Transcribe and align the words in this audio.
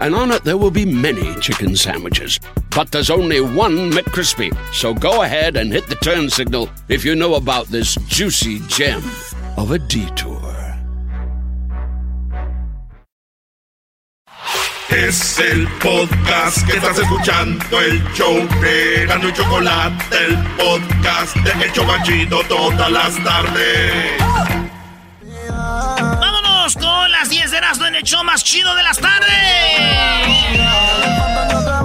and 0.00 0.14
on 0.14 0.30
it 0.30 0.44
there 0.44 0.56
will 0.56 0.70
be 0.70 0.84
many 0.84 1.34
chicken 1.40 1.76
sandwiches. 1.76 2.40
But 2.70 2.90
there's 2.90 3.10
only 3.10 3.40
one 3.40 3.90
McCrispy. 3.90 4.56
So 4.72 4.94
go 4.94 5.22
ahead 5.22 5.56
and 5.56 5.72
hit 5.72 5.86
the 5.86 5.96
turn 5.96 6.28
signal 6.30 6.68
if 6.88 7.04
you 7.04 7.14
know 7.14 7.34
about 7.34 7.66
this 7.66 7.94
juicy 8.06 8.60
gem 8.68 9.02
of 9.56 9.70
a 9.70 9.78
detour. 9.78 10.56
Es 14.90 15.38
el 15.40 15.66
podcast 15.80 16.64
que 16.66 16.76
estás 16.76 16.98
escuchando, 16.98 17.80
el 17.80 18.02
show 18.14 18.34
de 18.60 19.04
Gano 19.06 19.28
y 19.28 19.32
Chocolate, 19.32 20.04
el 20.26 20.36
podcast 20.56 21.36
de 21.36 22.26
todas 22.48 22.90
las 22.90 23.16
tardes. 23.24 24.65
Las 27.18 27.30
10 27.30 27.50
de 27.50 27.56
Erasmo 27.56 27.86
en 27.86 27.94
el 27.94 28.02
show 28.02 28.22
más 28.24 28.44
chido 28.44 28.74
de 28.74 28.82
las 28.82 28.98
tardes. 28.98 29.26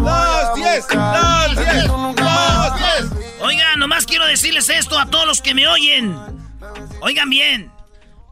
Las 0.03 0.55
10, 0.55 0.85
las 0.93 1.55
10, 1.55 1.87
las 2.17 2.79
10. 2.99 3.39
Oigan, 3.39 3.79
nomás 3.79 4.05
quiero 4.05 4.25
decirles 4.25 4.67
esto 4.67 4.99
a 4.99 5.05
todos 5.05 5.25
los 5.25 5.41
que 5.41 5.53
me 5.53 5.69
oyen. 5.69 6.17
Oigan 6.99 7.29
bien. 7.29 7.71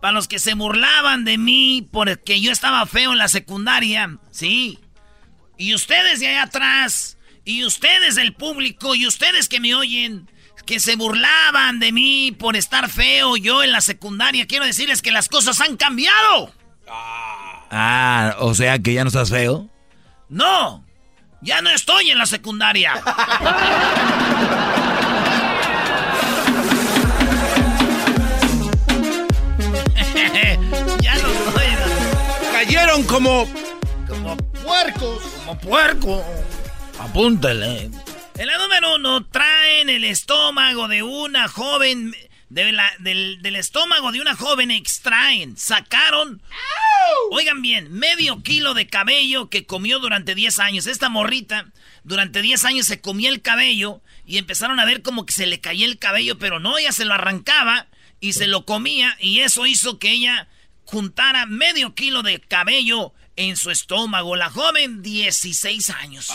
Para 0.02 0.12
los 0.12 0.28
que 0.28 0.40
se 0.40 0.56
burlaban 0.56 1.24
de 1.24 1.38
mí 1.38 1.88
porque 1.90 2.42
yo 2.42 2.52
estaba 2.52 2.86
feo 2.86 3.14
en 3.14 3.18
la 3.18 3.30
secundaria, 3.30 4.18
sí. 4.30 4.80
Y 5.58 5.76
ustedes 5.76 6.20
de 6.20 6.28
allá 6.28 6.44
atrás, 6.44 7.18
y 7.46 7.64
ustedes 7.64 8.16
del 8.16 8.34
público, 8.34 8.94
y 8.94 9.08
ustedes 9.08 9.48
que 9.48 9.62
me 9.62 9.74
oyen, 9.74 10.30
que 10.66 10.82
se 10.82 10.98
burlaban 10.98 11.80
de 11.80 11.94
mí 11.94 12.36
por 12.38 12.58
estar 12.58 12.90
feo 12.90 13.38
yo 13.38 13.64
en 13.64 13.72
la 13.72 13.80
secundaria, 13.80 14.48
quiero 14.48 14.66
decirles 14.66 15.02
que 15.02 15.14
las 15.14 15.30
cosas 15.30 15.62
han 15.62 15.78
cambiado. 15.78 16.59
Ah, 16.90 18.36
o 18.40 18.54
sea 18.54 18.80
que 18.80 18.94
ya 18.94 19.04
no 19.04 19.10
estás 19.10 19.30
feo. 19.30 19.68
No, 20.28 20.84
ya 21.42 21.62
no 21.62 21.70
estoy 21.70 22.10
en 22.12 22.18
la 22.18 22.26
secundaria. 22.26 22.94
ya 31.02 31.16
no 31.16 31.28
estoy. 31.30 31.68
Cayeron 32.52 33.04
como. 33.04 33.48
Como 34.08 34.38
puercos. 34.38 35.22
Como 35.46 35.58
puerco. 35.60 36.24
Apúntale. 37.00 37.90
En 38.38 38.48
la 38.48 38.58
número 38.58 38.96
uno, 38.96 39.26
traen 39.26 39.90
el 39.90 40.04
estómago 40.04 40.88
de 40.88 41.04
una 41.04 41.48
joven. 41.48 42.16
De 42.50 42.72
la- 42.72 42.92
del, 43.00 43.42
del 43.42 43.56
estómago 43.56 44.12
de 44.12 44.22
una 44.22 44.36
joven 44.36 44.72
extraen. 44.72 45.56
Sacaron. 45.58 46.42
Oigan 47.32 47.62
bien, 47.62 47.92
medio 47.92 48.42
kilo 48.44 48.74
de 48.74 48.88
cabello 48.88 49.50
que 49.50 49.66
comió 49.66 50.00
durante 50.00 50.36
10 50.36 50.60
años. 50.60 50.88
Esta 50.88 51.10
morrita, 51.10 51.68
durante 52.04 52.42
10 52.42 52.66
años 52.66 52.86
se 52.88 53.02
comía 53.02 53.30
el 53.30 53.42
cabello 53.42 54.02
y 54.26 54.38
empezaron 54.38 54.80
a 54.80 54.86
ver 54.86 55.02
como 55.02 55.26
que 55.26 55.34
se 55.34 55.46
le 55.48 55.60
caía 55.60 55.86
el 55.86 55.98
cabello, 56.00 56.38
pero 56.38 56.60
no, 56.60 56.78
ella 56.78 56.92
se 56.92 57.06
lo 57.06 57.14
arrancaba 57.14 57.88
y 58.20 58.34
se 58.34 58.48
lo 58.48 58.66
comía 58.66 59.16
y 59.20 59.40
eso 59.40 59.66
hizo 59.66 59.98
que 60.00 60.12
ella 60.12 60.48
juntara 60.86 61.46
medio 61.46 61.94
kilo 61.96 62.22
de 62.24 62.40
cabello 62.40 63.14
en 63.36 63.56
su 63.58 63.72
estómago. 63.72 64.36
La 64.36 64.50
joven, 64.50 65.02
16 65.02 65.90
años. 65.92 66.30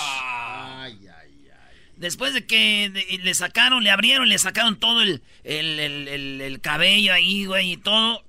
Después 2.04 2.34
de 2.34 2.46
que 2.46 3.18
le 3.22 3.32
sacaron, 3.32 3.82
le 3.82 3.90
abrieron, 3.90 4.28
le 4.28 4.38
sacaron 4.38 4.78
todo 4.78 5.00
el, 5.00 5.22
el, 5.42 5.80
el- 5.80 6.06
el- 6.08 6.40
el 6.42 6.60
cabello 6.60 7.14
ahí, 7.14 7.46
güey, 7.46 7.72
y 7.72 7.76
todo. 7.78 8.22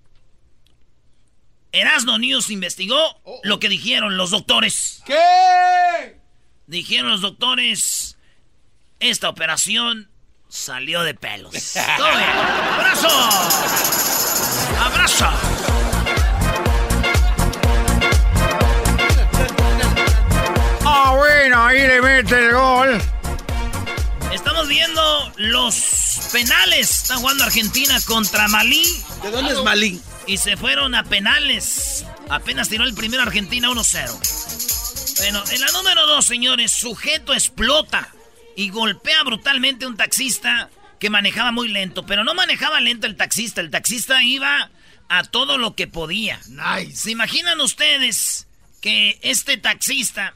Erasmo 1.73 2.17
News 2.17 2.49
investigó 2.51 2.97
lo 3.43 3.59
que 3.59 3.67
dijeron 3.67 4.15
los 4.15 4.31
doctores. 4.31 5.03
¿Qué? 5.05 6.15
Dijeron 6.67 7.09
los 7.11 7.19
doctores, 7.19 8.17
esta 9.01 9.27
operación 9.27 10.09
salió 10.47 11.03
de 11.03 11.13
pelos. 11.13 11.75
¡Abrazo! 11.75 13.09
¡Abrazo! 14.79 15.27
Ah, 20.85 21.13
bueno, 21.17 21.63
ahí 21.65 21.79
le 21.87 22.01
mete 22.01 22.35
el 22.47 22.53
gol. 22.53 23.01
Estamos 24.55 24.69
viendo 24.69 25.33
los 25.35 26.29
penales. 26.31 26.89
Está 26.89 27.17
jugando 27.17 27.43
Argentina 27.43 27.99
contra 28.05 28.47
Malí. 28.47 28.85
¿De 29.21 29.29
dónde 29.29 29.51
es 29.51 29.61
Malí? 29.61 29.99
Y 30.27 30.37
se 30.37 30.55
fueron 30.55 30.95
a 30.95 31.03
penales. 31.03 32.05
Apenas 32.29 32.69
tiró 32.69 32.85
el 32.85 32.93
primero 32.93 33.21
Argentina 33.21 33.67
1-0. 33.67 35.17
Bueno, 35.17 35.43
en 35.51 35.59
la 35.59 35.67
número 35.73 36.07
2, 36.07 36.25
señores, 36.25 36.71
sujeto 36.71 37.33
explota 37.33 38.07
y 38.55 38.69
golpea 38.69 39.23
brutalmente 39.23 39.83
a 39.83 39.89
un 39.89 39.97
taxista 39.97 40.69
que 41.01 41.09
manejaba 41.09 41.51
muy 41.51 41.67
lento. 41.67 42.05
Pero 42.05 42.23
no 42.23 42.33
manejaba 42.33 42.79
lento 42.79 43.07
el 43.07 43.17
taxista. 43.17 43.59
El 43.59 43.71
taxista 43.71 44.23
iba 44.23 44.71
a 45.09 45.23
todo 45.25 45.57
lo 45.57 45.75
que 45.75 45.87
podía. 45.87 46.39
Nice. 46.47 46.95
¿Se 46.95 47.11
imaginan 47.11 47.59
ustedes 47.59 48.47
que 48.79 49.19
este 49.21 49.57
taxista 49.57 50.33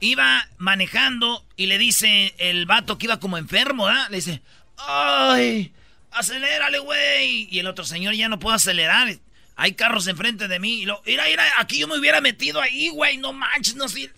iba 0.00 0.48
manejando 0.58 1.44
y 1.56 1.66
le 1.66 1.78
dice 1.78 2.34
el 2.38 2.66
vato 2.66 2.98
que 2.98 3.06
iba 3.06 3.20
como 3.20 3.38
enfermo, 3.38 3.88
¿ah? 3.88 4.08
Le 4.10 4.16
dice, 4.16 4.42
¡ay! 4.76 5.72
¡Acelérale, 6.10 6.78
güey! 6.78 7.48
Y 7.50 7.58
el 7.58 7.66
otro 7.66 7.84
señor 7.84 8.14
ya 8.14 8.28
no 8.28 8.38
puedo 8.38 8.54
acelerar. 8.54 9.08
Hay 9.56 9.72
carros 9.72 10.06
enfrente 10.06 10.48
de 10.48 10.58
mí. 10.58 10.82
Y 10.82 10.84
lo, 10.84 11.02
mira, 11.06 11.24
mira, 11.26 11.44
aquí 11.58 11.78
yo 11.78 11.88
me 11.88 11.98
hubiera 11.98 12.20
metido 12.20 12.60
ahí, 12.60 12.88
güey. 12.88 13.16
No 13.18 13.32
manches, 13.32 13.76
no 13.76 13.88
sirve. 13.88 14.14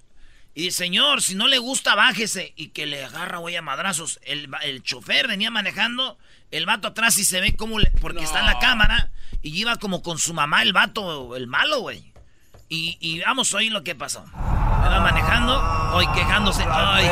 Y 0.54 0.62
dice, 0.62 0.78
señor, 0.78 1.22
si 1.22 1.34
no 1.34 1.48
le 1.48 1.59
gusta, 1.59 1.94
bájese. 1.94 2.53
Y 2.56 2.69
que 2.69 2.87
le 2.87 3.04
agarra, 3.04 3.38
güey, 3.38 3.56
a 3.56 3.62
madrazos. 3.62 4.19
El, 4.22 4.48
el 4.62 4.82
chofer 4.82 5.28
venía 5.28 5.50
manejando, 5.50 6.19
el 6.50 6.64
vato 6.64 6.88
atrás 6.88 7.19
y 7.19 7.25
se 7.25 7.41
ve 7.41 7.54
como 7.56 7.78
le, 7.78 7.91
porque 8.00 8.25
está 8.25 8.41
en 8.41 8.47
la 8.47 8.58
cámara. 8.58 9.10
Y 9.43 9.56
iba 9.58 9.76
como 9.76 10.03
con 10.03 10.19
su 10.19 10.32
mamá, 10.34 10.62
el 10.62 10.72
vato, 10.72 11.37
el 11.37 11.47
malo, 11.47 11.81
güey. 11.81 12.12
Y, 12.69 12.97
y 13.00 13.20
vamos 13.20 13.53
a 13.53 13.58
oír 13.58 13.70
lo 13.70 13.84
que 13.84 13.94
pasó. 13.94 14.25
Manejando, 15.06 15.62
hoy 15.94 16.05
quejándose. 16.09 16.65
Ay, 16.69 17.06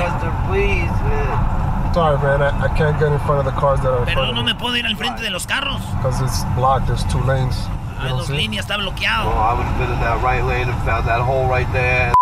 Sorry, 1.94 2.18
man. 2.18 2.42
I, 2.42 2.64
I 2.64 2.68
can't 2.76 2.98
get 2.98 3.12
in 3.12 3.20
front 3.20 3.38
of 3.38 3.44
the 3.44 3.52
cars 3.52 3.80
that 3.82 3.92
are 3.92 4.04
pero 4.04 4.32
no 4.32 4.42
me 4.42 4.52
puedo 4.52 4.76
ir 4.76 4.84
al 4.84 4.96
frente 4.96 5.22
de 5.22 5.30
los 5.30 5.46
carros. 5.46 5.80
because 5.98 6.20
it's 6.20 6.42
blocked. 6.56 6.88
There's 6.88 7.04
two 7.04 7.20
lanes. 7.20 7.54
Hay 8.00 8.08
dos 8.08 8.30
líneas, 8.30 8.66
está 8.66 8.78
bloqueado. 8.78 9.30
I 9.30 9.54
would 9.54 9.64
have 9.64 9.78
been 9.78 9.92
in 9.92 10.00
that 10.00 10.20
right 10.24 10.42
lane 10.42 10.68
and 10.68 10.74
found 10.82 11.06
that 11.06 11.20
hole 11.20 11.46
right 11.46 11.70
there. 11.72 12.12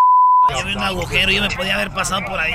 Ahí 0.42 0.60
había 0.60 0.76
un 0.76 0.82
agujero, 0.82 1.32
yo 1.32 1.40
me 1.40 1.48
podía 1.48 1.76
haber 1.76 1.90
pasado 1.90 2.20
por 2.26 2.38
ahí. 2.38 2.52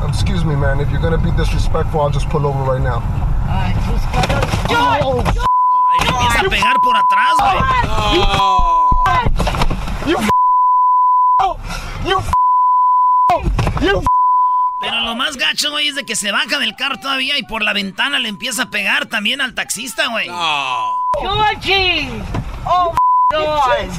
Um, 0.00 0.08
excuse 0.08 0.44
me, 0.44 0.54
man. 0.54 0.78
If 0.78 0.92
you're 0.92 1.02
gonna 1.02 1.18
be 1.18 1.32
disrespectful, 1.32 2.00
I'll 2.00 2.10
just 2.10 2.28
pull 2.28 2.46
over 2.46 2.62
right 2.62 2.80
now. 2.80 3.02
Oh, 4.70 5.24
Ahí 5.90 5.98
le 6.04 6.10
empieza 6.10 6.40
a 6.42 6.48
pegar 6.48 6.80
por 6.80 6.96
atrás, 6.96 7.34
güey. 7.40 7.58
you 10.06 10.37
you 11.40 12.20
you 13.80 14.02
Pero 14.80 15.00
lo 15.00 15.14
más 15.16 15.36
gacho, 15.36 15.70
güey, 15.70 15.88
es 15.88 15.94
de 15.96 16.04
que 16.04 16.16
se 16.16 16.30
baja 16.32 16.58
del 16.58 16.76
carro 16.76 16.98
todavía 16.98 17.38
y 17.38 17.42
por 17.42 17.62
la 17.62 17.72
ventana 17.72 18.18
le 18.18 18.28
empieza 18.28 18.64
a 18.64 18.70
pegar 18.70 19.06
también 19.06 19.40
al 19.40 19.54
taxista, 19.54 20.06
güey. 20.08 20.28
Georgie! 21.20 22.08
Oh 22.64 22.92
my 22.92 23.36
god! 23.36 23.90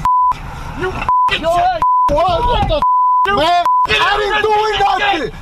George! 1.30 1.82
what, 2.12 2.40
what 2.46 2.68
the 2.68 3.32
f- 3.32 3.36
man? 3.36 3.66
I 3.88 4.18
didn't 4.18 4.42
do 4.42 4.52
nothing. 4.80 5.34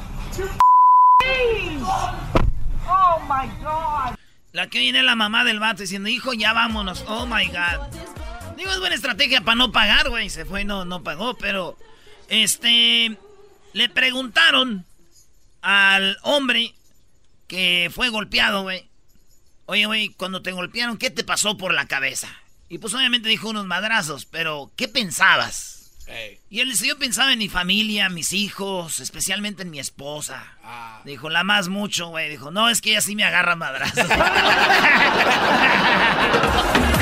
Oh 2.90 3.20
my 3.28 3.48
god! 3.64 4.16
La 4.54 4.68
que 4.68 4.80
viene 4.80 5.04
la 5.04 5.16
mamá 5.16 5.44
del 5.44 5.60
vato 5.60 5.82
diciendo, 5.84 6.10
hijo, 6.10 6.34
ya 6.34 6.54
vámonos. 6.54 7.06
Oh 7.08 7.28
my 7.28 7.46
god. 7.48 7.88
Digo, 8.56 8.72
es 8.72 8.80
buena 8.80 8.96
estrategia 8.96 9.42
para 9.42 9.56
no 9.56 9.72
pagar, 9.72 10.10
güey. 10.10 10.32
Se 10.32 10.46
fue 10.46 10.62
y 10.62 10.66
no, 10.66 10.84
no 10.84 11.04
pagó, 11.04 11.36
pero. 11.36 11.78
Este. 12.30 13.18
Le 13.74 13.90
preguntaron 13.90 14.86
al 15.62 16.18
hombre 16.24 16.74
que 17.48 17.92
fue 17.94 18.10
golpeado, 18.10 18.64
güey. 18.64 18.88
Oye, 19.66 19.86
güey, 19.86 20.10
cuando 20.10 20.42
te 20.42 20.52
golpearon, 20.52 20.98
¿qué 20.98 21.12
te 21.12 21.24
pasó 21.24 21.58
por 21.58 21.74
la 21.74 21.88
cabeza? 21.88 22.30
Y 22.70 22.78
pues 22.80 22.94
obviamente 22.94 23.30
dijo 23.30 23.50
unos 23.50 23.66
madrazos, 23.66 24.26
pero 24.26 24.72
¿qué 24.76 24.88
pensabas? 24.88 25.78
Y 26.50 26.62
él 26.62 26.70
dice, 26.70 26.88
yo 26.88 26.98
pensaba 26.98 27.34
en 27.34 27.40
mi 27.40 27.50
familia, 27.50 28.08
mis 28.08 28.32
hijos, 28.32 29.02
especialmente 29.02 29.64
en 29.64 29.70
mi 29.70 29.80
esposa. 29.80 30.42
Dijo, 31.04 31.30
la 31.30 31.44
más 31.44 31.68
mucho, 31.68 32.08
güey. 32.08 32.30
Dijo, 32.30 32.50
no, 32.50 32.70
es 32.70 32.80
que 32.82 32.92
ella 32.92 33.02
sí 33.02 33.14
me 33.16 33.26
agarra 33.26 33.58
madrazo. 33.58 34.02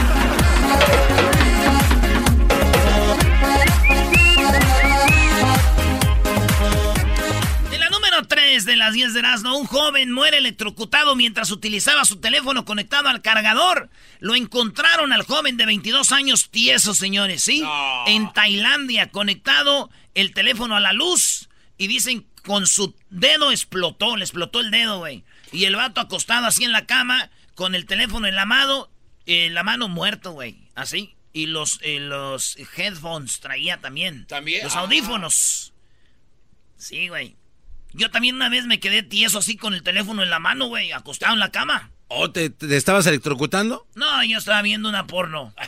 la 8.45 8.51
número 8.51 8.61
3 8.61 8.65
de 8.65 8.75
las 8.75 8.93
10 8.93 9.13
de 9.13 9.19
Erasmo, 9.19 9.57
un 9.57 9.65
joven 9.65 10.11
muere 10.11 10.37
electrocutado 10.37 11.15
mientras 11.15 11.51
utilizaba 11.51 12.05
su 12.05 12.17
teléfono 12.17 12.63
conectado 12.65 13.09
al 13.09 13.21
cargador. 13.21 13.89
Lo 14.19 14.35
encontraron 14.35 15.11
al 15.13 15.23
joven 15.23 15.57
de 15.57 15.65
22 15.65 16.11
años 16.11 16.49
tieso, 16.51 16.93
señores, 16.93 17.43
¿sí? 17.43 17.63
En 18.07 18.31
Tailandia, 18.33 19.09
conectado 19.09 19.89
el 20.13 20.33
teléfono 20.33 20.75
a 20.75 20.79
la 20.79 20.93
luz. 20.93 21.49
Y 21.77 21.87
dicen, 21.87 22.25
con 22.43 22.67
su 22.67 22.95
dedo 23.09 23.51
explotó, 23.51 24.15
le 24.15 24.23
explotó 24.23 24.61
el 24.61 24.71
dedo, 24.71 24.99
güey. 24.99 25.23
Y 25.51 25.65
el 25.65 25.75
vato 25.75 25.99
acostado 26.01 26.45
así 26.45 26.63
en 26.63 26.71
la 26.71 26.85
cama, 26.85 27.29
con 27.55 27.75
el 27.75 27.85
teléfono 27.85 28.27
en 28.27 28.35
la 28.35 28.45
mano, 28.45 28.89
en 29.25 29.53
la 29.53 29.63
mano 29.63 29.87
muerto, 29.89 30.31
güey. 30.31 30.69
Así. 30.75 31.15
Y 31.33 31.47
los, 31.47 31.79
eh, 31.81 31.99
los 31.99 32.55
headphones 32.77 33.39
traía 33.41 33.81
también. 33.81 34.25
También. 34.27 34.63
Los 34.63 34.75
Ah. 34.75 34.81
audífonos. 34.81 35.73
Sí, 36.77 37.07
güey. 37.09 37.35
Yo 37.97 38.11
también 38.11 38.35
una 38.35 38.49
vez 38.49 38.65
me 38.65 38.79
quedé 38.79 39.03
tieso 39.03 39.39
así 39.39 39.55
con 39.55 39.73
el 39.73 39.81
teléfono 39.83 40.21
en 40.21 40.29
la 40.29 40.39
mano, 40.39 40.67
güey, 40.67 40.91
acostado 40.91 41.33
en 41.33 41.39
la 41.39 41.51
cama. 41.51 41.91
¿O 42.07 42.29
te, 42.29 42.49
te 42.49 42.75
estabas 42.75 43.05
electrocutando? 43.07 43.87
No, 43.95 44.23
yo 44.23 44.37
estaba 44.37 44.61
viendo 44.61 44.89
una 44.89 45.07
porno. 45.07 45.53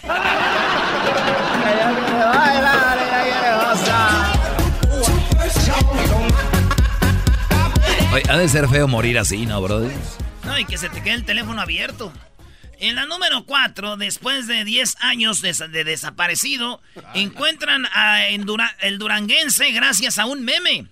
Oye, 8.14 8.24
ha 8.30 8.38
de 8.38 8.48
ser 8.48 8.68
feo 8.70 8.88
morir 8.88 9.18
así, 9.20 9.46
¿no, 9.46 9.62
brother? 9.62 9.92
No, 10.44 10.58
y 10.58 10.66
que 10.66 10.78
se 10.78 10.90
te 10.90 11.02
quede 11.04 11.14
el 11.16 11.26
teléfono 11.26 11.62
abierto. 11.62 12.14
En 12.80 12.96
la 12.96 13.06
número 13.06 13.44
4, 13.46 13.98
después 13.98 14.48
de 14.48 14.64
10 14.64 14.98
años 15.02 15.42
de, 15.42 15.54
de 15.54 15.84
desaparecido, 15.84 16.82
encuentran 17.16 17.86
a 17.92 18.28
en 18.30 18.46
Dura- 18.46 18.76
el 18.82 18.98
duranguense 18.98 19.72
gracias 19.72 20.20
a 20.20 20.26
un 20.26 20.44
meme. 20.46 20.86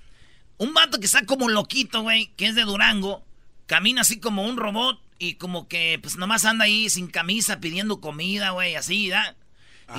Un 0.58 0.74
vato 0.74 1.00
que 1.00 1.06
está 1.06 1.26
como 1.26 1.50
loquito, 1.50 2.02
güey, 2.02 2.32
que 2.38 2.48
es 2.48 2.56
de 2.56 2.64
Durango, 2.64 3.26
camina 3.66 4.02
así 4.02 4.20
como 4.20 4.44
un 4.44 4.58
robot 4.58 5.02
y 5.20 5.36
como 5.36 5.68
que 5.68 6.00
pues 6.02 6.18
nomás 6.18 6.46
anda 6.46 6.66
ahí 6.66 6.90
sin 6.90 7.08
camisa 7.08 7.60
pidiendo 7.60 8.00
comida, 8.00 8.52
güey, 8.52 8.76
así, 8.76 9.10
¿da? 9.10 9.36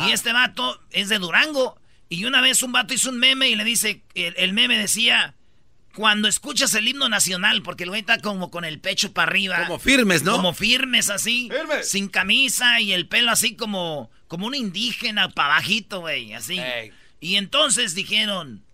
Y 0.07 0.11
este 0.11 0.33
vato 0.33 0.81
es 0.91 1.09
de 1.09 1.19
Durango. 1.19 1.79
Y 2.09 2.25
una 2.25 2.41
vez 2.41 2.63
un 2.63 2.73
vato 2.73 2.95
hizo 2.95 3.11
un 3.11 3.19
meme 3.19 3.49
y 3.49 3.57
le 3.57 3.65
dice, 3.65 4.03
el, 4.15 4.35
el 4.37 4.53
meme 4.53 4.79
decía, 4.79 5.35
cuando 5.97 6.29
escuchas 6.29 6.75
el 6.75 6.87
himno 6.87 7.09
nacional, 7.09 7.63
porque 7.63 7.85
el 7.85 7.91
güey 7.91 8.03
está 8.03 8.21
como 8.21 8.51
con 8.51 8.65
el 8.65 8.79
pecho 8.81 9.13
para 9.13 9.31
arriba. 9.31 9.65
Como 9.65 9.79
firmes, 9.79 10.23
¿no? 10.23 10.33
Como 10.33 10.53
firmes 10.53 11.09
así. 11.09 11.49
Sin 11.83 12.09
camisa 12.09 12.81
y 12.81 12.93
el 12.93 13.09
pelo 13.09 13.31
así 13.31 13.57
como, 13.57 14.11
como 14.29 14.47
un 14.47 14.55
indígena 14.55 15.31
para 15.31 15.55
bajito, 15.55 16.01
güey, 16.01 16.35
así. 16.35 16.61
Y 17.19 17.37
entonces 17.37 17.95
dijeron, 17.95 18.66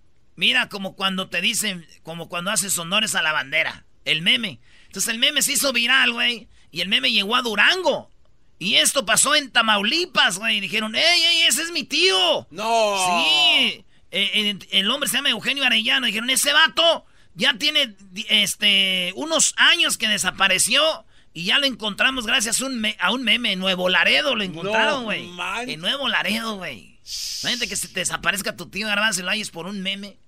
mira 0.42 0.68
como 0.68 0.96
cuando 0.96 1.28
te 1.28 1.40
dicen, 1.40 1.86
como 2.02 2.28
cuando 2.28 2.50
haces 2.50 2.76
honores 2.76 3.14
a 3.14 3.22
la 3.22 3.30
bandera, 3.30 3.84
el 4.04 4.22
meme. 4.22 4.58
Entonces 4.86 5.08
el 5.12 5.20
meme 5.20 5.40
se 5.40 5.52
hizo 5.52 5.72
viral, 5.72 6.12
güey, 6.12 6.48
y 6.72 6.80
el 6.80 6.88
meme 6.88 7.12
llegó 7.12 7.36
a 7.36 7.42
Durango. 7.42 8.10
Y 8.58 8.74
esto 8.74 9.06
pasó 9.06 9.36
en 9.36 9.50
Tamaulipas, 9.52 10.38
güey. 10.38 10.56
y 10.56 10.60
Dijeron, 10.60 10.94
¡ey, 10.96 11.02
ey, 11.22 11.42
ese 11.42 11.62
es 11.62 11.70
mi 11.70 11.84
tío! 11.84 12.48
¡No! 12.50 12.96
Sí. 13.06 13.84
Eh, 14.10 14.30
eh, 14.34 14.58
el 14.72 14.90
hombre 14.90 15.08
se 15.08 15.16
llama 15.16 15.30
Eugenio 15.30 15.64
Arellano. 15.64 16.06
Dijeron, 16.06 16.28
ese 16.30 16.52
vato 16.52 17.04
ya 17.34 17.54
tiene 17.54 17.94
este, 18.28 19.12
unos 19.16 19.54
años 19.56 19.96
que 19.98 20.08
desapareció 20.08 21.04
y 21.32 21.44
ya 21.44 21.58
lo 21.58 21.66
encontramos 21.66 22.26
gracias 22.26 22.60
a 22.60 22.66
un, 22.66 22.80
me- 22.80 22.96
a 23.00 23.12
un 23.12 23.22
meme. 23.22 23.52
En 23.52 23.58
Nuevo 23.60 23.88
Laredo 23.88 24.34
lo 24.34 24.42
encontraron, 24.42 25.00
No 25.00 25.02
güey. 25.04 25.28
en 25.66 25.80
Nuevo 25.80 26.08
Laredo, 26.08 26.56
güey. 26.56 26.98
Imagínate 27.42 27.68
que 27.68 27.76
se 27.76 27.88
te 27.88 28.00
desaparezca 28.00 28.54
tu 28.56 28.68
tío 28.68 28.86
Garbanzo 28.86 29.20
y 29.20 29.24
lo 29.24 29.30
hayes 29.30 29.50
por 29.50 29.66
un 29.66 29.82
meme. 29.82 30.18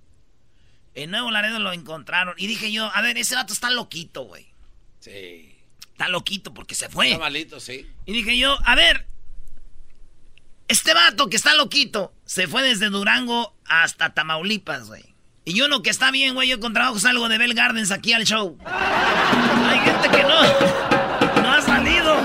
En 0.95 1.11
Nuevo 1.11 1.29
Laredo 1.29 1.59
lo 1.59 1.73
encontraron. 1.73 2.33
Y 2.37 2.47
dije 2.47 2.71
yo, 2.71 2.89
a 2.93 3.01
ver, 3.01 3.17
ese 3.17 3.35
vato 3.35 3.53
está 3.53 3.69
loquito, 3.69 4.23
güey. 4.23 4.47
Sí. 5.01 5.55
Está 5.91 6.07
loquito 6.07 6.53
porque 6.53 6.73
se 6.73 6.89
fue. 6.89 7.07
Está 7.07 7.19
malito, 7.19 7.59
sí. 7.59 7.85
Y 8.05 8.13
dije 8.13 8.37
yo, 8.37 8.57
a 8.65 8.75
ver, 8.75 9.05
este 10.67 10.93
vato 10.93 11.29
que 11.29 11.35
está 11.35 11.53
loquito 11.53 12.13
se 12.25 12.47
fue 12.47 12.63
desde 12.63 12.89
Durango 12.89 13.55
hasta 13.65 14.13
Tamaulipas, 14.13 14.87
güey. 14.87 15.03
Y 15.43 15.61
uno 15.61 15.83
que 15.83 15.89
está 15.89 16.09
bien, 16.11 16.33
güey, 16.33 16.49
yo 16.49 16.59
con 16.59 16.73
trabajo 16.73 16.97
salgo 16.97 17.29
de 17.29 17.37
Bell 17.37 17.53
Gardens 17.53 17.91
aquí 17.91 18.13
al 18.13 18.25
show. 18.25 18.57
Hay 18.65 19.79
gente 19.79 20.09
que 20.09 20.23
no, 20.23 21.41
no 21.43 21.51
ha 21.51 21.61
salido. 21.61 22.15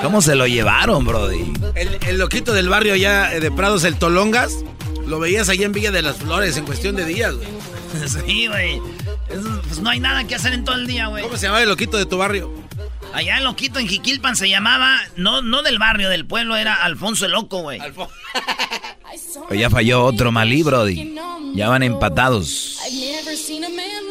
¿Cómo 0.00 0.22
se 0.22 0.36
lo 0.36 0.46
llevaron, 0.46 1.04
brody? 1.04 1.52
El, 1.74 1.98
el 2.06 2.18
loquito 2.18 2.54
del 2.54 2.68
barrio 2.68 2.94
allá 2.94 3.34
eh, 3.34 3.40
de 3.40 3.50
Prados, 3.50 3.84
el 3.84 3.98
Tolongas, 3.98 4.64
lo 5.06 5.18
veías 5.18 5.48
allá 5.48 5.66
en 5.66 5.72
Villa 5.72 5.90
de 5.90 6.02
las 6.02 6.16
Flores 6.16 6.56
en 6.56 6.64
cuestión 6.64 6.96
de 6.96 7.04
días, 7.04 7.34
güey. 7.34 7.48
Sí, 8.26 8.46
güey. 8.46 8.80
Pues 9.28 9.80
no 9.80 9.90
hay 9.90 10.00
nada 10.00 10.24
que 10.24 10.34
hacer 10.34 10.52
en 10.52 10.64
todo 10.64 10.76
el 10.76 10.86
día, 10.86 11.06
güey. 11.08 11.22
¿Cómo 11.22 11.36
se 11.36 11.46
llamaba 11.46 11.62
el 11.62 11.68
loquito 11.68 11.96
de 11.96 12.06
tu 12.06 12.18
barrio? 12.18 12.52
Allá 13.12 13.38
el 13.38 13.44
loquito 13.44 13.78
en 13.78 13.88
Jiquilpan 13.88 14.36
se 14.36 14.48
llamaba, 14.48 14.98
no, 15.16 15.40
no 15.42 15.62
del 15.62 15.78
barrio, 15.78 16.08
del 16.10 16.26
pueblo, 16.26 16.56
era 16.56 16.74
Alfonso 16.74 17.24
el 17.24 17.32
Loco, 17.32 17.62
güey. 17.62 17.80
Oye, 19.48 19.60
ya 19.60 19.70
falló 19.70 20.04
otro 20.04 20.32
Malí, 20.32 20.62
brody. 20.62 21.14
Ya 21.54 21.68
van 21.68 21.82
empatados. 21.82 22.78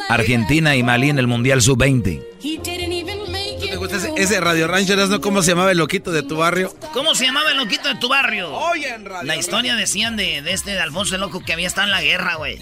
Argentina 0.08 0.74
y 0.74 0.82
Malí 0.82 1.10
en 1.10 1.18
el 1.18 1.26
Mundial 1.26 1.62
Sub-20. 1.62 2.22
¿No 2.56 3.70
te 3.70 3.76
gusta 3.76 3.96
ese, 3.96 4.12
ese 4.16 4.40
Radio 4.40 4.66
Rancho? 4.66 4.96
¿no? 4.96 5.20
¿Cómo 5.20 5.42
se 5.42 5.50
llamaba 5.52 5.70
el 5.70 5.78
loquito 5.78 6.10
de 6.10 6.22
tu 6.22 6.36
barrio? 6.36 6.74
¿Cómo 6.92 7.14
se 7.14 7.26
llamaba 7.26 7.50
el 7.50 7.58
loquito 7.58 7.88
de 7.88 7.96
tu 7.96 8.08
barrio? 8.08 8.52
Oye, 8.52 8.88
en 8.88 9.04
Radio 9.04 9.22
La 9.26 9.36
historia 9.36 9.76
decían 9.76 10.16
de, 10.16 10.42
de 10.42 10.52
este 10.52 10.72
de 10.72 10.80
Alfonso 10.80 11.14
el 11.14 11.20
Loco 11.20 11.40
que 11.44 11.52
había 11.52 11.66
estado 11.66 11.86
en 11.86 11.92
la 11.92 12.02
guerra, 12.02 12.36
güey. 12.36 12.58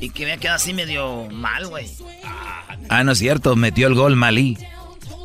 Y 0.00 0.10
que 0.10 0.24
había 0.24 0.38
quedado 0.38 0.56
así 0.56 0.72
medio 0.72 1.28
mal, 1.30 1.66
güey. 1.66 1.86
Ah, 2.88 3.04
no 3.04 3.12
es 3.12 3.18
cierto, 3.18 3.54
metió 3.56 3.86
el 3.86 3.94
gol 3.94 4.16
Malí. 4.16 4.56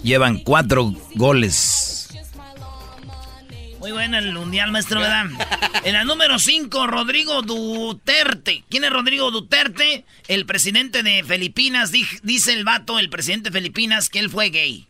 Llevan 0.04 0.40
cuatro 0.40 0.94
goles. 1.16 2.10
Muy 3.80 3.92
bueno 3.92 4.18
el 4.18 4.34
mundial, 4.34 4.72
maestro, 4.72 5.00
¿verdad? 5.00 5.26
En 5.84 5.94
la 5.94 6.04
número 6.04 6.40
5, 6.40 6.88
Rodrigo 6.88 7.44
Duterte. 7.44 8.64
¿Quién 8.68 8.84
es 8.84 8.90
Rodrigo 8.90 9.30
Duterte? 9.30 10.06
El 10.28 10.48
presidente 10.48 11.04
de 11.04 11.24
Filipinas. 11.24 11.92
Dice 11.92 12.54
el 12.54 12.64
vato, 12.64 12.98
el 12.98 13.10
presidente 13.10 13.52
de 13.52 13.60
Filipinas, 13.60 14.10
que 14.10 14.18
él 14.20 14.32
fue 14.32 14.50
gay. 14.50 14.88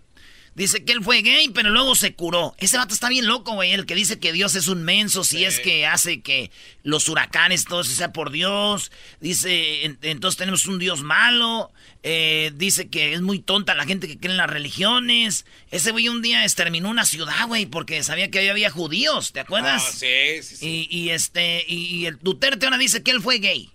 Dice 0.55 0.85
que 0.85 0.93
él 0.93 1.03
fue 1.03 1.21
gay, 1.21 1.49
pero 1.49 1.69
luego 1.69 1.95
se 1.95 2.13
curó. 2.15 2.55
Ese 2.59 2.77
vato 2.77 2.93
está 2.93 3.09
bien 3.09 3.27
loco, 3.27 3.55
güey. 3.55 3.73
El 3.73 3.85
que 3.85 3.93
dice 3.93 4.19
que 4.19 4.31
Dios 4.31 4.55
es 4.55 4.69
un 4.69 4.83
menso, 4.83 5.25
si 5.25 5.43
es 5.43 5.59
que 5.59 5.85
hace 5.85 6.21
que 6.21 6.49
los 6.81 7.09
huracanes, 7.09 7.65
todo 7.65 7.81
eso 7.81 7.91
sea 7.93 8.13
por 8.13 8.31
Dios. 8.31 8.89
Dice, 9.19 9.83
en- 9.83 9.99
entonces 10.01 10.37
tenemos 10.37 10.65
un 10.65 10.79
Dios 10.79 11.01
malo. 11.03 11.73
Eh, 12.03 12.53
dice 12.55 12.87
que 12.87 13.11
es 13.13 13.21
muy 13.21 13.39
tonta 13.39 13.75
la 13.75 13.83
gente 13.85 14.07
que 14.07 14.17
cree 14.17 14.31
en 14.31 14.37
las 14.37 14.49
religiones. 14.49 15.45
Ese 15.71 15.91
güey 15.91 16.07
un 16.07 16.21
día 16.21 16.43
exterminó 16.45 16.89
una 16.89 17.03
ciudad, 17.03 17.47
güey, 17.47 17.65
porque 17.65 18.01
sabía 18.03 18.31
que 18.31 18.39
ahí 18.39 18.47
había 18.47 18.69
judíos, 18.69 19.33
¿te 19.33 19.41
acuerdas? 19.41 19.83
Ah, 19.85 19.91
sí, 19.91 20.41
sí, 20.41 20.55
sí. 20.55 20.87
Y, 20.89 20.97
y 20.99 21.09
este, 21.09 21.65
y, 21.67 21.87
y 21.97 22.05
el 22.05 22.17
Duterte 22.21 22.65
ahora 22.65 22.77
dice 22.77 23.03
que 23.03 23.11
él 23.11 23.21
fue 23.21 23.39
gay. 23.39 23.71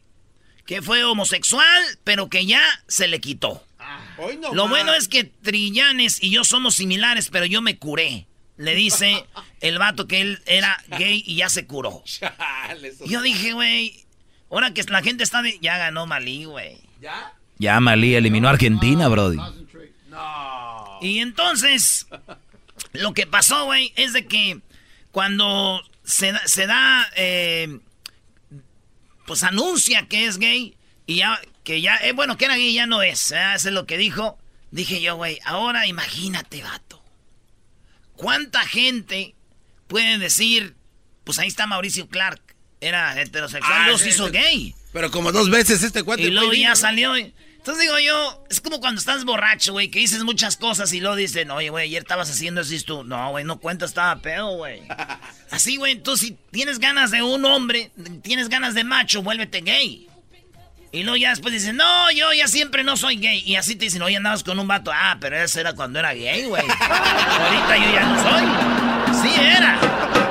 Que 0.65 0.81
fue 0.81 1.05
homosexual, 1.05 1.83
pero 2.05 2.31
que 2.31 2.47
ya 2.47 2.63
se 2.89 3.07
le 3.07 3.21
quitó. 3.21 3.63
Hoy 4.21 4.37
no 4.37 4.55
Lo 4.55 4.65
más. 4.65 4.71
bueno 4.71 4.95
es 4.95 5.09
que 5.09 5.25
Trillanes 5.25 6.23
y 6.23 6.31
yo 6.31 6.45
somos 6.45 6.77
similares, 6.77 7.29
pero 7.31 7.47
yo 7.47 7.63
me 7.63 7.79
curé. 7.79 8.27
Le 8.57 8.75
dice 8.75 9.25
el 9.61 9.79
vato 9.79 10.07
que 10.07 10.21
él 10.21 10.43
era 10.47 10.83
gay 10.99 11.23
y 11.27 11.37
ya 11.37 11.49
se 11.49 11.67
curó. 11.67 12.03
Chale, 12.05 12.93
Yo 13.07 13.23
dije, 13.23 13.53
güey, 13.53 14.05
ahora 14.51 14.75
que 14.75 14.83
la 14.85 15.03
gente 15.03 15.25
está 15.25 15.43
de... 15.43 15.59
Ya 15.61 15.79
ganó 15.79 16.07
Malí, 16.07 16.45
güey. 16.45 16.79
¿Ya? 17.01 17.35
Ya 17.59 17.81
Malí 17.81 18.15
eliminó 18.15 18.49
a 18.49 18.53
Argentina, 18.53 19.09
brody. 19.09 19.39
Y 21.01 21.19
entonces, 21.21 22.07
lo 22.93 23.15
que 23.15 23.27
pasó, 23.27 23.65
güey, 23.65 23.93
es 23.97 24.13
de 24.13 24.27
que 24.27 24.61
cuando 25.13 25.83
se 26.05 26.33
da, 26.33 26.47
se 26.47 26.67
da 26.67 27.09
eh, 27.17 27.79
pues 29.27 29.43
anuncia 29.43 30.07
que 30.09 30.27
es 30.27 30.39
gay 30.39 30.77
y 31.07 31.17
ya, 31.17 31.41
que 31.65 31.81
ya, 31.81 31.97
eh, 31.97 32.13
bueno, 32.13 32.37
que 32.37 32.47
era 32.47 32.57
gay 32.57 32.73
ya 32.75 32.87
no 32.87 33.03
es, 33.03 33.33
¿eh? 33.33 33.55
eso 33.55 33.69
es 33.69 33.75
lo 33.75 33.87
que 33.87 33.99
dijo. 33.99 34.39
Dije 34.71 35.01
yo, 35.01 35.17
güey, 35.17 35.39
ahora 35.45 35.87
imagínate, 35.87 36.63
vato. 36.63 37.03
¿Cuánta 38.15 38.61
gente 38.67 39.35
puede 39.87 40.19
decir, 40.19 40.77
pues 41.25 41.39
ahí 41.39 41.49
está 41.49 41.67
Mauricio 41.67 42.09
Clark, 42.09 42.41
era 42.81 43.21
heterosexual, 43.21 43.91
Ah, 43.95 43.99
sí, 43.99 44.11
hizo 44.11 44.31
gay? 44.31 44.75
Pero 44.93 45.11
como 45.11 45.33
dos 45.33 45.51
veces 45.51 45.83
este 45.83 46.03
cuate. 46.03 46.23
Y 46.23 46.31
luego 46.31 46.53
ya 46.53 46.75
salió. 46.77 47.17
y- 47.17 47.35
Entonces 47.57 47.83
digo 47.83 47.99
yo, 47.99 48.45
es 48.51 48.61
como 48.61 48.81
cuando 48.81 48.99
estás 48.99 49.25
borracho, 49.25 49.73
güey, 49.73 49.91
que 49.91 49.99
dices 49.99 50.23
muchas 50.25 50.57
cosas 50.57 50.93
y 50.93 51.01
luego 51.01 51.15
dicen, 51.17 51.51
oye, 51.51 51.69
güey, 51.71 51.89
ayer 51.89 52.03
estabas 52.03 52.31
haciendo 52.31 52.63
así, 52.63 52.81
tú. 52.83 53.05
No, 53.05 53.31
güey, 53.31 53.45
no 53.45 53.59
cuento, 53.61 53.85
estaba 53.85 54.21
pedo, 54.23 54.57
güey. 54.57 54.83
Así, 55.51 55.77
güey, 55.77 55.93
entonces 55.93 56.29
si 56.29 56.39
tienes 56.51 56.79
ganas 56.79 57.11
de 57.11 57.23
un 57.23 57.45
hombre, 57.45 57.91
tienes 58.23 58.49
ganas 58.49 58.75
de 58.75 58.85
macho, 58.85 59.23
vuélvete 59.23 59.61
gay. 59.61 60.09
Y 60.93 61.05
luego 61.05 61.17
ya 61.17 61.31
después 61.31 61.55
dicen, 61.55 61.77
no, 61.77 62.11
yo 62.11 62.33
ya 62.33 62.49
siempre 62.49 62.83
no 62.83 62.97
soy 62.97 63.17
gay. 63.17 63.43
Y 63.47 63.55
así 63.57 63.77
te 63.77 63.85
dicen, 63.85 64.03
oye, 64.03 64.17
andabas 64.17 64.43
con 64.43 64.59
un 64.59 64.67
vato. 64.67 64.91
Ah, 64.93 65.19
pero 65.21 65.37
eso 65.37 65.61
era 65.61 65.75
cuando 65.75 66.01
era 66.01 66.13
gay, 66.15 66.45
güey. 66.47 66.63
Ahorita 66.69 67.77
yo 67.77 67.93
ya 67.93 68.03
no 68.07 68.23
soy. 68.23 69.23
Sí 69.23 69.41
era. 69.41 69.81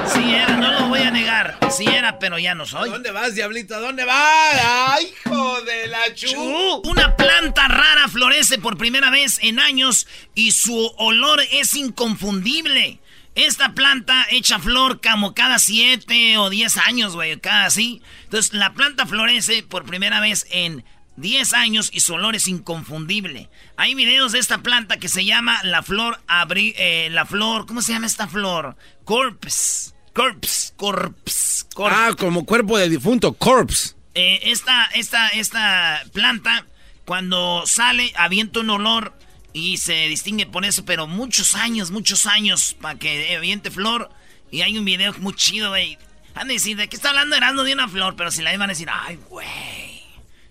Sí 0.05 0.33
era, 0.33 0.57
no 0.57 0.71
lo 0.71 0.87
voy 0.87 1.01
a 1.01 1.11
negar. 1.11 1.57
Sí 1.71 1.85
era, 1.85 2.19
pero 2.19 2.37
ya 2.39 2.55
no 2.55 2.65
soy. 2.65 2.89
¿A 2.89 2.91
dónde 2.91 3.11
vas, 3.11 3.35
diablito? 3.35 3.75
¿A 3.75 3.79
dónde 3.79 4.03
vas? 4.03 4.61
¡Ay, 4.65 5.13
hijo 5.25 5.61
de 5.61 5.87
la 5.87 6.13
chu! 6.13 6.81
Una 6.83 7.15
planta 7.15 7.67
rara 7.67 8.09
florece 8.09 8.57
por 8.57 8.77
primera 8.77 9.09
vez 9.11 9.39
en 9.41 9.59
años 9.59 10.07
y 10.35 10.51
su 10.51 10.91
olor 10.97 11.41
es 11.51 11.73
inconfundible. 11.73 12.99
Esta 13.35 13.73
planta 13.73 14.25
echa 14.29 14.59
flor 14.59 15.01
como 15.01 15.33
cada 15.33 15.59
7 15.59 16.37
o 16.37 16.49
10 16.49 16.77
años, 16.77 17.13
güey, 17.15 17.39
cada 17.39 17.65
así. 17.65 18.01
Entonces, 18.23 18.53
la 18.53 18.73
planta 18.73 19.05
florece 19.05 19.63
por 19.63 19.85
primera 19.85 20.19
vez 20.19 20.45
en 20.49 20.83
10 21.19 21.53
años 21.53 21.89
y 21.93 21.99
su 21.99 22.13
olor 22.13 22.35
es 22.35 22.47
inconfundible. 22.47 23.49
Hay 23.77 23.93
videos 23.93 24.31
de 24.31 24.39
esta 24.39 24.59
planta 24.59 24.97
que 24.97 25.09
se 25.09 25.25
llama 25.25 25.59
la 25.63 25.83
flor 25.83 26.19
abri 26.27 26.73
eh, 26.77 27.09
la 27.11 27.25
flor, 27.25 27.65
¿cómo 27.65 27.81
se 27.81 27.93
llama 27.93 28.07
esta 28.07 28.27
flor? 28.27 28.75
Corpse. 29.03 29.93
Corpse, 30.13 30.73
corpse, 30.75 31.65
corpse. 31.73 31.95
Ah, 31.97 32.13
como 32.17 32.45
cuerpo 32.45 32.77
de 32.77 32.89
difunto, 32.89 33.33
corpse. 33.33 33.95
Eh, 34.15 34.39
esta, 34.43 34.85
esta, 34.95 35.29
esta 35.29 36.03
planta, 36.13 36.65
cuando 37.05 37.63
sale, 37.65 38.11
avienta 38.17 38.59
un 38.59 38.69
olor 38.71 39.13
y 39.53 39.77
se 39.77 40.07
distingue 40.07 40.45
por 40.45 40.65
eso, 40.65 40.85
pero 40.85 41.07
muchos 41.07 41.55
años, 41.55 41.91
muchos 41.91 42.25
años 42.25 42.75
para 42.79 42.97
que 42.99 43.35
aviente 43.35 43.71
flor. 43.71 44.09
Y 44.51 44.61
hay 44.61 44.77
un 44.77 44.85
video 44.85 45.13
muy 45.19 45.33
chido, 45.33 45.69
güey. 45.69 45.97
Han 46.35 46.47
de 46.47 46.55
decir, 46.55 46.77
¿de 46.77 46.87
qué 46.87 46.95
está 46.95 47.09
hablando 47.09 47.35
Erasmo 47.35 47.63
de 47.63 47.73
una 47.73 47.87
flor? 47.87 48.15
Pero 48.15 48.31
si 48.31 48.41
la 48.41 48.51
van 48.51 48.63
a 48.63 48.67
decir, 48.67 48.87
ay, 48.91 49.19
güey. 49.29 49.99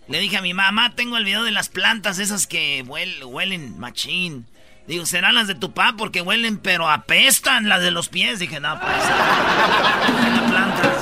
Le 0.09 0.21
dije 0.21 0.37
a 0.39 0.43
mi 0.43 0.55
mamá, 0.55 0.95
tengo 0.95 1.17
el 1.17 1.25
video 1.25 1.45
de 1.45 1.51
las 1.51 1.69
plantas 1.69 2.19
esas 2.19 2.47
que 2.47 2.83
huelen, 2.83 3.79
machín. 3.79 4.47
Digo, 4.87 5.05
serán 5.05 5.35
las 5.35 5.49
de 5.49 5.55
tu 5.55 5.73
papá 5.75 5.97
porque 5.99 6.23
huelen, 6.23 6.57
pero 6.57 6.89
apestan 6.89 7.69
las 7.69 7.83
de 7.83 7.91
los 7.91 8.09
pies. 8.09 8.39
Dije, 8.39 8.59
no, 8.59 8.81
pues. 8.81 8.91
la 10.35 10.47
planta. 10.49 10.93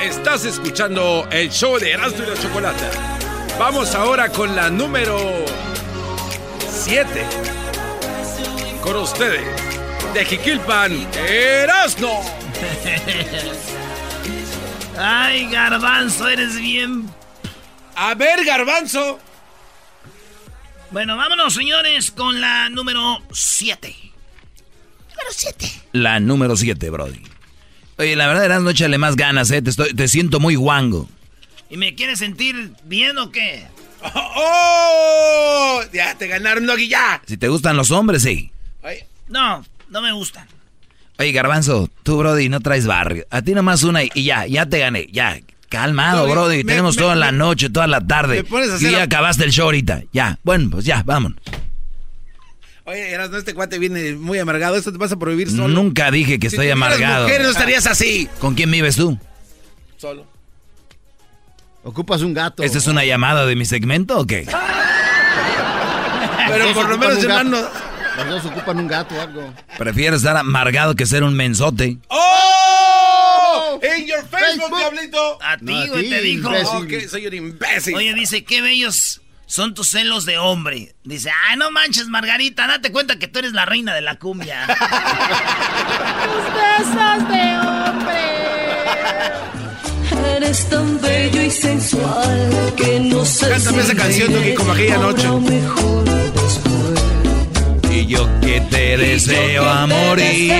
Estás 0.00 0.46
escuchando 0.46 1.28
el 1.30 1.50
show 1.50 1.78
de 1.78 1.92
Erasmo 1.92 2.24
y 2.24 2.26
la 2.26 2.40
Chocolata. 2.40 3.23
Vamos 3.58 3.94
ahora 3.94 4.30
con 4.30 4.56
la 4.56 4.68
número 4.68 5.16
7. 6.68 7.06
Con 8.82 8.96
ustedes, 8.96 9.42
de 10.12 10.24
Jiquilpan, 10.24 10.92
Erasmo. 11.28 12.18
Ay, 14.98 15.48
garbanzo, 15.50 16.28
eres 16.28 16.58
bien. 16.58 17.08
A 17.94 18.14
ver, 18.14 18.44
garbanzo. 18.44 19.20
Bueno, 20.90 21.16
vámonos, 21.16 21.54
señores, 21.54 22.10
con 22.10 22.40
la 22.40 22.68
número 22.68 23.22
7. 23.32 23.94
Número 25.10 25.30
7. 25.30 25.82
La 25.92 26.18
número 26.18 26.56
7, 26.56 26.90
Brody. 26.90 27.22
Oye, 27.98 28.16
la 28.16 28.26
verdad, 28.26 28.46
Erasmo, 28.46 28.70
échale 28.70 28.98
más 28.98 29.14
ganas, 29.14 29.50
¿eh? 29.52 29.62
Te, 29.62 29.70
estoy, 29.70 29.94
te 29.94 30.08
siento 30.08 30.40
muy 30.40 30.56
guango. 30.56 31.08
¿Y 31.74 31.76
me 31.76 31.96
quieres 31.96 32.20
sentir 32.20 32.70
bien 32.84 33.18
o 33.18 33.32
qué? 33.32 33.64
¡Oh! 34.14 35.80
Ya 35.92 36.16
te 36.16 36.28
ganaron, 36.28 36.66
Nogui, 36.66 36.86
ya. 36.86 37.20
Si 37.26 37.36
te 37.36 37.48
gustan 37.48 37.76
los 37.76 37.90
hombres, 37.90 38.22
sí. 38.22 38.52
No, 39.26 39.64
no 39.90 40.00
me 40.00 40.12
gustan. 40.12 40.46
Oye, 41.18 41.32
Garbanzo, 41.32 41.90
tú, 42.04 42.18
Brody, 42.18 42.48
no 42.48 42.60
traes 42.60 42.86
barrio. 42.86 43.26
A 43.28 43.42
ti 43.42 43.54
nomás 43.54 43.82
una 43.82 44.04
y, 44.04 44.10
ya, 44.22 44.46
ya 44.46 44.66
te 44.66 44.78
gané, 44.78 45.08
ya. 45.10 45.40
Calmado, 45.68 46.28
Brody. 46.28 46.62
Tenemos 46.62 46.94
toda 46.94 47.16
la 47.16 47.32
noche, 47.32 47.70
toda 47.70 47.88
la 47.88 48.00
tarde. 48.00 48.44
y 48.80 48.90
ya 48.92 49.02
acabaste 49.02 49.42
el 49.42 49.50
show 49.50 49.64
ahorita. 49.64 50.04
Ya, 50.12 50.38
bueno, 50.44 50.68
pues 50.70 50.84
ya, 50.84 51.02
vámonos. 51.02 51.40
Oye, 52.84 53.10
Erasmo, 53.10 53.36
este 53.36 53.52
cuate 53.52 53.80
viene 53.80 54.12
muy 54.12 54.38
amargado. 54.38 54.76
¿Esto 54.76 54.92
te 54.92 54.98
pasa 55.00 55.16
por 55.16 55.28
vivir 55.30 55.50
solo? 55.50 55.66
Nunca 55.66 56.12
dije 56.12 56.38
que 56.38 56.46
estoy 56.46 56.70
amargado. 56.70 57.24
mujer, 57.24 57.42
no 57.42 57.48
estarías 57.48 57.88
así. 57.88 58.28
¿Con 58.38 58.54
quién 58.54 58.70
vives 58.70 58.94
tú? 58.94 59.18
Solo. 59.96 60.33
Ocupas 61.84 62.22
un 62.22 62.32
gato. 62.32 62.62
¿Esta 62.62 62.78
es 62.78 62.86
una 62.86 63.04
llamada 63.04 63.44
de 63.44 63.56
mi 63.56 63.66
segmento 63.66 64.18
o 64.18 64.26
qué? 64.26 64.46
Pero 66.48 66.72
por 66.72 66.88
lo 66.88 66.98
menos, 66.98 67.22
hermano. 67.22 67.58
Los 68.16 68.28
dos 68.28 68.44
ocupan 68.46 68.78
un 68.78 68.88
gato 68.88 69.14
o 69.14 69.20
algo. 69.20 69.52
Prefiero 69.76 70.16
estar 70.16 70.36
amargado 70.36 70.94
que 70.94 71.04
ser 71.04 71.22
un 71.24 71.34
mensote. 71.34 71.98
¡Oh! 72.08 73.78
¡En 73.82 74.06
your 74.06 74.24
Facebook, 74.28 74.76
diablito! 74.76 75.38
A 75.42 75.58
ti, 75.58 75.88
güey, 75.88 76.08
te 76.08 76.20
dijo. 76.22 76.50
Okay, 76.78 77.08
soy 77.08 77.26
un 77.26 77.34
imbécil. 77.34 77.94
Oye, 77.96 78.14
dice, 78.14 78.44
qué 78.44 78.62
bellos 78.62 79.20
son 79.46 79.74
tus 79.74 79.88
celos 79.88 80.24
de 80.24 80.38
hombre. 80.38 80.94
Dice, 81.04 81.30
ay, 81.48 81.56
no 81.58 81.70
manches, 81.70 82.08
Margarita, 82.08 82.66
date 82.66 82.92
cuenta 82.92 83.18
que 83.18 83.28
tú 83.28 83.40
eres 83.40 83.52
la 83.52 83.66
reina 83.66 83.94
de 83.94 84.00
la 84.00 84.16
cumbia. 84.16 84.66
tus 84.66 86.44
besos 86.54 87.28
de 87.28 87.58
hombre. 87.58 88.44
Eres 90.44 90.64
tan 90.66 91.00
bello 91.00 91.42
y 91.42 91.50
sensual 91.50 92.50
que 92.76 93.00
no 93.00 93.24
sé 93.24 93.48
Cántame 93.48 93.80
esa 93.80 93.94
canción, 93.94 94.30
Duki, 94.30 94.52
como 94.52 94.72
aquella 94.72 94.98
noche. 94.98 95.26
Y 97.90 98.06
yo 98.06 98.28
que 98.42 98.60
te 98.60 98.98
deseo 98.98 99.64
a 99.64 99.86
morir. 99.86 100.52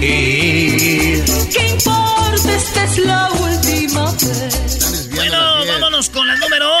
¿Qué 0.00 1.68
importa? 1.70 2.56
Esta 2.56 2.84
es 2.84 2.98
la 2.98 3.30
última 3.32 4.10
vez. 4.12 4.65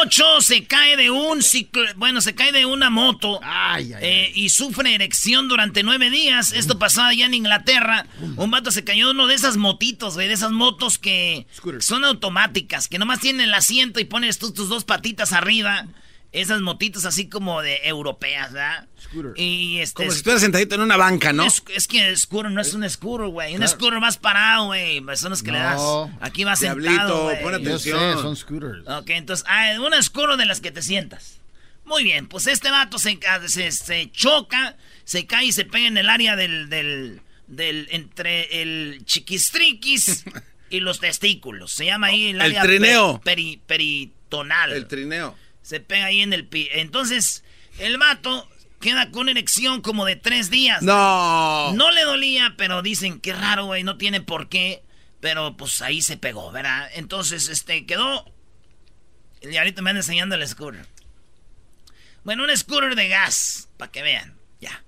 Bueno, 0.06 0.14
vámonos 0.14 0.14
con 0.14 0.14
la 0.14 0.14
número 0.14 0.36
8. 0.38 0.40
Se 0.40 0.64
cae 0.64 0.96
de 0.96 1.10
un 1.10 1.42
ciclo. 1.42 1.82
Bueno, 1.96 2.20
se 2.20 2.34
cae 2.34 2.52
de 2.52 2.66
una 2.66 2.90
moto. 2.90 3.40
Ay, 3.42 3.92
ay, 3.92 4.00
eh, 4.02 4.32
y 4.34 4.48
sufre 4.50 4.94
erección 4.94 5.48
durante 5.48 5.82
nueve 5.82 6.10
días. 6.10 6.52
Esto 6.52 6.78
pasó 6.78 7.02
allá 7.02 7.26
en 7.26 7.34
Inglaterra. 7.34 8.06
Un 8.36 8.50
vato 8.50 8.70
se 8.70 8.84
cayó 8.84 9.06
de 9.06 9.10
uno 9.12 9.26
de 9.26 9.34
esas 9.34 9.56
motitos, 9.56 10.14
güey. 10.14 10.28
De 10.28 10.34
esas 10.34 10.52
motos 10.52 10.98
que 10.98 11.46
son 11.80 12.04
automáticas. 12.04 12.88
Que 12.88 12.98
nomás 12.98 13.20
tienen 13.20 13.42
el 13.42 13.54
asiento 13.54 14.00
y 14.00 14.04
pones 14.04 14.38
tus 14.38 14.68
dos 14.68 14.84
patitas 14.84 15.32
arriba. 15.32 15.86
Esas 16.32 16.60
motitos 16.60 17.04
así 17.06 17.28
como 17.28 17.62
de 17.62 17.80
europeas, 17.84 18.52
¿verdad? 18.52 18.86
Scooter. 19.02 19.32
Y 19.36 19.78
este, 19.78 19.94
Como 19.94 20.10
si 20.10 20.18
estuvieras 20.18 20.42
sentadito 20.42 20.74
en 20.74 20.82
una 20.82 20.96
banca, 20.98 21.32
¿no? 21.32 21.46
Es, 21.46 21.62
es 21.74 21.88
que 21.88 22.14
scooter 22.16 22.50
no 22.50 22.60
es 22.60 22.74
un 22.74 22.88
scooter, 22.90 23.28
güey. 23.28 23.56
Un 23.56 23.66
scooter 23.66 24.00
más 24.00 24.18
parado, 24.18 24.66
güey. 24.66 25.02
Son 25.16 25.30
los 25.30 25.42
que 25.42 25.52
le 25.52 25.58
das. 25.58 25.76
No. 25.78 26.18
Aquí 26.20 26.44
vas 26.44 26.60
Diablito, 26.60 26.90
sentado, 26.92 27.28
pon 27.40 27.52
Yo 27.52 27.56
atención. 27.56 28.16
sé, 28.16 28.22
son 28.22 28.36
scooters. 28.36 28.86
Ok, 28.88 29.10
entonces, 29.10 29.46
ah, 29.48 29.76
una 29.80 30.02
scooter 30.02 30.36
de 30.36 30.44
las 30.46 30.60
que 30.60 30.70
te 30.72 30.82
sientas. 30.82 31.38
Muy 31.86 32.02
bien, 32.04 32.26
pues 32.26 32.48
este 32.48 32.70
vato 32.70 32.98
se, 32.98 33.18
se, 33.46 33.70
se 33.72 34.10
choca, 34.10 34.76
se 35.04 35.26
cae 35.26 35.46
y 35.46 35.52
se 35.52 35.64
pega 35.64 35.86
en 35.86 35.96
el 35.96 36.10
área 36.10 36.34
del, 36.36 36.68
del, 36.68 37.20
del 37.46 37.86
entre 37.92 38.60
el 38.62 39.02
chiquistriquis 39.06 40.24
y 40.70 40.80
los 40.80 40.98
testículos. 41.00 41.72
Se 41.72 41.86
llama 41.86 42.08
ahí 42.08 42.30
el 42.30 42.36
El 42.36 42.40
área 42.42 42.62
trineo. 42.62 43.20
pe- 43.22 43.36
peri- 43.36 43.60
peritonal. 43.66 44.72
El 44.72 44.86
trineo. 44.86 45.36
Se 45.66 45.80
pega 45.80 46.04
ahí 46.04 46.20
en 46.20 46.32
el 46.32 46.46
pi. 46.46 46.68
Entonces, 46.74 47.42
el 47.80 47.98
vato 47.98 48.48
queda 48.78 49.10
con 49.10 49.28
erección 49.28 49.80
como 49.80 50.04
de 50.04 50.14
tres 50.14 50.48
días. 50.48 50.80
No. 50.80 51.72
No 51.72 51.90
le 51.90 52.04
dolía, 52.04 52.54
pero 52.56 52.82
dicen, 52.82 53.18
qué 53.18 53.32
raro, 53.32 53.64
güey, 53.64 53.82
no 53.82 53.98
tiene 53.98 54.20
por 54.20 54.48
qué. 54.48 54.84
Pero 55.18 55.56
pues 55.56 55.82
ahí 55.82 56.02
se 56.02 56.16
pegó, 56.16 56.52
¿verdad? 56.52 56.88
Entonces, 56.94 57.48
este, 57.48 57.84
quedó. 57.84 58.32
Y 59.42 59.56
ahorita 59.56 59.82
me 59.82 59.90
anda 59.90 60.02
enseñando 60.02 60.36
el 60.36 60.46
scooter. 60.46 60.86
Bueno, 62.22 62.44
un 62.44 62.56
scooter 62.56 62.94
de 62.94 63.08
gas, 63.08 63.68
para 63.76 63.90
que 63.90 64.02
vean, 64.02 64.36
ya. 64.60 64.84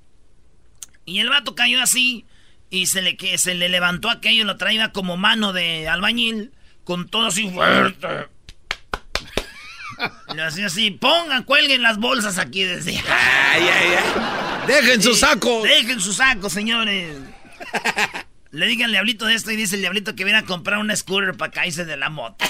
Y 1.05 1.19
el 1.19 1.29
vato 1.29 1.57
cayó 1.57 1.83
así 1.83 2.25
y 2.71 2.87
se 2.87 3.03
le, 3.03 3.17
que, 3.17 3.37
se 3.37 3.57
le 3.57 3.69
levantó 3.69 4.11
aquello 4.11 4.45
lo 4.45 4.57
traía 4.57 4.93
como 4.93 5.17
mano 5.17 5.53
de 5.53 5.89
albañil, 5.89 6.53
con 6.85 7.09
todo 7.09 7.27
así 7.27 7.51
fuerte. 7.51 8.29
Hacía 10.41 10.67
así, 10.67 10.91
pongan, 10.91 11.43
cuelguen 11.45 11.83
las 11.83 11.99
bolsas 11.99 12.39
aquí, 12.39 12.63
decía. 12.65 13.03
Ay, 13.53 13.63
ay, 13.63 13.89
ay. 13.97 14.67
Dejen 14.67 15.03
sus 15.03 15.15
Sí, 15.19 15.21
sacos. 15.21 15.63
Dejen 15.63 16.01
sus 16.01 16.17
sacos, 16.17 16.53
señores. 16.53 17.17
Le 18.51 18.67
digan 18.67 18.87
al 18.87 18.93
diablito 18.93 19.27
de 19.27 19.35
esto 19.35 19.51
y 19.51 19.57
dice 19.57 19.75
el 19.77 19.83
diablito 19.83 20.15
que 20.15 20.25
viene 20.25 20.39
a 20.39 20.45
comprar 20.45 20.79
una 20.79 20.95
scooter 20.97 21.37
para 21.37 21.51
caerse 21.53 21.85
de 21.85 21.97
la 21.97 22.09
moto. 22.11 22.45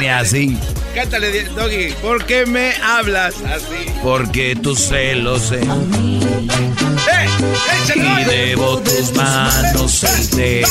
Ni 0.00 0.08
así. 0.08 0.56
Cántale, 0.94 1.44
Doggy. 1.44 1.92
¿Por 2.02 2.24
qué 2.24 2.46
me 2.46 2.72
hablas 2.82 3.34
así? 3.42 3.90
Porque 4.02 4.56
tus 4.56 4.80
celos 4.80 5.48
sé. 5.48 5.60
¡Eh! 5.62 6.15
Y 7.94 8.24
debo 8.24 8.78
tus 8.80 9.12
manos 9.14 10.04
el 10.04 10.30
té. 10.30 10.62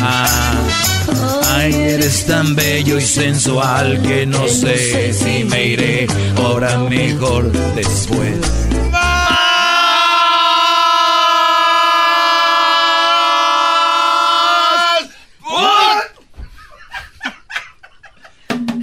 Ah, 0.00 0.62
Ay, 1.48 1.74
eres 1.74 2.26
tan 2.26 2.54
bello 2.54 2.98
y 2.98 3.02
sensual 3.02 4.00
que 4.02 4.24
no 4.26 4.46
sé 4.48 5.12
si 5.12 5.44
me 5.44 5.64
iré 5.66 6.06
ahora 6.36 6.78
mejor 6.78 7.50
después. 7.74 8.38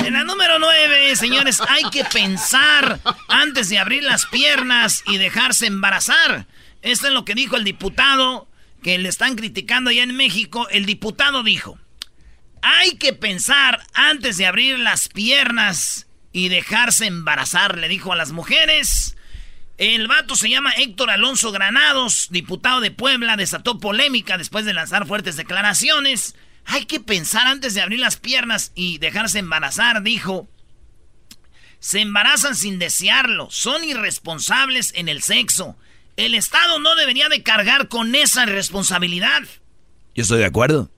En 0.06 0.14
la 0.14 0.24
número 0.24 0.60
9, 0.60 1.16
señores, 1.16 1.62
hay 1.68 1.84
que 1.90 2.04
pensar 2.06 3.00
antes 3.28 3.70
de 3.70 3.80
abrir 3.80 4.04
las 4.04 4.26
piernas 4.28 5.04
y 5.08 5.18
dejarse 5.18 5.66
embarazar. 5.68 6.46
Esto 6.82 7.08
es 7.08 7.14
lo 7.14 7.26
que 7.26 7.36
dijo 7.36 7.56
el 7.56 7.64
diputado 7.64 8.48
que 8.84 8.98
le 8.98 9.10
están 9.10 9.36
criticando 9.36 9.90
allá 9.90 10.04
en 10.04 10.16
México. 10.16 10.68
El 10.70 10.86
diputado 10.86 11.44
dijo, 11.44 11.80
hay 12.62 12.98
que 12.98 13.14
pensar 13.14 13.86
antes 13.94 14.38
de 14.38 14.46
abrir 14.46 14.80
las 14.80 15.10
piernas 15.10 16.08
y 16.32 16.50
dejarse 16.50 17.06
embarazar, 17.06 17.78
le 17.78 17.88
dijo 17.88 18.14
a 18.14 18.16
las 18.16 18.32
mujeres. 18.32 19.16
El 19.78 20.08
vato 20.08 20.36
se 20.36 20.50
llama 20.50 20.72
Héctor 20.72 21.12
Alonso 21.12 21.52
Granados, 21.52 22.28
diputado 22.32 22.82
de 22.82 22.92
Puebla, 22.92 23.38
desató 23.38 23.80
polémica 23.80 24.38
después 24.38 24.66
de 24.66 24.74
lanzar 24.74 25.06
fuertes 25.06 25.36
declaraciones. 25.36 26.36
Hay 26.66 26.86
que 26.86 27.00
pensar 27.00 27.48
antes 27.48 27.74
de 27.74 27.82
abrir 27.82 28.00
las 28.00 28.18
piernas 28.18 28.72
y 28.76 28.98
dejarse 28.98 29.40
embarazar, 29.40 30.02
dijo. 30.02 30.50
Se 31.80 32.02
embarazan 32.02 32.56
sin 32.56 32.80
desearlo, 32.80 33.50
son 33.52 33.84
irresponsables 33.84 34.94
en 34.96 35.10
el 35.10 35.22
sexo. 35.22 35.78
El 36.18 36.34
Estado 36.34 36.80
no 36.80 36.96
debería 36.96 37.30
de 37.30 37.44
cargar 37.44 37.88
con 37.88 38.16
esa 38.16 38.46
responsabilidad. 38.46 39.44
Yo 40.16 40.24
estoy 40.24 40.40
de 40.40 40.46
acuerdo. 40.46 40.90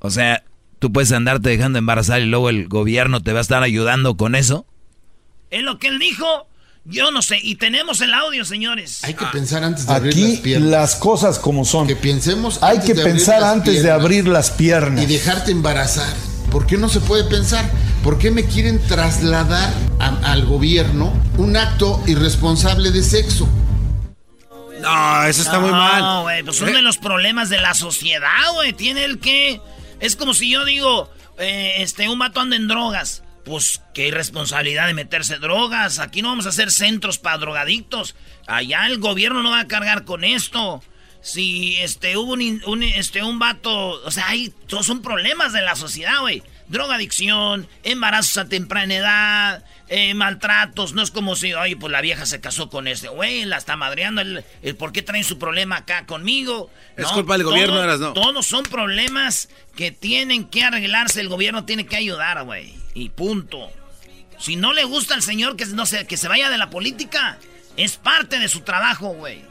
O 0.00 0.10
sea, 0.10 0.44
tú 0.78 0.92
puedes 0.92 1.10
andarte 1.12 1.48
dejando 1.48 1.78
embarazar 1.78 2.20
y 2.20 2.26
luego 2.26 2.50
el 2.50 2.68
gobierno 2.68 3.22
te 3.22 3.32
va 3.32 3.38
a 3.38 3.42
estar 3.42 3.62
ayudando 3.62 4.16
con 4.18 4.34
eso. 4.34 4.66
Es 5.50 5.62
lo 5.62 5.78
que 5.78 5.88
él 5.88 5.98
dijo. 5.98 6.46
Yo 6.84 7.10
no 7.10 7.22
sé. 7.22 7.38
Y 7.42 7.56
tenemos 7.56 8.00
el 8.02 8.12
audio, 8.14 8.44
señores. 8.44 9.02
Hay 9.02 9.14
que 9.14 9.24
pensar 9.32 9.64
antes 9.64 9.86
de 9.86 9.94
abrir 9.94 10.12
Aquí 10.12 10.32
las 10.32 10.40
piernas. 10.40 10.70
las 10.70 10.96
cosas 10.96 11.38
como 11.38 11.64
son. 11.64 11.86
Que 11.88 11.96
pensemos 11.96 12.62
Hay 12.62 12.76
antes 12.78 12.94
que 12.96 13.02
pensar 13.02 13.42
antes 13.42 13.82
de 13.82 13.90
abrir 13.90 14.28
las 14.28 14.50
piernas. 14.50 15.02
Y 15.02 15.06
dejarte 15.06 15.50
embarazar. 15.50 16.14
¿Por 16.50 16.66
qué 16.66 16.76
no 16.76 16.88
se 16.88 17.00
puede 17.00 17.24
pensar? 17.24 17.70
¿Por 18.02 18.18
qué 18.18 18.30
me 18.30 18.44
quieren 18.44 18.80
trasladar 18.86 19.72
a- 19.98 20.32
al 20.32 20.44
gobierno 20.46 21.12
un 21.36 21.56
acto 21.56 22.02
irresponsable 22.06 22.90
de 22.90 23.02
sexo? 23.02 23.48
No, 24.80 25.24
eso 25.24 25.42
está 25.42 25.58
muy 25.58 25.70
No, 25.70 25.76
mal. 25.76 26.22
güey, 26.22 26.42
pues 26.42 26.56
son 26.58 26.72
de 26.72 26.82
los 26.82 26.98
problemas 26.98 27.48
de 27.48 27.58
la 27.60 27.74
sociedad, 27.74 28.52
güey. 28.54 28.72
Tiene 28.72 29.04
el 29.04 29.18
que. 29.18 29.60
Es 30.00 30.16
como 30.16 30.34
si 30.34 30.50
yo 30.50 30.64
digo, 30.64 31.10
eh, 31.38 31.76
este, 31.78 32.08
un 32.08 32.18
vato 32.18 32.40
anda 32.40 32.56
en 32.56 32.68
drogas. 32.68 33.22
Pues 33.44 33.80
qué 33.94 34.08
irresponsabilidad 34.08 34.86
de 34.86 34.94
meterse 34.94 35.36
drogas. 35.38 35.98
Aquí 35.98 36.20
no 36.20 36.28
vamos 36.28 36.46
a 36.46 36.50
hacer 36.50 36.70
centros 36.70 37.18
para 37.18 37.38
drogadictos. 37.38 38.14
Allá 38.46 38.86
el 38.86 38.98
gobierno 38.98 39.42
no 39.42 39.50
va 39.50 39.60
a 39.60 39.66
cargar 39.68 40.04
con 40.04 40.24
esto. 40.24 40.82
Si 41.26 41.76
este 41.78 42.16
hubo 42.16 42.34
un, 42.34 42.62
un, 42.66 42.82
este 42.84 43.20
un 43.24 43.40
vato, 43.40 43.72
o 44.04 44.10
sea, 44.12 44.28
hay 44.28 44.50
todos 44.68 44.86
son 44.86 45.02
problemas 45.02 45.52
de 45.52 45.60
la 45.60 45.74
sociedad, 45.74 46.20
güey. 46.20 46.44
Drogadicción, 46.68 47.68
embarazos 47.82 48.38
a 48.38 48.48
temprana 48.48 48.94
edad, 48.94 49.64
eh, 49.88 50.14
maltratos. 50.14 50.92
No 50.94 51.02
es 51.02 51.10
como 51.10 51.34
si, 51.34 51.52
oye, 51.54 51.76
pues 51.76 51.90
la 51.92 52.00
vieja 52.00 52.26
se 52.26 52.40
casó 52.40 52.68
con 52.70 52.86
este 52.86 53.08
güey, 53.08 53.44
la 53.44 53.56
está 53.56 53.76
madreando. 53.76 54.20
El, 54.20 54.44
el 54.62 54.76
por 54.76 54.92
qué 54.92 55.02
traen 55.02 55.24
su 55.24 55.36
problema 55.38 55.78
acá 55.78 56.06
conmigo. 56.06 56.70
Es 56.96 57.06
culpa 57.08 57.34
del 57.34 57.42
gobierno, 57.44 57.74
todo- 57.74 57.84
Erasno. 57.84 58.12
Todos 58.12 58.46
son 58.46 58.62
problemas 58.64 59.48
que 59.74 59.90
tienen 59.90 60.44
que 60.44 60.62
arreglarse. 60.62 61.20
El 61.20 61.28
gobierno 61.28 61.64
tiene 61.64 61.86
que 61.86 61.96
ayudar, 61.96 62.44
güey. 62.44 62.72
Y 62.94 63.08
punto. 63.10 63.70
Si 64.38 64.54
no 64.54 64.72
le 64.72 64.84
gusta 64.84 65.14
al 65.14 65.22
señor 65.22 65.56
que, 65.56 65.66
no 65.66 65.86
se, 65.86 66.06
que 66.06 66.16
se 66.16 66.28
vaya 66.28 66.50
de 66.50 66.58
la 66.58 66.70
política, 66.70 67.38
es 67.76 67.96
parte 67.96 68.38
de 68.38 68.48
su 68.48 68.60
trabajo, 68.60 69.08
güey. 69.08 69.42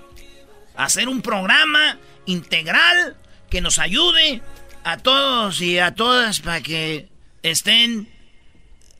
Hacer 0.78 1.08
un 1.08 1.22
programa 1.22 1.98
integral 2.26 3.16
que 3.50 3.62
nos 3.62 3.80
ayude 3.80 4.42
a 4.84 4.98
todos 4.98 5.62
y 5.62 5.80
a 5.80 5.96
todas 5.96 6.42
para 6.42 6.62
que 6.62 7.10
estén 7.44 8.10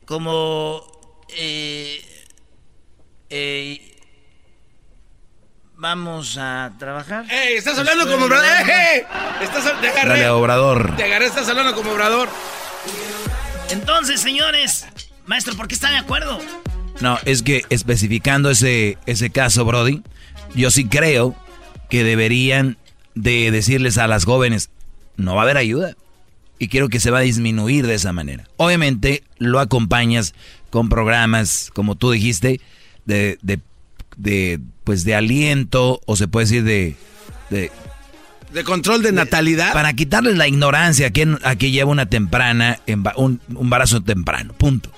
como... 0.04 0.82
eh, 1.36 2.02
eh, 3.30 3.96
vamos 5.74 6.38
a 6.38 6.72
trabajar. 6.78 7.26
¡Ey! 7.30 7.54
Estás 7.56 7.78
hablando 7.78 8.06
como 8.10 8.26
obrador. 8.26 8.46
¡Ey! 8.68 9.02
Estás, 9.42 9.80
te 9.80 9.88
agarré. 9.88 10.08
Dale, 10.08 10.28
Obrador. 10.30 10.96
Te 10.96 11.04
agarré, 11.04 11.26
estás 11.26 11.48
hablando 11.48 11.74
como 11.74 11.92
obrador. 11.92 12.28
Entonces, 13.70 14.20
señores, 14.20 14.86
maestro, 15.26 15.56
¿por 15.56 15.68
qué 15.68 15.74
está 15.74 15.90
de 15.90 15.96
acuerdo? 15.98 16.38
No, 17.00 17.18
es 17.24 17.42
que 17.42 17.64
especificando 17.68 18.50
ese, 18.50 18.96
ese 19.06 19.30
caso, 19.30 19.64
Brody, 19.64 20.02
yo 20.54 20.70
sí 20.70 20.88
creo 20.88 21.36
que 21.90 22.04
deberían 22.04 22.76
de 23.14 23.50
decirles 23.50 23.98
a 23.98 24.06
las 24.06 24.24
jóvenes, 24.24 24.70
no 25.16 25.34
va 25.34 25.42
a 25.42 25.44
haber 25.44 25.56
ayuda. 25.56 25.94
Y 26.58 26.68
quiero 26.68 26.88
que 26.88 27.00
se 27.00 27.10
va 27.10 27.18
a 27.18 27.22
disminuir 27.22 27.86
de 27.86 27.94
esa 27.94 28.12
manera. 28.12 28.48
Obviamente 28.56 29.22
lo 29.38 29.60
acompañas 29.60 30.34
con 30.70 30.88
programas, 30.88 31.70
como 31.74 31.96
tú 31.96 32.10
dijiste, 32.10 32.60
de, 33.04 33.38
de, 33.42 33.60
de, 34.16 34.58
pues 34.84 35.04
de 35.04 35.14
aliento, 35.14 36.00
o 36.06 36.16
se 36.16 36.28
puede 36.28 36.46
decir 36.46 36.64
de... 36.64 36.96
de 37.50 37.70
De 38.52 38.64
control 38.64 39.02
de 39.02 39.12
natalidad. 39.12 39.72
para 39.74 39.92
quitarles 39.92 40.36
la 40.36 40.48
ignorancia 40.48 41.12
a 41.44 41.56
que 41.56 41.70
lleva 41.70 41.90
una 41.90 42.06
temprana, 42.06 42.80
un, 43.16 43.40
un 43.48 43.56
embarazo 43.60 44.02
temprano, 44.02 44.54
punto. 44.54 44.90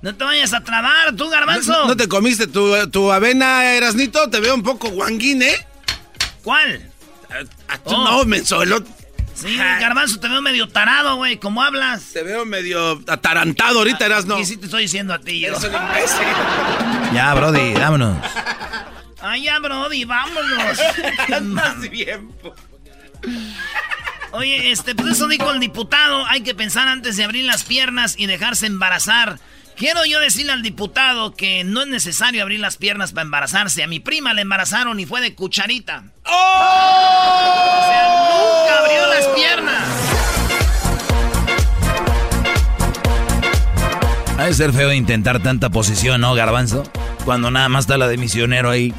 No 0.00 0.14
te 0.14 0.24
vayas 0.24 0.52
a 0.54 0.62
trabar, 0.62 1.14
tú, 1.16 1.28
garbanzo. 1.28 1.70
¿No, 1.72 1.88
no 1.88 1.96
te 1.96 2.08
comiste 2.08 2.46
tu, 2.46 2.72
tu 2.90 3.12
avena, 3.12 3.74
Erasnito? 3.74 4.28
Te 4.30 4.40
veo 4.40 4.54
un 4.54 4.62
poco 4.62 4.88
guanguín, 4.90 5.42
¿eh? 5.42 5.66
¿Cuál? 6.42 6.90
Ah, 7.68 7.78
Oh. 7.84 8.04
No, 8.04 8.24
menso. 8.24 8.62
el 8.62 8.72
otro- 8.72 8.92
Sí, 9.34 9.56
garbanzo, 9.56 10.20
te 10.20 10.28
veo 10.28 10.42
medio 10.42 10.68
tarado, 10.68 11.16
güey. 11.16 11.38
¿Cómo 11.38 11.62
hablas? 11.62 12.04
Te 12.12 12.22
veo 12.22 12.44
medio 12.44 13.00
atarantado 13.08 13.78
ahorita, 13.78 14.04
Erasno. 14.04 14.36
¿Qué 14.36 14.44
sí 14.44 14.56
te 14.58 14.66
estoy 14.66 14.82
diciendo 14.82 15.14
a 15.14 15.18
ti 15.18 15.40
yo? 15.40 15.48
Eres 15.48 15.64
un 15.64 15.74
imbécil. 15.74 16.26
Ya, 17.14 17.34
Brody, 17.34 17.72
vámonos. 17.74 18.16
Ay, 19.22 19.44
ya, 19.44 19.58
Brody, 19.58 20.04
vámonos. 20.04 20.78
Andas 21.34 21.80
bien, 21.90 22.28
po- 22.42 22.54
Oye, 24.32 24.70
este, 24.72 24.94
pues 24.94 25.12
eso 25.12 25.28
dijo 25.28 25.50
el 25.50 25.60
diputado. 25.60 26.26
Hay 26.26 26.42
que 26.42 26.54
pensar 26.54 26.88
antes 26.88 27.16
de 27.16 27.24
abrir 27.24 27.44
las 27.44 27.64
piernas 27.64 28.14
y 28.18 28.26
dejarse 28.26 28.66
embarazar. 28.66 29.38
Quiero 29.76 30.04
yo 30.04 30.20
decirle 30.20 30.52
al 30.52 30.62
diputado 30.62 31.34
que 31.34 31.64
no 31.64 31.82
es 31.82 31.88
necesario 31.88 32.42
abrir 32.42 32.60
las 32.60 32.76
piernas 32.76 33.12
para 33.12 33.22
embarazarse. 33.22 33.82
A 33.82 33.86
mi 33.86 34.00
prima 34.00 34.34
le 34.34 34.42
embarazaron 34.42 35.00
y 35.00 35.06
fue 35.06 35.20
de 35.20 35.34
cucharita. 35.34 36.04
O 36.24 37.82
sea, 37.88 38.06
nunca 38.30 38.78
abrió 38.78 39.06
las 39.08 39.26
piernas. 39.28 39.82
Ha 44.38 44.44
de 44.44 44.54
ser 44.54 44.72
feo 44.72 44.92
intentar 44.92 45.42
tanta 45.42 45.70
posición, 45.70 46.20
¿no, 46.20 46.34
Garbanzo? 46.34 46.84
Cuando 47.24 47.50
nada 47.50 47.68
más 47.68 47.84
está 47.84 47.96
la 47.96 48.08
de 48.08 48.18
misionero 48.18 48.70
ahí. 48.70 48.92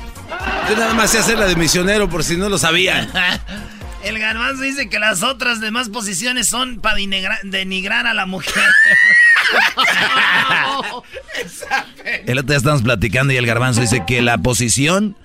Yo 0.69 0.75
nada 0.77 0.93
más 0.93 1.11
sé 1.11 1.19
hacer 1.19 1.37
la 1.37 1.45
de 1.45 1.55
misionero 1.55 2.09
por 2.09 2.23
si 2.23 2.37
no 2.37 2.49
lo 2.49 2.57
sabían. 2.57 3.09
El 4.03 4.19
garbanzo 4.19 4.63
dice 4.63 4.89
que 4.89 4.99
las 4.99 5.23
otras 5.23 5.61
demás 5.61 5.87
posiciones 5.87 6.47
son 6.47 6.81
para 6.81 6.97
denigrar 7.43 8.05
a 8.05 8.13
la 8.13 8.25
mujer. 8.25 8.53
El 12.25 12.37
otro 12.37 12.47
día 12.47 12.57
estamos 12.57 12.81
platicando 12.81 13.33
y 13.33 13.37
el 13.37 13.45
Garbanzo 13.45 13.81
dice 13.81 14.03
que 14.05 14.21
la 14.21 14.37
posición 14.37 15.15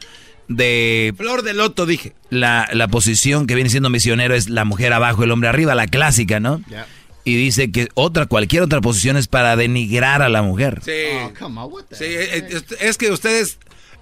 de... 0.49 1.15
Flor 1.17 1.43
de 1.43 1.55
loto, 1.55 1.87
dije. 1.87 2.15
La, 2.31 2.69
la 2.73 2.89
posición 2.89 3.47
que 3.47 3.55
viene 3.55 3.71
siendo 3.71 3.91
misionero 3.91 4.35
es 4.35 4.49
la 4.49 4.65
mujer 4.65 4.93
abajo, 4.93 5.25
el 5.25 5.31
hombre 5.31 5.49
arriba, 5.49 5.75
la 5.75 5.87
clásica, 5.87 6.41
¿no? 6.41 6.63
Y 7.25 7.37
dice 7.37 7.71
que 7.71 7.89
otra, 7.95 8.27
cualquier 8.27 8.63
otra 8.63 8.81
posición 8.81 9.17
es 9.17 9.29
para 9.29 9.55
denigrar 9.57 10.23
a 10.23 10.29
la 10.29 10.43
mujer. 10.43 10.81
Sí. 10.85 10.93
Oh, 11.23 11.33
come 11.39 11.61
on, 11.61 11.73
what 11.73 11.85
the 11.85 11.97
Sí, 11.97 12.05
eh, 12.05 12.49
eh, 12.51 12.63
es 12.81 12.97
que 12.97 13.11
ustedes... 13.11 13.59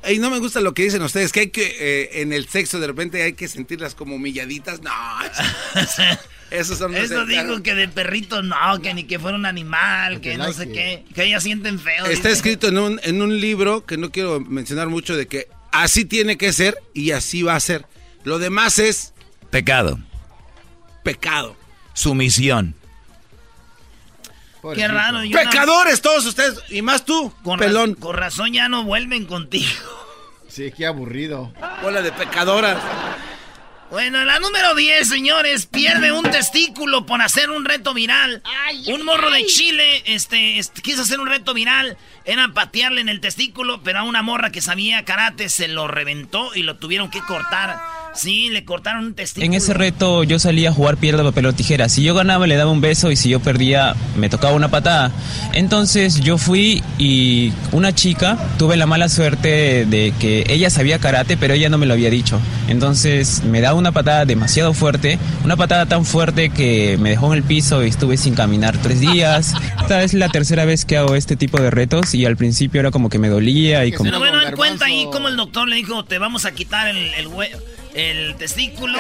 Y 0.09 0.18
no 0.18 0.31
me 0.31 0.38
gusta 0.38 0.61
lo 0.61 0.72
que 0.72 0.85
dicen 0.85 1.02
ustedes, 1.02 1.33
que 1.33 1.40
hay 1.40 1.50
que, 1.50 1.66
eh, 1.81 2.22
en 2.22 2.33
el 2.33 2.46
sexo 2.48 2.79
de 2.79 2.87
repente 2.87 3.22
hay 3.22 3.33
que 3.33 3.48
sentirlas 3.48 3.96
como 3.96 4.14
humilladitas. 4.14 4.81
No, 4.81 4.92
esos 6.59 6.79
son... 6.79 6.95
Eso 6.97 7.25
dijo 7.27 7.62
que 7.62 7.75
de 7.75 7.88
perrito 7.88 8.42
no, 8.42 8.57
que 8.83 8.95
ni 8.95 9.05
que 9.05 9.19
fuera 9.19 9.37
un 9.37 9.47
animal, 9.47 10.21
que 10.21 10.37
no 10.37 10.45
like 10.45 10.55
sé 10.57 10.64
it. 10.64 10.73
qué, 10.73 11.05
que 11.14 11.25
ellas 11.25 11.42
sienten 11.42 11.79
feo. 11.79 12.05
Está 12.07 12.29
dice. 12.29 12.33
escrito 12.33 12.69
en 12.69 12.79
un, 12.79 13.01
en 13.05 13.23
un 13.23 13.40
libro 13.40 13.85
que 13.87 13.97
no 13.97 14.11
quiero 14.11 14.40
mencionar 14.40 14.88
mucho 14.88 15.16
de 15.16 15.27
que 15.27 15.49
así 15.73 16.05
tiene 16.05 16.37
que 16.38 16.53
ser 16.53 16.77
y 16.95 17.11
así 17.12 17.42
va 17.42 17.55
a 17.57 17.61
ser. 17.61 17.85
Lo 18.25 18.38
demás 18.38 18.79
es 18.79 19.12
Pecado, 19.51 19.99
pecado. 21.05 21.57
sumisión. 21.95 22.75
Qué 24.75 24.88
raro. 24.88 25.23
yo 25.23 25.37
no- 25.42 25.49
Pecadores 25.51 26.03
todos 26.03 26.27
ustedes 26.27 26.59
y 26.71 26.83
más 26.83 27.05
tú, 27.05 27.33
con, 27.45 27.59
pelón. 27.59 27.95
con 27.95 28.16
razón 28.16 28.53
ya 28.53 28.69
no 28.69 28.83
vuelven 28.83 29.25
contigo. 29.27 29.71
Sí, 30.49 30.73
qué 30.77 30.87
aburrido. 30.87 31.53
Bola 31.83 32.03
de 32.03 32.11
pecadoras. 32.12 32.79
Bueno, 33.90 34.25
la 34.25 34.40
número 34.40 34.75
10, 34.75 35.09
señores, 35.09 35.66
pierde 35.66 36.11
un 36.11 36.25
testículo 36.25 37.07
por 37.07 37.22
hacer 37.22 37.51
un 37.51 37.64
reto 37.64 37.94
viral. 37.94 38.42
un 38.88 39.05
morro 39.05 39.31
de 39.31 39.46
Chile, 39.46 40.03
este, 40.07 40.59
este, 40.59 40.83
quiso 40.83 41.03
hacer 41.03 41.20
un 41.20 41.29
reto 41.29 41.55
viral, 41.55 41.96
era 42.25 42.49
patearle 42.49 43.01
en 43.01 43.09
el 43.09 43.20
testículo, 43.20 43.81
pero 43.83 44.01
a 44.01 44.03
una 44.03 44.22
morra 44.22 44.51
que 44.51 44.61
sabía 44.61 45.05
karate 45.05 45.49
se 45.49 45.68
lo 45.68 45.87
reventó 45.87 46.53
y 46.55 46.62
lo 46.62 46.77
tuvieron 46.77 47.11
que 47.11 47.20
cortar. 47.20 47.79
Sí, 48.16 48.48
le 48.50 48.64
cortaron 48.64 49.05
un 49.07 49.14
testículo. 49.14 49.46
En 49.46 49.55
ese 49.55 49.74
reto 49.74 50.24
yo 50.24 50.38
salía 50.38 50.70
a 50.70 50.72
jugar 50.72 50.96
piedra, 50.96 51.22
papel 51.22 51.46
o 51.46 51.52
tijera. 51.52 51.88
Si 51.88 52.02
yo 52.02 52.14
ganaba 52.14 52.46
le 52.46 52.57
daba 52.57 52.70
un 52.70 52.81
beso 52.81 53.11
y 53.11 53.16
si 53.16 53.29
yo 53.29 53.40
perdía 53.40 53.94
me 54.16 54.29
tocaba 54.29 54.55
una 54.55 54.68
patada. 54.68 55.12
Entonces 55.52 56.20
yo 56.20 56.38
fui 56.38 56.83
y 56.98 57.52
una 57.72 57.94
chica 57.94 58.38
tuve 58.59 58.76
la 58.76 58.87
mala 58.87 59.09
suerte 59.09 59.87
de 59.87 60.12
que 60.18 60.44
ella 60.48 60.70
sabía 60.70 60.98
karate 60.98 61.37
pero 61.37 61.55
ella 61.55 61.68
no 61.68 61.79
me 61.79 61.87
lo 61.87 61.94
había 61.94 62.11
dicho. 62.11 62.40
Entonces 62.68 63.42
me 63.44 63.61
da 63.61 63.74
una 63.74 63.92
patada 63.92 64.24
demasiado 64.24 64.74
fuerte, 64.74 65.18
una 65.44 65.57
patada 65.57 65.87
tan 65.87 66.05
fuerte 66.05 66.50
que 66.50 66.96
me 67.00 67.11
dejó 67.11 67.33
en 67.33 67.38
el 67.38 67.42
piso 67.44 67.85
y 67.85 67.88
estuve 67.88 68.16
sin 68.16 68.35
caminar 68.35 68.76
tres 68.79 69.00
días. 69.00 69.55
Esta 69.81 70.02
es 70.02 70.14
la 70.14 70.29
tercera 70.29 70.64
vez 70.64 70.85
que 70.85 70.96
hago 70.96 71.14
este 71.14 71.37
tipo 71.37 71.61
de 71.61 71.70
retos 71.70 72.14
y 72.14 72.24
al 72.26 72.37
principio 72.37 72.81
era 72.81 72.90
como 72.90 73.09
que 73.09 73.18
me 73.18 73.29
dolía 73.29 73.85
y 73.85 73.92
como... 73.92 74.09
Pero 74.11 74.18
bueno, 74.18 74.42
en 74.42 74.55
cuenta 74.57 74.87
ahí 74.87 75.07
como 75.12 75.29
el 75.29 75.37
doctor 75.37 75.68
le 75.68 75.76
dijo, 75.76 76.05
te 76.05 76.18
vamos 76.18 76.44
a 76.44 76.52
quitar 76.52 76.88
el, 76.88 76.96
el 77.14 77.29
hue- 77.29 77.50
el 77.96 78.37
testículo. 78.37 78.98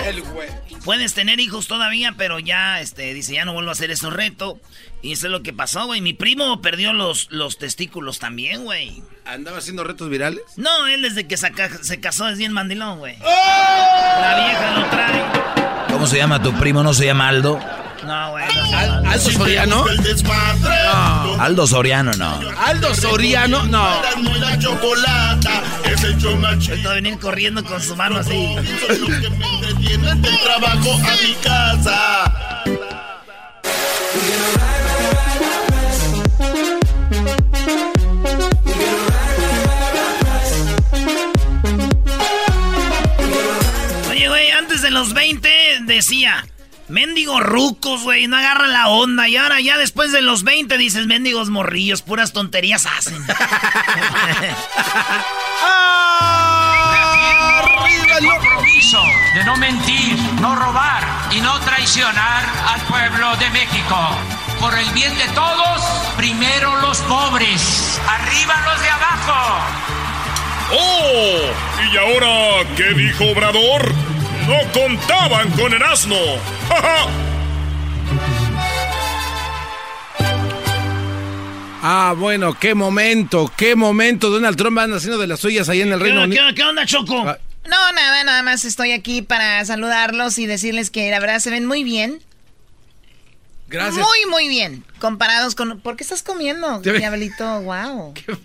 Puedes 0.84 1.14
tener 1.14 1.38
hijos 1.40 1.66
todavía, 1.68 2.14
pero 2.16 2.38
ya, 2.38 2.80
este, 2.80 3.12
dice, 3.14 3.34
ya 3.34 3.44
no 3.44 3.52
vuelvo 3.52 3.70
a 3.70 3.72
hacer 3.72 3.90
ese 3.90 4.08
reto. 4.10 4.58
Y 5.02 5.12
eso 5.12 5.26
es 5.26 5.32
lo 5.32 5.42
que 5.42 5.52
pasó, 5.52 5.86
güey. 5.86 6.00
Mi 6.00 6.14
primo 6.14 6.60
perdió 6.62 6.92
los, 6.92 7.28
los 7.30 7.58
testículos 7.58 8.18
también, 8.18 8.64
güey. 8.64 9.02
¿Andaba 9.24 9.58
haciendo 9.58 9.84
retos 9.84 10.08
virales? 10.08 10.42
No, 10.56 10.86
él 10.86 11.02
desde 11.02 11.26
que 11.28 11.36
saca- 11.36 11.82
se 11.82 12.00
casó 12.00 12.28
es 12.28 12.38
bien 12.38 12.52
mandilón, 12.52 12.98
güey. 12.98 13.16
La 13.18 14.34
vieja 14.46 14.70
lo 14.80 14.86
trae. 14.88 15.86
¿Cómo 15.92 16.06
se 16.06 16.16
llama 16.16 16.42
tu 16.42 16.52
primo? 16.54 16.82
¿No 16.82 16.94
se 16.94 17.04
llama 17.06 17.28
Aldo? 17.28 17.60
No, 18.06 18.30
güey. 18.30 18.44
¿Aldo 18.44 19.30
Soriano? 19.32 19.84
No. 19.84 21.42
Aldo 21.42 21.66
Soriano, 21.66 22.12
no. 22.12 22.40
¿Aldo 22.56 22.94
Soriano? 22.94 23.64
No. 23.64 24.00
Esto 26.70 26.90
venir 26.90 27.18
corriendo 27.18 27.64
con 27.64 27.82
su 27.82 27.96
mano 27.96 28.18
así. 28.18 28.54
Trabajo 30.44 30.92
a 30.92 31.16
mi 31.22 31.34
casa. 31.42 32.32
Oye, 44.10 44.28
güey, 44.28 44.50
antes 44.52 44.82
de 44.82 44.90
los 44.90 45.12
20 45.12 45.48
decía, 45.86 46.46
mendigos 46.88 47.42
rucos, 47.42 48.02
güey, 48.02 48.26
no 48.26 48.36
agarran 48.36 48.72
la 48.72 48.88
onda. 48.88 49.28
Y 49.28 49.36
ahora 49.36 49.60
ya 49.60 49.78
después 49.78 50.12
de 50.12 50.22
los 50.22 50.44
20 50.44 50.78
dices, 50.78 51.06
mendigos 51.06 51.50
morrillos, 51.50 52.02
puras 52.02 52.32
tonterías 52.32 52.86
hacen. 52.86 53.24
el 58.18 58.26
compromiso 58.26 59.02
de 59.34 59.44
no 59.44 59.56
mentir, 59.56 60.16
no 60.40 60.56
robar 60.56 61.02
y 61.30 61.40
no 61.40 61.58
traicionar 61.60 62.44
al 62.66 62.80
pueblo 62.82 63.36
de 63.36 63.50
México. 63.50 63.96
Por 64.60 64.78
el 64.78 64.88
bien 64.90 65.16
de 65.18 65.28
todos, 65.34 65.82
primero 66.16 66.76
los 66.80 66.98
pobres, 67.00 68.00
arriba 68.08 68.54
los 68.64 68.80
de 68.80 68.88
abajo. 68.88 69.64
¡Oh! 70.72 71.40
¿Y 71.92 71.96
ahora 71.96 72.66
qué 72.76 72.94
dijo 72.94 73.24
Obrador? 73.24 74.05
No 74.46 74.72
contaban 74.72 75.50
con 75.52 75.72
el 75.72 75.82
asno. 75.82 76.16
¡Ja, 76.68 76.80
ja! 76.82 77.06
Ah, 81.88 82.14
bueno, 82.16 82.54
qué 82.58 82.74
momento, 82.74 83.52
qué 83.56 83.76
momento. 83.76 84.30
Donald 84.30 84.56
Trump 84.56 84.78
anda 84.78 84.96
haciendo 84.96 85.18
de 85.18 85.26
las 85.28 85.40
suyas 85.40 85.68
ahí 85.68 85.82
en 85.82 85.92
el 85.92 86.00
Reino 86.00 86.20
¿Qué, 86.20 86.24
Unido. 86.26 86.42
qué- 86.54 86.62
onda, 86.64 86.84
Choco? 86.84 87.24
No, 87.24 87.92
nada, 87.92 88.24
nada 88.24 88.42
más 88.42 88.64
estoy 88.64 88.92
aquí 88.92 89.22
para 89.22 89.64
saludarlos 89.64 90.38
y 90.38 90.46
decirles 90.46 90.90
que 90.90 91.10
la 91.10 91.20
verdad 91.20 91.38
se 91.40 91.50
ven 91.50 91.66
muy 91.66 91.84
bien. 91.84 92.20
Gracias. 93.68 94.04
Muy, 94.04 94.30
muy 94.30 94.48
bien. 94.48 94.84
Comparados 95.00 95.54
con... 95.56 95.80
¿Por 95.80 95.96
qué 95.96 96.04
estás 96.04 96.22
comiendo, 96.22 96.80
diablito? 96.80 97.60
Wow. 97.62 98.14
Qué 98.26 98.36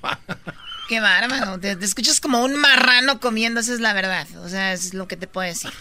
bárbaro. 0.99 1.59
Te, 1.59 1.75
te 1.75 1.85
escuchas 1.85 2.19
como 2.19 2.43
un 2.43 2.55
marrano 2.55 3.19
comiendo, 3.19 3.59
esa 3.59 3.73
es 3.73 3.79
la 3.79 3.93
verdad. 3.93 4.27
O 4.43 4.49
sea, 4.49 4.73
es 4.73 4.93
lo 4.93 5.07
que 5.07 5.17
te 5.17 5.27
puedo 5.27 5.47
decir. 5.47 5.71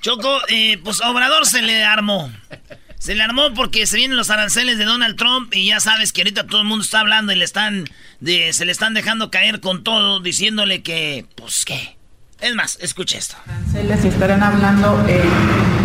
Choco, 0.00 0.40
eh, 0.48 0.78
pues 0.84 1.00
a 1.02 1.10
Obrador 1.10 1.46
se 1.46 1.62
le 1.62 1.84
armó. 1.84 2.30
Se 2.98 3.14
le 3.14 3.22
armó 3.22 3.52
porque 3.54 3.86
se 3.86 3.96
vienen 3.98 4.16
los 4.16 4.30
aranceles 4.30 4.78
de 4.78 4.84
Donald 4.84 5.16
Trump 5.16 5.52
y 5.54 5.66
ya 5.66 5.80
sabes 5.80 6.12
que 6.12 6.22
ahorita 6.22 6.46
todo 6.46 6.62
el 6.62 6.66
mundo 6.66 6.84
está 6.84 7.00
hablando 7.00 7.32
y 7.32 7.36
le 7.36 7.44
están 7.44 7.84
de, 8.20 8.52
se 8.52 8.64
le 8.64 8.72
están 8.72 8.94
dejando 8.94 9.30
caer 9.30 9.60
con 9.60 9.84
todo, 9.84 10.20
diciéndole 10.20 10.82
que, 10.82 11.26
pues 11.36 11.64
qué. 11.64 11.96
Es 12.40 12.54
más, 12.54 12.78
escuche 12.80 13.18
esto. 13.18 13.36
aranceles 13.46 14.04
y 14.04 14.08
estarán 14.08 14.42
hablando, 14.42 15.04
eh, 15.08 15.22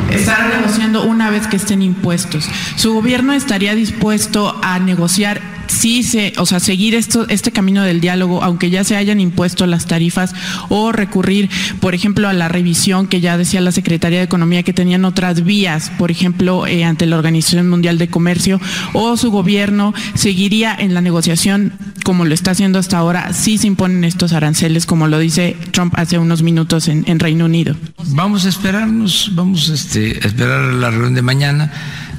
estarán 0.10 0.50
negociando 0.50 1.04
una 1.04 1.30
vez 1.30 1.48
que 1.48 1.56
estén 1.56 1.82
impuestos. 1.82 2.46
Su 2.76 2.94
gobierno 2.94 3.34
estaría 3.34 3.74
dispuesto 3.74 4.60
a 4.64 4.80
negociar, 4.80 5.42
sí, 5.72 6.04
se, 6.04 6.34
o 6.38 6.46
sea, 6.46 6.60
seguir 6.60 6.96
esto, 6.96 7.28
este 7.30 7.52
camino 7.52 7.84
del 7.84 8.02
diálogo, 8.02 8.44
aunque 8.44 8.70
ya 8.70 8.84
se 8.84 8.96
hayan 8.96 9.20
impuesto 9.20 9.66
las 9.66 9.88
tarifas, 9.88 10.34
o 10.70 10.92
recurrir, 10.92 11.50
por 11.80 11.96
ejemplo, 11.96 12.28
a 12.28 12.34
la 12.34 12.48
revisión 12.48 13.08
que 13.08 13.22
ya 13.22 13.38
decía 13.38 13.62
la 13.62 13.72
Secretaría 13.72 14.20
de 14.20 14.26
Economía 14.26 14.64
que 14.64 14.74
tenían 14.74 15.06
otras 15.06 15.44
vías, 15.44 15.92
por 15.98 16.12
ejemplo, 16.12 16.68
eh, 16.68 16.84
ante 16.84 17.06
la 17.06 17.18
Organización 17.18 17.70
Mundial 17.70 17.98
de 17.98 18.10
Comercio, 18.10 18.60
o 18.94 19.18
su 19.18 19.32
gobierno 19.32 19.94
seguiría 20.14 20.76
en 20.78 20.94
la 20.94 21.02
negociación 21.02 21.74
como 22.04 22.26
lo 22.26 22.34
está 22.34 22.52
haciendo 22.52 22.80
hasta 22.80 22.98
ahora, 22.98 23.32
si 23.34 23.58
se 23.58 23.68
imponen 23.68 24.04
estos 24.04 24.34
aranceles, 24.34 24.86
como 24.86 25.08
lo 25.08 25.20
dice 25.20 25.56
Trump 25.72 25.94
hace 25.98 26.18
unos 26.18 26.42
minutos 26.42 26.88
en, 26.88 27.04
en 27.08 27.20
Reino 27.20 27.46
Unido. 27.46 27.76
Vamos 28.08 28.46
a 28.46 28.50
esperarnos, 28.50 29.32
vamos 29.34 29.70
este, 29.70 30.20
a 30.24 30.28
esperar 30.28 30.74
la 30.74 30.90
reunión 30.90 31.14
de 31.14 31.22
mañana. 31.22 31.72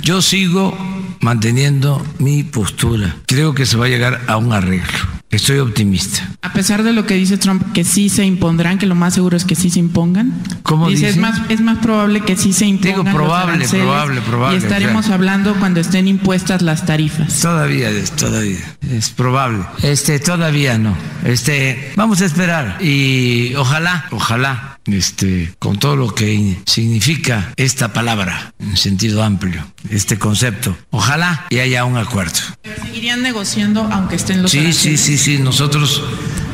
Yo 0.02 0.20
sigo 0.20 0.76
manteniendo 1.20 2.04
mi 2.18 2.42
postura. 2.42 3.16
Creo 3.26 3.54
que 3.54 3.66
se 3.66 3.76
va 3.76 3.86
a 3.86 3.88
llegar 3.88 4.20
a 4.26 4.36
un 4.36 4.52
arreglo. 4.52 4.98
Estoy 5.30 5.60
optimista. 5.60 6.28
A 6.42 6.52
pesar 6.52 6.82
de 6.82 6.92
lo 6.92 7.06
que 7.06 7.14
dice 7.14 7.38
Trump, 7.38 7.72
que 7.72 7.84
sí 7.84 8.10
se 8.10 8.26
impondrán, 8.26 8.76
que 8.78 8.84
lo 8.84 8.94
más 8.94 9.14
seguro 9.14 9.34
es 9.36 9.46
que 9.46 9.54
sí 9.54 9.70
se 9.70 9.78
impongan. 9.78 10.42
¿Cómo 10.62 10.90
dice? 10.90 11.08
Es 11.08 11.14
dice? 11.14 11.20
más, 11.20 11.40
es 11.48 11.60
más 11.62 11.78
probable 11.78 12.20
que 12.20 12.36
sí 12.36 12.52
se 12.52 12.66
impongan. 12.66 13.04
Digo, 13.04 13.16
probable, 13.16 13.66
probable, 13.66 14.20
probable, 14.20 14.58
Y 14.58 14.62
estaremos 14.62 15.04
o 15.04 15.08
sea. 15.08 15.14
hablando 15.14 15.54
cuando 15.54 15.80
estén 15.80 16.06
impuestas 16.06 16.60
las 16.60 16.84
tarifas. 16.84 17.40
Todavía, 17.40 17.88
es- 17.88 18.10
todavía 18.10 18.58
es 18.90 19.08
probable. 19.10 19.64
Este, 19.82 20.18
todavía 20.20 20.76
no. 20.76 20.94
Este, 21.24 21.92
vamos 21.96 22.20
a 22.20 22.26
esperar 22.26 22.76
y 22.82 23.54
ojalá, 23.54 24.04
ojalá, 24.10 24.71
este, 24.86 25.54
con 25.58 25.78
todo 25.78 25.96
lo 25.96 26.14
que 26.14 26.58
significa 26.66 27.52
esta 27.56 27.92
palabra 27.92 28.52
en 28.58 28.76
sentido 28.76 29.22
amplio, 29.22 29.64
este 29.90 30.18
concepto, 30.18 30.76
ojalá 30.90 31.46
y 31.50 31.58
haya 31.58 31.84
un 31.84 31.96
acuerdo. 31.96 32.38
Seguirían 32.84 33.22
negociando 33.22 33.88
aunque 33.92 34.16
estén 34.16 34.42
los 34.42 34.50
Sí, 34.50 34.58
sí, 34.58 34.64
aranceles. 34.64 35.00
sí, 35.00 35.18
sí. 35.18 35.38
Nosotros 35.38 36.02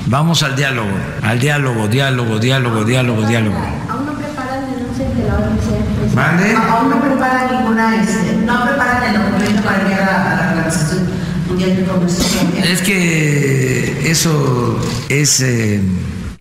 vamos 0.06 0.42
al 0.42 0.56
diálogo, 0.56 0.90
al 1.22 1.38
diálogo, 1.40 1.88
diálogo, 1.88 2.38
diálogo, 2.38 2.84
diálogo, 2.84 3.26
diálogo. 3.26 3.56
Aún 3.88 4.06
no 4.06 4.14
preparan 4.18 4.64
el 4.64 4.78
denuncia 4.78 5.08
de 5.08 5.28
la 5.28 5.34
OMC. 5.36 6.14
¿Mande? 6.14 6.54
Aún 6.56 6.90
no 6.90 7.00
preparan 7.00 7.56
ninguna, 7.56 8.02
este, 8.02 8.32
no 8.44 8.64
preparan 8.66 9.14
el 9.14 9.22
documento 9.22 9.62
para 9.62 9.80
enviar 9.82 10.00
a, 10.02 10.32
a 10.32 10.36
la 10.44 10.50
Organización 10.52 11.08
Mundial 11.48 11.76
de 11.76 11.84
Comercio. 11.84 12.24
Es 12.64 12.82
que 12.82 14.10
eso 14.10 14.78
es 15.08 15.40
eh, 15.40 15.80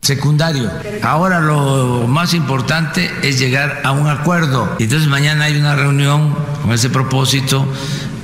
secundario. 0.07 0.71
Ahora 1.03 1.41
lo 1.41 2.07
más 2.07 2.33
importante 2.33 3.11
es 3.23 3.37
llegar 3.39 3.81
a 3.83 3.91
un 3.91 4.07
acuerdo. 4.07 4.75
Entonces 4.79 5.09
mañana 5.09 5.45
hay 5.45 5.57
una 5.57 5.75
reunión 5.75 6.33
con 6.61 6.71
ese 6.71 6.89
propósito 6.89 7.67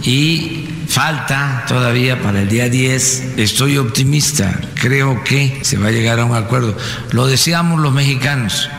y 0.01 0.69
falta 0.87 1.65
todavía 1.67 2.21
para 2.21 2.41
el 2.41 2.47
día 2.49 2.69
10. 2.69 3.33
Estoy 3.37 3.77
optimista. 3.77 4.61
Creo 4.75 5.23
que 5.25 5.59
se 5.63 5.77
va 5.77 5.89
a 5.89 5.91
llegar 5.91 6.19
a 6.21 6.25
un 6.25 6.35
acuerdo. 6.35 6.75
Lo 7.11 7.27
deseamos 7.27 7.81
los 7.81 7.93
mexicanos. 7.93 8.69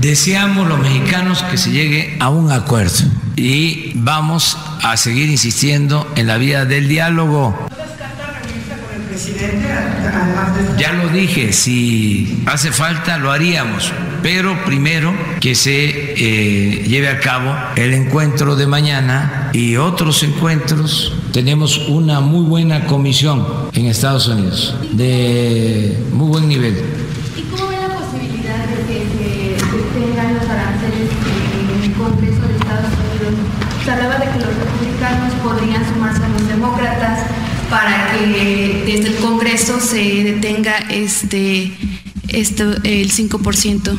Deseamos 0.00 0.68
los 0.68 0.78
mexicanos 0.80 1.42
que 1.44 1.56
se 1.56 1.70
llegue 1.70 2.16
a 2.20 2.28
un 2.28 2.50
acuerdo 2.50 3.23
y 3.36 3.92
vamos 3.94 4.56
a 4.82 4.96
seguir 4.96 5.28
insistiendo 5.28 6.10
en 6.16 6.26
la 6.26 6.36
vía 6.36 6.64
del 6.64 6.88
diálogo. 6.88 7.68
Ya 10.78 10.92
lo 10.92 11.08
dije, 11.08 11.52
si 11.52 12.42
hace 12.46 12.72
falta 12.72 13.18
lo 13.18 13.30
haríamos, 13.30 13.92
pero 14.22 14.64
primero 14.64 15.14
que 15.40 15.54
se 15.54 16.14
eh, 16.16 16.84
lleve 16.86 17.08
a 17.08 17.20
cabo 17.20 17.54
el 17.76 17.94
encuentro 17.94 18.56
de 18.56 18.66
mañana 18.66 19.50
y 19.52 19.76
otros 19.76 20.22
encuentros 20.22 21.12
Tenemos 21.34 21.78
una 21.88 22.20
muy 22.20 22.44
buena 22.44 22.86
comisión 22.86 23.44
en 23.72 23.86
Estados 23.86 24.28
Unidos, 24.28 24.72
de 24.92 25.98
muy 26.12 26.28
buen 26.28 26.48
nivel. 26.48 26.80
Se 33.84 33.90
hablaba 33.90 34.16
de 34.16 34.30
que 34.30 34.38
los 34.38 34.56
republicanos 34.56 35.34
podrían 35.42 35.86
sumarse 35.86 36.24
a 36.24 36.28
los 36.28 36.48
demócratas 36.48 37.26
para 37.68 38.12
que 38.12 38.82
desde 38.86 39.08
el 39.08 39.16
Congreso 39.16 39.78
se 39.78 40.24
detenga 40.24 40.78
este, 40.88 41.76
esto, 42.28 42.64
el 42.82 43.12
5%. 43.12 43.98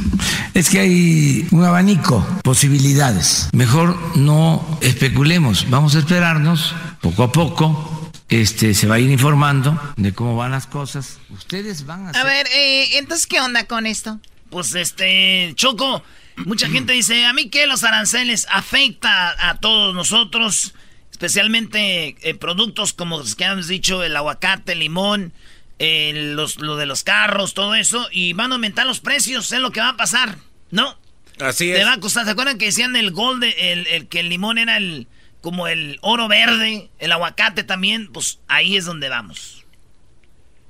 Es 0.56 0.70
que 0.72 0.80
hay 0.80 1.48
un 1.52 1.64
abanico, 1.64 2.26
posibilidades. 2.44 3.50
Mejor 3.54 3.96
no 4.16 4.66
especulemos, 4.82 5.70
vamos 5.70 5.96
a 5.96 6.00
esperarnos 6.00 6.74
poco 7.02 7.24
a 7.24 7.32
poco. 7.32 8.12
Este, 8.28 8.74
se 8.74 8.88
va 8.88 8.96
a 8.96 9.00
ir 9.00 9.12
informando 9.12 9.80
de 9.98 10.14
cómo 10.14 10.36
van 10.36 10.50
las 10.50 10.66
cosas. 10.66 11.20
Ustedes 11.30 11.86
van 11.86 12.08
a... 12.08 12.10
A 12.10 12.24
ver, 12.24 12.48
eh, 12.48 12.98
entonces, 12.98 13.28
¿qué 13.28 13.40
onda 13.40 13.66
con 13.66 13.86
esto? 13.86 14.20
Pues 14.50 14.74
este, 14.74 15.54
Choco, 15.56 16.02
mucha 16.38 16.70
gente 16.70 16.94
dice, 16.94 17.26
a 17.26 17.34
mí 17.34 17.50
que 17.50 17.68
los 17.68 17.84
aranceles 17.84 18.48
afecta 18.50 19.50
a 19.50 19.58
todos 19.60 19.94
nosotros, 19.96 20.74
especialmente 21.12 22.16
eh, 22.22 22.36
productos 22.36 22.94
como 22.94 23.20
los 23.20 23.36
que 23.36 23.46
hemos 23.46 23.68
dicho, 23.68 24.04
el 24.04 24.16
aguacate, 24.16 24.74
el 24.74 24.80
limón, 24.80 25.34
eh, 25.80 26.12
los, 26.36 26.58
lo 26.58 26.76
de 26.78 26.86
los 26.86 27.04
carros, 27.04 27.54
todo 27.54 27.76
eso, 27.76 28.08
y 28.12 28.34
van 28.34 28.52
a 28.52 28.56
aumentar 28.56 28.86
los 28.86 29.00
precios, 29.00 29.52
es 29.52 29.60
lo 29.60 29.72
que 29.72 29.82
va 29.82 29.90
a 29.90 29.98
pasar, 29.98 30.38
¿no? 30.72 30.98
Así 31.40 31.72
Te 31.72 31.82
es. 31.82 31.86
va 31.86 31.94
a 31.94 32.00
costar, 32.00 32.26
¿se 32.26 32.32
acuerdan 32.32 32.58
que 32.58 32.66
decían 32.66 32.96
el 32.96 33.12
gold, 33.12 33.44
el, 33.44 33.88
el 33.88 34.08
que 34.08 34.22
el 34.22 34.30
limón 34.30 34.58
era 34.58 34.78
el 34.78 35.08
como 35.42 35.68
el 35.68 36.00
oro 36.02 36.28
verde, 36.28 36.90
el 36.98 37.12
aguacate 37.12 37.64
también? 37.64 38.12
Pues 38.12 38.40
ahí 38.48 38.78
es 38.78 38.86
donde 38.86 39.10
vamos. 39.10 39.65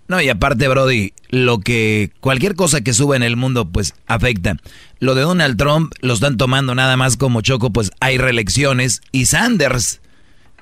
No, 0.08 0.22
y 0.22 0.30
aparte, 0.30 0.68
Brody, 0.68 1.13
lo 1.30 1.60
que 1.60 2.12
cualquier 2.20 2.56
cosa 2.56 2.82
que 2.82 2.94
suba 2.94 3.15
en 3.15 3.24
el 3.24 3.36
mundo, 3.38 3.65
pues 3.72 3.96
afecta. 4.06 4.58
Lo 5.00 5.15
de 5.15 5.24
Donald 5.24 5.58
Trump 5.58 5.94
lo 6.02 6.13
están 6.13 6.38
tomando 6.38 6.76
nada 6.76 6.96
más 6.96 7.18
como 7.18 7.41
choco, 7.41 7.72
pues 7.72 7.91
hay 8.00 8.18
reelecciones 8.18 9.02
y 9.12 9.26
Sanders 9.26 10.02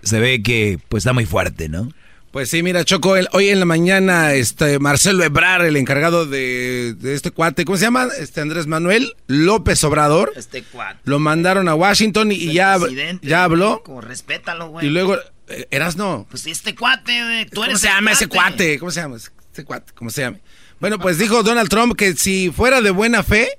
se 0.02 0.20
ve 0.20 0.42
que 0.44 0.80
pues 0.90 1.02
está 1.02 1.14
muy 1.14 1.26
fuerte, 1.26 1.68
¿no? 1.70 1.90
Pues 2.32 2.50
sí, 2.50 2.64
mira, 2.64 2.84
Choco, 2.84 3.16
el- 3.16 3.28
hoy 3.34 3.50
en 3.50 3.60
la 3.60 3.66
mañana, 3.66 4.34
este 4.34 4.80
Marcelo 4.80 5.24
Ebrar, 5.24 5.64
el 5.64 5.78
encargado 5.78 6.26
de, 6.26 6.96
de 6.98 7.14
este 7.14 7.30
cuate, 7.30 7.64
¿cómo 7.64 7.78
se 7.78 7.84
llama? 7.84 8.08
Este 8.20 8.42
Andrés 8.42 8.66
Manuel 8.66 9.14
López 9.28 9.84
Obrador, 9.84 10.34
Este 10.36 10.64
cuate. 10.64 11.00
lo 11.04 11.20
mandaron 11.20 11.70
a 11.70 11.76
Washington 11.76 12.32
y, 12.32 12.36
y 12.36 12.54
ya, 12.54 12.78
ya 13.22 13.44
habló. 13.44 13.84
Como 13.84 14.02
respétalo, 14.02 14.70
güey. 14.70 14.88
Y 14.88 14.90
luego, 14.90 15.16
eh, 15.48 15.68
Erasno, 15.72 16.26
Pues 16.30 16.48
este 16.48 16.76
cuate, 16.76 17.46
tú 17.46 17.56
¿cómo 17.56 17.66
eres 17.66 17.82
se 17.82 17.88
llama 17.88 18.12
ese 18.12 18.28
cuate? 18.28 18.80
¿Cómo 18.80 18.92
se 18.92 19.02
llama 19.02 19.18
ese 19.18 19.64
cuate? 19.66 19.94
¿Cómo 19.94 20.10
se 20.10 20.22
llama? 20.22 20.38
Bueno, 20.80 21.00
pues 21.00 21.18
dijo 21.18 21.44
Donald 21.44 21.70
Trump 21.70 21.96
que 21.96 22.14
si 22.14 22.52
fuera 22.52 22.82
de 22.82 22.92
buena 22.92 23.24
fe, 23.24 23.50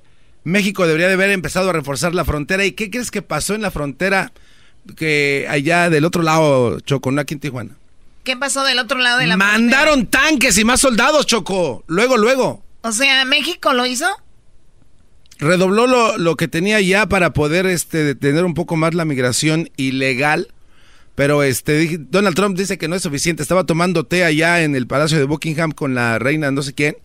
México 0.43 0.85
debería 0.85 1.07
de 1.07 1.13
haber 1.13 1.31
empezado 1.31 1.69
a 1.69 1.73
reforzar 1.73 2.13
la 2.13 2.23
frontera. 2.23 2.65
¿Y 2.65 2.73
qué 2.73 2.89
crees 2.89 3.11
que 3.11 3.21
pasó 3.21 3.55
en 3.55 3.61
la 3.61 3.71
frontera 3.71 4.31
que 4.95 5.47
allá 5.49 5.89
del 5.89 6.05
otro 6.05 6.21
lado, 6.21 6.79
Choco, 6.81 7.11
no 7.11 7.21
aquí 7.21 7.33
en 7.33 7.39
Tijuana? 7.39 7.75
¿Qué 8.23 8.37
pasó 8.37 8.63
del 8.63 8.79
otro 8.79 8.99
lado 8.99 9.19
de 9.19 9.27
la 9.27 9.37
Mandaron 9.37 10.07
tanques 10.07 10.57
y 10.57 10.65
más 10.65 10.81
soldados, 10.81 11.25
Choco. 11.25 11.83
Luego, 11.87 12.17
luego. 12.17 12.63
O 12.81 12.91
sea, 12.91 13.25
¿México 13.25 13.73
lo 13.73 13.85
hizo? 13.85 14.07
Redobló 15.37 15.87
lo, 15.87 16.17
lo 16.17 16.35
que 16.35 16.47
tenía 16.47 16.79
ya 16.81 17.07
para 17.07 17.33
poder 17.33 17.65
este, 17.65 18.03
detener 18.03 18.45
un 18.45 18.53
poco 18.53 18.75
más 18.75 18.93
la 18.93 19.05
migración 19.05 19.69
ilegal. 19.77 20.47
Pero 21.15 21.43
este 21.43 21.97
Donald 21.99 22.35
Trump 22.35 22.57
dice 22.57 22.77
que 22.77 22.87
no 22.87 22.95
es 22.95 23.01
suficiente. 23.03 23.41
Estaba 23.41 23.65
tomando 23.65 24.05
té 24.05 24.23
allá 24.25 24.61
en 24.63 24.75
el 24.75 24.85
Palacio 24.87 25.17
de 25.17 25.23
Buckingham 25.23 25.71
con 25.71 25.95
la 25.95 26.19
reina 26.19 26.51
no 26.51 26.61
sé 26.61 26.73
quién. 26.73 26.97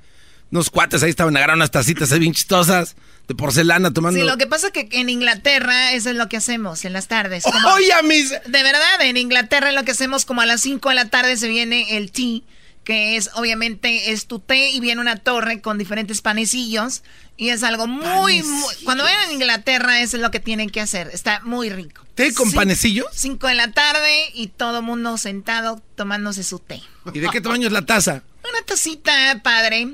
Unos 0.50 0.68
cuates 0.68 1.02
ahí 1.04 1.10
estaban 1.10 1.36
agarrando 1.36 1.58
unas 1.62 1.70
tacitas 1.70 2.10
ahí 2.10 2.18
bien 2.18 2.32
chistosas 2.32 2.96
de 3.28 3.36
porcelana 3.36 3.92
tomando. 3.92 4.18
Sí, 4.18 4.26
lo 4.26 4.36
que 4.36 4.48
pasa 4.48 4.66
es 4.66 4.72
que 4.72 4.88
en 5.00 5.08
Inglaterra 5.08 5.92
eso 5.92 6.10
es 6.10 6.16
lo 6.16 6.28
que 6.28 6.36
hacemos 6.36 6.84
en 6.84 6.92
las 6.92 7.06
tardes. 7.06 7.44
como- 7.44 7.68
Oye, 7.74 7.92
mis... 8.02 8.30
De 8.30 8.62
verdad, 8.64 9.00
en 9.02 9.16
Inglaterra 9.16 9.68
es 9.68 9.76
lo 9.76 9.84
que 9.84 9.92
hacemos 9.92 10.24
como 10.24 10.40
a 10.40 10.46
las 10.46 10.60
5 10.62 10.88
de 10.88 10.94
la 10.96 11.04
tarde 11.08 11.36
se 11.36 11.46
viene 11.46 11.96
el 11.96 12.10
tea, 12.10 12.40
que 12.84 13.16
es 13.16 13.30
obviamente 13.34 14.10
es 14.12 14.26
tu 14.26 14.38
té 14.40 14.70
y 14.70 14.80
viene 14.80 15.00
una 15.00 15.16
torre 15.16 15.60
con 15.60 15.78
diferentes 15.78 16.22
panecillos 16.22 17.02
y 17.36 17.50
es 17.50 17.62
algo 17.62 17.86
muy, 17.86 18.42
muy- 18.42 18.74
cuando 18.84 19.04
vayan 19.04 19.28
a 19.28 19.32
Inglaterra 19.32 20.00
eso 20.00 20.16
es 20.16 20.22
lo 20.22 20.30
que 20.30 20.40
tienen 20.40 20.70
que 20.70 20.80
hacer, 20.80 21.10
está 21.12 21.40
muy 21.40 21.70
rico. 21.70 22.04
¿Té 22.14 22.34
con 22.34 22.50
panecillos? 22.52 23.06
5 23.12 23.46
de 23.46 23.54
la 23.54 23.72
tarde 23.72 24.30
y 24.34 24.48
todo 24.48 24.82
mundo 24.82 25.16
sentado 25.18 25.80
tomándose 25.94 26.42
su 26.42 26.58
té. 26.58 26.82
¿Y 27.14 27.18
de 27.20 27.28
qué 27.30 27.40
tamaño 27.40 27.66
es 27.66 27.72
la 27.72 27.82
taza? 27.86 28.22
Una 28.48 28.62
tacita, 28.66 29.40
padre. 29.42 29.88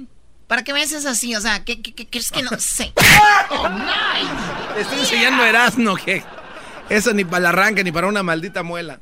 ¿Para 0.47 0.63
qué 0.63 0.73
me 0.73 0.81
haces 0.83 1.07
así? 1.07 1.35
O 1.35 1.41
sea, 1.41 1.65
¿qué, 1.65 1.83
qué, 1.83 1.93
qué 1.93 2.07
crees 2.07 2.31
que 2.31 2.43
no 2.43 2.51
sé? 2.59 2.93
Le 4.75 4.81
estoy 4.83 4.99
enseñando 5.01 5.45
Erasmo 5.45 5.97
que 5.97 6.23
eso 6.89 7.13
ni 7.13 7.25
para 7.25 7.39
el 7.39 7.47
arranque 7.47 7.83
ni 7.85 7.93
para 7.93 8.07
una 8.07 8.23
maldita 8.23 8.63
muela. 8.63 9.01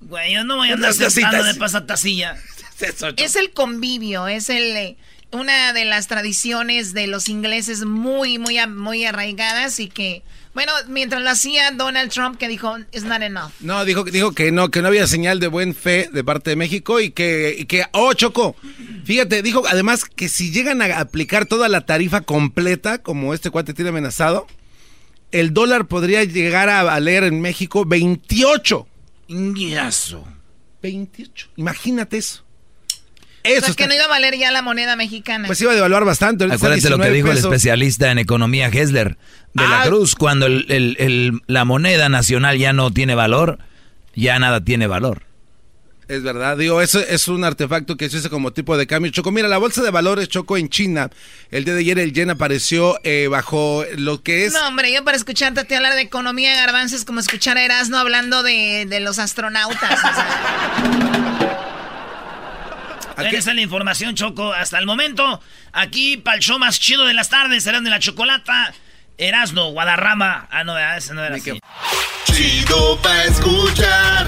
Güey, 0.00 0.32
yo 0.34 0.44
no 0.44 0.56
voy 0.56 0.70
a 0.70 0.74
andar 0.74 0.92
sentando 0.94 1.42
de 1.44 1.54
pasatacilla. 1.54 2.36
Es 3.16 3.36
el 3.36 3.52
convivio, 3.52 4.28
es 4.28 4.50
el 4.50 4.76
eh, 4.76 4.96
una 5.30 5.72
de 5.72 5.84
las 5.84 6.08
tradiciones 6.08 6.94
de 6.94 7.06
los 7.06 7.28
ingleses 7.28 7.84
muy, 7.84 8.38
muy, 8.38 8.58
muy 8.66 9.04
arraigadas 9.04 9.78
y 9.78 9.88
que, 9.88 10.22
bueno, 10.54 10.72
mientras 10.88 11.22
lo 11.22 11.30
hacía 11.30 11.70
Donald 11.72 12.10
Trump 12.10 12.38
que 12.38 12.48
dijo, 12.48 12.78
it's 12.92 13.04
not 13.04 13.20
enough. 13.20 13.50
No, 13.60 13.84
dijo, 13.84 14.04
dijo 14.04 14.32
que 14.32 14.50
no, 14.52 14.70
que 14.70 14.80
no 14.80 14.88
había 14.88 15.06
señal 15.06 15.38
de 15.38 15.48
buen 15.48 15.74
fe 15.74 16.08
de 16.12 16.24
parte 16.24 16.50
de 16.50 16.56
México 16.56 17.00
y 17.00 17.10
que, 17.10 17.54
y 17.58 17.66
que, 17.66 17.84
oh, 17.92 18.14
Choco, 18.14 18.56
fíjate, 19.04 19.42
dijo 19.42 19.62
además 19.68 20.04
que 20.04 20.28
si 20.28 20.50
llegan 20.50 20.80
a 20.80 20.98
aplicar 20.98 21.46
toda 21.46 21.68
la 21.68 21.82
tarifa 21.82 22.22
completa, 22.22 22.98
como 22.98 23.34
este 23.34 23.50
cuate 23.50 23.74
tiene 23.74 23.90
amenazado, 23.90 24.46
el 25.30 25.52
dólar 25.52 25.86
podría 25.88 26.24
llegar 26.24 26.70
a 26.70 26.82
valer 26.84 27.24
en 27.24 27.42
México 27.42 27.84
28. 27.84 28.86
Inguiazo. 29.28 30.24
28. 30.80 31.50
Imagínate 31.56 32.16
eso. 32.16 32.47
O 33.44 33.48
Eso 33.48 33.66
sea, 33.66 33.74
que 33.74 33.86
no 33.86 33.94
iba 33.94 34.04
a 34.04 34.08
valer 34.08 34.36
ya 34.36 34.50
la 34.50 34.62
moneda 34.62 34.96
mexicana. 34.96 35.46
Pues 35.46 35.60
iba 35.60 35.72
a 35.72 35.74
devaluar 35.74 36.04
bastante. 36.04 36.44
Acuérdate 36.44 36.90
lo 36.90 36.98
que 36.98 37.10
19 37.10 37.14
dijo 37.14 37.30
el 37.30 37.38
especialista 37.38 38.10
en 38.10 38.18
economía 38.18 38.68
Hessler 38.68 39.16
de 39.54 39.66
la 39.68 39.82
Ah. 39.82 39.86
Cruz, 39.86 40.14
cuando 40.14 40.46
el- 40.46 40.66
el- 40.70 40.96
el- 40.98 41.40
la 41.46 41.64
moneda 41.64 42.08
nacional 42.08 42.58
ya 42.58 42.72
no 42.72 42.90
tiene 42.92 43.14
valor, 43.14 43.58
ya 44.14 44.38
nada 44.38 44.62
tiene 44.64 44.86
valor. 44.86 45.22
Es 46.08 46.22
verdad, 46.22 46.56
digo, 46.56 46.80
eso 46.80 47.00
es 47.00 47.28
un 47.28 47.44
artefacto 47.44 47.98
que 47.98 48.08
se 48.08 48.16
usa 48.16 48.30
como 48.30 48.50
tipo 48.50 48.78
de 48.78 48.86
cambio. 48.86 49.12
Choco, 49.12 49.30
mira, 49.30 49.46
la 49.46 49.58
bolsa 49.58 49.82
de 49.82 49.90
valores 49.90 50.28
Choco 50.30 50.56
en 50.56 50.70
China, 50.70 51.10
el 51.50 51.66
día 51.66 51.74
de 51.74 51.80
ayer 51.80 51.98
el 51.98 52.14
yen 52.14 52.30
apareció 52.30 52.98
eh, 53.04 53.28
bajo 53.30 53.84
lo 53.98 54.22
que 54.22 54.46
es... 54.46 54.54
No, 54.54 54.68
hombre, 54.68 54.90
yo 54.90 55.04
para 55.04 55.18
escucharte 55.18 55.60
a 55.60 55.64
ti 55.64 55.74
hablar 55.74 55.94
de 55.96 56.00
economía, 56.00 56.54
garbanzo, 56.56 56.96
es 56.96 57.04
como 57.04 57.20
escuchar 57.20 57.58
a 57.58 57.62
Erasmo 57.64 57.98
hablando 57.98 58.42
de, 58.42 58.86
de 58.88 59.00
los 59.00 59.18
astronautas. 59.18 59.98
o 59.98 60.14
sea. 60.14 61.04
Esa 63.26 63.50
es 63.50 63.56
la 63.56 63.60
información, 63.60 64.14
Choco. 64.14 64.52
Hasta 64.52 64.78
el 64.78 64.86
momento, 64.86 65.40
aquí 65.72 66.16
para 66.16 66.36
el 66.36 66.42
show 66.42 66.58
más 66.58 66.78
chido 66.78 67.04
de 67.04 67.14
las 67.14 67.28
tardes, 67.28 67.64
serán 67.64 67.84
de 67.84 67.90
la 67.90 67.98
chocolata. 67.98 68.72
Erasno, 69.16 69.70
Guadarrama. 69.70 70.46
Ah, 70.50 70.64
no, 70.64 70.78
ese 70.78 71.14
no 71.14 71.24
era 71.24 71.36
así. 71.36 71.60
Chido 72.24 72.98
pa' 73.02 73.24
escuchar. 73.24 74.26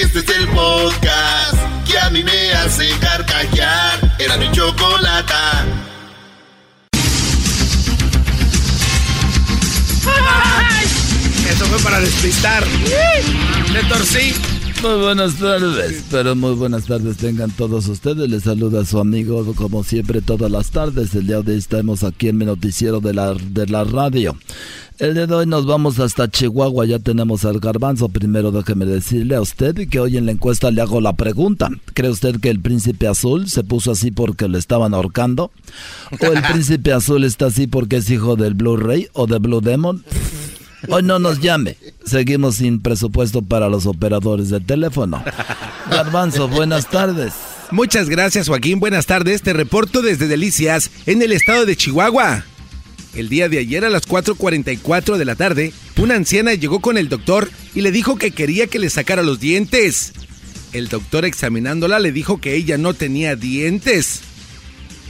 Este 0.00 0.18
es 0.20 0.28
el 0.30 0.48
podcast 0.48 1.54
que 1.86 1.98
a 1.98 2.10
mí 2.10 2.24
me 2.24 2.52
hace 2.54 2.90
carcajear. 2.98 4.00
Era 4.18 4.36
mi 4.36 4.50
chocolata. 4.50 5.64
Eso 11.48 11.66
fue 11.66 11.78
para 11.80 12.00
despistar. 12.00 12.66
Le 13.72 13.82
torcí. 13.84 14.34
Muy 14.82 15.00
buenas 15.00 15.36
tardes, 15.36 16.04
pero 16.10 16.34
muy 16.34 16.54
buenas 16.54 16.86
tardes 16.86 17.16
tengan 17.16 17.52
todos 17.52 17.86
ustedes. 17.86 18.28
Les 18.28 18.42
saluda 18.42 18.84
su 18.84 18.98
amigo 18.98 19.54
como 19.54 19.84
siempre 19.84 20.20
todas 20.20 20.50
las 20.50 20.72
tardes. 20.72 21.14
El 21.14 21.28
día 21.28 21.40
de 21.40 21.52
hoy 21.52 21.58
estamos 21.58 22.02
aquí 22.02 22.28
en 22.28 22.38
mi 22.38 22.44
noticiero 22.44 22.98
de 22.98 23.14
la, 23.14 23.32
de 23.34 23.68
la 23.68 23.84
radio. 23.84 24.36
El 24.98 25.14
día 25.14 25.28
de 25.28 25.34
hoy 25.34 25.46
nos 25.46 25.66
vamos 25.66 26.00
hasta 26.00 26.28
Chihuahua, 26.28 26.84
ya 26.86 26.98
tenemos 26.98 27.44
al 27.44 27.60
garbanzo. 27.60 28.08
Primero 28.08 28.50
déjeme 28.50 28.84
decirle 28.84 29.36
a 29.36 29.40
usted 29.40 29.88
que 29.88 30.00
hoy 30.00 30.16
en 30.16 30.26
la 30.26 30.32
encuesta 30.32 30.72
le 30.72 30.82
hago 30.82 31.00
la 31.00 31.12
pregunta. 31.12 31.70
¿Cree 31.94 32.10
usted 32.10 32.40
que 32.40 32.50
el 32.50 32.60
príncipe 32.60 33.06
azul 33.06 33.48
se 33.48 33.62
puso 33.62 33.92
así 33.92 34.10
porque 34.10 34.48
lo 34.48 34.58
estaban 34.58 34.94
ahorcando? 34.94 35.52
¿O 36.18 36.26
el 36.26 36.42
príncipe 36.52 36.92
azul 36.92 37.22
está 37.22 37.46
así 37.46 37.68
porque 37.68 37.98
es 37.98 38.10
hijo 38.10 38.34
del 38.34 38.54
Blu-ray 38.54 39.08
o 39.12 39.28
de 39.28 39.38
Blue 39.38 39.60
Demon? 39.60 40.04
Hoy 40.88 41.02
no 41.02 41.18
nos 41.18 41.40
llame. 41.40 41.76
Seguimos 42.04 42.56
sin 42.56 42.80
presupuesto 42.80 43.42
para 43.42 43.68
los 43.68 43.86
operadores 43.86 44.50
de 44.50 44.60
teléfono. 44.60 45.22
Garbanzo, 45.90 46.48
buenas 46.48 46.88
tardes. 46.88 47.32
Muchas 47.70 48.08
gracias, 48.08 48.48
Joaquín. 48.48 48.80
Buenas 48.80 49.06
tardes. 49.06 49.42
Te 49.42 49.52
reporto 49.52 50.02
desde 50.02 50.28
Delicias, 50.28 50.90
en 51.06 51.22
el 51.22 51.32
estado 51.32 51.64
de 51.64 51.76
Chihuahua. 51.76 52.44
El 53.14 53.28
día 53.28 53.48
de 53.48 53.58
ayer 53.58 53.84
a 53.84 53.90
las 53.90 54.08
4.44 54.08 55.16
de 55.16 55.24
la 55.24 55.34
tarde, 55.34 55.72
una 55.96 56.14
anciana 56.14 56.54
llegó 56.54 56.80
con 56.80 56.96
el 56.96 57.08
doctor 57.08 57.50
y 57.74 57.82
le 57.82 57.92
dijo 57.92 58.16
que 58.16 58.30
quería 58.30 58.66
que 58.66 58.78
le 58.78 58.90
sacara 58.90 59.22
los 59.22 59.38
dientes. 59.38 60.12
El 60.72 60.88
doctor 60.88 61.24
examinándola 61.24 61.98
le 61.98 62.12
dijo 62.12 62.40
que 62.40 62.54
ella 62.54 62.78
no 62.78 62.94
tenía 62.94 63.36
dientes. 63.36 64.20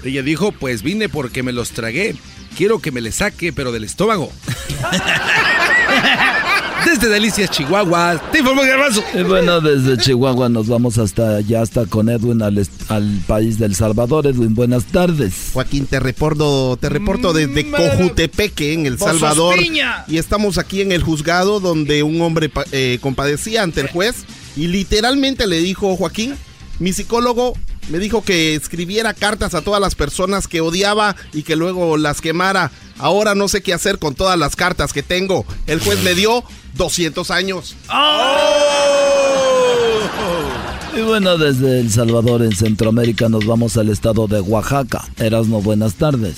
Ella 0.05 0.23
dijo, 0.23 0.51
pues 0.53 0.83
vine 0.83 1.09
porque 1.09 1.43
me 1.45 1.53
los 1.53 1.71
tragué. 1.71 2.17
Quiero 2.57 2.79
que 2.81 2.93
me 2.93 3.01
le 3.01 3.13
saque, 3.13 3.53
pero 3.53 3.73
del 3.73 3.85
estómago. 3.85 4.31
desde 6.85 7.09
Delicias, 7.09 7.51
Chihuahua. 7.51 8.21
Te 8.31 8.39
informo, 8.41 8.63
Garbanzo. 8.63 9.03
Y 9.15 9.23
bueno, 9.23 9.61
desde 9.61 9.97
Chihuahua 9.97 10.49
nos 10.49 10.69
vamos 10.69 10.99
hasta 10.99 11.37
allá, 11.37 11.63
hasta 11.63 11.87
con 11.87 12.09
Edwin 12.09 12.43
al, 12.43 12.67
al 12.89 13.21
país 13.27 13.59
del 13.59 13.75
Salvador. 13.75 14.27
Edwin, 14.27 14.55
buenas 14.55 14.85
tardes. 14.87 15.51
Joaquín, 15.53 15.87
te 15.87 16.01
reporto, 16.01 16.77
te 16.81 16.89
reporto 16.89 17.33
desde 17.33 17.71
Cojutepeque, 17.71 18.73
en 18.75 18.87
El 18.87 18.99
Salvador. 18.99 19.57
Y 20.09 20.19
estamos 20.19 20.59
aquí 20.59 20.81
en 20.81 20.93
el 20.93 21.03
juzgado 21.03 21.61
donde 21.61 22.03
un 22.03 22.21
hombre 22.21 22.51
eh, 22.73 22.99
compadecía 23.01 23.63
ante 23.63 23.81
el 23.81 23.89
juez 23.89 24.25
y 24.57 24.69
literalmente 24.69 25.47
le 25.47 25.59
dijo, 25.61 25.97
Joaquín, 25.97 26.35
mi 26.79 26.93
psicólogo 26.93 27.55
me 27.89 27.99
dijo 27.99 28.23
que 28.23 28.55
escribiera 28.55 29.15
cartas 29.15 29.55
a 29.55 29.63
todas 29.63 29.81
las 29.81 29.95
personas 29.95 30.49
que 30.49 30.61
odiaba 30.61 31.17
y 31.33 31.43
que 31.43 31.57
luego 31.57 31.97
las 31.97 32.21
quemara. 32.21 32.71
Ahora 32.99 33.35
no 33.35 33.49
sé 33.49 33.63
qué 33.63 33.73
hacer 33.73 33.99
con 33.99 34.15
todas 34.15 34.39
las 34.39 34.57
cartas 34.57 34.93
que 34.93 35.03
tengo. 35.03 35.45
El 35.67 35.81
juez 35.81 36.03
me 36.03 36.15
dio 36.15 36.45
200 36.75 37.31
años. 37.31 37.77
Y 40.97 41.01
bueno, 41.01 41.39
desde 41.39 41.81
El 41.81 41.91
Salvador 41.91 42.43
en 42.43 42.55
Centroamérica 42.55 43.29
nos 43.29 43.47
vamos 43.47 43.77
al 43.77 43.89
estado 43.89 44.27
de 44.27 44.41
Oaxaca. 44.41 45.09
Erasmo, 45.19 45.63
buenas 45.63 45.95
tardes. 45.95 46.37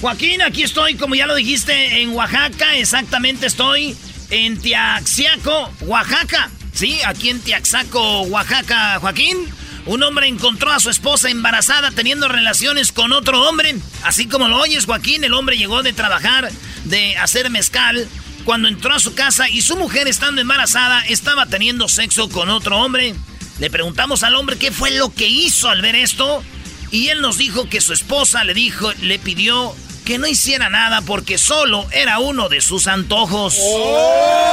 Joaquín, 0.00 0.42
aquí 0.42 0.62
estoy, 0.62 0.94
como 0.96 1.14
ya 1.14 1.26
lo 1.26 1.34
dijiste, 1.34 2.02
en 2.02 2.10
Oaxaca. 2.10 2.76
Exactamente 2.76 3.46
estoy 3.46 3.96
en 4.30 4.58
Tiaxiaco, 4.58 5.70
Oaxaca. 5.86 6.50
Sí, 6.74 6.98
aquí 7.06 7.30
en 7.30 7.40
Tiaxaco, 7.40 8.22
Oaxaca, 8.22 8.98
Joaquín. 9.00 9.38
Un 9.86 10.02
hombre 10.02 10.26
encontró 10.26 10.72
a 10.72 10.80
su 10.80 10.90
esposa 10.90 11.30
embarazada 11.30 11.92
teniendo 11.92 12.26
relaciones 12.26 12.90
con 12.90 13.12
otro 13.12 13.48
hombre. 13.48 13.76
Así 14.02 14.26
como 14.26 14.48
lo 14.48 14.58
oyes, 14.58 14.86
Joaquín, 14.86 15.22
el 15.22 15.32
hombre 15.32 15.56
llegó 15.56 15.84
de 15.84 15.92
trabajar, 15.92 16.50
de 16.84 17.16
hacer 17.16 17.50
mezcal. 17.50 18.08
Cuando 18.44 18.66
entró 18.66 18.94
a 18.94 19.00
su 19.00 19.14
casa 19.14 19.48
y 19.48 19.62
su 19.62 19.76
mujer, 19.76 20.08
estando 20.08 20.40
embarazada, 20.40 21.06
estaba 21.06 21.46
teniendo 21.46 21.88
sexo 21.88 22.28
con 22.28 22.50
otro 22.50 22.80
hombre. 22.80 23.14
Le 23.60 23.70
preguntamos 23.70 24.24
al 24.24 24.34
hombre 24.34 24.58
qué 24.58 24.72
fue 24.72 24.90
lo 24.90 25.14
que 25.14 25.28
hizo 25.28 25.68
al 25.68 25.82
ver 25.82 25.94
esto. 25.94 26.42
Y 26.90 27.08
él 27.08 27.20
nos 27.20 27.38
dijo 27.38 27.68
que 27.68 27.80
su 27.80 27.92
esposa 27.92 28.42
le 28.42 28.54
dijo, 28.54 28.92
le 29.02 29.20
pidió 29.20 29.74
que 30.04 30.18
no 30.18 30.26
hiciera 30.26 30.68
nada 30.68 31.00
porque 31.02 31.38
solo 31.38 31.86
era 31.92 32.18
uno 32.18 32.48
de 32.48 32.60
sus 32.60 32.88
antojos. 32.88 33.56
¡Oh! 33.58 34.46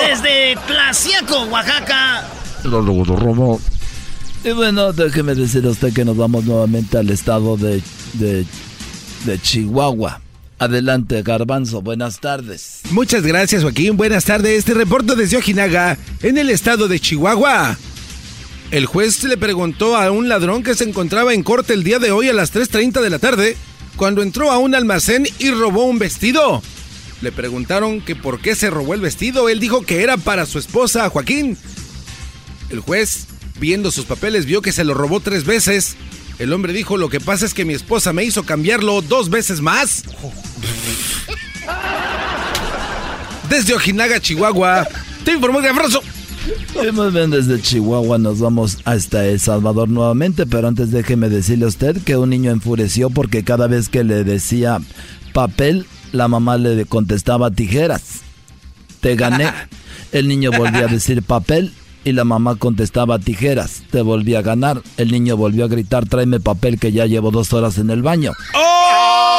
Desde 0.00 0.56
Tlaxiaco, 0.66 1.42
Oaxaca, 1.44 2.28
y 4.44 4.50
bueno, 4.52 4.92
déjeme 4.92 5.34
decir 5.34 5.64
a 5.66 5.70
usted 5.70 5.92
que 5.92 6.04
nos 6.04 6.16
vamos 6.16 6.44
nuevamente 6.44 6.96
al 6.96 7.10
estado 7.10 7.56
de, 7.56 7.82
de, 8.14 8.46
Chihuahua. 9.42 10.20
Adelante, 10.58 11.22
Garbanzo, 11.22 11.82
buenas 11.82 12.20
tardes. 12.20 12.80
Muchas 12.90 13.22
gracias, 13.22 13.62
Joaquín. 13.62 13.96
Buenas 13.96 14.24
tardes. 14.24 14.58
Este 14.58 14.72
reporte 14.72 15.14
desde 15.14 15.36
Ojinaga, 15.36 15.98
en 16.22 16.38
el 16.38 16.48
estado 16.48 16.88
de 16.88 17.00
Chihuahua. 17.00 17.76
El 18.70 18.86
juez 18.86 19.22
le 19.24 19.36
preguntó 19.36 19.96
a 19.96 20.10
un 20.10 20.28
ladrón 20.28 20.62
que 20.62 20.74
se 20.74 20.84
encontraba 20.84 21.34
en 21.34 21.42
corte 21.42 21.74
el 21.74 21.84
día 21.84 21.98
de 21.98 22.12
hoy 22.12 22.28
a 22.28 22.32
las 22.32 22.54
3.30 22.54 23.02
de 23.02 23.10
la 23.10 23.18
tarde, 23.18 23.56
cuando 23.96 24.22
entró 24.22 24.50
a 24.50 24.58
un 24.58 24.74
almacén 24.74 25.26
y 25.38 25.50
robó 25.50 25.84
un 25.84 25.98
vestido. 25.98 26.62
Le 27.20 27.30
preguntaron 27.30 28.00
que 28.00 28.16
por 28.16 28.40
qué 28.40 28.54
se 28.54 28.70
robó 28.70 28.94
el 28.94 29.00
vestido. 29.00 29.48
Él 29.48 29.60
dijo 29.60 29.82
que 29.82 30.02
era 30.02 30.16
para 30.16 30.44
su 30.44 30.58
esposa, 30.58 31.08
Joaquín, 31.08 31.56
el 32.70 32.80
juez, 32.80 33.26
viendo 33.60 33.90
sus 33.90 34.04
papeles, 34.04 34.46
vio 34.46 34.62
que 34.62 34.72
se 34.72 34.84
lo 34.84 34.94
robó 34.94 35.20
tres 35.20 35.44
veces. 35.44 35.96
El 36.38 36.52
hombre 36.52 36.72
dijo, 36.72 36.96
lo 36.96 37.08
que 37.08 37.20
pasa 37.20 37.46
es 37.46 37.54
que 37.54 37.64
mi 37.64 37.74
esposa 37.74 38.12
me 38.12 38.24
hizo 38.24 38.42
cambiarlo 38.42 39.02
dos 39.02 39.30
veces 39.30 39.60
más. 39.60 40.04
Desde 43.48 43.74
Ojinaga, 43.74 44.20
Chihuahua, 44.20 44.88
te 45.24 45.32
informó 45.32 45.60
de 45.60 45.68
abrazo. 45.68 46.02
Muy 46.92 47.10
bien, 47.10 47.30
desde 47.30 47.60
Chihuahua 47.60 48.18
nos 48.18 48.40
vamos 48.40 48.78
hasta 48.84 49.26
El 49.26 49.40
Salvador 49.40 49.88
nuevamente, 49.88 50.44
pero 50.44 50.68
antes 50.68 50.90
déjeme 50.90 51.28
decirle 51.30 51.64
a 51.64 51.68
usted 51.68 52.02
que 52.02 52.16
un 52.16 52.30
niño 52.30 52.50
enfureció 52.50 53.08
porque 53.10 53.44
cada 53.44 53.66
vez 53.66 53.88
que 53.88 54.04
le 54.04 54.24
decía 54.24 54.80
papel, 55.32 55.86
la 56.12 56.28
mamá 56.28 56.58
le 56.58 56.84
contestaba 56.84 57.50
tijeras. 57.50 58.20
Te 59.00 59.16
gané. 59.16 59.52
El 60.12 60.28
niño 60.28 60.50
volvía 60.52 60.84
a 60.84 60.88
decir 60.88 61.22
papel 61.22 61.72
y 62.04 62.12
la 62.12 62.24
mamá 62.24 62.56
contestaba 62.56 63.18
tijeras. 63.18 63.82
Te 63.90 64.02
volví 64.02 64.34
a 64.34 64.42
ganar. 64.42 64.82
El 64.96 65.10
niño 65.10 65.36
volvió 65.36 65.64
a 65.64 65.68
gritar, 65.68 66.06
tráeme 66.06 66.40
papel 66.40 66.78
que 66.78 66.92
ya 66.92 67.06
llevo 67.06 67.30
dos 67.30 67.52
horas 67.52 67.78
en 67.78 67.90
el 67.90 68.02
baño. 68.02 68.32
¡Oh! 68.54 69.34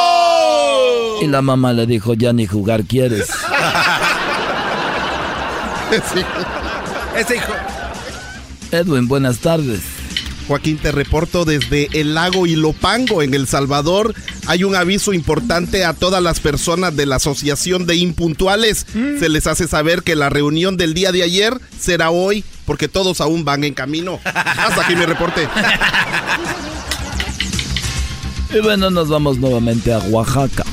Y 1.22 1.26
la 1.28 1.42
mamá 1.42 1.72
le 1.72 1.86
dijo, 1.86 2.14
ya 2.14 2.32
ni 2.32 2.46
jugar 2.46 2.84
quieres. 2.84 3.30
Ese 7.16 7.36
hijo. 7.36 7.52
Edwin, 8.72 9.08
buenas 9.08 9.38
tardes. 9.38 9.95
Joaquín, 10.46 10.78
te 10.78 10.92
reporto 10.92 11.44
desde 11.44 11.88
el 11.92 12.14
lago 12.14 12.46
Ilopango, 12.46 13.22
en 13.22 13.34
El 13.34 13.48
Salvador. 13.48 14.14
Hay 14.46 14.62
un 14.62 14.76
aviso 14.76 15.12
importante 15.12 15.84
a 15.84 15.92
todas 15.92 16.22
las 16.22 16.38
personas 16.38 16.94
de 16.94 17.06
la 17.06 17.16
Asociación 17.16 17.86
de 17.86 17.96
Impuntuales. 17.96 18.86
Mm. 18.94 19.18
Se 19.18 19.28
les 19.28 19.46
hace 19.46 19.66
saber 19.66 20.02
que 20.02 20.14
la 20.14 20.28
reunión 20.28 20.76
del 20.76 20.94
día 20.94 21.10
de 21.10 21.24
ayer 21.24 21.60
será 21.78 22.10
hoy, 22.10 22.44
porque 22.64 22.86
todos 22.86 23.20
aún 23.20 23.44
van 23.44 23.64
en 23.64 23.74
camino. 23.74 24.20
Hasta 24.24 24.82
aquí 24.82 24.94
mi 24.94 25.04
reporte. 25.04 25.48
Y 28.54 28.60
bueno, 28.60 28.90
nos 28.90 29.08
vamos 29.08 29.38
nuevamente 29.38 29.92
a 29.92 29.98
Oaxaca. 29.98 30.64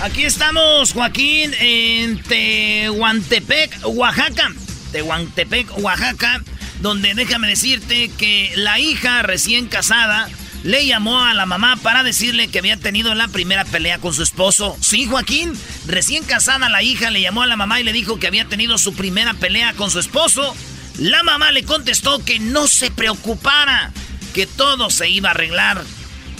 Aquí 0.00 0.24
estamos, 0.24 0.92
Joaquín, 0.92 1.52
en 1.58 2.22
Tehuantepec, 2.22 3.80
Oaxaca. 3.86 4.52
Tehuantepec, 4.92 5.78
Oaxaca 5.78 6.40
donde 6.80 7.14
déjame 7.14 7.48
decirte 7.48 8.10
que 8.10 8.52
la 8.56 8.78
hija 8.78 9.22
recién 9.22 9.66
casada 9.66 10.28
le 10.64 10.86
llamó 10.86 11.20
a 11.22 11.34
la 11.34 11.44
mamá 11.44 11.76
para 11.76 12.02
decirle 12.02 12.48
que 12.48 12.58
había 12.58 12.78
tenido 12.78 13.14
la 13.14 13.28
primera 13.28 13.66
pelea 13.66 13.98
con 13.98 14.14
su 14.14 14.22
esposo. 14.22 14.76
Sí, 14.80 15.06
Joaquín, 15.06 15.52
recién 15.86 16.24
casada 16.24 16.70
la 16.70 16.82
hija 16.82 17.10
le 17.10 17.20
llamó 17.20 17.42
a 17.42 17.46
la 17.46 17.56
mamá 17.56 17.80
y 17.80 17.84
le 17.84 17.92
dijo 17.92 18.18
que 18.18 18.26
había 18.26 18.46
tenido 18.46 18.78
su 18.78 18.94
primera 18.94 19.34
pelea 19.34 19.74
con 19.74 19.90
su 19.90 19.98
esposo. 19.98 20.56
La 20.98 21.22
mamá 21.22 21.52
le 21.52 21.64
contestó 21.64 22.24
que 22.24 22.38
no 22.38 22.66
se 22.66 22.90
preocupara, 22.90 23.92
que 24.32 24.46
todo 24.46 24.88
se 24.88 25.08
iba 25.10 25.28
a 25.28 25.32
arreglar. 25.32 25.84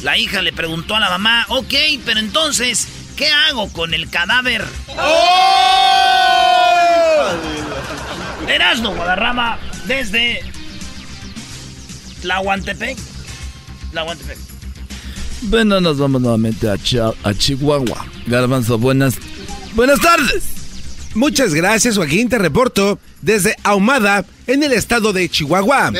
La 0.02 0.16
hija 0.16 0.40
le 0.40 0.52
preguntó 0.52 0.96
a 0.96 1.00
la 1.00 1.10
mamá, 1.10 1.44
ok, 1.48 1.74
pero 2.06 2.18
entonces, 2.18 2.88
¿qué 3.16 3.28
hago 3.28 3.72
con 3.72 3.94
el 3.94 4.08
cadáver? 4.10 4.64
¡Oh! 4.88 5.54
Erasno 8.48 8.94
Guadarrama 8.94 9.58
desde 9.86 10.40
La 12.22 12.40
Huantepec. 12.40 12.98
La 13.92 14.04
Huantepec. 14.04 14.38
Bueno, 15.42 15.80
nos 15.80 15.98
vamos 15.98 16.20
nuevamente 16.22 16.68
a, 16.68 16.74
a 17.22 17.34
Chihuahua. 17.34 18.06
Garbanzo, 18.26 18.78
buenas, 18.78 19.14
buenas 19.74 20.00
tardes. 20.00 20.44
Muchas 21.14 21.54
gracias, 21.54 21.96
Joaquín. 21.96 22.28
Te 22.28 22.38
reporto 22.38 22.98
desde 23.22 23.56
Ahumada, 23.62 24.24
en 24.46 24.62
el 24.62 24.72
estado 24.72 25.12
de 25.12 25.28
Chihuahua. 25.28 25.92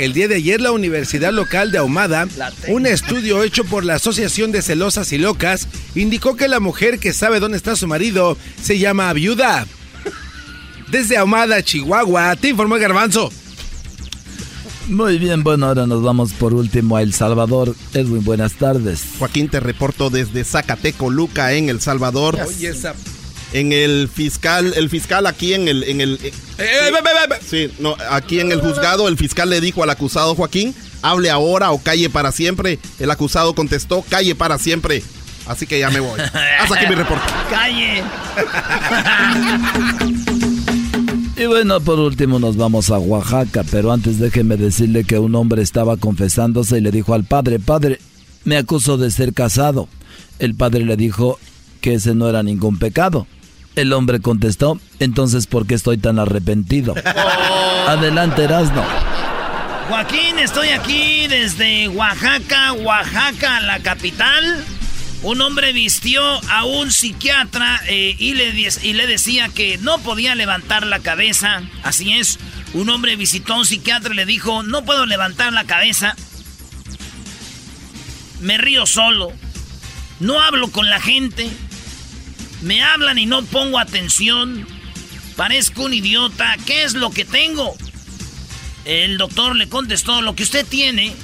El 0.00 0.14
día 0.14 0.28
de 0.28 0.36
ayer, 0.36 0.62
la 0.62 0.72
Universidad 0.72 1.30
Local 1.30 1.72
de 1.72 1.76
Ahumada, 1.76 2.26
un 2.68 2.86
estudio 2.86 3.42
hecho 3.42 3.64
por 3.64 3.84
la 3.84 3.96
Asociación 3.96 4.50
de 4.50 4.62
Celosas 4.62 5.12
y 5.12 5.18
Locas, 5.18 5.68
indicó 5.94 6.36
que 6.36 6.48
la 6.48 6.58
mujer 6.58 6.98
que 6.98 7.12
sabe 7.12 7.38
dónde 7.38 7.58
está 7.58 7.76
su 7.76 7.86
marido 7.86 8.38
se 8.62 8.78
llama 8.78 9.12
viuda. 9.12 9.66
Desde 10.90 11.18
Ahumada, 11.18 11.62
Chihuahua, 11.62 12.34
te 12.36 12.48
informó 12.48 12.76
Garbanzo. 12.76 13.30
Muy 14.88 15.18
bien, 15.18 15.44
bueno, 15.44 15.66
ahora 15.66 15.86
nos 15.86 16.02
vamos 16.02 16.32
por 16.32 16.54
último 16.54 16.96
a 16.96 17.02
El 17.02 17.12
Salvador. 17.12 17.76
Edwin, 17.92 18.24
buenas 18.24 18.54
tardes. 18.54 19.02
Joaquín, 19.18 19.50
te 19.50 19.60
reporto 19.60 20.08
desde 20.08 20.44
Zacateco, 20.44 21.10
Luca, 21.10 21.52
en 21.52 21.68
El 21.68 21.82
Salvador. 21.82 22.38
En 23.52 23.72
el 23.72 24.08
fiscal, 24.08 24.72
el 24.76 24.88
fiscal 24.88 25.26
aquí 25.26 25.54
en 25.54 25.66
el, 25.66 25.82
en 25.84 26.00
el, 26.00 26.20
eh, 26.22 26.32
eh, 26.58 26.92
sí, 27.44 27.70
no, 27.80 27.96
aquí 28.10 28.38
en 28.38 28.52
el 28.52 28.60
juzgado, 28.60 29.08
el 29.08 29.16
fiscal 29.16 29.50
le 29.50 29.60
dijo 29.60 29.82
al 29.82 29.90
acusado 29.90 30.36
Joaquín, 30.36 30.74
hable 31.02 31.30
ahora 31.30 31.72
o 31.72 31.78
calle 31.78 32.10
para 32.10 32.30
siempre. 32.30 32.78
El 33.00 33.10
acusado 33.10 33.54
contestó, 33.54 34.02
calle 34.08 34.34
para 34.34 34.58
siempre. 34.58 35.02
Así 35.46 35.66
que 35.66 35.80
ya 35.80 35.90
me 35.90 36.00
voy. 36.00 36.20
Hasta 36.20 36.74
aquí 36.76 36.86
mi 36.86 36.94
reporte. 36.94 37.24
Calle. 37.50 38.04
Y 41.36 41.46
bueno, 41.46 41.80
por 41.80 41.98
último 41.98 42.38
nos 42.38 42.56
vamos 42.56 42.90
a 42.90 42.98
Oaxaca, 42.98 43.64
pero 43.70 43.92
antes 43.92 44.18
déjeme 44.18 44.56
decirle 44.58 45.04
que 45.04 45.18
un 45.18 45.34
hombre 45.34 45.62
estaba 45.62 45.96
confesándose 45.96 46.78
y 46.78 46.80
le 46.82 46.90
dijo 46.90 47.14
al 47.14 47.24
padre, 47.24 47.58
padre, 47.58 47.98
me 48.44 48.58
acuso 48.58 48.98
de 48.98 49.10
ser 49.10 49.32
casado. 49.32 49.88
El 50.38 50.54
padre 50.54 50.84
le 50.84 50.96
dijo 50.96 51.38
que 51.80 51.94
ese 51.94 52.14
no 52.14 52.28
era 52.28 52.42
ningún 52.42 52.78
pecado. 52.78 53.26
El 53.76 53.92
hombre 53.92 54.20
contestó, 54.20 54.80
entonces 54.98 55.46
¿por 55.46 55.66
qué 55.66 55.74
estoy 55.74 55.96
tan 55.96 56.18
arrepentido? 56.18 56.94
Adelante, 57.86 58.44
Erasno. 58.44 58.84
Joaquín, 59.88 60.38
estoy 60.38 60.68
aquí 60.68 61.26
desde 61.28 61.88
Oaxaca, 61.88 62.72
Oaxaca, 62.72 63.60
la 63.60 63.80
capital. 63.80 64.64
Un 65.22 65.40
hombre 65.40 65.72
vistió 65.72 66.22
a 66.50 66.64
un 66.64 66.90
psiquiatra 66.90 67.80
eh, 67.88 68.14
y, 68.18 68.34
le, 68.34 68.50
y 68.82 68.92
le 68.92 69.06
decía 69.06 69.48
que 69.48 69.78
no 69.78 69.98
podía 69.98 70.34
levantar 70.34 70.86
la 70.86 71.00
cabeza. 71.00 71.62
Así 71.82 72.14
es, 72.14 72.38
un 72.72 72.88
hombre 72.88 73.16
visitó 73.16 73.54
a 73.54 73.58
un 73.58 73.66
psiquiatra 73.66 74.12
y 74.14 74.16
le 74.16 74.26
dijo, 74.26 74.62
no 74.62 74.84
puedo 74.84 75.06
levantar 75.06 75.52
la 75.52 75.64
cabeza. 75.64 76.14
Me 78.40 78.58
río 78.58 78.86
solo. 78.86 79.32
No 80.20 80.40
hablo 80.40 80.70
con 80.70 80.88
la 80.88 81.00
gente. 81.00 81.50
Me 82.62 82.82
hablan 82.82 83.18
y 83.18 83.26
no 83.26 83.42
pongo 83.44 83.78
atención. 83.78 84.66
Parezco 85.36 85.84
un 85.84 85.94
idiota. 85.94 86.56
¿Qué 86.66 86.84
es 86.84 86.94
lo 86.94 87.10
que 87.10 87.24
tengo? 87.24 87.76
El 88.84 89.18
doctor 89.18 89.56
le 89.56 89.68
contestó, 89.68 90.22
lo 90.22 90.34
que 90.34 90.42
usted 90.42 90.66
tiene 90.66 91.14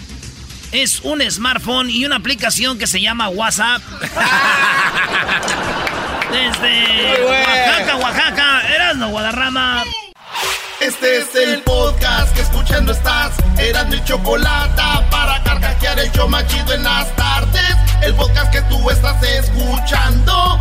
es 0.72 1.00
un 1.00 1.22
smartphone 1.30 1.90
y 1.90 2.04
una 2.04 2.16
aplicación 2.16 2.78
que 2.78 2.86
se 2.86 3.00
llama 3.00 3.28
WhatsApp. 3.28 3.82
Desde 6.30 7.24
Oaxaca, 7.24 7.96
Oaxaca, 7.96 8.74
Erasmo 8.74 9.08
Guadarrama. 9.08 9.84
Este 10.80 11.18
es 11.18 11.34
el 11.34 11.62
podcast 11.62 12.34
que 12.34 12.42
escuchando 12.42 12.92
estás. 12.92 13.32
Eran 13.58 13.88
mi 13.88 14.02
chocolate 14.04 14.82
para 15.10 15.42
carcajear 15.42 15.98
el 15.98 16.10
show 16.12 16.28
machido 16.28 16.74
en 16.74 16.82
las 16.82 17.14
tardes. 17.16 17.76
El 18.02 18.14
podcast 18.14 18.52
que 18.52 18.60
tú 18.62 18.90
estás 18.90 19.22
escuchando. 19.22 20.60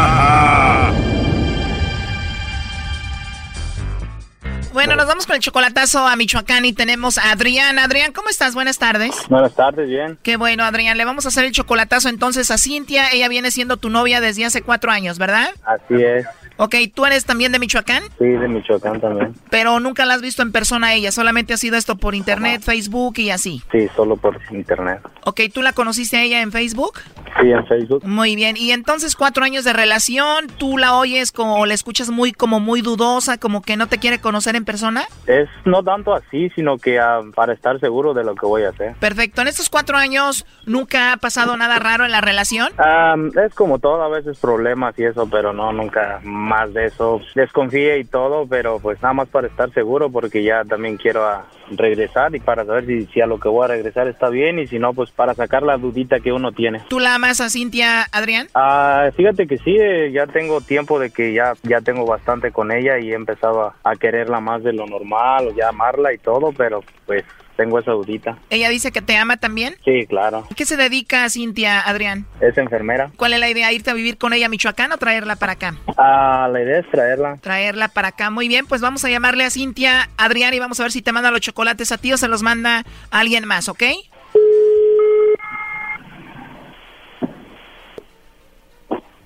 Bueno, 4.81 4.95
nos 4.95 5.05
vamos 5.05 5.27
con 5.27 5.35
el 5.35 5.41
chocolatazo 5.43 6.07
a 6.07 6.15
Michoacán 6.15 6.65
y 6.65 6.73
tenemos 6.73 7.19
a 7.19 7.33
Adrián. 7.33 7.77
Adrián, 7.77 8.13
¿cómo 8.13 8.29
estás? 8.29 8.55
Buenas 8.55 8.79
tardes. 8.79 9.15
Buenas 9.29 9.53
tardes, 9.53 9.87
bien. 9.87 10.17
Qué 10.23 10.37
bueno, 10.37 10.63
Adrián. 10.63 10.97
Le 10.97 11.05
vamos 11.05 11.23
a 11.25 11.27
hacer 11.27 11.45
el 11.45 11.51
chocolatazo 11.51 12.09
entonces 12.09 12.49
a 12.49 12.57
Cintia. 12.57 13.11
Ella 13.11 13.27
viene 13.27 13.51
siendo 13.51 13.77
tu 13.77 13.91
novia 13.91 14.21
desde 14.21 14.43
hace 14.43 14.63
cuatro 14.63 14.89
años, 14.89 15.19
¿verdad? 15.19 15.51
Así 15.63 16.01
es. 16.01 16.25
Ok, 16.57 16.75
¿tú 16.93 17.05
eres 17.05 17.25
también 17.25 17.51
de 17.51 17.59
Michoacán? 17.59 18.03
Sí, 18.19 18.25
de 18.25 18.47
Michoacán 18.47 19.01
también. 19.01 19.33
Pero 19.49 19.79
nunca 19.79 20.05
la 20.05 20.13
has 20.13 20.21
visto 20.21 20.41
en 20.41 20.51
persona 20.51 20.87
a 20.87 20.93
ella, 20.93 21.11
solamente 21.11 21.53
ha 21.53 21.57
sido 21.57 21.77
esto 21.77 21.95
por 21.97 22.15
internet, 22.15 22.61
Facebook 22.61 23.15
y 23.17 23.31
así. 23.31 23.61
Sí, 23.71 23.87
solo 23.95 24.17
por 24.17 24.39
internet. 24.51 25.01
Ok, 25.25 25.41
¿tú 25.53 25.61
la 25.61 25.73
conociste 25.73 26.17
a 26.17 26.23
ella 26.23 26.41
en 26.41 26.51
Facebook? 26.51 26.99
Sí, 27.39 27.51
en 27.51 27.65
Facebook. 27.65 28.05
Muy 28.05 28.35
bien, 28.35 28.57
y 28.57 28.71
entonces 28.71 29.15
cuatro 29.15 29.43
años 29.43 29.63
de 29.63 29.73
relación, 29.73 30.47
¿tú 30.57 30.77
la 30.77 30.95
oyes 30.95 31.31
como, 31.31 31.65
la 31.65 31.73
escuchas 31.73 32.09
muy, 32.09 32.31
como 32.31 32.59
muy 32.59 32.81
dudosa, 32.81 33.37
como 33.37 33.61
que 33.61 33.77
no 33.77 33.87
te 33.87 33.97
quiere 33.97 34.19
conocer 34.19 34.55
en 34.55 34.65
persona? 34.65 35.05
Es 35.27 35.49
no 35.65 35.83
tanto 35.83 36.13
así, 36.13 36.49
sino 36.55 36.77
que 36.77 36.99
ah, 36.99 37.21
para 37.33 37.53
estar 37.53 37.79
seguro 37.79 38.13
de 38.13 38.23
lo 38.23 38.35
que 38.35 38.45
voy 38.45 38.63
a 38.63 38.69
hacer. 38.69 38.95
Perfecto, 38.99 39.41
en 39.41 39.47
estos 39.47 39.69
cuatro 39.69 39.97
años, 39.97 40.45
¿nunca 40.65 41.13
ha 41.13 41.17
pasado 41.17 41.55
nada 41.57 41.79
raro 41.79 42.05
en 42.05 42.11
la 42.11 42.21
relación? 42.21 42.71
Ah, 42.77 43.15
es 43.45 43.53
como 43.53 43.79
todo, 43.79 44.03
a 44.03 44.09
veces 44.09 44.37
problemas 44.37 44.97
y 44.99 45.03
eso, 45.03 45.27
pero 45.29 45.53
no, 45.53 45.71
nunca 45.71 46.19
más 46.41 46.73
de 46.73 46.85
eso 46.85 47.21
desconfíe 47.35 47.99
y 47.99 48.03
todo, 48.03 48.47
pero 48.47 48.79
pues 48.79 49.01
nada 49.01 49.13
más 49.13 49.29
para 49.29 49.47
estar 49.47 49.71
seguro 49.73 50.09
porque 50.09 50.43
ya 50.43 50.63
también 50.65 50.97
quiero 50.97 51.25
a 51.25 51.45
regresar 51.71 52.35
y 52.35 52.39
para 52.39 52.65
saber 52.65 52.85
si, 52.85 53.05
si, 53.07 53.21
a 53.21 53.25
lo 53.25 53.39
que 53.39 53.47
voy 53.47 53.63
a 53.63 53.67
regresar 53.69 54.07
está 54.07 54.29
bien 54.29 54.59
y 54.59 54.67
si 54.67 54.79
no, 54.79 54.93
pues 54.93 55.11
para 55.11 55.33
sacar 55.33 55.63
la 55.63 55.77
dudita 55.77 56.19
que 56.19 56.33
uno 56.33 56.51
tiene. 56.51 56.81
¿Tú 56.89 56.99
la 56.99 57.15
amas 57.15 57.39
a 57.39 57.49
Cintia, 57.49 58.03
Adrián? 58.11 58.47
Ah, 58.55 59.09
fíjate 59.15 59.47
que 59.47 59.57
sí, 59.57 59.77
eh, 59.79 60.11
ya 60.11 60.27
tengo 60.27 60.59
tiempo 60.61 60.99
de 60.99 61.11
que 61.11 61.33
ya, 61.33 61.53
ya 61.63 61.81
tengo 61.81 62.05
bastante 62.05 62.51
con 62.51 62.71
ella 62.71 62.99
y 62.99 63.11
he 63.11 63.15
empezado 63.15 63.61
a, 63.61 63.75
a 63.83 63.95
quererla 63.95 64.39
más 64.41 64.63
de 64.63 64.73
lo 64.73 64.85
normal 64.85 65.47
o 65.47 65.55
ya 65.55 65.69
amarla 65.69 66.13
y 66.13 66.17
todo, 66.17 66.51
pero 66.51 66.83
pues 67.05 67.23
tengo 67.61 67.77
esa 67.77 67.91
dudita. 67.91 68.39
¿Ella 68.49 68.69
dice 68.69 68.91
que 68.91 69.03
te 69.03 69.15
ama 69.15 69.37
también? 69.37 69.75
Sí, 69.85 70.07
claro. 70.07 70.47
¿Qué 70.55 70.65
se 70.65 70.77
dedica 70.77 71.25
a 71.25 71.29
Cintia, 71.29 71.79
Adrián? 71.79 72.25
Es 72.39 72.57
enfermera. 72.57 73.11
¿Cuál 73.17 73.33
es 73.33 73.39
la 73.39 73.49
idea? 73.49 73.71
¿Irte 73.71 73.91
a 73.91 73.93
vivir 73.93 74.17
con 74.17 74.33
ella 74.33 74.47
a 74.47 74.49
Michoacán 74.49 74.91
o 74.91 74.97
traerla 74.97 75.35
para 75.35 75.51
acá? 75.51 75.75
Ah, 75.95 76.49
la 76.51 76.59
idea 76.59 76.79
es 76.79 76.89
traerla. 76.89 77.37
Traerla 77.37 77.87
para 77.89 78.07
acá. 78.09 78.31
Muy 78.31 78.47
bien, 78.47 78.65
pues 78.65 78.81
vamos 78.81 79.05
a 79.05 79.11
llamarle 79.11 79.43
a 79.43 79.51
Cintia, 79.51 80.09
Adrián, 80.17 80.55
y 80.55 80.59
vamos 80.59 80.79
a 80.79 80.83
ver 80.83 80.91
si 80.91 81.03
te 81.03 81.11
manda 81.11 81.29
los 81.29 81.41
chocolates 81.41 81.91
a 81.91 81.99
ti 81.99 82.11
o 82.11 82.17
se 82.17 82.27
los 82.27 82.41
manda 82.41 82.83
a 83.11 83.19
alguien 83.19 83.45
más, 83.45 83.69
¿ok? 83.69 83.83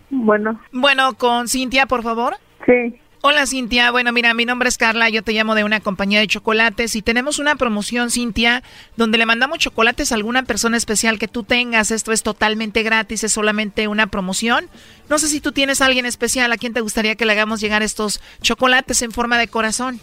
Bueno. 0.10 0.60
Bueno, 0.74 1.14
con 1.14 1.48
Cintia, 1.48 1.86
por 1.86 2.04
favor. 2.04 2.36
Sí. 2.66 3.00
Hola 3.28 3.48
Cintia, 3.48 3.90
bueno 3.90 4.12
mira, 4.12 4.36
mi 4.36 4.46
nombre 4.46 4.70
es 4.70 4.78
Carla, 4.78 5.10
yo 5.10 5.24
te 5.24 5.32
llamo 5.32 5.56
de 5.56 5.64
una 5.64 5.80
compañía 5.80 6.20
de 6.20 6.28
chocolates 6.28 6.96
y 6.96 7.02
tenemos 7.02 7.40
una 7.40 7.56
promoción 7.56 8.12
Cintia 8.12 8.62
donde 8.98 9.18
le 9.18 9.26
mandamos 9.26 9.58
chocolates 9.58 10.12
a 10.12 10.16
alguna 10.16 10.44
persona 10.44 10.78
especial 10.78 11.18
que 11.18 11.28
tú 11.28 11.42
tengas, 11.42 11.90
esto 11.90 12.12
es 12.12 12.22
totalmente 12.22 12.84
gratis, 12.84 13.24
es 13.24 13.32
solamente 13.32 13.88
una 13.88 14.06
promoción. 14.06 14.66
No 15.10 15.18
sé 15.18 15.26
si 15.28 15.42
tú 15.42 15.54
tienes 15.54 15.82
a 15.82 15.88
alguien 15.88 16.06
especial 16.06 16.52
a 16.52 16.58
quien 16.58 16.76
te 16.76 16.82
gustaría 16.82 17.16
que 17.16 17.26
le 17.26 17.32
hagamos 17.32 17.62
llegar 17.62 17.82
estos 17.82 18.22
chocolates 18.44 19.02
en 19.02 19.12
forma 19.12 19.40
de 19.40 19.48
corazón. 19.48 20.00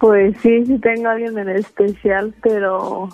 Pues 0.00 0.34
sí, 0.42 0.66
sí 0.66 0.76
tengo 0.80 1.06
a 1.06 1.12
alguien 1.12 1.38
en 1.38 1.50
especial, 1.50 2.34
pero 2.42 3.08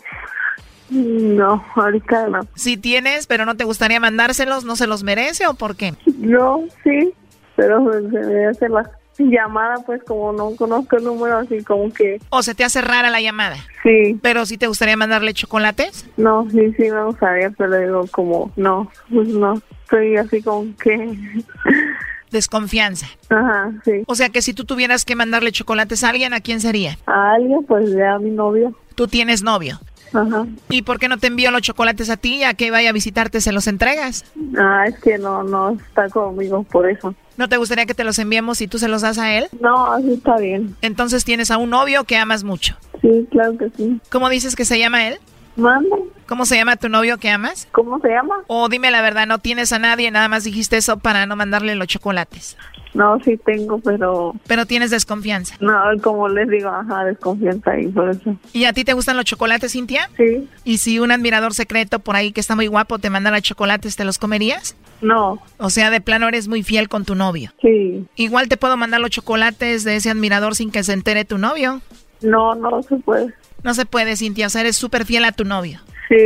no, 0.89 1.65
ahorita 1.75 2.29
no. 2.29 2.41
Si 2.55 2.79
tienes, 2.79 3.27
pero 3.27 3.45
no 3.45 3.59
te 3.59 3.65
gustaría 3.65 4.01
mandárselos, 4.01 4.65
¿no 4.65 4.75
se 4.77 4.87
los 4.87 5.03
merece 5.03 5.47
o 5.49 5.53
por 5.53 5.77
qué? 5.77 5.93
No, 6.17 6.65
sí, 6.83 7.13
pero 7.57 7.85
se 7.93 8.21
me 8.21 8.47
hace 8.47 8.67
la 8.71 8.91
llamada, 9.19 9.77
pues 9.85 10.03
como 10.05 10.33
no 10.33 10.55
conozco 10.57 10.97
el 10.97 11.05
número, 11.05 11.39
así 11.39 11.63
como 11.63 11.93
que... 11.93 12.21
¿O 12.31 12.43
se 12.43 12.55
te 12.55 12.65
hace 12.65 12.81
rara 12.81 13.11
la 13.11 13.21
llamada? 13.21 13.57
Sí. 13.83 14.19
¿Pero 14.23 14.47
si 14.47 14.59
te 14.59 14.67
gustaría 14.67 14.97
mandarle 14.97 15.35
chocolates? 15.35 16.09
No, 16.17 16.49
sí, 16.51 16.73
sí 16.77 16.91
me 16.91 17.05
gustaría, 17.05 17.51
pero 17.51 17.79
digo 17.79 18.07
como, 18.11 18.53
no, 18.57 18.91
pues 19.11 19.29
no, 19.29 19.61
estoy 19.85 20.17
así 20.17 20.43
como 20.43 20.67
que... 20.77 21.17
Desconfianza. 22.31 23.07
Ajá, 23.29 23.73
sí. 23.85 24.05
O 24.07 24.15
sea 24.15 24.29
que 24.29 24.41
si 24.41 24.55
tú 24.55 24.65
tuvieras 24.65 25.05
que 25.05 25.17
mandarle 25.17 25.51
chocolates 25.51 26.05
a 26.05 26.11
alguien, 26.11 26.33
¿a 26.33 26.41
quién 26.41 26.61
sería? 26.61 26.97
A 27.07 27.33
alguien, 27.33 27.65
pues 27.67 27.93
ya 27.93 28.15
a 28.15 28.19
mi 28.21 28.31
novio. 28.31 28.73
¿Tú 28.95 29.09
tienes 29.09 29.43
novio? 29.43 29.81
Ajá. 30.13 30.47
¿Y 30.69 30.83
por 30.83 30.99
qué 30.99 31.09
no 31.09 31.19
te 31.19 31.29
envío 31.29 31.51
los 31.51 31.63
chocolates 31.63 32.11
a 32.11 32.17
ti? 32.17 32.43
¿A 32.43 32.55
que 32.55 32.71
vaya 32.71 32.91
a 32.91 32.93
visitarte 32.93 33.41
se 33.41 33.53
los 33.53 33.67
entregas? 33.67 34.25
Ah, 34.59 34.85
es 34.87 34.99
que 34.99 35.19
no, 35.19 35.43
no 35.43 35.71
está 35.71 36.09
conmigo 36.09 36.63
por 36.65 36.89
eso. 36.91 37.15
¿No 37.37 37.49
te 37.49 37.57
gustaría 37.57 37.87
que 37.87 37.95
te 37.95 38.05
los 38.05 38.19
enviemos 38.19 38.61
y 38.61 38.69
tú 38.69 38.79
se 38.79 38.89
los 38.89 39.03
das 39.03 39.19
a 39.19 39.33
él? 39.35 39.47
No, 39.61 39.93
así 39.93 40.13
está 40.13 40.37
bien. 40.37 40.77
Entonces 40.83 41.25
tienes 41.25 41.51
a 41.51 41.57
un 41.57 41.71
novio 41.71 42.05
que 42.05 42.17
amas 42.17 42.45
mucho. 42.45 42.77
Sí, 43.01 43.27
claro 43.31 43.57
que 43.57 43.71
sí. 43.77 44.01
¿Cómo 44.11 44.29
dices 44.29 44.57
que 44.57 44.65
se 44.65 44.79
llama 44.79 45.07
él? 45.09 45.19
Manda. 45.57 45.97
¿Cómo 46.27 46.47
se 46.47 46.57
llama 46.57 46.77
tu 46.77 46.89
novio 46.89 47.19
que 47.19 47.29
amas? 47.29 47.69
¿Cómo 47.73 47.99
se 48.01 48.09
llama? 48.09 48.37
O 48.47 48.69
dime 48.69 48.91
la 48.91 49.03
verdad, 49.03 49.27
no 49.27 49.39
tienes 49.39 49.73
a 49.73 49.79
nadie, 49.79 50.11
nada 50.11 50.29
más 50.29 50.45
dijiste 50.45 50.77
eso 50.77 50.99
para 50.99 51.27
no 51.27 51.35
mandarle 51.37 51.75
los 51.75 51.89
chocolates. 51.89 52.57
No, 52.95 53.21
sí 53.21 53.37
tengo, 53.37 53.79
pero... 53.79 54.35
Pero 54.47 54.67
tienes 54.67 54.91
desconfianza. 54.91 55.57
No, 55.61 55.77
como 56.03 56.29
les 56.29 56.49
digo, 56.49 56.69
ajá, 56.69 57.05
desconfianza 57.05 57.73
ahí, 57.73 57.87
por 57.89 58.11
eso. 58.11 58.37
¿Y 58.53 58.65
a 58.65 58.73
ti 58.73 58.85
te 58.85 58.95
gustan 58.95 59.17
los 59.17 59.25
chocolates, 59.25 59.73
Cintia? 59.73 60.11
Sí. 60.17 60.49
¿Y 60.65 60.79
si 60.79 60.99
un 60.99 61.13
admirador 61.13 61.55
secreto 61.55 62.01
por 62.01 62.17
ahí 62.17 62.33
que 62.33 62.41
está 62.41 62.57
muy 62.57 62.67
guapo 62.67 62.99
te 62.99 63.11
mandara 63.11 63.41
chocolates, 63.41 63.97
te 63.97 64.05
los 64.05 64.19
comerías? 64.19 64.77
No. 65.01 65.41
O 65.59 65.71
sea, 65.71 65.91
de 65.91 66.01
plano 66.01 66.29
eres 66.29 66.49
muy 66.49 66.63
fiel 66.63 66.89
con 66.89 67.05
tu 67.05 67.15
novio. 67.15 67.53
Sí. 67.63 68.07
Igual 68.17 68.49
te 68.49 68.57
puedo 68.57 68.77
mandar 68.77 69.01
los 69.01 69.11
chocolates 69.11 69.85
de 69.85 69.97
ese 69.97 70.11
admirador 70.11 70.57
sin 70.57 70.71
que 70.71 70.83
se 70.83 70.93
entere 70.93 71.25
tu 71.25 71.39
novio. 71.39 71.81
No, 72.23 72.55
no 72.55 72.83
se 72.83 72.97
puede. 72.97 73.35
No 73.63 73.75
se 73.75 73.87
puede, 73.87 74.17
Cintia. 74.17 74.47
O 74.47 74.51
sea, 74.51 74.63
eres 74.63 74.77
súper 74.77 75.05
fiel 75.05 75.25
a 75.25 75.33
tu 75.33 75.45
novio. 75.45 75.81
Sí. 76.09 76.17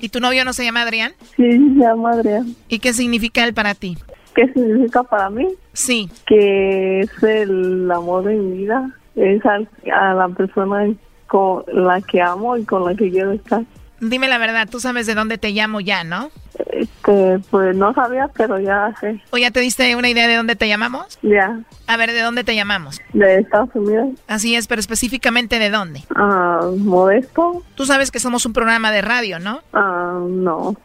¿Y 0.00 0.08
tu 0.10 0.20
novio 0.20 0.44
no 0.44 0.52
se 0.52 0.64
llama 0.64 0.82
Adrián? 0.82 1.12
Sí, 1.36 1.50
se 1.50 1.80
llama 1.80 2.12
Adrián. 2.12 2.54
¿Y 2.68 2.78
qué 2.78 2.92
significa 2.92 3.44
él 3.44 3.54
para 3.54 3.74
ti? 3.74 3.98
¿Qué 4.34 4.46
significa 4.52 5.02
para 5.02 5.28
mí? 5.30 5.48
Sí. 5.72 6.08
Que 6.26 7.00
es 7.00 7.22
el 7.22 7.90
amor 7.90 8.24
de 8.24 8.36
mi 8.36 8.58
vida. 8.58 8.90
Es 9.16 9.42
a, 9.44 9.58
a 9.92 10.14
la 10.14 10.28
persona 10.28 10.88
con 11.26 11.64
la 11.72 12.00
que 12.00 12.20
amo 12.22 12.56
y 12.56 12.64
con 12.64 12.84
la 12.84 12.94
que 12.94 13.10
quiero 13.10 13.32
estar. 13.32 13.64
Dime 14.00 14.28
la 14.28 14.38
verdad, 14.38 14.68
tú 14.70 14.78
sabes 14.78 15.06
de 15.06 15.14
dónde 15.14 15.38
te 15.38 15.50
llamo 15.50 15.80
ya, 15.80 16.04
¿no? 16.04 16.30
Este, 17.08 17.38
pues 17.50 17.74
no 17.74 17.94
sabía, 17.94 18.28
pero 18.36 18.58
ya 18.60 18.94
sé. 19.00 19.20
¿O 19.30 19.38
ya 19.38 19.50
te 19.50 19.60
diste 19.60 19.96
una 19.96 20.10
idea 20.10 20.28
de 20.28 20.36
dónde 20.36 20.56
te 20.56 20.68
llamamos? 20.68 21.18
Ya. 21.22 21.58
A 21.86 21.96
ver, 21.96 22.12
¿de 22.12 22.20
dónde 22.20 22.44
te 22.44 22.54
llamamos? 22.54 23.00
De 23.14 23.38
Estados 23.38 23.70
Unidos. 23.74 24.10
Así 24.26 24.54
es, 24.54 24.66
pero 24.66 24.80
específicamente 24.80 25.58
de 25.58 25.70
dónde? 25.70 26.02
Ah, 26.14 26.60
Modesto. 26.76 27.62
Tú 27.76 27.86
sabes 27.86 28.10
que 28.10 28.20
somos 28.20 28.44
un 28.44 28.52
programa 28.52 28.92
de 28.92 29.00
radio, 29.00 29.38
¿no? 29.38 29.60
Ah, 29.72 30.20
no. 30.28 30.76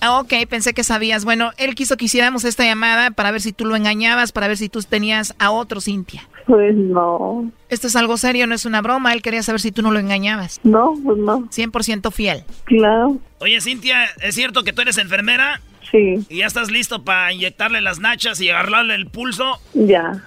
Ah, 0.00 0.18
ok, 0.20 0.32
pensé 0.48 0.72
que 0.72 0.82
sabías. 0.84 1.24
Bueno, 1.24 1.52
él 1.58 1.74
quiso 1.74 1.96
que 1.96 2.06
hiciéramos 2.06 2.44
esta 2.44 2.64
llamada 2.64 3.10
para 3.10 3.30
ver 3.30 3.40
si 3.40 3.52
tú 3.52 3.66
lo 3.66 3.76
engañabas, 3.76 4.32
para 4.32 4.48
ver 4.48 4.56
si 4.56 4.68
tú 4.68 4.80
tenías 4.82 5.34
a 5.38 5.50
otro, 5.50 5.80
Cintia. 5.80 6.26
Pues 6.46 6.74
no. 6.74 7.50
Esto 7.68 7.86
es 7.86 7.96
algo 7.96 8.16
serio, 8.16 8.46
no 8.46 8.54
es 8.54 8.64
una 8.64 8.80
broma. 8.80 9.12
Él 9.12 9.22
quería 9.22 9.42
saber 9.42 9.60
si 9.60 9.72
tú 9.72 9.82
no 9.82 9.90
lo 9.90 9.98
engañabas. 9.98 10.58
No, 10.64 10.94
pues 11.04 11.18
no. 11.18 11.48
100% 11.50 12.10
fiel. 12.12 12.44
Claro. 12.64 13.18
Oye, 13.38 13.60
Cintia, 13.60 14.06
¿es 14.22 14.34
cierto 14.34 14.64
que 14.64 14.72
tú 14.72 14.82
eres 14.82 14.98
enfermera? 14.98 15.60
Sí. 15.90 16.24
¿Y 16.28 16.38
ya 16.38 16.46
estás 16.46 16.70
listo 16.70 17.04
para 17.04 17.32
inyectarle 17.32 17.80
las 17.80 17.98
nachas 17.98 18.40
y 18.40 18.48
agarrarle 18.48 18.94
el 18.94 19.06
pulso? 19.06 19.60
Ya. 19.74 20.24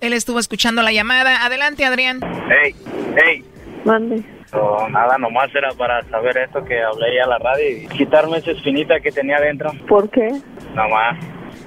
Él 0.00 0.12
estuvo 0.12 0.38
escuchando 0.38 0.82
la 0.82 0.92
llamada. 0.92 1.44
Adelante, 1.44 1.84
Adrián. 1.84 2.20
Hey, 2.48 2.74
hey. 3.24 3.44
Mande. 3.84 4.24
So, 4.52 4.86
nada, 4.90 5.16
nomás 5.16 5.48
era 5.54 5.70
para 5.70 6.02
saber 6.10 6.36
esto 6.36 6.62
que 6.62 6.82
hablé 6.82 7.16
ya 7.16 7.24
a 7.24 7.26
la 7.28 7.38
radio 7.38 7.70
y 7.70 7.88
quitarme 7.88 8.36
esa 8.36 8.50
espinita 8.50 9.00
que 9.00 9.10
tenía 9.10 9.40
dentro. 9.40 9.72
¿Por 9.88 10.10
qué? 10.10 10.28
Nomás. 10.74 11.16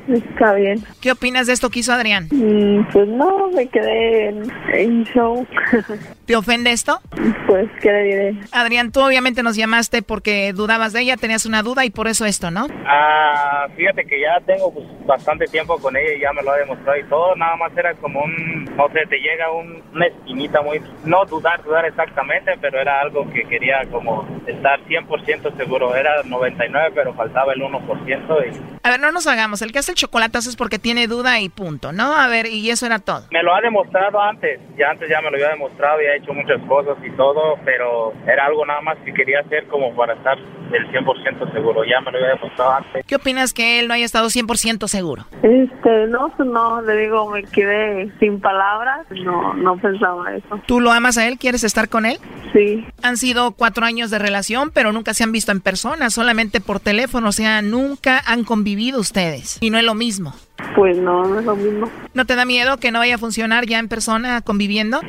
Está 0.08 0.54
bien. 0.54 0.84
¿Qué 1.02 1.12
opinas 1.12 1.48
de 1.48 1.54
esto 1.54 1.70
que 1.70 1.80
hizo 1.80 1.92
Adrián? 1.92 2.28
Mm, 2.32 2.88
pues 2.92 3.08
no, 3.08 3.50
me 3.50 3.68
quedé 3.68 4.30
en, 4.30 4.52
en 4.74 5.04
show. 5.06 5.46
¿Te 6.26 6.36
ofende 6.36 6.72
esto? 6.72 7.00
Pues, 7.48 7.70
¿qué 7.82 7.92
le 7.92 8.04
diré? 8.04 8.36
Adrián, 8.52 8.92
tú 8.92 9.02
obviamente 9.02 9.44
nos 9.44 9.56
llamaste 9.56 10.02
porque 10.02 10.54
dudabas 10.54 10.94
de 10.94 11.02
ella, 11.02 11.18
tenías 11.18 11.46
una 11.46 11.64
duda 11.64 11.86
y 11.86 11.90
por 11.90 12.08
eso 12.08 12.26
esto, 12.26 12.52
¿no? 12.52 12.68
Ah, 12.86 13.68
fíjate 13.76 14.06
que 14.06 14.22
ya 14.22 14.40
tengo 14.46 14.74
pues, 14.74 14.86
bastante 15.06 15.46
tiempo 15.46 15.78
con 15.80 15.96
ella 15.96 16.14
y 16.16 16.22
ya 16.22 16.34
me 16.34 16.44
lo 16.44 16.52
ha 16.52 16.58
demostrado 16.58 17.00
y 17.00 17.04
todo. 17.04 17.36
Nada 17.36 17.56
más 17.56 17.76
era 17.76 17.94
como 17.96 18.24
un, 18.24 18.66
no 18.76 18.88
sé, 18.90 19.00
te 19.10 19.18
llega 19.18 19.52
un, 19.52 19.82
una 19.94 20.08
espinita 20.08 20.62
muy, 20.62 20.82
no 21.04 21.26
dudar, 21.26 21.64
dudar 21.64 21.86
exactamente, 21.86 22.52
pero 22.62 22.80
era 22.80 23.02
algo 23.02 23.28
que 23.32 23.44
quería 23.44 23.84
como 23.92 24.28
estar 24.46 24.80
100% 24.86 25.58
seguro. 25.58 25.96
Era 25.96 26.22
99, 26.24 26.92
pero 26.94 27.14
faltaba 27.14 27.54
el 27.54 27.62
1% 27.62 28.46
y... 28.46 28.76
A 28.84 28.90
ver, 28.92 29.00
no 29.00 29.12
nos 29.12 29.26
hagamos. 29.26 29.62
El 29.64 29.72
que 29.72 29.80
hace 29.80 29.95
el 29.96 30.00
chocolatazo 30.00 30.50
es 30.50 30.58
porque 30.58 30.78
tiene 30.78 31.08
duda 31.08 31.40
y 31.40 31.48
punto, 31.48 31.94
¿no? 31.94 32.14
A 32.14 32.28
ver, 32.28 32.48
y 32.48 32.70
eso 32.70 32.86
era 32.86 33.00
todo. 33.00 33.22
Me 33.32 33.42
lo 33.42 33.56
ha 33.56 33.62
demostrado 33.62 34.22
antes, 34.22 34.60
ya 34.78 34.90
antes 34.90 35.10
ya 35.10 35.22
me 35.22 35.32
lo 35.32 35.38
había 35.38 35.50
demostrado 35.52 36.02
y 36.02 36.06
ha 36.06 36.18
hecho 36.18 36.34
muchas 36.34 36.62
cosas 36.68 36.98
y 37.02 37.10
todo, 37.12 37.58
pero 37.64 38.12
era 38.28 38.46
algo 38.46 38.66
nada 38.66 38.82
más 38.82 38.98
que 39.06 39.14
quería 39.14 39.40
hacer 39.40 39.66
como 39.68 39.96
para 39.96 40.14
estar 40.16 40.38
del 40.70 40.92
100% 40.92 41.54
seguro, 41.54 41.84
ya 41.86 42.02
me 42.02 42.12
lo 42.12 42.18
había 42.18 42.36
demostrado 42.36 42.72
antes. 42.74 43.06
¿Qué 43.06 43.16
opinas 43.16 43.54
que 43.54 43.80
él 43.80 43.88
no 43.88 43.94
haya 43.94 44.04
estado 44.04 44.28
100% 44.28 44.88
seguro? 44.88 45.26
Este, 45.44 46.08
no, 46.08 46.34
no, 46.40 46.82
le 46.82 46.98
digo, 46.98 47.30
me 47.30 47.44
quedé 47.44 48.12
sin 48.20 48.42
palabras. 48.42 49.06
No, 49.12 49.54
no 49.54 49.78
pensaba 49.78 50.36
eso. 50.36 50.60
¿Tú 50.66 50.82
lo 50.82 50.92
amas 50.92 51.18
a 51.18 51.28
él? 51.28 51.38
¿Quieres 51.38 51.64
estar 51.64 51.88
con 51.88 52.06
él? 52.06 52.18
Sí. 52.52 52.86
Han 53.02 53.16
sido 53.16 53.52
cuatro 53.52 53.86
años 53.86 54.10
de 54.12 54.20
relación, 54.20 54.72
pero 54.74 54.92
nunca 54.92 55.14
se 55.14 55.24
han 55.24 55.32
visto 55.32 55.52
en 55.52 55.62
persona, 55.62 56.10
solamente 56.10 56.60
por 56.60 56.80
teléfono, 56.80 57.30
o 57.30 57.32
sea, 57.32 57.62
nunca 57.62 58.22
han 58.26 58.44
convivido 58.44 59.00
ustedes. 59.00 59.58
Y 59.62 59.70
no 59.70 59.78
es 59.78 59.85
lo 59.86 59.96
mismo. 59.96 60.34
Pues 60.76 60.98
no, 60.98 61.24
no 61.26 61.40
es 61.40 61.46
lo 61.46 61.56
mismo. 61.56 61.90
¿No 62.14 62.26
te 62.26 62.36
da 62.36 62.44
miedo 62.46 62.78
que 62.78 62.92
no 62.92 63.00
vaya 63.00 63.16
a 63.16 63.18
funcionar 63.18 63.66
ya 63.66 63.80
en 63.80 63.88
persona 63.88 64.42
conviviendo? 64.42 65.00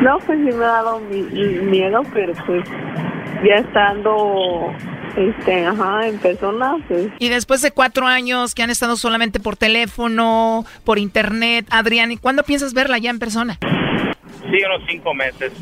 No, 0.00 0.18
pues 0.26 0.38
sí 0.38 0.56
me 0.56 0.64
ha 0.64 0.68
dado 0.82 1.00
mi- 1.00 1.22
mi- 1.22 1.58
miedo, 1.70 2.02
pero 2.14 2.32
pues 2.46 2.64
ya 3.44 3.56
estando, 3.56 4.72
este, 5.16 5.66
ajá, 5.66 6.06
en 6.08 6.18
persona, 6.18 6.76
pues 6.88 7.08
Y 7.18 7.28
después 7.28 7.60
de 7.62 7.70
cuatro 7.72 8.06
años 8.06 8.54
que 8.54 8.62
han 8.62 8.70
estado 8.70 8.96
solamente 8.96 9.40
por 9.40 9.56
teléfono, 9.56 10.64
por 10.84 10.98
internet, 10.98 11.66
Adrián, 11.70 12.10
¿y 12.12 12.16
cuándo 12.16 12.42
piensas 12.42 12.72
verla 12.74 12.98
ya 12.98 13.10
en 13.10 13.18
persona? 13.18 13.58
Sí, 13.60 14.58
unos 14.64 14.82
cinco 14.88 15.14
meses. 15.14 15.52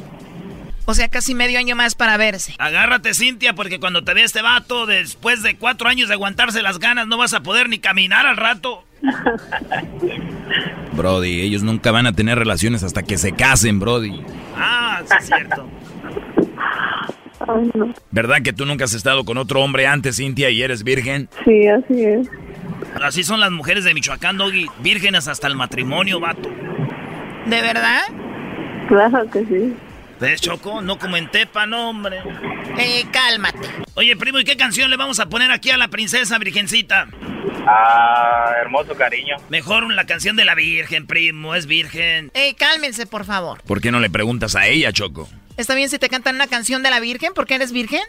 O 0.90 0.94
sea, 0.94 1.06
casi 1.06 1.36
medio 1.36 1.56
año 1.60 1.76
más 1.76 1.94
para 1.94 2.16
verse. 2.16 2.52
Agárrate, 2.58 3.14
Cintia, 3.14 3.52
porque 3.52 3.78
cuando 3.78 4.02
te 4.02 4.12
vea 4.12 4.24
este 4.24 4.42
vato, 4.42 4.86
después 4.86 5.40
de 5.40 5.54
cuatro 5.54 5.88
años 5.88 6.08
de 6.08 6.14
aguantarse 6.14 6.62
las 6.62 6.80
ganas, 6.80 7.06
no 7.06 7.16
vas 7.16 7.32
a 7.32 7.44
poder 7.44 7.68
ni 7.68 7.78
caminar 7.78 8.26
al 8.26 8.36
rato. 8.36 8.82
Brody, 10.92 11.42
ellos 11.42 11.62
nunca 11.62 11.92
van 11.92 12.08
a 12.08 12.12
tener 12.12 12.36
relaciones 12.36 12.82
hasta 12.82 13.04
que 13.04 13.18
se 13.18 13.30
casen, 13.30 13.78
Brody. 13.78 14.20
Ah, 14.56 15.00
sí 15.08 15.14
es 15.16 15.26
cierto. 15.26 15.70
ay, 17.46 17.70
no. 17.72 17.94
¿Verdad 18.10 18.42
que 18.42 18.52
tú 18.52 18.66
nunca 18.66 18.86
has 18.86 18.94
estado 18.94 19.24
con 19.24 19.38
otro 19.38 19.62
hombre 19.62 19.86
antes, 19.86 20.16
Cintia, 20.16 20.50
y 20.50 20.60
eres 20.60 20.82
virgen? 20.82 21.28
Sí, 21.44 21.68
así 21.68 22.04
es. 22.04 22.28
Así 23.00 23.22
son 23.22 23.38
las 23.38 23.52
mujeres 23.52 23.84
de 23.84 23.94
Michoacán, 23.94 24.38
Doggy. 24.38 24.66
Vírgenes 24.80 25.28
hasta 25.28 25.46
el 25.46 25.54
matrimonio, 25.54 26.18
vato. 26.18 26.48
¿De 27.46 27.62
verdad? 27.62 28.02
Claro 28.88 29.30
que 29.30 29.44
sí. 29.44 29.76
¿Ves, 30.20 30.40
Choco? 30.42 30.82
No 30.82 30.98
como 30.98 31.16
en 31.16 31.30
Tepa, 31.30 31.66
no, 31.66 31.88
hombre. 31.90 32.18
Eh, 32.78 33.06
cálmate. 33.10 33.68
Oye, 33.94 34.16
primo, 34.16 34.38
¿y 34.38 34.44
qué 34.44 34.56
canción 34.56 34.90
le 34.90 34.96
vamos 34.96 35.18
a 35.18 35.30
poner 35.30 35.50
aquí 35.50 35.70
a 35.70 35.78
la 35.78 35.88
princesa 35.88 36.38
virgencita? 36.38 37.08
Ah, 37.66 38.52
hermoso 38.60 38.94
cariño. 38.94 39.36
Mejor 39.48 39.92
la 39.92 40.04
canción 40.04 40.36
de 40.36 40.44
la 40.44 40.54
Virgen, 40.54 41.06
primo, 41.06 41.54
es 41.54 41.66
virgen. 41.66 42.30
Eh, 42.34 42.54
cálmense, 42.54 43.06
por 43.06 43.24
favor. 43.24 43.62
¿Por 43.62 43.80
qué 43.80 43.90
no 43.90 44.00
le 44.00 44.10
preguntas 44.10 44.56
a 44.56 44.66
ella, 44.66 44.92
Choco? 44.92 45.28
¿Está 45.56 45.74
bien 45.74 45.88
si 45.88 45.98
te 45.98 46.08
cantan 46.08 46.36
una 46.36 46.46
canción 46.46 46.82
de 46.82 46.90
la 46.90 47.00
Virgen 47.00 47.32
porque 47.34 47.54
eres 47.54 47.72
virgen? 47.72 48.00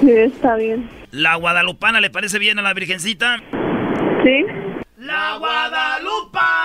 Sí, 0.00 0.10
está 0.10 0.56
bien. 0.56 0.90
¿La 1.10 1.36
guadalupana 1.36 2.00
le 2.00 2.10
parece 2.10 2.38
bien 2.38 2.58
a 2.58 2.62
la 2.62 2.74
virgencita? 2.74 3.38
Sí. 4.24 4.44
La 4.98 5.36
guadalupana, 5.36 6.61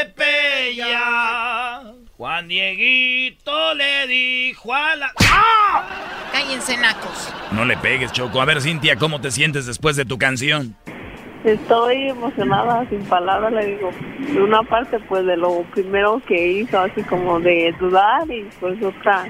Epella. 0.00 1.00
Juan 2.16 2.48
Dieguito 2.48 3.74
le 3.74 4.06
dijo 4.06 4.74
a 4.74 4.96
la... 4.96 5.12
¡Ah! 5.28 5.84
Cállense, 6.32 6.76
nacos. 6.76 7.32
No 7.52 7.64
le 7.64 7.76
pegues, 7.76 8.12
Choco. 8.12 8.40
A 8.40 8.44
ver, 8.44 8.60
Cintia, 8.60 8.96
¿cómo 8.96 9.20
te 9.20 9.30
sientes 9.30 9.66
después 9.66 9.96
de 9.96 10.04
tu 10.04 10.18
canción? 10.18 10.76
Estoy 11.44 12.08
emocionada, 12.08 12.88
sin 12.88 13.04
palabras, 13.06 13.52
le 13.52 13.66
digo. 13.66 13.90
De 14.20 14.40
una 14.40 14.62
parte, 14.62 15.00
pues, 15.00 15.26
de 15.26 15.36
lo 15.36 15.62
primero 15.72 16.22
que 16.26 16.52
hizo, 16.52 16.78
así 16.78 17.02
como 17.02 17.40
de 17.40 17.74
dudar, 17.80 18.30
y 18.30 18.48
pues 18.60 18.80
otra, 18.82 19.24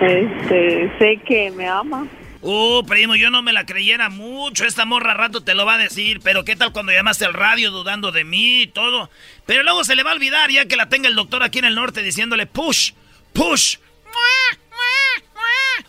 este, 0.00 0.90
sé 0.98 1.20
que 1.24 1.52
me 1.52 1.68
ama. 1.68 2.06
Uh, 2.48 2.84
primo, 2.86 3.16
yo 3.16 3.28
no 3.28 3.42
me 3.42 3.52
la 3.52 3.66
creyera 3.66 4.08
mucho. 4.08 4.64
Esta 4.66 4.84
morra 4.84 5.14
rato 5.14 5.42
te 5.42 5.56
lo 5.56 5.66
va 5.66 5.74
a 5.74 5.78
decir. 5.78 6.20
Pero 6.22 6.44
¿qué 6.44 6.54
tal 6.54 6.70
cuando 6.70 6.92
llamaste 6.92 7.24
al 7.24 7.34
radio 7.34 7.72
dudando 7.72 8.12
de 8.12 8.22
mí 8.22 8.62
y 8.62 8.66
todo? 8.68 9.10
Pero 9.46 9.64
luego 9.64 9.82
se 9.82 9.96
le 9.96 10.04
va 10.04 10.12
a 10.12 10.14
olvidar 10.14 10.48
ya 10.50 10.66
que 10.66 10.76
la 10.76 10.88
tenga 10.88 11.08
el 11.08 11.16
doctor 11.16 11.42
aquí 11.42 11.58
en 11.58 11.64
el 11.64 11.74
norte 11.74 12.04
diciéndole 12.04 12.46
push, 12.46 12.92
push, 13.32 13.78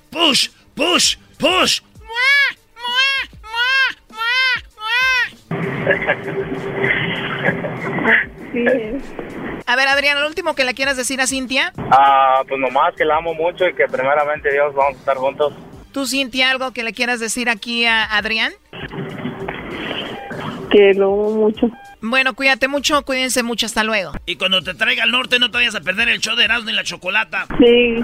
push, 0.10 0.49
push, 0.74 1.18
push. 1.38 1.82
Sí, 8.51 8.66
A 9.68 9.76
ver, 9.76 9.88
Adrián, 9.89 10.20
lo 10.20 10.26
último 10.26 10.55
que 10.55 10.64
le 10.64 10.74
quieras 10.74 10.97
decir 10.97 11.22
a 11.22 11.28
Cintia. 11.28 11.72
Ah, 11.91 12.41
pues 12.47 12.60
nomás 12.60 12.95
que 12.95 13.05
la 13.05 13.18
amo 13.18 13.36
mucho 13.36 13.68
y 13.68 13.76
que 13.76 13.86
primeramente 13.86 14.51
Dios 14.51 14.74
vamos 14.74 14.95
a 14.95 14.99
estar 14.99 15.18
juntos. 15.18 15.53
¿Tú, 15.91 16.05
Cintia, 16.05 16.51
algo 16.51 16.71
que 16.71 16.83
le 16.83 16.93
quieras 16.93 17.19
decir 17.19 17.49
aquí 17.49 17.85
a 17.85 18.03
Adrián? 18.03 18.53
que 20.69 20.93
lo 20.93 21.13
amo 21.13 21.31
mucho. 21.31 21.69
Bueno, 22.01 22.33
cuídate 22.33 22.67
mucho, 22.67 23.01
cuídense 23.03 23.43
mucho, 23.43 23.65
hasta 23.65 23.83
luego. 23.83 24.11
Y 24.25 24.35
cuando 24.35 24.61
te 24.61 24.73
traiga 24.73 25.03
al 25.03 25.11
norte 25.11 25.39
no 25.39 25.49
te 25.49 25.57
vayas 25.57 25.75
a 25.75 25.81
perder 25.81 26.09
el 26.09 26.19
show 26.19 26.35
de 26.35 26.45
Erasmo 26.45 26.69
y 26.69 26.73
la 26.73 26.83
Chocolata. 26.83 27.47
Sí. 27.59 28.03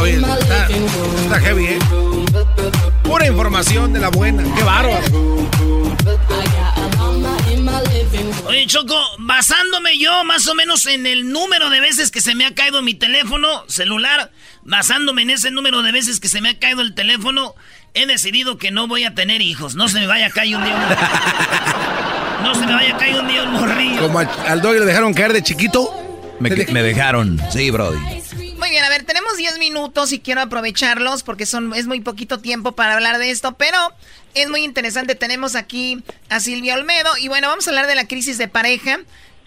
Oye, 0.00 0.16
está, 0.16 0.68
está 0.68 1.40
heavy, 1.40 1.64
¿eh? 1.64 1.78
Pura 3.02 3.26
información 3.26 3.92
de 3.92 4.00
la 4.00 4.10
buena. 4.10 4.42
¡Qué 4.54 4.62
bárbaro! 4.62 5.00
Oye, 8.46 8.66
Choco, 8.66 8.94
basándome 9.18 9.98
yo 9.98 10.24
más 10.24 10.46
o 10.46 10.54
menos 10.54 10.86
en 10.86 11.06
el 11.06 11.30
número 11.30 11.70
de 11.70 11.80
veces 11.80 12.10
que 12.10 12.20
se 12.20 12.34
me 12.34 12.44
ha 12.44 12.54
caído 12.54 12.82
mi 12.82 12.92
teléfono 12.94 13.64
celular, 13.66 14.30
basándome 14.62 15.22
en 15.22 15.30
ese 15.30 15.50
número 15.50 15.82
de 15.82 15.92
veces 15.92 16.20
que 16.20 16.28
se 16.28 16.42
me 16.42 16.50
ha 16.50 16.58
caído 16.58 16.82
el 16.82 16.94
teléfono, 16.94 17.54
he 17.94 18.06
decidido 18.06 18.58
que 18.58 18.70
no 18.70 18.88
voy 18.88 19.04
a 19.04 19.14
tener 19.14 19.40
hijos. 19.40 19.74
No 19.74 19.88
se 19.88 20.00
me 20.00 20.06
vaya 20.06 20.26
a 20.26 20.30
caer 20.30 20.56
un 20.56 20.64
día 20.64 20.74
un... 20.74 20.82
No 22.42 22.54
se 22.54 22.66
me 22.66 22.74
vaya 22.74 22.94
a 22.94 22.98
caer 22.98 23.20
un 23.20 23.28
día 23.28 23.42
un 23.44 23.52
morrillo. 23.52 24.02
Como 24.02 24.18
al, 24.18 24.60
dog 24.60 24.74
le 24.74 24.84
dejaron 24.84 25.14
caer 25.14 25.32
de 25.32 25.42
chiquito. 25.42 25.94
Me, 26.40 26.50
me 26.50 26.82
dejaron. 26.82 27.40
Sí, 27.50 27.70
Brody. 27.70 27.98
Muy 28.62 28.70
bien, 28.70 28.84
a 28.84 28.88
ver, 28.88 29.02
tenemos 29.02 29.36
10 29.36 29.58
minutos 29.58 30.12
y 30.12 30.20
quiero 30.20 30.40
aprovecharlos 30.40 31.24
porque 31.24 31.46
son, 31.46 31.74
es 31.74 31.88
muy 31.88 32.00
poquito 32.00 32.38
tiempo 32.38 32.70
para 32.70 32.94
hablar 32.94 33.18
de 33.18 33.32
esto, 33.32 33.56
pero 33.56 33.76
es 34.34 34.50
muy 34.50 34.62
interesante. 34.62 35.16
Tenemos 35.16 35.56
aquí 35.56 36.04
a 36.28 36.38
Silvia 36.38 36.76
Olmedo 36.76 37.10
y 37.18 37.26
bueno, 37.26 37.48
vamos 37.48 37.66
a 37.66 37.70
hablar 37.70 37.88
de 37.88 37.96
la 37.96 38.06
crisis 38.06 38.38
de 38.38 38.46
pareja. 38.46 39.00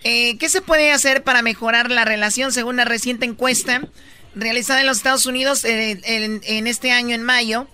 Eh, 0.03 0.37
¿Qué 0.37 0.49
se 0.49 0.61
puede 0.61 0.91
hacer 0.91 1.23
para 1.23 1.41
mejorar 1.43 1.91
la 1.91 2.03
relación 2.03 2.51
según 2.51 2.75
una 2.75 2.83
reciente 2.83 3.25
encuesta 3.25 3.87
realizada 4.35 4.81
en 4.81 4.87
los 4.87 4.97
Estados 4.97 5.25
Unidos 5.25 5.63
eh, 5.63 5.97
en, 6.03 6.67
este 6.67 6.91
año, 6.91 7.15
en 7.15 7.23
mayo? 7.23 7.69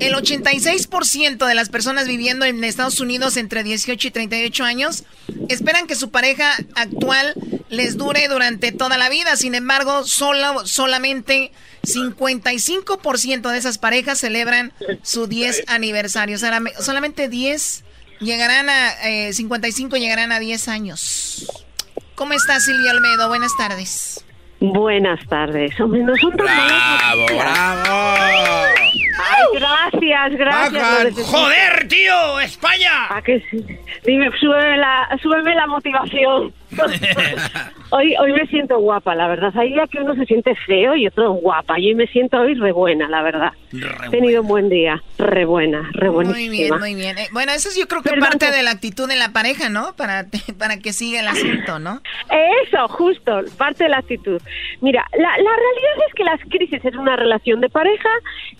El 0.00 0.14
86% 0.14 1.46
de 1.46 1.54
las 1.54 1.68
personas 1.68 2.06
viviendo 2.06 2.44
en 2.44 2.62
Estados 2.64 3.00
Unidos 3.00 3.36
entre 3.36 3.62
18 3.62 4.08
y 4.08 4.10
38 4.10 4.64
años 4.64 5.04
esperan 5.48 5.86
que 5.86 5.94
su 5.94 6.10
pareja 6.10 6.56
actual 6.74 7.34
les 7.68 7.96
dure 7.96 8.28
durante 8.28 8.72
toda 8.72 8.98
la 8.98 9.08
vida. 9.08 9.36
Sin 9.36 9.54
embargo, 9.54 10.04
solo, 10.04 10.66
solamente 10.66 11.52
55% 11.82 13.50
de 13.50 13.58
esas 13.58 13.78
parejas 13.78 14.18
celebran 14.18 14.72
su 15.02 15.26
10 15.26 15.64
aniversario. 15.66 16.38
Solamente 16.38 17.28
10 17.28 17.84
llegarán 18.20 18.68
a 18.68 18.94
55 19.32 19.96
eh, 19.96 20.00
llegarán 20.00 20.32
a 20.32 20.38
10 20.38 20.68
años. 20.68 21.46
¿Cómo 22.14 22.32
está 22.32 22.60
Silvia 22.60 22.92
Olmedo? 22.92 23.28
Buenas 23.28 23.52
tardes. 23.58 24.25
Buenas 24.72 25.24
tardes. 25.28 25.78
Hombre, 25.80 26.02
no 26.02 26.16
son 26.16 26.36
tan 26.36 26.46
¡Bravo, 26.46 27.26
bravo! 27.26 28.26
Ay, 29.18 29.44
gracias, 29.54 30.38
gracias. 30.38 31.26
¡Joder, 31.26 31.88
tío! 31.88 32.40
¡España! 32.40 33.06
¿A 33.10 33.22
que 33.22 33.40
sí? 33.50 33.64
Dime, 34.04 34.30
súbeme 34.38 34.76
la, 34.76 35.18
súbeme 35.22 35.54
la 35.54 35.66
motivación. 35.66 36.52
hoy, 37.90 38.14
hoy 38.20 38.32
me 38.32 38.46
siento 38.46 38.78
guapa, 38.78 39.14
la 39.14 39.28
verdad. 39.28 39.52
Hay 39.56 39.72
día 39.72 39.86
que 39.90 40.00
uno 40.00 40.14
se 40.14 40.26
siente 40.26 40.54
feo 40.66 40.94
y 40.96 41.06
otro 41.06 41.32
guapa. 41.32 41.78
Y 41.78 41.88
hoy 41.88 41.94
me 41.94 42.06
siento 42.08 42.38
hoy 42.38 42.54
re 42.54 42.72
buena, 42.72 43.08
la 43.08 43.22
verdad. 43.22 43.52
He 44.06 44.10
tenido 44.10 44.42
un 44.42 44.48
buen 44.48 44.68
día. 44.68 45.02
Re 45.18 45.44
buena, 45.44 45.90
re 45.92 46.08
buenísima. 46.08 46.46
Muy 46.46 46.58
bien, 46.58 46.78
muy 46.78 46.94
bien. 46.94 47.18
Eh, 47.18 47.28
bueno, 47.32 47.52
eso 47.52 47.68
es 47.68 47.76
yo 47.76 47.86
creo 47.88 48.02
que 48.02 48.10
parte 48.20 48.50
de 48.50 48.62
la 48.62 48.70
actitud 48.70 49.08
de 49.08 49.16
la 49.16 49.32
pareja, 49.32 49.68
¿no? 49.68 49.94
Para, 49.96 50.26
para 50.58 50.78
que 50.78 50.92
siga 50.92 51.20
el 51.20 51.28
asunto, 51.28 51.78
¿no? 51.78 52.00
Eso, 52.62 52.88
justo, 52.88 53.40
parte 53.56 53.84
de 53.84 53.90
la 53.90 53.98
actitud. 53.98 54.40
Mira, 54.80 55.06
la, 55.12 55.28
la 55.28 55.34
realidad 55.36 56.06
es 56.08 56.14
que 56.14 56.24
las 56.24 56.40
crisis 56.48 56.84
en 56.84 56.98
una 56.98 57.16
relación 57.16 57.60
de 57.60 57.68
pareja 57.68 58.08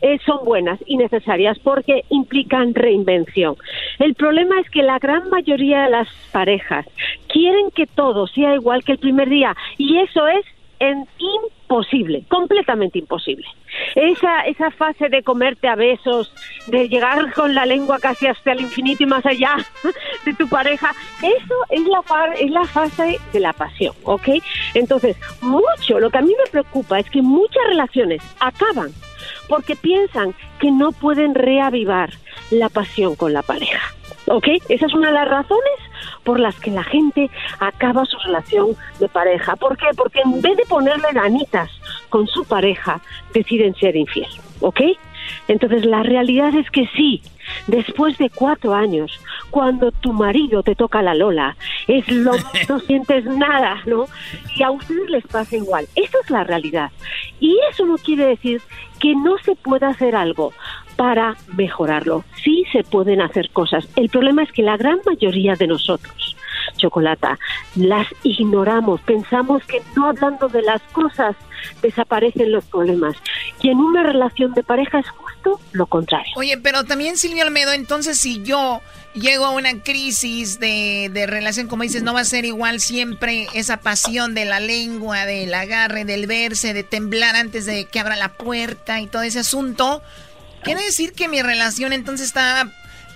eh, 0.00 0.18
son 0.24 0.44
buenas 0.44 0.78
y 0.86 0.96
necesarias 0.96 1.58
porque 1.60 2.04
implican 2.10 2.74
reinvención. 2.74 3.56
El 3.98 4.14
problema 4.14 4.60
es 4.60 4.70
que 4.70 4.82
la 4.82 4.98
gran 4.98 5.28
mayoría 5.30 5.82
de 5.82 5.90
las 5.90 6.08
parejas 6.32 6.86
quieren 7.28 7.70
que 7.70 7.86
todo 7.86 8.26
sea 8.26 8.54
igual 8.54 8.84
que 8.84 8.92
el 8.92 8.98
primer 8.98 9.28
día 9.28 9.56
y 9.78 9.98
eso 9.98 10.26
es 10.28 10.44
en 10.78 11.06
imposible, 11.18 12.24
completamente 12.28 12.98
imposible. 12.98 13.46
Esa, 13.94 14.42
esa 14.42 14.70
fase 14.70 15.08
de 15.08 15.22
comerte 15.22 15.68
a 15.68 15.74
besos, 15.74 16.32
de 16.66 16.88
llegar 16.88 17.32
con 17.34 17.54
la 17.54 17.66
lengua 17.66 17.98
casi 17.98 18.26
hasta 18.26 18.52
el 18.52 18.60
infinito 18.60 19.02
y 19.02 19.06
más 19.06 19.24
allá 19.26 19.56
de 20.24 20.34
tu 20.34 20.48
pareja, 20.48 20.94
eso 21.22 21.54
es 21.70 21.82
la, 21.86 22.02
es 22.38 22.50
la 22.50 22.64
fase 22.64 23.18
de 23.32 23.40
la 23.40 23.52
pasión, 23.52 23.94
¿ok? 24.04 24.28
Entonces, 24.74 25.16
mucho, 25.40 25.98
lo 25.98 26.10
que 26.10 26.18
a 26.18 26.22
mí 26.22 26.32
me 26.36 26.50
preocupa 26.50 26.98
es 26.98 27.10
que 27.10 27.22
muchas 27.22 27.64
relaciones 27.66 28.22
acaban 28.40 28.92
porque 29.48 29.76
piensan 29.76 30.34
que 30.60 30.70
no 30.70 30.92
pueden 30.92 31.34
reavivar 31.34 32.10
la 32.50 32.68
pasión 32.68 33.16
con 33.16 33.32
la 33.32 33.42
pareja. 33.42 33.92
¿Ok? 34.28 34.48
Esa 34.68 34.86
es 34.86 34.94
una 34.94 35.08
de 35.08 35.14
las 35.14 35.28
razones 35.28 35.85
por 36.24 36.40
las 36.40 36.58
que 36.58 36.70
la 36.70 36.84
gente 36.84 37.30
acaba 37.58 38.04
su 38.04 38.18
relación 38.18 38.76
de 39.00 39.08
pareja. 39.08 39.56
¿Por 39.56 39.76
qué? 39.76 39.86
Porque 39.96 40.20
en 40.20 40.40
vez 40.40 40.56
de 40.56 40.64
ponerle 40.66 41.08
ganitas 41.12 41.70
con 42.08 42.26
su 42.26 42.44
pareja, 42.44 43.00
deciden 43.32 43.74
ser 43.74 43.96
infiel. 43.96 44.28
¿Ok? 44.60 44.80
Entonces 45.48 45.84
la 45.84 46.02
realidad 46.02 46.54
es 46.54 46.70
que 46.70 46.88
sí, 46.96 47.22
después 47.66 48.18
de 48.18 48.30
cuatro 48.30 48.74
años, 48.74 49.20
cuando 49.50 49.92
tu 49.92 50.12
marido 50.12 50.62
te 50.62 50.74
toca 50.74 51.02
la 51.02 51.14
lola, 51.14 51.56
es 51.86 52.08
lo 52.08 52.32
no 52.68 52.78
sientes 52.80 53.24
nada, 53.24 53.82
¿no? 53.86 54.06
Y 54.56 54.62
a 54.62 54.70
ustedes 54.70 55.10
les 55.10 55.26
pasa 55.26 55.56
igual. 55.56 55.86
Esa 55.94 56.18
es 56.22 56.30
la 56.30 56.44
realidad. 56.44 56.90
Y 57.40 57.58
eso 57.70 57.86
no 57.86 57.96
quiere 57.96 58.26
decir 58.26 58.62
que 58.98 59.14
no 59.14 59.38
se 59.38 59.54
pueda 59.56 59.88
hacer 59.88 60.16
algo 60.16 60.52
para 60.96 61.36
mejorarlo. 61.56 62.24
Sí 62.42 62.64
se 62.72 62.82
pueden 62.82 63.20
hacer 63.20 63.50
cosas. 63.50 63.86
El 63.96 64.08
problema 64.08 64.42
es 64.42 64.52
que 64.52 64.62
la 64.62 64.76
gran 64.76 64.98
mayoría 65.04 65.54
de 65.54 65.66
nosotros, 65.66 66.36
Chocolata, 66.76 67.38
las 67.74 68.06
ignoramos. 68.22 69.00
Pensamos 69.02 69.62
que 69.64 69.82
no 69.94 70.08
hablando 70.08 70.48
de 70.48 70.62
las 70.62 70.82
cosas 70.92 71.36
desaparecen 71.82 72.52
los 72.52 72.64
problemas. 72.64 73.16
Y 73.62 73.70
en 73.70 73.78
una 73.78 74.02
relación 74.02 74.52
de 74.54 74.62
pareja 74.62 74.98
es 74.98 75.08
justo 75.08 75.60
lo 75.72 75.86
contrario. 75.86 76.32
Oye, 76.36 76.58
pero 76.58 76.84
también 76.84 77.16
Silvia 77.16 77.44
Almedo, 77.44 77.72
entonces 77.72 78.18
si 78.18 78.42
yo 78.42 78.80
llego 79.14 79.46
a 79.46 79.50
una 79.50 79.82
crisis 79.82 80.60
de, 80.60 81.10
de 81.12 81.26
relación, 81.26 81.68
como 81.68 81.82
dices, 81.82 82.02
no 82.02 82.14
va 82.14 82.20
a 82.20 82.24
ser 82.24 82.44
igual 82.44 82.80
siempre 82.80 83.46
esa 83.54 83.78
pasión 83.78 84.34
de 84.34 84.44
la 84.44 84.60
lengua, 84.60 85.24
del 85.24 85.54
agarre, 85.54 86.04
del 86.04 86.26
verse, 86.26 86.74
de 86.74 86.82
temblar 86.82 87.36
antes 87.36 87.64
de 87.64 87.86
que 87.86 88.00
abra 88.00 88.16
la 88.16 88.34
puerta 88.34 89.00
y 89.00 89.06
todo 89.06 89.22
ese 89.22 89.40
asunto. 89.40 90.02
Quiere 90.66 90.82
decir 90.82 91.12
que 91.12 91.28
mi 91.28 91.42
relación 91.42 91.92
entonces 91.92 92.26
está 92.26 92.68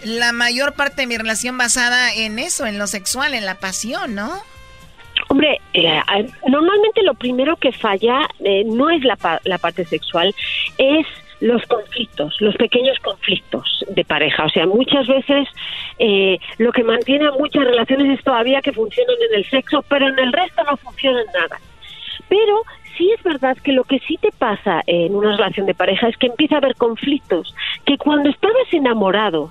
la 0.04 0.32
mayor 0.32 0.74
parte 0.74 1.02
de 1.02 1.08
mi 1.08 1.16
relación 1.16 1.58
basada 1.58 2.14
en 2.14 2.38
eso, 2.38 2.64
en 2.64 2.78
lo 2.78 2.86
sexual, 2.86 3.34
en 3.34 3.44
la 3.44 3.56
pasión, 3.56 4.14
¿no? 4.14 4.30
Hombre, 5.28 5.60
eh, 5.74 6.00
normalmente 6.46 7.02
lo 7.02 7.14
primero 7.14 7.56
que 7.56 7.72
falla 7.72 8.28
eh, 8.38 8.62
no 8.64 8.88
es 8.88 9.02
la, 9.02 9.40
la 9.42 9.58
parte 9.58 9.84
sexual, 9.84 10.32
es 10.78 11.06
los 11.40 11.60
conflictos, 11.66 12.36
los 12.40 12.54
pequeños 12.54 12.96
conflictos 13.00 13.84
de 13.88 14.04
pareja. 14.04 14.44
O 14.44 14.50
sea, 14.50 14.66
muchas 14.66 15.08
veces 15.08 15.48
eh, 15.98 16.38
lo 16.58 16.70
que 16.70 16.84
mantiene 16.84 17.26
a 17.26 17.32
muchas 17.32 17.64
relaciones 17.64 18.16
es 18.16 18.24
todavía 18.24 18.62
que 18.62 18.72
funcionan 18.72 19.16
en 19.28 19.38
el 19.38 19.50
sexo, 19.50 19.82
pero 19.88 20.06
en 20.06 20.18
el 20.20 20.32
resto 20.32 20.62
no 20.62 20.76
funcionan 20.76 21.26
nada. 21.34 21.60
Pero 22.28 22.62
sí 23.00 23.10
es 23.16 23.22
verdad 23.22 23.56
que 23.56 23.72
lo 23.72 23.84
que 23.84 23.98
sí 24.00 24.18
te 24.20 24.30
pasa 24.30 24.82
en 24.86 25.16
una 25.16 25.34
relación 25.34 25.64
de 25.64 25.74
pareja 25.74 26.08
es 26.08 26.18
que 26.18 26.26
empieza 26.26 26.56
a 26.56 26.58
haber 26.58 26.76
conflictos 26.76 27.54
que 27.86 27.96
cuando 27.96 28.28
estabas 28.28 28.70
enamorados 28.72 29.50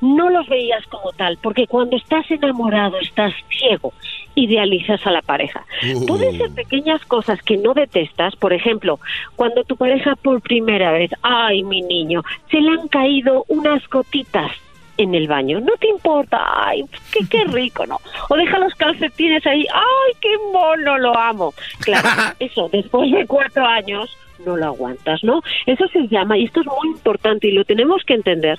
no 0.00 0.30
los 0.30 0.48
veías 0.48 0.86
como 0.86 1.10
tal, 1.12 1.36
porque 1.42 1.66
cuando 1.66 1.96
estás 1.96 2.30
enamorado 2.30 3.00
estás 3.00 3.34
ciego, 3.48 3.92
idealizas 4.36 5.04
a 5.06 5.10
la 5.10 5.22
pareja. 5.22 5.64
Uh. 5.82 6.06
Pueden 6.06 6.38
ser 6.38 6.50
pequeñas 6.52 7.04
cosas 7.06 7.42
que 7.42 7.56
no 7.56 7.74
detestas, 7.74 8.36
por 8.36 8.52
ejemplo, 8.52 9.00
cuando 9.34 9.64
tu 9.64 9.76
pareja 9.76 10.14
por 10.14 10.40
primera 10.40 10.92
vez, 10.92 11.10
ay 11.22 11.64
mi 11.64 11.82
niño, 11.82 12.22
se 12.48 12.60
le 12.60 12.70
han 12.70 12.86
caído 12.86 13.44
unas 13.48 13.88
gotitas 13.88 14.52
en 14.96 15.14
el 15.14 15.28
baño. 15.28 15.60
No 15.60 15.72
te 15.78 15.88
importa, 15.88 16.38
ay, 16.66 16.84
qué, 17.12 17.26
qué 17.28 17.44
rico, 17.52 17.86
¿no? 17.86 18.00
O 18.28 18.36
deja 18.36 18.58
los 18.58 18.74
calcetines 18.74 19.46
ahí, 19.46 19.66
ay, 19.72 20.12
qué 20.20 20.36
mono, 20.52 20.98
lo 20.98 21.16
amo. 21.16 21.54
Claro, 21.80 22.08
eso, 22.38 22.68
después 22.72 23.10
de 23.10 23.26
cuatro 23.26 23.64
años 23.66 24.16
no 24.44 24.56
lo 24.56 24.66
aguantas, 24.66 25.22
¿no? 25.24 25.42
Eso 25.66 25.86
se 25.88 26.06
llama, 26.08 26.36
y 26.36 26.44
esto 26.44 26.60
es 26.60 26.66
muy 26.66 26.88
importante 26.88 27.48
y 27.48 27.52
lo 27.52 27.64
tenemos 27.64 28.02
que 28.04 28.14
entender, 28.14 28.58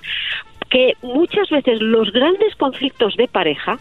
que 0.70 0.94
muchas 1.02 1.50
veces 1.50 1.80
los 1.82 2.12
grandes 2.12 2.56
conflictos 2.56 3.16
de 3.18 3.28
pareja 3.28 3.78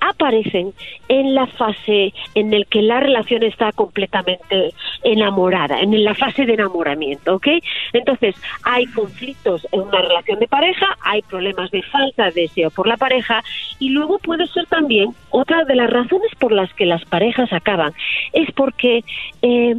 aparecen 0.00 0.72
en 1.08 1.34
la 1.34 1.46
fase 1.46 2.12
en 2.34 2.52
el 2.52 2.66
que 2.66 2.82
la 2.82 3.00
relación 3.00 3.42
está 3.42 3.72
completamente 3.72 4.72
enamorada, 5.02 5.80
en 5.80 6.04
la 6.04 6.14
fase 6.14 6.46
de 6.46 6.54
enamoramiento, 6.54 7.36
¿ok? 7.36 7.48
Entonces, 7.92 8.34
hay 8.64 8.86
conflictos 8.86 9.66
en 9.72 9.80
una 9.80 10.02
relación 10.02 10.38
de 10.38 10.48
pareja, 10.48 10.86
hay 11.02 11.22
problemas 11.22 11.70
de 11.70 11.82
falta 11.82 12.30
de 12.30 12.42
deseo 12.42 12.70
por 12.70 12.86
la 12.86 12.96
pareja 12.96 13.42
y 13.78 13.90
luego 13.90 14.18
puede 14.18 14.46
ser 14.48 14.66
también 14.66 15.10
otra 15.30 15.64
de 15.64 15.74
las 15.74 15.90
razones 15.90 16.30
por 16.38 16.52
las 16.52 16.72
que 16.74 16.86
las 16.86 17.04
parejas 17.04 17.52
acaban, 17.52 17.92
es 18.32 18.50
porque 18.52 19.04
eh, 19.42 19.76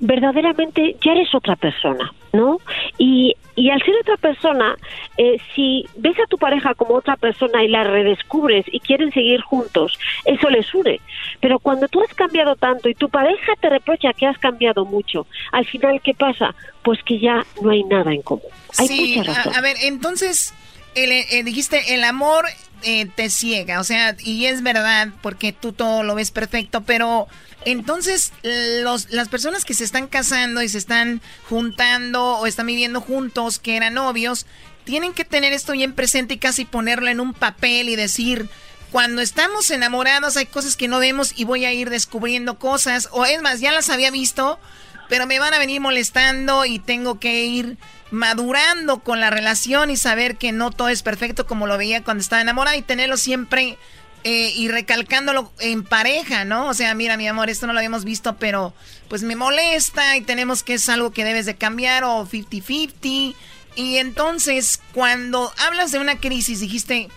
verdaderamente 0.00 0.96
ya 1.04 1.12
eres 1.12 1.34
otra 1.34 1.56
persona, 1.56 2.12
¿no? 2.32 2.58
Y, 2.98 3.34
y 3.58 3.70
al 3.70 3.82
ser 3.82 3.96
otra 4.00 4.16
persona, 4.18 4.76
eh, 5.16 5.36
si 5.52 5.84
ves 5.96 6.16
a 6.20 6.28
tu 6.28 6.38
pareja 6.38 6.74
como 6.74 6.94
otra 6.94 7.16
persona 7.16 7.64
y 7.64 7.68
la 7.68 7.82
redescubres 7.82 8.64
y 8.70 8.78
quieren 8.78 9.12
seguir 9.12 9.40
juntos, 9.40 9.98
eso 10.24 10.48
les 10.48 10.72
une. 10.72 11.00
Pero 11.40 11.58
cuando 11.58 11.88
tú 11.88 12.00
has 12.00 12.14
cambiado 12.14 12.54
tanto 12.54 12.88
y 12.88 12.94
tu 12.94 13.08
pareja 13.08 13.52
te 13.60 13.68
reprocha 13.68 14.12
que 14.12 14.26
has 14.26 14.38
cambiado 14.38 14.84
mucho, 14.84 15.26
al 15.50 15.66
final, 15.66 16.00
¿qué 16.04 16.14
pasa? 16.14 16.54
Pues 16.82 17.02
que 17.02 17.18
ya 17.18 17.44
no 17.60 17.70
hay 17.70 17.82
nada 17.82 18.12
en 18.12 18.22
común. 18.22 18.46
Hay 18.78 18.86
sí, 18.86 19.20
a, 19.52 19.60
ver, 19.60 19.76
entonces, 19.82 20.54
el, 20.94 21.10
eh, 21.10 21.42
dijiste, 21.42 21.94
el 21.94 22.04
amor 22.04 22.44
eh, 22.82 23.06
te 23.14 23.30
ciega, 23.30 23.80
o 23.80 23.84
sea, 23.84 24.16
y 24.18 24.46
es 24.46 24.62
verdad 24.62 25.08
porque 25.22 25.52
tú 25.52 25.72
todo 25.72 26.02
lo 26.02 26.14
ves 26.14 26.30
perfecto, 26.30 26.82
pero 26.82 27.28
entonces 27.64 28.32
los, 28.82 29.10
las 29.10 29.28
personas 29.28 29.64
que 29.64 29.74
se 29.74 29.84
están 29.84 30.06
casando 30.06 30.62
y 30.62 30.68
se 30.68 30.78
están 30.78 31.20
juntando 31.48 32.38
o 32.38 32.46
están 32.46 32.66
viviendo 32.66 33.00
juntos, 33.00 33.58
que 33.58 33.76
eran 33.76 33.94
novios, 33.94 34.46
tienen 34.84 35.12
que 35.12 35.24
tener 35.24 35.52
esto 35.52 35.72
bien 35.72 35.92
presente 35.92 36.34
y 36.34 36.38
casi 36.38 36.64
ponerlo 36.64 37.08
en 37.08 37.20
un 37.20 37.34
papel 37.34 37.88
y 37.88 37.96
decir, 37.96 38.48
cuando 38.90 39.20
estamos 39.20 39.70
enamorados 39.70 40.36
hay 40.36 40.46
cosas 40.46 40.76
que 40.76 40.88
no 40.88 40.98
vemos 40.98 41.34
y 41.36 41.44
voy 41.44 41.64
a 41.64 41.72
ir 41.72 41.90
descubriendo 41.90 42.58
cosas, 42.58 43.08
o 43.12 43.24
es 43.26 43.42
más, 43.42 43.60
ya 43.60 43.72
las 43.72 43.90
había 43.90 44.10
visto, 44.10 44.58
pero 45.08 45.26
me 45.26 45.38
van 45.38 45.52
a 45.52 45.58
venir 45.58 45.80
molestando 45.80 46.64
y 46.64 46.78
tengo 46.78 47.18
que 47.18 47.44
ir 47.44 47.76
madurando 48.10 49.00
con 49.00 49.20
la 49.20 49.30
relación 49.30 49.90
y 49.90 49.96
saber 49.96 50.36
que 50.36 50.52
no 50.52 50.70
todo 50.70 50.88
es 50.88 51.02
perfecto 51.02 51.46
como 51.46 51.66
lo 51.66 51.78
veía 51.78 52.02
cuando 52.02 52.22
estaba 52.22 52.42
enamorada 52.42 52.76
y 52.76 52.82
tenerlo 52.82 53.16
siempre 53.16 53.78
eh, 54.24 54.52
y 54.56 54.68
recalcándolo 54.68 55.52
en 55.60 55.84
pareja, 55.84 56.44
¿no? 56.44 56.68
O 56.68 56.74
sea, 56.74 56.94
mira, 56.94 57.16
mi 57.16 57.28
amor, 57.28 57.50
esto 57.50 57.66
no 57.66 57.72
lo 57.72 57.78
habíamos 57.78 58.04
visto, 58.04 58.36
pero 58.36 58.74
pues 59.08 59.22
me 59.22 59.36
molesta 59.36 60.16
y 60.16 60.22
tenemos 60.22 60.62
que 60.62 60.74
es 60.74 60.88
algo 60.88 61.12
que 61.12 61.24
debes 61.24 61.46
de 61.46 61.56
cambiar 61.56 62.04
o 62.04 62.26
50-50. 62.26 63.34
Y 63.76 63.98
entonces, 63.98 64.80
cuando 64.92 65.52
hablas 65.58 65.92
de 65.92 66.00
una 66.00 66.18
crisis, 66.18 66.58
dijiste, 66.58 67.08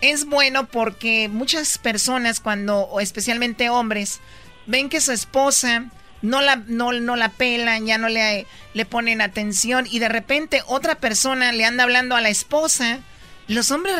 es 0.00 0.24
bueno 0.24 0.66
porque 0.66 1.28
muchas 1.28 1.78
personas 1.78 2.40
cuando, 2.40 2.80
o 2.80 3.00
especialmente 3.00 3.70
hombres, 3.70 4.18
ven 4.66 4.88
que 4.88 5.00
su 5.00 5.12
esposa 5.12 5.90
no 6.22 6.40
la, 6.40 6.56
no, 6.66 6.92
no 6.92 7.16
la 7.16 7.28
pelan, 7.28 7.86
ya 7.86 7.98
no 7.98 8.08
le, 8.08 8.46
le 8.74 8.84
ponen 8.84 9.20
atención 9.20 9.86
y 9.90 9.98
de 9.98 10.08
repente 10.08 10.62
otra 10.66 10.94
persona 10.94 11.52
le 11.52 11.64
anda 11.64 11.84
hablando 11.84 12.16
a 12.16 12.20
la 12.20 12.28
esposa, 12.30 13.00
los 13.48 13.70
hombres 13.70 13.96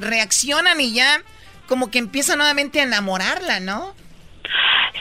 reaccionan 0.00 0.80
y 0.80 0.92
ya 0.94 1.20
como 1.68 1.90
que 1.90 1.98
empiezan 1.98 2.38
nuevamente 2.38 2.80
a 2.80 2.84
enamorarla, 2.84 3.60
¿no? 3.60 3.94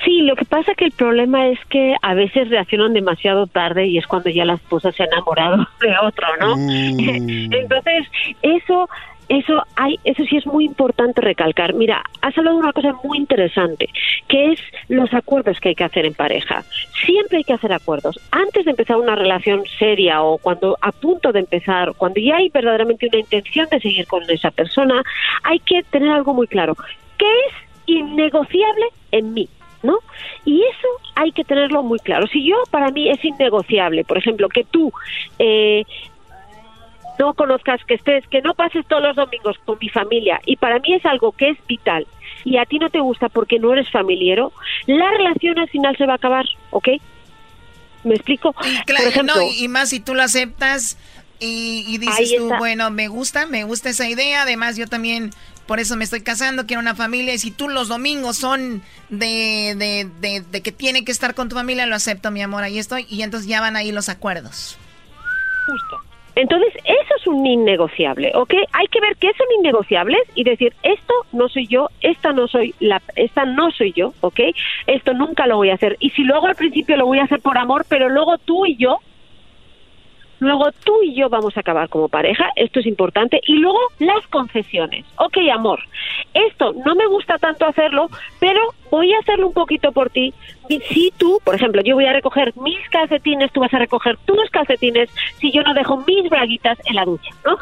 Sí, 0.05 0.21
lo 0.21 0.35
que 0.35 0.45
pasa 0.45 0.75
que 0.75 0.85
el 0.85 0.91
problema 0.91 1.47
es 1.47 1.59
que 1.69 1.95
a 2.01 2.13
veces 2.13 2.49
reaccionan 2.49 2.93
demasiado 2.93 3.47
tarde 3.47 3.87
y 3.87 3.97
es 3.97 4.07
cuando 4.07 4.29
ya 4.29 4.45
la 4.45 4.53
esposa 4.53 4.91
se 4.91 5.03
ha 5.03 5.07
enamorado 5.07 5.57
de 5.81 5.95
otro, 6.03 6.27
¿no? 6.39 6.55
Mm. 6.57 6.99
Entonces, 7.53 8.07
eso 8.41 8.89
eso 9.29 9.63
hay, 9.75 9.99
eso 10.03 10.23
sí 10.25 10.37
es 10.37 10.45
muy 10.47 10.65
importante 10.65 11.21
recalcar. 11.21 11.73
Mira, 11.75 12.03
has 12.21 12.37
hablado 12.37 12.57
de 12.57 12.63
una 12.63 12.73
cosa 12.73 12.93
muy 13.03 13.19
interesante, 13.19 13.87
que 14.27 14.53
es 14.53 14.59
los 14.87 15.13
acuerdos 15.13 15.59
que 15.59 15.69
hay 15.69 15.75
que 15.75 15.83
hacer 15.83 16.05
en 16.05 16.15
pareja. 16.15 16.63
Siempre 17.05 17.37
hay 17.37 17.43
que 17.43 17.53
hacer 17.53 17.71
acuerdos. 17.71 18.19
Antes 18.31 18.65
de 18.65 18.71
empezar 18.71 18.97
una 18.97 19.15
relación 19.15 19.63
seria 19.77 20.23
o 20.23 20.39
cuando 20.39 20.77
a 20.81 20.91
punto 20.91 21.31
de 21.31 21.39
empezar, 21.39 21.93
cuando 21.95 22.19
ya 22.19 22.37
hay 22.37 22.49
verdaderamente 22.49 23.07
una 23.07 23.19
intención 23.19 23.67
de 23.69 23.79
seguir 23.79 24.07
con 24.07 24.23
esa 24.29 24.49
persona, 24.49 25.03
hay 25.43 25.59
que 25.59 25.83
tener 25.83 26.09
algo 26.09 26.33
muy 26.33 26.47
claro. 26.47 26.75
¿Qué 27.17 27.25
es 27.47 27.53
innegociable 27.85 28.85
en 29.11 29.33
mí? 29.33 29.47
¿no? 29.81 29.99
Y 30.43 30.61
eso 30.61 30.87
hay 31.15 31.31
que 31.31 31.43
tenerlo 31.43 31.83
muy 31.83 31.99
claro. 31.99 32.27
Si 32.27 32.45
yo, 32.45 32.55
para 32.69 32.89
mí, 32.91 33.09
es 33.09 33.23
innegociable, 33.23 34.03
por 34.03 34.17
ejemplo, 34.17 34.49
que 34.49 34.65
tú 34.65 34.91
eh, 35.37 35.85
no 37.19 37.33
conozcas, 37.33 37.83
que 37.85 37.95
estés, 37.95 38.25
que 38.27 38.41
no 38.41 38.53
pases 38.53 38.85
todos 38.87 39.03
los 39.03 39.15
domingos 39.15 39.57
con 39.65 39.77
mi 39.79 39.89
familia 39.89 40.39
y 40.45 40.55
para 40.55 40.79
mí 40.79 40.93
es 40.93 41.05
algo 41.05 41.33
que 41.33 41.49
es 41.49 41.57
vital 41.67 42.07
y 42.45 42.57
a 42.57 42.65
ti 42.65 42.79
no 42.79 42.89
te 42.89 42.99
gusta 42.99 43.29
porque 43.29 43.59
no 43.59 43.73
eres 43.73 43.89
familiero, 43.91 44.53
la 44.87 45.09
relación 45.11 45.59
al 45.59 45.69
final 45.69 45.95
se 45.97 46.05
va 46.05 46.13
a 46.13 46.15
acabar, 46.15 46.45
¿ok? 46.71 46.87
¿Me 48.03 48.15
explico? 48.15 48.55
Y, 48.65 48.81
claro, 48.85 49.23
no, 49.23 49.35
y 49.41 49.67
más 49.67 49.89
si 49.89 49.99
tú 49.99 50.15
lo 50.15 50.23
aceptas 50.23 50.97
y, 51.39 51.97
dices 51.97 52.35
tú, 52.37 52.49
bueno, 52.57 52.89
me 52.91 53.07
gusta, 53.07 53.45
me 53.45 53.63
gusta 53.65 53.89
esa 53.89 54.07
idea, 54.09 54.43
además 54.43 54.77
yo 54.77 54.87
también 54.87 55.31
por 55.69 55.79
eso 55.79 55.95
me 55.95 56.03
estoy 56.03 56.21
casando, 56.21 56.65
quiero 56.65 56.81
una 56.81 56.95
familia. 56.95 57.31
Y 57.33 57.37
si 57.37 57.51
tú 57.51 57.69
los 57.69 57.89
domingos 57.89 58.37
son 58.37 58.81
de, 59.09 59.75
de, 59.77 60.09
de, 60.19 60.41
de, 60.41 60.61
que 60.61 60.71
tiene 60.71 61.05
que 61.05 61.11
estar 61.11 61.35
con 61.35 61.47
tu 61.47 61.55
familia, 61.55 61.85
lo 61.85 61.95
acepto, 61.95 62.31
mi 62.31 62.41
amor, 62.41 62.63
ahí 62.63 62.79
estoy. 62.79 63.05
Y 63.07 63.21
entonces 63.21 63.47
ya 63.47 63.61
van 63.61 63.75
ahí 63.75 63.91
los 63.91 64.09
acuerdos. 64.09 64.79
Justo. 65.67 66.08
Entonces, 66.35 66.73
eso 66.85 67.15
es 67.17 67.27
un 67.27 67.45
innegociable, 67.45 68.31
¿ok? 68.35 68.53
Hay 68.73 68.87
que 68.87 69.01
ver 69.01 69.15
qué 69.17 69.31
son 69.37 69.47
innegociables 69.59 70.21
y 70.35 70.43
decir, 70.43 70.73
esto 70.83 71.13
no 71.33 71.49
soy 71.49 71.67
yo, 71.67 71.89
esta 72.01 72.31
no 72.31 72.47
soy 72.47 72.73
la, 72.79 73.01
esta 73.15 73.45
no 73.45 73.71
soy 73.71 73.93
yo, 73.93 74.13
¿ok? 74.21 74.39
Esto 74.87 75.13
nunca 75.13 75.47
lo 75.47 75.57
voy 75.57 75.69
a 75.69 75.75
hacer. 75.75 75.97
Y 75.99 76.11
si 76.11 76.23
luego 76.23 76.47
al 76.47 76.55
principio 76.55 76.97
lo 76.97 77.05
voy 77.05 77.19
a 77.19 77.23
hacer 77.23 77.41
por 77.41 77.57
amor, 77.57 77.85
pero 77.89 78.09
luego 78.09 78.37
tú 78.37 78.65
y 78.65 78.77
yo 78.77 78.99
Luego 80.39 80.71
tú 80.71 81.03
y 81.03 81.13
yo 81.15 81.29
vamos 81.29 81.55
a 81.57 81.59
acabar 81.59 81.89
como 81.89 82.07
pareja, 82.07 82.49
esto 82.55 82.79
es 82.79 82.85
importante. 82.85 83.41
Y 83.45 83.57
luego 83.57 83.79
las 83.99 84.25
concesiones. 84.27 85.05
Ok, 85.17 85.37
amor, 85.53 85.81
esto 86.33 86.73
no 86.85 86.95
me 86.95 87.07
gusta 87.07 87.37
tanto 87.37 87.65
hacerlo, 87.65 88.07
pero 88.39 88.61
voy 88.89 89.13
a 89.13 89.19
hacerlo 89.19 89.47
un 89.47 89.53
poquito 89.53 89.91
por 89.91 90.09
ti. 90.09 90.33
Si 90.67 91.11
tú, 91.17 91.39
por 91.43 91.55
ejemplo, 91.55 91.81
yo 91.83 91.95
voy 91.95 92.05
a 92.05 92.13
recoger 92.13 92.53
mis 92.57 92.77
calcetines, 92.89 93.51
tú 93.51 93.61
vas 93.61 93.73
a 93.73 93.79
recoger 93.79 94.17
tus 94.25 94.49
calcetines, 94.51 95.09
si 95.39 95.51
yo 95.51 95.63
no 95.63 95.73
dejo 95.73 95.97
mis 96.05 96.29
braguitas 96.29 96.77
en 96.85 96.95
la 96.95 97.05
ducha, 97.05 97.29
¿no? 97.43 97.57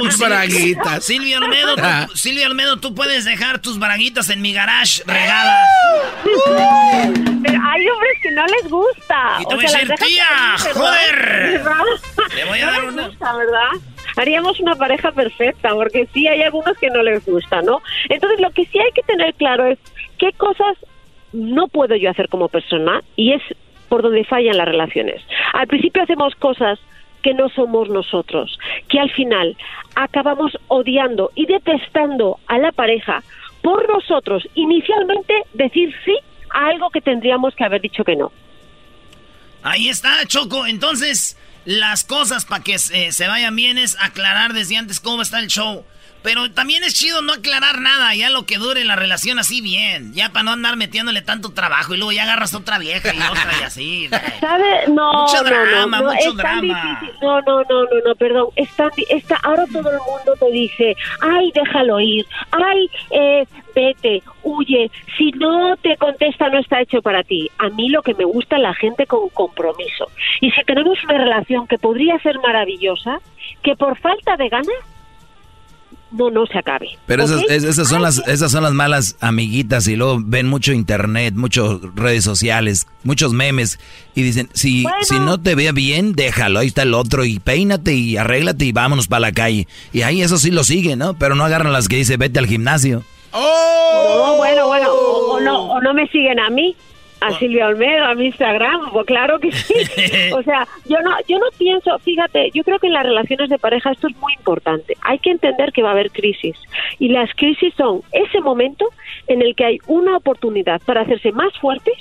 Tus 0.00 0.18
braguitas. 0.28 1.04
Silvia 1.04 1.38
Almedo, 1.38 1.76
tú, 1.76 1.82
ah. 1.84 2.06
Silvia 2.14 2.46
Almedo, 2.46 2.78
tú 2.78 2.94
puedes 2.94 3.24
dejar 3.24 3.60
tus 3.60 3.78
braguitas 3.78 4.30
en 4.30 4.40
mi 4.40 4.52
garage 4.52 5.02
regadas. 5.06 5.58
Pero 6.24 7.60
hay 7.62 7.88
hombres 7.88 8.12
que 8.22 8.30
no 8.30 8.46
les 8.46 8.70
gusta. 8.70 9.38
Y 9.40 9.44
te 9.44 9.54
voy 9.54 9.64
a 9.66 9.70
decir, 9.70 9.94
tía, 9.96 10.56
joder. 10.74 11.62
Te 12.34 12.44
voy 12.44 12.60
a 12.60 12.66
dar 12.66 12.84
una... 12.84 13.08
¿verdad? 13.08 13.70
haríamos 14.18 14.58
una 14.60 14.74
pareja 14.74 15.12
perfecta, 15.12 15.70
porque 15.74 16.08
sí 16.12 16.26
hay 16.26 16.42
algunos 16.42 16.76
que 16.78 16.88
no 16.90 17.02
les 17.02 17.24
gusta, 17.24 17.62
¿no? 17.62 17.80
Entonces 18.08 18.40
lo 18.40 18.50
que 18.50 18.64
sí 18.66 18.78
hay 18.78 18.90
que 18.92 19.02
tener 19.02 19.34
claro 19.34 19.66
es 19.66 19.78
qué 20.18 20.32
cosas 20.32 20.76
no 21.32 21.68
puedo 21.68 21.96
yo 21.96 22.10
hacer 22.10 22.28
como 22.28 22.48
persona 22.48 23.02
y 23.16 23.32
es 23.32 23.42
por 23.88 24.02
donde 24.02 24.24
fallan 24.24 24.56
las 24.56 24.68
relaciones. 24.68 25.22
Al 25.52 25.66
principio 25.66 26.02
hacemos 26.02 26.34
cosas 26.36 26.78
que 27.22 27.34
no 27.34 27.48
somos 27.48 27.88
nosotros, 27.88 28.58
que 28.88 29.00
al 29.00 29.10
final 29.10 29.56
acabamos 29.94 30.56
odiando 30.68 31.30
y 31.34 31.46
detestando 31.46 32.38
a 32.46 32.58
la 32.58 32.72
pareja 32.72 33.22
por 33.62 33.88
nosotros 33.88 34.46
inicialmente 34.54 35.34
decir 35.54 35.94
sí 36.04 36.16
a 36.50 36.68
algo 36.68 36.90
que 36.90 37.00
tendríamos 37.00 37.54
que 37.54 37.64
haber 37.64 37.80
dicho 37.80 38.04
que 38.04 38.16
no. 38.16 38.32
Ahí 39.62 39.88
está, 39.88 40.24
Choco. 40.26 40.66
Entonces, 40.66 41.36
las 41.64 42.04
cosas 42.04 42.44
para 42.44 42.62
que 42.62 42.78
se, 42.78 43.12
se 43.12 43.26
vayan 43.26 43.56
bien 43.56 43.76
es 43.76 43.96
aclarar 44.00 44.52
desde 44.52 44.76
antes 44.76 45.00
cómo 45.00 45.22
está 45.22 45.40
el 45.40 45.48
show. 45.48 45.84
Pero 46.28 46.50
también 46.50 46.84
es 46.84 46.92
chido 46.92 47.22
no 47.22 47.32
aclarar 47.32 47.80
nada, 47.80 48.14
ya 48.14 48.28
lo 48.28 48.44
que 48.44 48.58
dure 48.58 48.84
la 48.84 48.96
relación 48.96 49.38
así 49.38 49.62
bien. 49.62 50.12
Ya 50.12 50.28
para 50.28 50.42
no 50.42 50.50
andar 50.50 50.76
metiéndole 50.76 51.22
tanto 51.22 51.54
trabajo 51.54 51.94
y 51.94 51.96
luego 51.96 52.12
ya 52.12 52.24
agarras 52.24 52.54
otra 52.54 52.76
vieja 52.78 53.14
y 53.14 53.18
otra 53.18 53.50
y 53.58 53.64
así. 53.64 54.08
¿Sabes? 54.40 54.90
No, 54.90 55.22
mucho 55.22 55.42
drama, 55.42 56.02
no, 56.02 56.12
mucho 56.12 56.34
drama. 56.34 57.00
No, 57.22 57.40
no, 57.40 57.62
no, 57.62 57.84
no, 57.84 58.00
no, 58.04 58.14
perdón. 58.16 58.48
Está, 58.56 58.90
está, 59.08 59.36
ahora 59.36 59.64
todo 59.72 59.90
el 59.90 59.96
mundo 60.00 60.34
te 60.38 60.50
dice, 60.50 60.94
ay, 61.22 61.50
déjalo 61.54 61.98
ir, 61.98 62.26
ay, 62.50 62.90
eh, 63.10 63.46
vete, 63.74 64.22
huye. 64.42 64.90
Si 65.16 65.30
no 65.30 65.78
te 65.78 65.96
contesta, 65.96 66.50
no 66.50 66.58
está 66.58 66.82
hecho 66.82 67.00
para 67.00 67.22
ti. 67.22 67.50
A 67.56 67.70
mí 67.70 67.88
lo 67.88 68.02
que 68.02 68.12
me 68.12 68.26
gusta 68.26 68.56
es 68.56 68.62
la 68.62 68.74
gente 68.74 69.06
con 69.06 69.30
compromiso. 69.30 70.10
Y 70.42 70.50
si 70.50 70.62
tenemos 70.64 71.02
una 71.04 71.16
relación 71.16 71.66
que 71.66 71.78
podría 71.78 72.18
ser 72.18 72.38
maravillosa, 72.40 73.18
que 73.62 73.76
por 73.76 73.98
falta 73.98 74.36
de 74.36 74.50
ganas 74.50 74.97
no, 76.10 76.30
no 76.30 76.46
se 76.46 76.58
acabe. 76.58 76.88
Pero 77.06 77.24
esas, 77.24 77.42
esas, 77.48 77.88
son 77.88 78.02
las, 78.02 78.18
esas 78.26 78.50
son 78.50 78.62
las 78.62 78.72
malas 78.72 79.16
amiguitas 79.20 79.86
y 79.88 79.96
luego 79.96 80.18
ven 80.24 80.46
mucho 80.46 80.72
internet, 80.72 81.34
muchas 81.34 81.80
redes 81.94 82.24
sociales, 82.24 82.86
muchos 83.04 83.32
memes 83.32 83.78
y 84.14 84.22
dicen, 84.22 84.48
si, 84.52 84.84
si 85.02 85.18
no 85.18 85.38
te 85.38 85.54
ve 85.54 85.70
bien, 85.72 86.14
déjalo, 86.14 86.60
ahí 86.60 86.68
está 86.68 86.82
el 86.82 86.94
otro 86.94 87.24
y 87.24 87.38
peínate 87.38 87.94
y 87.94 88.16
arréglate 88.16 88.64
y 88.64 88.72
vámonos 88.72 89.08
para 89.08 89.20
la 89.20 89.32
calle. 89.32 89.68
Y 89.92 90.02
ahí 90.02 90.22
eso 90.22 90.38
sí 90.38 90.50
lo 90.50 90.64
sigue, 90.64 90.96
¿no? 90.96 91.14
Pero 91.14 91.34
no 91.34 91.44
agarran 91.44 91.72
las 91.72 91.88
que 91.88 91.96
dice 91.96 92.16
vete 92.16 92.38
al 92.38 92.46
gimnasio. 92.46 93.02
¡Oh! 93.32 94.34
bueno, 94.38 94.66
bueno, 94.68 94.90
o, 94.90 95.40
no, 95.40 95.64
o 95.72 95.80
no 95.80 95.92
me 95.92 96.06
siguen 96.08 96.40
a 96.40 96.48
mí 96.48 96.74
a. 97.20 97.32
Silvia 97.38 97.66
Olmedo, 97.66 98.04
a 98.04 98.14
mi 98.14 98.26
Instagram, 98.26 98.90
pues 98.92 99.06
claro 99.06 99.38
que 99.38 99.52
sí. 99.52 99.74
o 100.34 100.42
sea, 100.42 100.66
yo 100.86 101.00
no, 101.00 101.10
yo 101.28 101.38
no 101.38 101.46
pienso, 101.56 101.98
fíjate, 102.00 102.50
yo 102.52 102.64
creo 102.64 102.78
que 102.78 102.88
en 102.88 102.94
las 102.94 103.04
relaciones 103.04 103.48
de 103.50 103.58
pareja 103.58 103.92
esto 103.92 104.08
es 104.08 104.16
muy 104.16 104.34
importante. 104.34 104.96
Hay 105.02 105.18
que 105.18 105.30
entender 105.30 105.72
que 105.72 105.82
va 105.82 105.90
a 105.90 105.92
haber 105.92 106.10
crisis. 106.10 106.56
Y 106.98 107.08
las 107.08 107.32
crisis 107.34 107.74
son 107.76 108.02
ese 108.12 108.40
momento 108.40 108.86
en 109.26 109.42
el 109.42 109.54
que 109.54 109.64
hay 109.64 109.78
una 109.86 110.16
oportunidad 110.16 110.80
para 110.84 111.02
hacerse 111.02 111.32
más 111.32 111.56
fuertes 111.58 111.94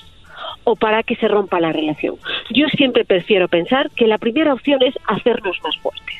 o 0.63 0.75
para 0.75 1.03
que 1.03 1.15
se 1.15 1.27
rompa 1.27 1.59
la 1.59 1.71
relación. 1.71 2.15
Yo 2.51 2.67
siempre 2.69 3.05
prefiero 3.05 3.47
pensar 3.47 3.89
que 3.91 4.07
la 4.07 4.17
primera 4.17 4.53
opción 4.53 4.81
es 4.83 4.95
hacernos 5.07 5.57
más 5.63 5.77
fuertes. 5.77 6.15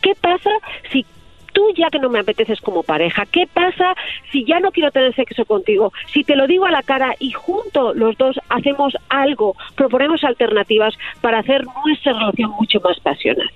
¿Qué 0.00 0.14
pasa 0.20 0.50
si 0.90 1.04
tú 1.52 1.72
ya 1.76 1.90
que 1.90 1.98
no 1.98 2.08
me 2.08 2.20
apeteces 2.20 2.60
como 2.60 2.82
pareja, 2.82 3.26
¿qué 3.26 3.46
pasa 3.52 3.94
si 4.30 4.44
ya 4.44 4.60
no 4.60 4.70
quiero 4.70 4.90
tener 4.90 5.14
sexo 5.14 5.44
contigo? 5.44 5.92
Si 6.12 6.24
te 6.24 6.36
lo 6.36 6.46
digo 6.46 6.66
a 6.66 6.70
la 6.70 6.82
cara 6.82 7.14
y 7.18 7.32
junto 7.32 7.94
los 7.94 8.16
dos 8.16 8.38
hacemos 8.48 8.96
algo, 9.08 9.56
proponemos 9.74 10.24
alternativas 10.24 10.94
para 11.20 11.38
hacer 11.38 11.64
nuestra 11.84 12.12
relación 12.12 12.50
mucho 12.50 12.80
más 12.80 12.98
pasional. 13.00 13.50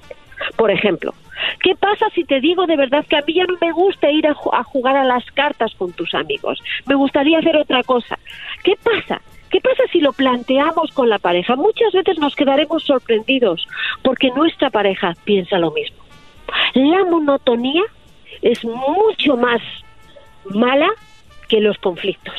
Por 0.56 0.70
ejemplo, 0.70 1.14
¿qué 1.62 1.74
pasa 1.74 2.06
si 2.14 2.24
te 2.24 2.40
digo 2.40 2.66
de 2.66 2.76
verdad 2.76 3.04
que 3.08 3.16
a 3.16 3.22
mí 3.22 3.34
ya 3.34 3.44
no 3.44 3.56
me 3.60 3.72
gusta 3.72 4.10
ir 4.10 4.26
a, 4.26 4.34
a 4.52 4.64
jugar 4.64 4.96
a 4.96 5.04
las 5.04 5.24
cartas 5.32 5.74
con 5.74 5.92
tus 5.92 6.14
amigos? 6.14 6.60
Me 6.86 6.94
gustaría 6.94 7.38
hacer 7.38 7.56
otra 7.56 7.82
cosa. 7.82 8.18
¿Qué 8.62 8.74
pasa? 8.82 9.20
¿Qué 9.50 9.60
pasa 9.60 9.84
si 9.92 10.00
lo 10.00 10.12
planteamos 10.12 10.90
con 10.92 11.08
la 11.08 11.18
pareja? 11.20 11.54
Muchas 11.54 11.92
veces 11.92 12.18
nos 12.18 12.34
quedaremos 12.34 12.82
sorprendidos 12.82 13.66
porque 14.02 14.30
nuestra 14.30 14.70
pareja 14.70 15.14
piensa 15.24 15.58
lo 15.58 15.70
mismo. 15.70 16.03
La 16.74 17.04
monotonía 17.04 17.82
es 18.42 18.64
mucho 18.64 19.36
más 19.36 19.60
mala 20.44 20.88
que 21.48 21.60
los 21.60 21.78
conflictos. 21.78 22.34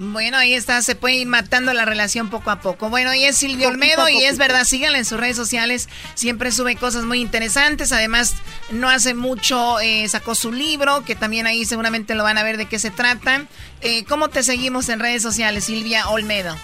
Bueno, 0.00 0.36
ahí 0.36 0.54
está, 0.54 0.80
se 0.80 0.94
puede 0.94 1.16
ir 1.16 1.26
matando 1.26 1.72
la 1.72 1.84
relación 1.84 2.30
poco 2.30 2.52
a 2.52 2.60
poco. 2.60 2.88
Bueno, 2.88 3.12
y 3.14 3.24
es 3.24 3.36
Silvio 3.36 3.66
Olmedo 3.66 4.08
y 4.08 4.22
es 4.22 4.38
verdad, 4.38 4.62
síganle 4.62 4.98
en 4.98 5.04
sus 5.04 5.18
redes 5.18 5.34
sociales, 5.34 5.88
siempre 6.14 6.52
sube 6.52 6.76
cosas 6.76 7.02
muy 7.04 7.20
interesantes, 7.20 7.90
además 7.90 8.36
no 8.70 8.88
hace 8.88 9.14
mucho 9.14 9.80
eh, 9.80 10.06
sacó 10.06 10.36
su 10.36 10.52
libro, 10.52 11.02
que 11.04 11.16
también 11.16 11.48
ahí 11.48 11.64
seguramente 11.64 12.14
lo 12.14 12.22
van 12.22 12.38
a 12.38 12.44
ver 12.44 12.58
de 12.58 12.66
qué 12.66 12.78
se 12.78 12.92
trata. 12.92 13.46
Eh, 13.80 14.04
¿Cómo 14.04 14.28
te 14.28 14.44
seguimos 14.44 14.88
en 14.88 15.00
redes 15.00 15.20
sociales, 15.20 15.64
Silvia 15.64 16.08
Olmedo? 16.10 16.54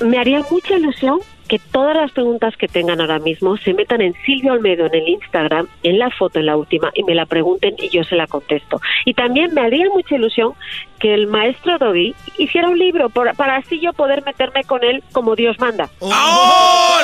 Me 0.00 0.18
haría 0.18 0.42
mucha 0.50 0.74
ilusión 0.74 1.20
que 1.52 1.58
todas 1.58 1.94
las 1.94 2.10
preguntas 2.12 2.56
que 2.56 2.66
tengan 2.66 2.98
ahora 3.02 3.18
mismo 3.18 3.58
se 3.58 3.74
metan 3.74 4.00
en 4.00 4.14
Silvio 4.24 4.54
Olmedo 4.54 4.86
en 4.86 4.94
el 4.94 5.06
Instagram, 5.06 5.68
en 5.82 5.98
la 5.98 6.08
foto, 6.08 6.38
en 6.38 6.46
la 6.46 6.56
última, 6.56 6.90
y 6.94 7.02
me 7.02 7.14
la 7.14 7.26
pregunten 7.26 7.74
y 7.76 7.90
yo 7.90 8.04
se 8.04 8.16
la 8.16 8.26
contesto. 8.26 8.80
Y 9.04 9.12
también 9.12 9.52
me 9.52 9.60
haría 9.60 9.86
mucha 9.90 10.14
ilusión 10.14 10.54
que 10.98 11.12
el 11.12 11.26
maestro 11.26 11.76
Doggy 11.76 12.14
hiciera 12.38 12.70
un 12.70 12.78
libro 12.78 13.10
para 13.10 13.56
así 13.56 13.78
yo 13.80 13.92
poder 13.92 14.24
meterme 14.24 14.64
con 14.64 14.82
él 14.82 15.04
como 15.12 15.36
Dios 15.36 15.58
manda. 15.60 15.90
¡Oh, 15.98 17.00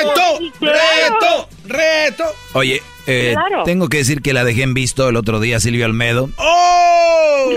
reto! 0.00 0.50
¡Reto! 0.60 1.48
¡Reto! 1.66 2.24
Oye, 2.54 2.82
eh, 3.06 3.36
tengo 3.64 3.88
que 3.88 3.98
decir 3.98 4.20
que 4.20 4.32
la 4.32 4.42
dejé 4.42 4.64
en 4.64 4.74
visto 4.74 5.08
el 5.08 5.14
otro 5.14 5.38
día 5.38 5.60
Silvio 5.60 5.86
Olmedo. 5.86 6.28
¡Oh! 6.38 7.52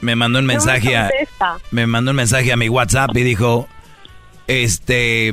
Me 0.00 0.16
mandó 0.16 0.40
un 0.40 0.46
mensaje 0.46 0.96
a, 0.96 1.08
me 1.70 1.86
mandó 1.86 2.10
un 2.10 2.16
mensaje 2.16 2.52
a 2.52 2.56
mi 2.56 2.68
WhatsApp 2.68 3.16
y 3.16 3.22
dijo, 3.22 3.68
este, 4.48 5.32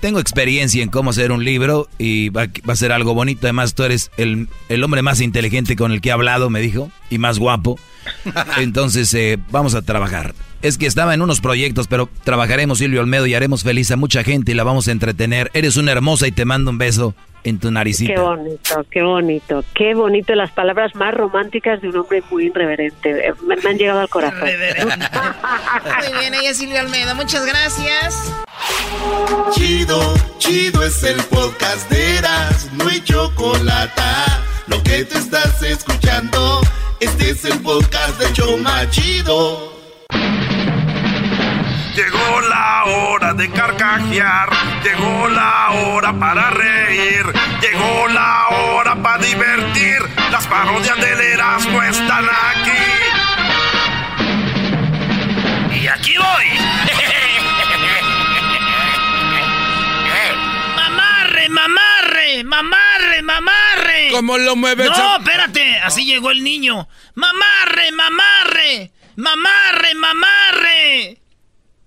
tengo 0.00 0.18
experiencia 0.18 0.82
en 0.82 0.88
cómo 0.88 1.10
hacer 1.10 1.32
un 1.32 1.44
libro 1.44 1.88
y 1.98 2.30
va, 2.30 2.48
a 2.66 2.76
ser 2.76 2.92
algo 2.92 3.14
bonito. 3.14 3.46
Además, 3.46 3.74
tú 3.74 3.84
eres 3.84 4.10
el, 4.16 4.48
hombre 4.82 5.02
más 5.02 5.20
inteligente 5.20 5.76
con 5.76 5.92
el 5.92 6.00
que 6.00 6.08
he 6.08 6.12
hablado, 6.12 6.50
me 6.50 6.60
dijo, 6.60 6.90
y 7.10 7.18
más 7.18 7.38
guapo. 7.38 7.78
Entonces, 8.58 9.12
eh, 9.14 9.38
vamos 9.50 9.74
a 9.74 9.82
trabajar. 9.82 10.34
Es 10.62 10.76
que 10.76 10.86
estaba 10.86 11.14
en 11.14 11.22
unos 11.22 11.40
proyectos, 11.40 11.88
pero 11.88 12.08
trabajaremos 12.24 12.78
Silvio 12.78 13.00
Olmedo 13.00 13.26
y 13.26 13.34
haremos 13.34 13.62
feliz 13.62 13.90
a 13.90 13.96
mucha 13.96 14.22
gente 14.24 14.52
y 14.52 14.54
la 14.54 14.64
vamos 14.64 14.88
a 14.88 14.92
entretener. 14.92 15.50
Eres 15.54 15.76
una 15.76 15.92
hermosa 15.92 16.26
y 16.26 16.32
te 16.32 16.44
mando 16.44 16.70
un 16.70 16.78
beso 16.78 17.14
en 17.44 17.58
tu 17.58 17.70
naricita. 17.70 18.14
Qué 18.14 18.20
bonito, 18.20 18.86
qué 18.90 19.02
bonito, 19.02 19.64
qué 19.74 19.94
bonito. 19.94 20.34
Las 20.34 20.50
palabras 20.50 20.94
más 20.94 21.14
románticas 21.14 21.80
de 21.80 21.88
un 21.88 21.96
hombre 21.96 22.22
muy 22.30 22.46
irreverente. 22.46 23.28
Eh, 23.28 23.32
me, 23.46 23.54
han 23.54 23.78
llegado 23.78 24.00
al 24.00 24.08
corazón. 24.08 24.40
muy 24.40 26.18
bien, 26.18 26.34
ella 26.34 26.50
es 26.50 26.58
Silvia 26.58 26.80
Almeida. 26.80 27.14
Muchas 27.14 27.46
gracias. 27.46 28.32
Chido, 29.52 30.14
chido 30.38 30.82
es 30.82 31.02
el 31.02 31.22
podcast 31.24 31.90
de 31.90 32.18
Eras, 32.18 32.70
no 32.74 32.88
hay 32.88 33.00
chocolate. 33.00 34.02
Lo 34.66 34.82
que 34.82 35.04
te 35.04 35.18
estás 35.18 35.62
escuchando, 35.62 36.60
este 37.00 37.30
es 37.30 37.44
el 37.44 37.58
podcast 37.60 38.20
de 38.20 38.32
Choma 38.34 38.88
Chido. 38.90 39.80
Llegó 42.00 42.40
la 42.40 42.84
hora 42.84 43.34
de 43.34 43.50
carcajear, 43.50 44.48
llegó 44.82 45.28
la 45.28 45.68
hora 45.70 46.18
para 46.18 46.48
reír, 46.48 47.26
llegó 47.60 48.08
la 48.08 48.48
hora 48.48 48.96
para 49.02 49.22
divertir. 49.22 49.98
Las 50.32 50.46
parodias 50.46 50.98
del 50.98 51.20
Erasmo 51.20 51.82
están 51.82 52.24
aquí. 52.24 52.70
Y 55.78 55.88
aquí 55.88 56.14
voy. 56.16 56.46
mamarre, 60.74 61.48
mamarre, 61.50 62.44
mamarre, 62.44 63.22
mamarre. 63.22 64.08
¿Cómo 64.12 64.38
lo 64.38 64.56
mueve? 64.56 64.86
No, 64.86 65.18
espérate, 65.18 65.80
así 65.80 66.06
llegó 66.06 66.30
el 66.30 66.42
niño. 66.42 66.88
Mamarre, 67.14 67.92
mamarre, 67.92 68.90
mamarre, 69.16 69.94
mamarre. 69.96 71.19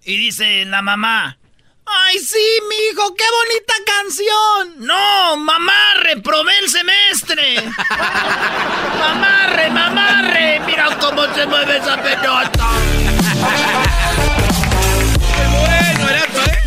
Y 0.05 0.17
dice 0.17 0.65
la 0.65 0.81
mamá, 0.81 1.37
¡Ay, 1.85 2.19
sí, 2.19 2.37
mijo! 2.67 3.15
¡Qué 3.15 3.23
bonita 3.23 3.73
canción! 3.85 4.85
¡No, 4.85 5.37
mamá, 5.37 5.93
reprobé 6.01 6.57
el 6.59 6.69
semestre! 6.69 7.55
¡Mamarre, 8.99 9.69
mamarre! 9.69 10.61
¡Mira 10.65 10.89
cómo 10.99 11.23
se 11.33 11.45
mueve 11.45 11.77
esa 11.77 12.01
pelota! 12.01 12.69
¡Qué 15.35 15.47
bueno, 15.57 16.09
Erasmo, 16.09 16.41
eh! 16.41 16.59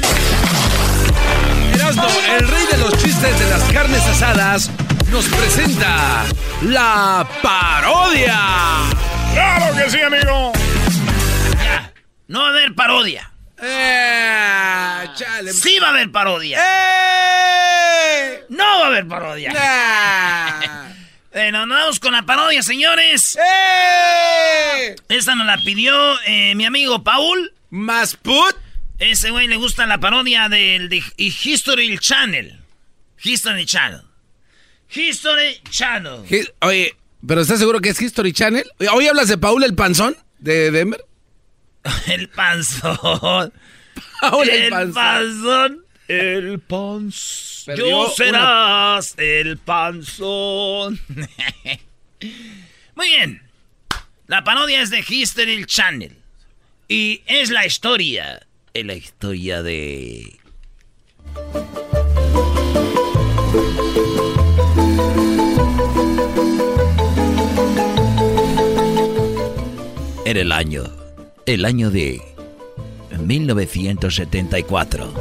Erasmo, 1.75 2.09
el 2.39 2.49
rey 2.49 2.67
de 2.71 2.79
los 2.79 3.03
chistes 3.03 3.39
de 3.39 3.51
las 3.51 3.63
carnes 3.73 4.03
asadas, 4.03 4.71
nos 5.11 5.27
presenta 5.27 6.25
la 6.63 7.27
parodia. 7.43 8.39
¡Claro 9.35 9.77
que 9.77 9.91
sí, 9.91 10.01
amigo! 10.01 10.53
No 12.29 12.41
va 12.41 12.47
a 12.47 12.51
haber 12.51 12.75
parodia. 12.75 13.31
Eh, 13.63 15.07
Sí 15.53 15.79
va 15.79 15.89
a 15.89 15.91
haber 15.91 16.11
parodia. 16.11 16.59
Eh. 16.61 18.45
No 18.49 18.65
va 18.65 18.85
a 18.85 18.87
haber 18.89 19.07
parodia. 19.07 19.53
bueno, 21.33 21.67
nos 21.67 21.79
vamos 21.79 22.01
con 22.01 22.13
la 22.13 22.23
parodia, 22.23 22.63
señores. 22.63 23.37
Eh. 23.37 24.97
Esta 25.09 25.35
nos 25.35 25.47
la 25.47 25.59
pidió 25.59 25.95
eh, 26.27 26.55
mi 26.55 26.65
amigo 26.65 27.03
Paul. 27.03 27.53
¿Más 27.71 28.17
put? 28.17 28.57
Ese 28.99 29.31
güey 29.31 29.47
le 29.47 29.57
gusta 29.57 29.87
la 29.87 29.99
parodia 29.99 30.49
del 30.49 30.89
de 30.89 31.03
History 31.17 31.99
Channel. 31.99 32.61
History 33.23 33.67
Channel. 33.67 34.03
History 34.95 35.61
Channel. 35.71 36.23
Oye, 36.61 36.97
¿pero 37.27 37.41
estás 37.41 37.59
seguro 37.59 37.81
que 37.81 37.91
es 37.91 38.01
History 38.01 38.33
Channel? 38.33 38.65
¿Hoy 38.93 39.07
hablas 39.07 39.29
de 39.29 39.39
Paul 39.39 39.63
el 39.65 39.75
Panzón 39.75 40.17
de 40.39 40.71
Denver? 40.71 41.06
El 42.07 42.29
panzón. 42.29 43.53
el, 44.51 44.93
panzón. 44.93 45.85
El 46.09 46.61
panzón. 46.61 47.77
Yo 47.77 48.09
serás 48.17 49.15
el 49.19 49.59
panzón. 49.59 51.01
Muy 52.95 53.09
bien. 53.09 53.43
La 54.27 54.45
parodia 54.45 54.83
es 54.83 54.91
de 54.91 55.05
History 55.07 55.65
Channel. 55.67 56.17
Y 56.89 57.23
es 57.27 57.51
la 57.51 57.67
historia. 57.67 58.47
Es 58.73 58.87
la 58.87 58.95
historia 58.95 59.63
de. 59.63 60.39
En 70.25 70.37
el 70.37 70.53
año 70.53 71.06
el 71.47 71.65
año 71.65 71.91
de 71.93 72.21
1974 73.25 75.15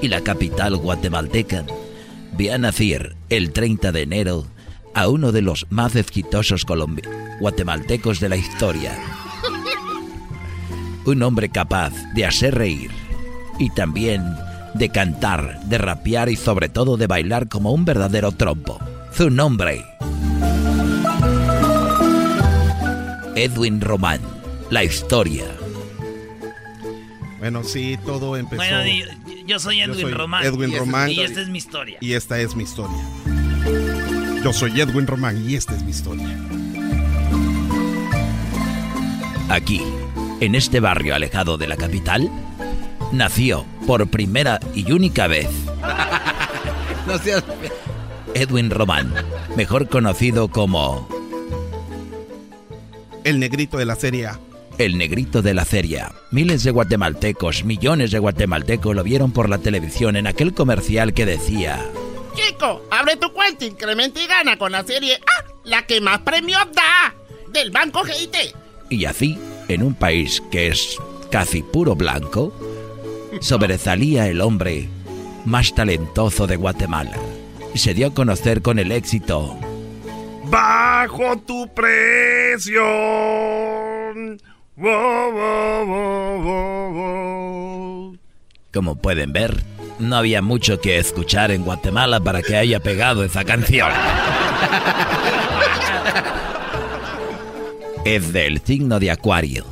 y 0.00 0.08
la 0.08 0.20
capital 0.20 0.76
guatemalteca 0.76 1.64
ve 2.36 2.52
a 2.52 2.58
nacer 2.58 3.14
el 3.30 3.52
30 3.52 3.92
de 3.92 4.02
enero 4.02 4.44
a 4.92 5.06
uno 5.08 5.30
de 5.30 5.40
los 5.42 5.66
más 5.70 5.94
exitosos 5.94 6.66
guatemaltecos 7.38 8.18
de 8.18 8.28
la 8.28 8.36
historia. 8.36 8.98
Un 11.06 11.22
hombre 11.22 11.48
capaz 11.48 11.92
de 12.14 12.26
hacer 12.26 12.56
reír 12.56 12.90
y 13.60 13.70
también 13.70 14.24
de 14.74 14.88
cantar, 14.88 15.60
de 15.66 15.78
rapear 15.78 16.28
y 16.28 16.34
sobre 16.34 16.70
todo 16.70 16.96
de 16.96 17.06
bailar 17.06 17.48
como 17.48 17.70
un 17.70 17.84
verdadero 17.84 18.32
trompo. 18.32 18.80
Su 19.12 19.30
nombre, 19.30 19.84
Edwin 23.36 23.80
Román 23.80 24.41
la 24.72 24.84
historia. 24.84 25.44
Bueno, 27.38 27.62
sí, 27.62 27.98
todo 28.06 28.38
empezó. 28.38 28.62
Bueno, 28.62 29.04
yo 29.44 29.58
soy 29.58 29.82
Edwin 29.82 30.12
Román. 30.12 30.46
Edwin 30.46 30.74
Román. 30.74 31.10
Y 31.10 31.20
esta 31.20 31.42
es 31.42 31.48
mi 31.50 31.58
historia. 31.58 31.98
Y 32.00 32.14
esta 32.14 32.40
es 32.40 32.56
mi 32.56 32.64
historia. 32.64 32.96
Yo 34.42 34.50
soy 34.54 34.80
Edwin 34.80 35.06
Román 35.06 35.46
y 35.46 35.56
esta 35.56 35.76
es 35.76 35.82
mi 35.82 35.90
historia. 35.90 36.26
Aquí, 39.50 39.82
en 40.40 40.54
este 40.54 40.80
barrio 40.80 41.14
alejado 41.14 41.58
de 41.58 41.68
la 41.68 41.76
capital, 41.76 42.30
nació 43.12 43.66
por 43.86 44.08
primera 44.08 44.58
y 44.74 44.90
única 44.90 45.26
vez. 45.26 45.50
no 47.06 47.18
seas... 47.18 47.44
Edwin 48.32 48.70
Román, 48.70 49.12
mejor 49.54 49.90
conocido 49.90 50.48
como 50.48 51.06
el 53.24 53.38
negrito 53.38 53.76
de 53.76 53.84
la 53.84 53.96
Serie 53.96 54.28
A. 54.28 54.40
El 54.78 54.98
negrito 54.98 55.42
de 55.42 55.54
la 55.54 55.64
Serie 55.64 56.02
Miles 56.30 56.64
de 56.64 56.70
guatemaltecos, 56.70 57.64
millones 57.64 58.10
de 58.10 58.18
guatemaltecos 58.18 58.96
lo 58.96 59.04
vieron 59.04 59.32
por 59.32 59.50
la 59.50 59.58
televisión 59.58 60.16
en 60.16 60.26
aquel 60.26 60.54
comercial 60.54 61.12
que 61.12 61.26
decía... 61.26 61.78
Chico, 62.34 62.82
abre 62.90 63.16
tu 63.16 63.30
cuenta, 63.32 63.66
incrementa 63.66 64.22
y 64.22 64.26
gana 64.26 64.56
con 64.56 64.72
la 64.72 64.82
serie 64.82 65.16
A, 65.16 65.44
la 65.64 65.82
que 65.86 66.00
más 66.00 66.20
premios 66.20 66.66
da 66.72 67.14
del 67.52 67.70
Banco 67.70 68.02
GIT. 68.02 68.34
Y 68.88 69.04
así, 69.04 69.38
en 69.68 69.82
un 69.82 69.94
país 69.94 70.42
que 70.50 70.68
es 70.68 70.96
casi 71.30 71.62
puro 71.62 71.94
blanco, 71.94 72.54
sobresalía 73.42 74.28
el 74.28 74.40
hombre 74.40 74.88
más 75.44 75.74
talentoso 75.74 76.46
de 76.46 76.56
Guatemala. 76.56 77.18
Se 77.74 77.92
dio 77.92 78.06
a 78.06 78.14
conocer 78.14 78.62
con 78.62 78.78
el 78.78 78.90
éxito. 78.92 79.58
Bajo 80.44 81.38
tu 81.40 81.68
presión. 81.74 82.82
Como 88.72 88.96
pueden 88.96 89.32
ver, 89.32 89.62
no 90.00 90.16
había 90.16 90.42
mucho 90.42 90.80
que 90.80 90.98
escuchar 90.98 91.52
en 91.52 91.62
Guatemala 91.62 92.18
para 92.18 92.42
que 92.42 92.56
haya 92.56 92.80
pegado 92.80 93.22
esa 93.22 93.44
canción. 93.44 93.88
es 98.04 98.32
del 98.32 98.60
signo 98.64 98.98
de 98.98 99.12
Acuario 99.12 99.64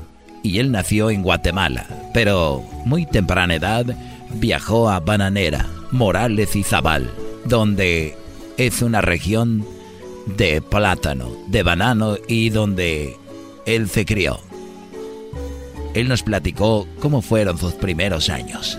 y 0.45 0.61
él 0.61 0.71
nació 0.71 1.11
en 1.11 1.23
Guatemala, 1.23 1.87
pero 2.15 2.63
muy 2.85 3.05
temprana 3.05 3.57
edad 3.57 3.87
viajó 4.35 4.89
a 4.91 5.01
Bananera, 5.01 5.67
Morales 5.91 6.55
y 6.55 6.63
Zabal, 6.63 7.11
donde 7.47 8.17
es 8.59 8.81
una 8.81 9.01
región 9.01 9.67
de 10.37 10.63
plátano, 10.63 11.33
de 11.49 11.65
banano 11.65 12.17
y 12.29 12.51
donde 12.51 13.17
él 13.67 13.89
se 13.89 14.05
crió. 14.05 14.50
Él 15.95 16.09
nos 16.09 16.23
platicó 16.23 16.87
cómo 17.01 17.23
fueron 17.23 17.59
sus 17.59 17.75
primeros 17.75 18.29
años. 18.29 18.79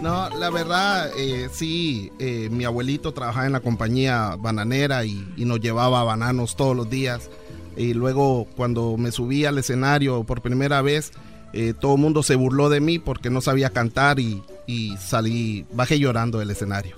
No, 0.00 0.28
la 0.30 0.50
verdad, 0.50 1.10
eh, 1.16 1.48
sí, 1.50 2.12
eh, 2.18 2.48
mi 2.50 2.64
abuelito 2.64 3.12
trabajaba 3.12 3.46
en 3.46 3.52
la 3.52 3.60
compañía 3.60 4.36
bananera 4.38 5.04
y, 5.04 5.26
y 5.36 5.46
nos 5.46 5.60
llevaba 5.60 6.04
bananos 6.04 6.56
todos 6.56 6.76
los 6.76 6.90
días. 6.90 7.30
Y 7.76 7.94
luego 7.94 8.46
cuando 8.56 8.96
me 8.98 9.10
subí 9.10 9.46
al 9.46 9.58
escenario 9.58 10.24
por 10.24 10.42
primera 10.42 10.82
vez, 10.82 11.12
eh, 11.54 11.72
todo 11.72 11.94
el 11.94 12.00
mundo 12.00 12.22
se 12.22 12.34
burló 12.34 12.68
de 12.68 12.80
mí 12.80 12.98
porque 12.98 13.30
no 13.30 13.40
sabía 13.40 13.70
cantar 13.70 14.18
y, 14.18 14.42
y 14.66 14.96
salí, 14.96 15.64
bajé 15.72 15.98
llorando 15.98 16.38
del 16.40 16.50
escenario. 16.50 16.96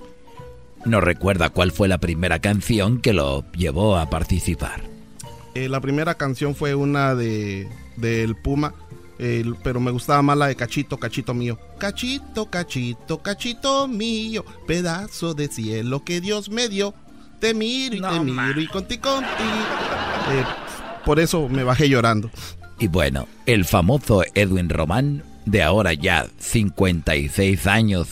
No 0.83 0.99
recuerda 0.99 1.49
cuál 1.49 1.71
fue 1.71 1.87
la 1.87 1.99
primera 1.99 2.39
canción 2.39 2.99
que 2.99 3.13
lo 3.13 3.49
llevó 3.51 3.97
a 3.97 4.09
participar. 4.09 4.81
Eh, 5.53 5.69
la 5.69 5.79
primera 5.79 6.15
canción 6.15 6.55
fue 6.55 6.75
una 6.75 7.13
de 7.13 7.67
del 7.97 8.35
Puma, 8.35 8.73
el- 9.19 9.55
pero 9.63 9.79
me 9.79 9.91
gustaba 9.91 10.21
más 10.21 10.37
la 10.37 10.47
de 10.47 10.55
Cachito, 10.55 10.97
Cachito 10.97 11.33
mío. 11.33 11.59
Cachito, 11.77 12.49
cachito, 12.49 13.21
cachito 13.21 13.87
mío, 13.87 14.45
pedazo 14.65 15.33
de 15.33 15.47
cielo 15.47 16.03
que 16.03 16.21
Dios 16.21 16.49
me 16.49 16.69
dio. 16.69 16.93
Te 17.39 17.53
miro 17.53 17.95
y 17.95 18.01
te 18.01 18.19
miro 18.19 18.61
y 18.61 18.67
conti 18.67 18.97
conti. 18.97 19.27
Eh, 20.31 20.43
por 21.05 21.19
eso 21.19 21.47
me 21.49 21.63
bajé 21.63 21.87
llorando. 21.89 22.31
Y 22.79 22.87
bueno, 22.87 23.27
el 23.45 23.65
famoso 23.65 24.23
Edwin 24.33 24.69
Román, 24.69 25.23
de 25.45 25.61
ahora 25.63 25.93
ya 25.93 26.27
56 26.39 27.67
años, 27.67 28.07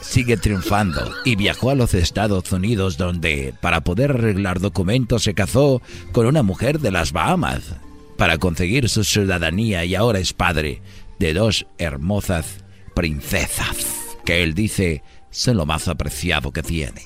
sigue 0.00 0.36
triunfando 0.36 1.12
y 1.24 1.36
viajó 1.36 1.70
a 1.70 1.74
los 1.74 1.94
Estados 1.94 2.50
Unidos 2.52 2.96
donde, 2.96 3.54
para 3.60 3.80
poder 3.82 4.12
arreglar 4.12 4.60
documentos, 4.60 5.22
se 5.22 5.34
casó 5.34 5.82
con 6.12 6.26
una 6.26 6.42
mujer 6.42 6.80
de 6.80 6.90
las 6.92 7.12
Bahamas 7.12 7.62
para 8.16 8.38
conseguir 8.38 8.88
su 8.88 9.04
ciudadanía 9.04 9.84
y 9.84 9.94
ahora 9.94 10.18
es 10.18 10.32
padre 10.32 10.82
de 11.18 11.34
dos 11.34 11.66
hermosas 11.78 12.58
princesas 12.94 14.16
que 14.24 14.42
él 14.42 14.54
dice 14.54 15.02
son 15.30 15.58
lo 15.58 15.66
más 15.66 15.88
apreciado 15.88 16.52
que 16.52 16.62
tiene. 16.62 17.02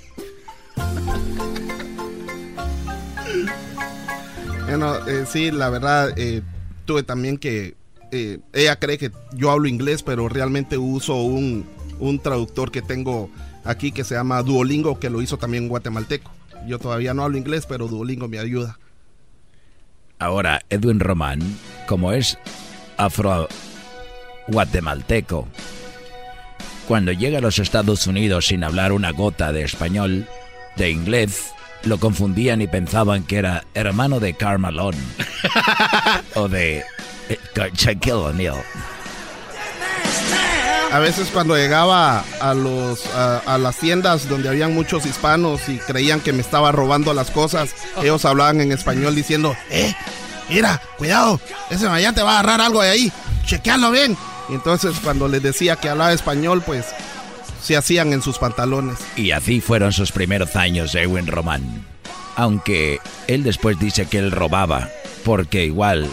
Bueno, 4.66 5.06
eh, 5.08 5.24
sí, 5.26 5.50
la 5.50 5.68
verdad, 5.68 6.16
eh, 6.16 6.42
tuve 6.84 7.02
también 7.02 7.38
que... 7.38 7.74
eh, 8.12 8.38
ella 8.52 8.76
cree 8.76 8.98
que 8.98 9.10
yo 9.34 9.50
hablo 9.50 9.68
inglés, 9.68 10.02
pero 10.02 10.28
realmente 10.28 10.78
uso 10.78 11.16
un, 11.16 11.66
un 11.98 12.20
traductor 12.20 12.70
que 12.70 12.82
tengo 12.82 13.30
aquí 13.64 13.90
que 13.92 14.04
se 14.04 14.14
llama 14.14 14.42
Duolingo, 14.42 15.00
que 15.00 15.10
lo 15.10 15.22
hizo 15.22 15.38
también 15.38 15.68
guatemalteco. 15.68 16.30
Yo 16.68 16.78
todavía 16.78 17.14
no 17.14 17.24
hablo 17.24 17.36
inglés, 17.38 17.66
pero 17.66 17.88
Duolingo 17.88 18.28
me 18.28 18.38
ayuda. 18.38 18.78
Ahora, 20.20 20.60
Edwin 20.68 21.00
Román, 21.00 21.40
como 21.88 22.12
es 22.12 22.38
afro 22.98 23.48
guatemalteco, 24.48 25.48
cuando 26.86 27.12
llega 27.12 27.38
a 27.38 27.40
los 27.40 27.58
Estados 27.58 28.06
Unidos 28.06 28.48
sin 28.48 28.62
hablar 28.62 28.92
una 28.92 29.12
gota 29.12 29.50
de 29.52 29.62
español, 29.62 30.26
de 30.76 30.90
inglés, 30.90 31.52
lo 31.84 31.98
confundían 31.98 32.60
y 32.60 32.66
pensaban 32.66 33.22
que 33.22 33.38
era 33.38 33.64
hermano 33.72 34.20
de 34.20 34.34
Carmelón 34.34 34.94
o 36.34 36.48
de 36.48 36.84
eh, 37.30 37.38
Shaquille 37.74 38.12
O'Neal. 38.12 38.62
A 40.92 40.98
veces 40.98 41.28
cuando 41.32 41.56
llegaba 41.56 42.24
a, 42.40 42.52
los, 42.54 43.06
a, 43.14 43.38
a 43.46 43.58
las 43.58 43.76
tiendas 43.76 44.28
donde 44.28 44.48
habían 44.48 44.74
muchos 44.74 45.06
hispanos 45.06 45.68
y 45.68 45.78
creían 45.78 46.20
que 46.20 46.32
me 46.32 46.40
estaba 46.40 46.72
robando 46.72 47.14
las 47.14 47.30
cosas, 47.30 47.70
ellos 48.02 48.24
hablaban 48.24 48.60
en 48.60 48.72
español 48.72 49.14
diciendo, 49.14 49.56
eh, 49.70 49.94
mira, 50.48 50.82
cuidado, 50.98 51.40
ese 51.70 51.88
mañana 51.88 52.14
te 52.14 52.22
va 52.22 52.36
a 52.36 52.40
agarrar 52.40 52.60
algo 52.60 52.82
de 52.82 52.90
ahí, 52.90 53.12
chequealo 53.46 53.92
bien. 53.92 54.16
Y 54.48 54.54
entonces 54.54 54.96
cuando 55.02 55.28
les 55.28 55.42
decía 55.42 55.76
que 55.76 55.88
hablaba 55.88 56.12
español, 56.12 56.60
pues 56.66 56.86
se 57.62 57.76
hacían 57.76 58.12
en 58.12 58.20
sus 58.20 58.38
pantalones. 58.38 58.98
Y 59.14 59.30
así 59.30 59.60
fueron 59.60 59.92
sus 59.92 60.10
primeros 60.10 60.56
años 60.56 60.92
de 60.92 61.02
Edwin 61.02 61.28
Román. 61.28 61.86
Aunque 62.34 62.98
él 63.28 63.44
después 63.44 63.78
dice 63.78 64.06
que 64.06 64.18
él 64.18 64.32
robaba, 64.32 64.88
porque 65.24 65.64
igual, 65.64 66.08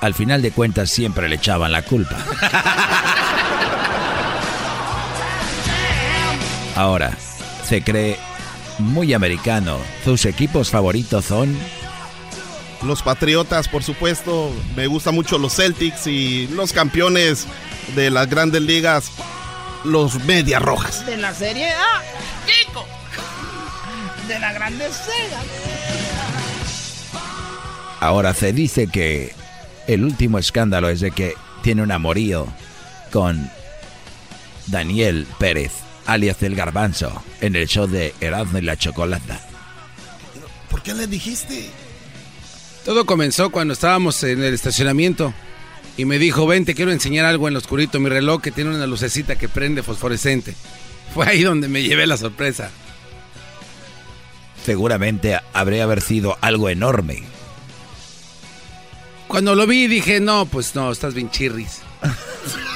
al 0.00 0.14
final 0.14 0.40
de 0.40 0.50
cuentas 0.50 0.88
siempre 0.88 1.28
le 1.28 1.36
echaban 1.36 1.72
la 1.72 1.82
culpa. 1.82 2.16
Ahora, 6.74 7.16
se 7.66 7.82
cree 7.82 8.18
muy 8.78 9.14
americano. 9.14 9.78
Sus 10.04 10.24
equipos 10.26 10.70
favoritos 10.70 11.24
son... 11.24 11.56
Los 12.82 13.02
Patriotas, 13.02 13.66
por 13.68 13.82
supuesto, 13.82 14.52
me 14.76 14.86
gustan 14.88 15.14
mucho 15.14 15.38
los 15.38 15.54
Celtics 15.54 16.06
y 16.06 16.48
los 16.48 16.74
campeones 16.74 17.46
de 17.94 18.10
las 18.10 18.28
grandes 18.28 18.60
ligas, 18.60 19.10
los 19.84 20.22
Medias 20.24 20.60
Rojas. 20.60 21.06
De 21.06 21.16
la 21.16 21.32
serie 21.32 21.70
A, 21.70 22.02
Chico. 22.46 22.84
De 24.28 24.38
la 24.38 24.52
grande 24.52 24.84
Sega. 24.90 25.40
Ahora 28.00 28.34
se 28.34 28.52
dice 28.52 28.86
que 28.88 29.34
el 29.86 30.04
último 30.04 30.38
escándalo 30.38 30.90
es 30.90 31.00
de 31.00 31.10
que 31.10 31.34
tiene 31.62 31.82
un 31.82 31.90
amorío 31.90 32.46
con 33.10 33.50
Daniel 34.66 35.26
Pérez, 35.38 35.72
alias 36.06 36.42
el 36.42 36.54
Garbanzo, 36.54 37.22
en 37.40 37.56
el 37.56 37.66
show 37.66 37.86
de 37.86 38.14
Erasmo 38.20 38.58
y 38.58 38.62
la 38.62 38.76
Chocolata. 38.76 39.40
¿Por 40.70 40.82
qué 40.82 40.94
le 40.94 41.06
dijiste? 41.06 41.70
Todo 42.84 43.06
comenzó 43.06 43.50
cuando 43.50 43.72
estábamos 43.72 44.22
en 44.24 44.42
el 44.42 44.52
estacionamiento 44.52 45.32
y 45.96 46.04
me 46.04 46.18
dijo, 46.18 46.46
ven, 46.46 46.64
te 46.64 46.74
quiero 46.74 46.92
enseñar 46.92 47.24
algo 47.24 47.48
en 47.48 47.54
lo 47.54 47.60
oscurito, 47.60 48.00
mi 48.00 48.08
reloj 48.08 48.42
que 48.42 48.50
tiene 48.50 48.74
una 48.74 48.86
lucecita 48.86 49.36
que 49.36 49.48
prende 49.48 49.82
fosforescente. 49.82 50.54
Fue 51.14 51.26
ahí 51.26 51.42
donde 51.42 51.68
me 51.68 51.82
llevé 51.82 52.06
la 52.06 52.16
sorpresa. 52.16 52.70
Seguramente 54.64 55.38
habría 55.52 55.84
haber 55.84 56.00
sido 56.00 56.36
algo 56.40 56.68
enorme. 56.68 57.22
Cuando 59.28 59.54
lo 59.54 59.66
vi 59.66 59.86
dije, 59.86 60.20
no, 60.20 60.46
pues 60.46 60.74
no, 60.74 60.90
estás 60.90 61.14
bien 61.14 61.30
chirris. 61.30 61.80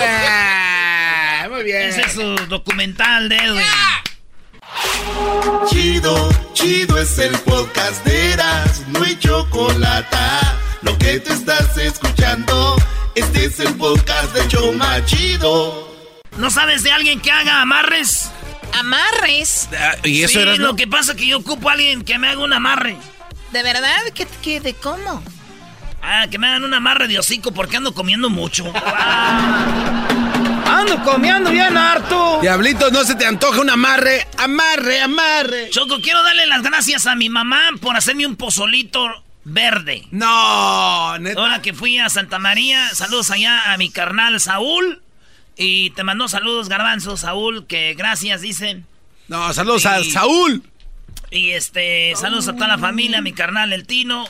Ah, 0.00 1.46
muy 1.50 1.64
bien. 1.64 1.82
Ese 1.88 2.02
es 2.02 2.12
su 2.12 2.36
documental 2.48 3.28
de 3.28 3.36
Edwin. 3.36 3.62
Chido, 5.68 6.28
chido 6.52 6.98
es 6.98 7.18
el 7.18 7.36
podcast 7.40 8.04
de 8.04 8.32
Eras, 8.32 8.82
no 8.88 9.02
hay 9.02 9.18
chocolate. 9.18 10.16
Lo 10.82 10.96
que 10.98 11.20
te 11.20 11.32
estás 11.32 11.76
escuchando, 11.78 12.76
este 13.14 13.46
es 13.46 13.60
el 13.60 13.74
podcast 13.74 14.32
de 14.34 14.46
Choma 14.48 15.04
Chido. 15.04 15.94
¿No 16.36 16.50
sabes 16.50 16.82
de 16.82 16.92
alguien 16.92 17.20
que 17.20 17.30
haga 17.30 17.62
amarres? 17.62 18.30
¿Amarres? 18.74 19.68
¿Y 20.04 20.22
eso 20.22 20.34
sí, 20.34 20.38
era 20.40 20.56
lo 20.56 20.76
que 20.76 20.86
pasa 20.86 21.12
es 21.12 21.18
que 21.18 21.26
yo 21.26 21.38
ocupo 21.38 21.70
a 21.70 21.72
alguien 21.72 22.04
que 22.04 22.18
me 22.18 22.28
haga 22.28 22.42
un 22.42 22.52
amarre. 22.52 22.96
¿De 23.52 23.62
verdad? 23.62 23.96
¿Qué, 24.14 24.26
qué, 24.42 24.60
de 24.60 24.74
cómo? 24.74 25.22
Ah, 26.08 26.28
que 26.30 26.38
me 26.38 26.46
hagan 26.46 26.62
un 26.62 26.72
amarre 26.72 27.08
de 27.08 27.18
hocico 27.18 27.50
porque 27.50 27.78
ando 27.78 27.92
comiendo 27.92 28.30
mucho. 28.30 28.72
ando 30.64 31.02
comiendo 31.02 31.50
bien 31.50 31.76
harto. 31.76 32.38
Diablito, 32.40 32.92
no 32.92 33.02
se 33.02 33.16
te 33.16 33.26
antoja 33.26 33.60
un 33.60 33.70
amarre. 33.70 34.24
Amarre, 34.38 35.00
amarre. 35.00 35.68
Choco, 35.70 36.00
quiero 36.00 36.22
darle 36.22 36.46
las 36.46 36.62
gracias 36.62 37.08
a 37.08 37.16
mi 37.16 37.28
mamá 37.28 37.70
por 37.80 37.96
hacerme 37.96 38.24
un 38.24 38.36
pozolito 38.36 39.08
verde. 39.42 40.06
No, 40.12 41.18
neta. 41.18 41.40
Ahora 41.40 41.60
que 41.60 41.74
fui 41.74 41.98
a 41.98 42.08
Santa 42.08 42.38
María, 42.38 42.88
saludos 42.90 43.32
allá 43.32 43.72
a 43.72 43.76
mi 43.76 43.90
carnal 43.90 44.38
Saúl. 44.38 45.02
Y 45.56 45.90
te 45.90 46.04
mandó 46.04 46.28
saludos, 46.28 46.68
Garbanzo, 46.68 47.16
Saúl, 47.16 47.66
que 47.66 47.94
gracias, 47.94 48.42
dicen. 48.42 48.86
No, 49.26 49.52
saludos 49.52 49.86
a 49.86 50.04
Saúl. 50.04 50.62
Y 51.32 51.50
este, 51.50 52.14
saludos 52.14 52.46
a 52.46 52.52
toda 52.52 52.68
la 52.68 52.78
familia, 52.78 53.18
a 53.18 53.22
mi 53.22 53.32
carnal 53.32 53.72
El 53.72 53.88
Tino. 53.88 54.24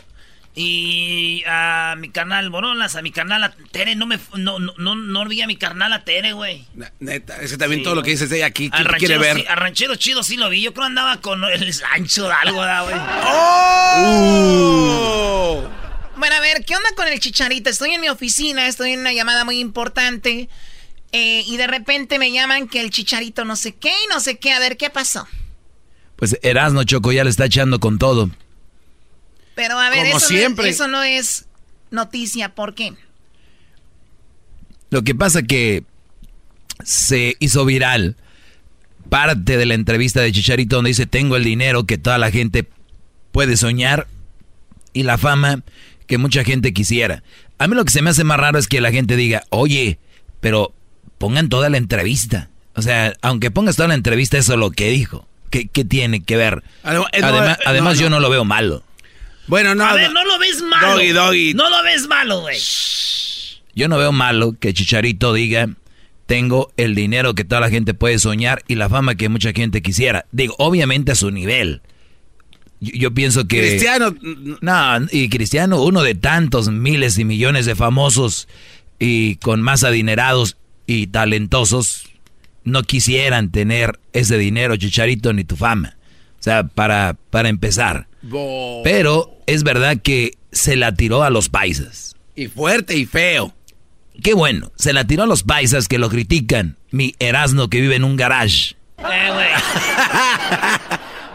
Y 0.59 1.45
a 1.47 1.97
mi 1.99 2.09
carnal 2.09 2.49
Borolas, 2.49 2.97
a 2.97 3.03
mi 3.03 3.11
carnal 3.13 3.55
Tere, 3.73 3.95
no 3.95 4.07
me 4.07 4.19
no, 4.39 4.59
no, 4.59 4.73
no, 4.79 4.95
no 4.95 5.21
olvidé 5.21 5.43
a 5.43 5.47
mi 5.47 5.57
carnal 5.57 5.93
a 5.93 6.03
Tere, 6.05 6.33
güey. 6.33 6.65
Neta, 6.99 7.43
ese 7.43 7.59
también 7.59 7.83
todo 7.83 7.95
lo 7.95 8.03
que 8.03 8.13
dices 8.13 8.31
de 8.31 8.39
ella 8.39 8.47
aquí, 8.47 8.71
¿quién 8.71 8.87
quiere 8.97 9.17
ranchero, 9.17 9.21
ver? 9.21 9.37
sí, 9.37 9.45
al 9.47 9.57
ranchero 9.59 9.97
chido 9.97 10.23
sí 10.23 10.39
lo 10.39 10.49
vi. 10.49 10.63
Yo 10.63 10.73
creo 10.73 10.87
andaba 10.87 11.21
con 11.21 11.45
el 11.45 11.75
ancho 11.93 12.27
de 12.27 12.33
algo, 12.33 12.61
¿verdad, 12.61 12.85
güey. 12.85 12.97
¡Oh! 14.07 15.69
Bueno, 16.17 16.35
a 16.37 16.41
ver, 16.41 16.65
¿qué 16.65 16.75
onda 16.75 16.89
con 16.97 17.07
el 17.07 17.21
chicharito? 17.21 17.69
Estoy 17.69 17.93
en 17.93 18.01
mi 18.01 18.09
oficina, 18.09 18.67
estoy 18.67 18.93
en 18.93 19.01
una 19.01 19.13
llamada 19.13 19.45
muy 19.45 19.61
importante. 19.61 20.49
eh, 21.13 21.45
y 21.47 21.57
de 21.59 21.67
repente 21.67 22.19
me 22.19 22.33
llaman 22.33 22.67
que 22.69 22.81
el 22.81 22.91
chicharito 22.91 23.45
no 23.45 23.57
sé 23.57 23.75
qué 23.75 23.91
y 23.91 24.07
no 24.09 24.21
sé 24.21 24.39
qué. 24.39 24.53
A 24.53 24.59
ver, 24.59 24.77
¿qué 24.79 24.89
pasó? 24.91 25.29
Pues 26.17 26.39
Erasno 26.43 26.83
Choco 26.85 27.13
ya 27.13 27.25
le 27.25 27.31
está 27.31 27.45
echando 27.45 27.79
con 27.79 27.99
todo. 27.99 28.31
Pero 29.57 29.81
a 29.81 29.91
ver, 29.91 30.05
Como 30.07 30.19
eso, 30.19 30.31
no- 30.55 30.63
eso 30.63 30.87
no 30.87 31.03
es 31.03 31.47
noticia. 31.91 32.55
¿Por 32.55 32.75
qué? 32.77 32.93
Lo 34.91 35.03
que 35.03 35.15
pasa 35.17 35.43
que 35.43 35.83
se 36.85 37.35
hizo 37.41 37.65
viral 37.65 38.17
parte 39.09 39.57
de 39.57 39.67
la 39.67 39.75
entrevista 39.75 40.21
de 40.21 40.31
Chicharito 40.31 40.77
donde 40.77 40.89
dice 40.91 41.07
tengo 41.07 41.37
el 41.37 41.45
dinero 41.45 41.85
que 41.85 41.97
toda 41.99 42.19
la 42.19 42.31
gente 42.31 42.69
puede 43.33 43.57
soñar 43.57 44.07
y 44.93 45.03
la 45.05 45.17
fama 45.19 45.63
que 46.07 46.19
mucha 46.19 46.45
gente 46.45 46.73
quisiera. 46.73 47.23
A 47.59 47.67
mí 47.67 47.75
lo 47.75 47.85
que 47.85 47.91
se 47.93 48.03
me 48.03 48.11
hace 48.11 48.25
más 48.25 48.39
raro 48.39 48.59
es 48.59 48.69
que 48.69 48.81
la 48.81 48.93
gente 48.93 49.17
diga, 49.17 49.43
oye, 49.51 49.99
pero 50.41 50.73
pongan 51.19 51.49
toda 51.49 51.71
la 51.71 51.79
entrevista. 51.79 52.51
O 52.75 52.83
sea, 52.83 53.15
aunque 53.23 53.51
pongas 53.51 53.77
toda 53.77 53.89
la 53.89 53.95
entrevista, 53.95 54.37
eso 54.39 54.53
es 54.53 54.59
lo 54.59 54.71
que 54.71 54.91
dijo. 54.91 55.27
¿Qué, 55.51 55.67
qué 55.69 55.85
tiene 55.85 56.23
que 56.23 56.37
ver? 56.37 56.63
Además, 56.83 57.09
eh, 57.13 57.21
no, 57.21 57.27
además 57.29 57.59
además 57.65 57.95
no, 57.97 58.01
yo 58.03 58.11
no 58.11 58.21
lo 58.21 58.29
veo 58.29 58.45
malo. 58.45 58.83
Bueno, 59.47 59.75
no. 59.75 59.85
a 59.85 59.95
ver, 59.95 60.13
no 60.13 60.25
lo 60.25 60.39
ves 60.39 60.63
malo. 60.63 60.95
Doggy, 60.95 61.13
doggy. 61.13 61.55
No 61.55 61.71
lo 61.71 61.83
ves 61.83 62.09
malo, 62.09 62.41
güey. 62.41 62.59
Yo 63.75 63.89
no 63.89 63.99
veo 63.99 64.13
malo 64.13 64.57
que 64.59 64.73
Chicharito 64.73 65.33
diga, 65.33 65.69
tengo 66.27 66.73
el 66.77 66.95
dinero 66.95 67.35
que 67.35 67.45
toda 67.45 67.61
la 67.61 67.71
gente 67.71 67.95
puede 67.95 68.19
soñar 68.19 68.65
y 68.69 68.75
la 68.75 68.89
fama 68.89 69.15
que 69.15 69.29
mucha 69.29 69.53
gente 69.53 69.83
quisiera. 69.83 70.27
Digo, 70.33 70.55
obviamente 70.59 71.13
a 71.13 71.15
su 71.15 71.31
nivel. 71.31 71.83
Yo, 72.81 72.93
yo 72.95 73.15
pienso 73.15 73.47
que... 73.47 73.61
Cristiano. 73.61 74.15
No, 74.61 75.07
y 75.13 75.29
Cristiano, 75.29 75.83
uno 75.83 76.03
de 76.03 76.15
tantos 76.15 76.69
miles 76.69 77.19
y 77.19 77.25
millones 77.25 77.67
de 77.67 77.77
famosos 77.77 78.49
y 78.99 79.37
con 79.37 79.63
más 79.63 79.85
adinerados 79.85 80.57
y 80.87 81.09
talentosos, 81.09 82.09
no 82.65 82.83
quisieran 82.83 83.51
tener 83.51 83.99
ese 84.13 84.39
dinero, 84.39 84.77
Chicharito, 84.77 85.33
ni 85.33 85.45
tu 85.45 85.57
fama. 85.57 85.96
Sea, 86.47 86.63
para, 86.63 87.17
para 87.31 87.49
empezar. 87.49 88.07
Pero 88.85 89.37
es 89.47 89.65
verdad 89.65 89.97
que 90.01 90.39
se 90.53 90.77
la 90.77 90.95
tiró 90.95 91.25
a 91.25 91.31
los 91.31 91.49
paisas. 91.49 92.15
Y 92.37 92.47
fuerte 92.47 92.97
y 92.97 93.05
feo. 93.05 93.53
Qué 94.23 94.33
bueno, 94.33 94.71
se 94.77 94.93
la 94.93 95.09
tiró 95.09 95.25
a 95.25 95.27
los 95.27 95.43
paisas 95.43 95.89
que 95.89 95.99
lo 95.99 96.09
critican. 96.09 96.77
Mi 96.93 97.17
Erasno 97.19 97.69
que 97.69 97.81
vive 97.81 97.97
en 97.97 98.05
un 98.05 98.15
garage. 98.15 98.77
Eh. 98.99 99.03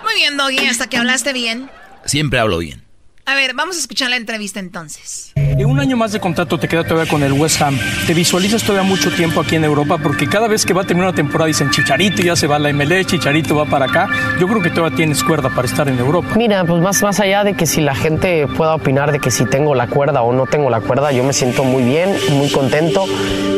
Muy 0.03 0.13
bien, 0.15 0.37
Doggy, 0.37 0.65
hasta 0.67 0.87
que 0.87 0.95
hablaste 0.95 1.33
bien. 1.33 1.69
Siempre 2.05 2.39
hablo 2.39 2.59
bien. 2.59 2.81
A 3.25 3.35
ver, 3.35 3.53
vamos 3.53 3.75
a 3.75 3.79
escuchar 3.79 4.09
la 4.09 4.15
entrevista 4.15 4.59
entonces. 4.59 5.31
En 5.35 5.65
un 5.65 5.79
año 5.79 5.95
más 5.95 6.11
de 6.11 6.19
contrato 6.19 6.57
te 6.57 6.67
queda 6.67 6.83
todavía 6.83 7.09
con 7.09 7.21
el 7.23 7.33
West 7.33 7.61
Ham. 7.61 7.77
¿Te 8.07 8.13
visualizas 8.13 8.63
todavía 8.63 8.87
mucho 8.87 9.11
tiempo 9.11 9.41
aquí 9.41 9.55
en 9.55 9.63
Europa? 9.63 9.99
Porque 9.99 10.27
cada 10.27 10.47
vez 10.47 10.65
que 10.65 10.73
va 10.73 10.81
a 10.81 10.85
terminar 10.85 11.09
una 11.09 11.15
temporada 11.15 11.47
dicen 11.47 11.69
Chicharito 11.69 12.23
ya 12.23 12.35
se 12.35 12.47
va 12.47 12.55
a 12.55 12.59
la 12.59 12.73
MLS, 12.73 13.05
Chicharito 13.05 13.55
va 13.55 13.65
para 13.65 13.85
acá. 13.85 14.09
Yo 14.39 14.47
creo 14.47 14.61
que 14.61 14.71
todavía 14.71 14.95
tienes 14.95 15.23
cuerda 15.23 15.49
para 15.49 15.67
estar 15.67 15.87
en 15.87 15.99
Europa. 15.99 16.29
Mira, 16.35 16.65
pues 16.65 16.81
más, 16.81 17.01
más 17.03 17.19
allá 17.19 17.43
de 17.43 17.53
que 17.53 17.67
si 17.67 17.81
la 17.81 17.93
gente 17.93 18.47
pueda 18.47 18.75
opinar 18.75 19.11
de 19.11 19.19
que 19.19 19.29
si 19.29 19.45
tengo 19.45 19.75
la 19.75 19.87
cuerda 19.87 20.23
o 20.23 20.33
no 20.33 20.47
tengo 20.47 20.69
la 20.69 20.81
cuerda, 20.81 21.11
yo 21.11 21.23
me 21.23 21.33
siento 21.33 21.63
muy 21.63 21.83
bien, 21.83 22.15
muy 22.31 22.49
contento. 22.49 23.05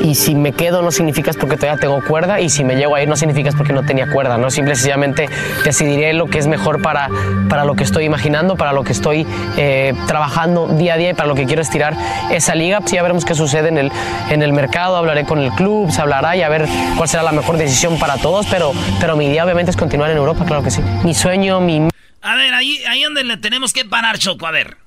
Y 0.04 0.16
si 0.16 0.36
me 0.36 0.52
quedo 0.52 0.82
no 0.82 0.92
significa 0.92 1.32
es 1.32 1.38
porque 1.38 1.56
todavía 1.56 1.80
tengo 1.80 2.04
cuerda 2.04 2.42
y 2.42 2.50
si 2.50 2.66
me 2.66 2.76
llego 2.76 2.96
a 2.96 3.02
ir 3.02 3.08
no 3.08 3.16
significa 3.16 3.50
es 3.50 3.56
porque 3.56 3.72
no 3.72 3.84
tenía 3.84 4.08
cuerda, 4.12 4.38
¿no? 4.38 4.52
Simple 4.52 4.74
y 4.74 4.76
sencillamente 4.76 5.30
decidiré 5.64 6.14
lo 6.14 6.28
que 6.28 6.40
es 6.40 6.48
mejor 6.48 6.82
para, 6.82 7.10
para 7.48 7.64
lo 7.64 7.76
que 7.76 7.86
estoy 7.86 8.04
imaginando, 8.04 8.58
para 8.58 8.74
lo 8.74 8.84
que 8.84 8.92
estoy 8.92 9.26
eh, 9.58 9.94
trabajando 10.08 10.68
día 10.68 10.96
a 10.96 10.98
día 10.98 11.10
y 11.12 11.14
para 11.14 11.28
lo 11.28 11.36
que 11.36 11.46
quiero 11.46 11.62
estirar 11.62 11.96
esa 12.32 12.56
liga. 12.56 12.82
Sí, 12.86 12.96
ya 12.96 13.02
veremos 13.02 13.26
qué 13.26 13.36
sucede 13.36 13.70
en 13.70 13.78
el, 13.78 13.92
en 14.30 14.42
el 14.42 14.54
mercado, 14.54 14.98
hablaré 14.98 15.26
con 15.26 15.40
el 15.40 15.52
club, 15.52 15.92
se 15.92 16.02
hablará 16.02 16.36
y 16.36 16.42
a 16.42 16.50
ver 16.50 16.68
cuál 16.98 17.10
será 17.10 17.24
la 17.24 17.32
mejor 17.32 17.58
decisión 17.58 17.98
para 18.00 18.18
todos, 18.18 18.46
pero, 18.48 18.74
pero 19.00 19.16
mi 19.16 19.26
idea 19.26 19.44
obviamente 19.44 19.72
es 19.72 19.78
continuar 19.78 20.10
en 20.12 20.18
Europa, 20.18 20.46
claro 20.46 20.64
que 20.64 20.72
sí. 20.72 20.82
Mi 21.04 21.14
sueño, 21.14 21.60
mi... 21.60 21.88
A 22.22 22.36
ver, 22.36 22.54
ahí, 22.54 22.84
ahí 22.88 23.04
donde 23.04 23.24
le 23.24 23.38
tenemos 23.38 23.74
que 23.74 23.86
parar, 23.86 24.18
Choco. 24.18 24.48
A 24.48 24.52
ver. 24.52 24.78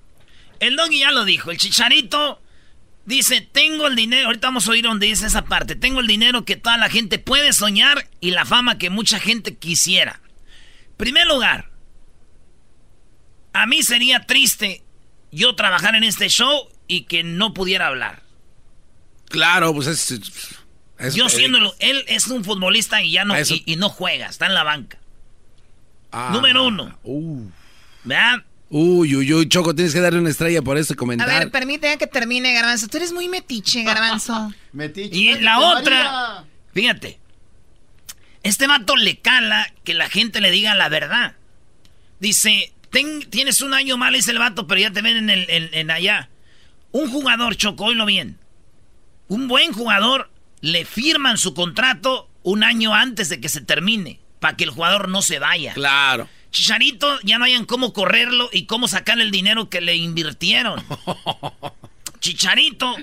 El 0.58 0.76
doggy 0.76 1.00
ya 1.00 1.10
lo 1.10 1.26
dijo. 1.26 1.50
El 1.50 1.58
chicharito 1.58 2.40
dice: 3.04 3.42
Tengo 3.42 3.86
el 3.86 3.94
dinero. 3.94 4.28
Ahorita 4.28 4.48
vamos 4.48 4.66
a 4.66 4.70
oír 4.70 4.84
donde 4.84 5.06
dice 5.06 5.26
esa 5.26 5.42
parte. 5.42 5.76
Tengo 5.76 6.00
el 6.00 6.06
dinero 6.06 6.46
que 6.46 6.56
toda 6.56 6.78
la 6.78 6.88
gente 6.88 7.18
puede 7.18 7.52
soñar 7.52 8.08
y 8.20 8.30
la 8.30 8.46
fama 8.46 8.78
que 8.78 8.88
mucha 8.88 9.18
gente 9.20 9.54
quisiera. 9.56 10.20
Primer 10.96 11.26
lugar, 11.26 11.68
a 13.62 13.66
mí 13.66 13.82
sería 13.82 14.20
triste 14.26 14.82
yo 15.32 15.54
trabajar 15.56 15.94
en 15.94 16.04
este 16.04 16.28
show 16.28 16.68
y 16.88 17.02
que 17.02 17.22
no 17.24 17.52
pudiera 17.54 17.88
hablar. 17.88 18.22
Claro, 19.28 19.74
pues 19.74 19.86
es. 19.88 20.10
es- 20.98 21.14
yo 21.14 21.26
eh, 21.26 21.30
siéndolo, 21.30 21.74
él 21.78 22.04
es 22.08 22.26
un 22.28 22.44
futbolista 22.44 23.02
y 23.02 23.12
ya 23.12 23.24
no, 23.24 23.34
Eso- 23.34 23.54
y, 23.54 23.62
y 23.66 23.76
no 23.76 23.88
juega, 23.88 24.28
está 24.28 24.46
en 24.46 24.54
la 24.54 24.62
banca. 24.62 24.98
ah, 26.12 26.30
Número 26.32 26.64
uno. 26.66 26.98
¿Verdad? 28.04 28.36
Uy, 28.68 29.14
uy, 29.14 29.32
uy, 29.32 29.48
Choco, 29.48 29.74
tienes 29.74 29.92
que 29.94 30.00
darle 30.00 30.18
una 30.20 30.30
estrella 30.30 30.60
por 30.62 30.76
ese 30.78 30.94
A 30.94 30.96
comentario. 30.96 31.38
ver, 31.38 31.50
permíteme 31.50 31.98
que 31.98 32.06
termine, 32.06 32.52
Garbanzo. 32.52 32.88
Tú 32.88 32.96
eres 32.96 33.12
muy 33.12 33.28
metiche, 33.28 33.82
Garbanzo. 33.84 34.52
Y 35.12 35.34
la 35.38 35.58
otra, 35.60 36.44
fíjate, 36.74 37.18
este 38.42 38.66
vato 38.66 38.96
le 38.96 39.18
cala 39.18 39.72
que 39.84 39.94
la 39.94 40.08
gente 40.08 40.40
le 40.40 40.50
diga 40.50 40.74
la 40.74 40.88
verdad. 40.88 41.34
Dice, 42.20 42.72
"Ten- 42.96 43.28
tienes 43.30 43.60
un 43.60 43.74
año 43.74 43.96
mal, 43.96 44.14
dice 44.14 44.30
el 44.30 44.38
vato, 44.38 44.66
pero 44.66 44.80
ya 44.80 44.90
te 44.92 45.02
ven 45.02 45.16
en, 45.16 45.30
el, 45.30 45.46
en, 45.50 45.68
en 45.72 45.90
allá. 45.90 46.28
Un 46.92 47.10
jugador, 47.10 47.56
Choco, 47.56 47.84
oílo 47.84 48.06
bien. 48.06 48.38
Un 49.28 49.48
buen 49.48 49.72
jugador 49.72 50.30
le 50.60 50.84
firman 50.84 51.36
su 51.36 51.52
contrato 51.52 52.28
un 52.42 52.64
año 52.64 52.94
antes 52.94 53.28
de 53.28 53.40
que 53.40 53.48
se 53.48 53.60
termine, 53.60 54.20
para 54.40 54.56
que 54.56 54.64
el 54.64 54.70
jugador 54.70 55.08
no 55.08 55.20
se 55.20 55.38
vaya. 55.38 55.74
Claro. 55.74 56.28
Chicharito, 56.50 57.18
ya 57.22 57.38
no 57.38 57.44
hayan 57.44 57.66
cómo 57.66 57.92
correrlo 57.92 58.48
y 58.52 58.64
cómo 58.66 58.88
sacar 58.88 59.20
el 59.20 59.30
dinero 59.30 59.68
que 59.68 59.80
le 59.80 59.94
invirtieron. 59.96 60.82
Chicharito 62.20 62.96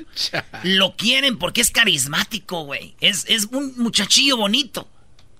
lo 0.63 0.95
quieren 0.95 1.37
porque 1.37 1.61
es 1.61 1.71
carismático, 1.71 2.63
güey. 2.65 2.95
Es, 2.99 3.25
es 3.29 3.45
un 3.51 3.77
muchachillo 3.77 4.37
bonito. 4.37 4.89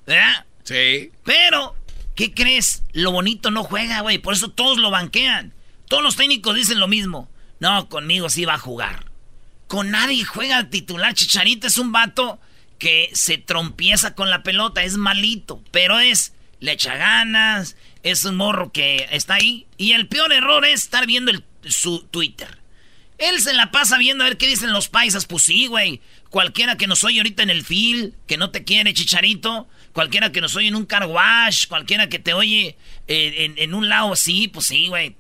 ¿Verdad? 0.06 0.45
Sí. 0.64 1.12
Pero, 1.24 1.76
¿qué 2.16 2.34
crees? 2.34 2.84
Lo 2.93 3.11
bonito 3.11 3.51
no 3.51 3.64
juega, 3.64 4.01
güey. 4.01 4.18
Por 4.18 4.34
eso 4.34 4.49
todos 4.49 4.78
lo 4.78 4.91
banquean. 4.91 5.53
Todos 5.88 6.03
los 6.03 6.16
técnicos 6.16 6.55
dicen 6.55 6.80
lo 6.80 6.88
mismo. 6.88 7.30
No, 7.59 7.89
conmigo 7.89 8.30
sí 8.30 8.45
va 8.45 8.55
a 8.55 8.59
jugar. 8.59 9.11
Con 9.68 9.91
nadie 9.91 10.24
juega 10.26 10.57
al 10.57 10.70
titular. 10.70 11.14
Chicharito 11.14 11.68
es 11.68 11.78
un 11.78 11.91
vato 11.91 12.39
que 12.79 13.09
se 13.13 13.37
trompieza 13.37 14.16
con 14.16 14.29
la 14.29 14.43
pelota. 14.43 14.83
Es 14.83 14.97
malito. 14.97 15.63
Pero 15.71 16.00
es, 16.00 16.33
le 16.59 16.74
echa 16.74 16.96
ganas. 16.96 17.75
Es 18.04 18.25
un 18.25 18.36
morro 18.36 18.71
que 18.71 19.08
está 19.12 19.36
ahí. 19.36 19.67
Y 19.78 19.93
el 19.93 20.08
peor 20.08 20.33
error 20.33 20.66
es 20.66 20.83
estar 20.83 21.05
viendo 21.05 21.32
su 21.66 22.04
Twitter. 22.04 22.59
Él 23.17 23.39
se 23.42 23.54
la 23.54 23.71
pasa 23.71 23.97
viendo 23.97 24.24
a 24.24 24.28
ver 24.28 24.37
qué 24.37 24.47
dicen 24.47 24.74
los 24.74 24.89
paisas. 24.89 25.25
Pues 25.25 25.43
sí, 25.43 25.67
güey. 25.67 26.01
Cualquiera 26.29 26.78
que 26.78 26.87
nos 26.87 27.04
oye 27.04 27.20
ahorita 27.20 27.43
en 27.43 27.51
el 27.51 27.63
field, 27.63 28.13
que 28.28 28.37
no 28.37 28.50
te 28.50 28.63
quiere, 28.63 28.93
chicharito. 28.93 29.67
Cualquiera 29.93 30.32
que 30.32 30.41
nos 30.41 30.55
oye 30.55 30.67
en 30.67 30.75
un 30.75 30.86
car 30.86 31.05
wash. 31.05 31.67
Cualquiera 31.67 32.09
que 32.09 32.20
te 32.20 32.33
oye 32.33 32.75
eh, 33.07 33.36
en, 33.45 33.53
en 33.57 33.74
un 33.74 33.87
lado 33.89 34.13
así, 34.13 34.47
pues 34.47 34.65
sí, 34.67 34.87
güey. 34.87 35.15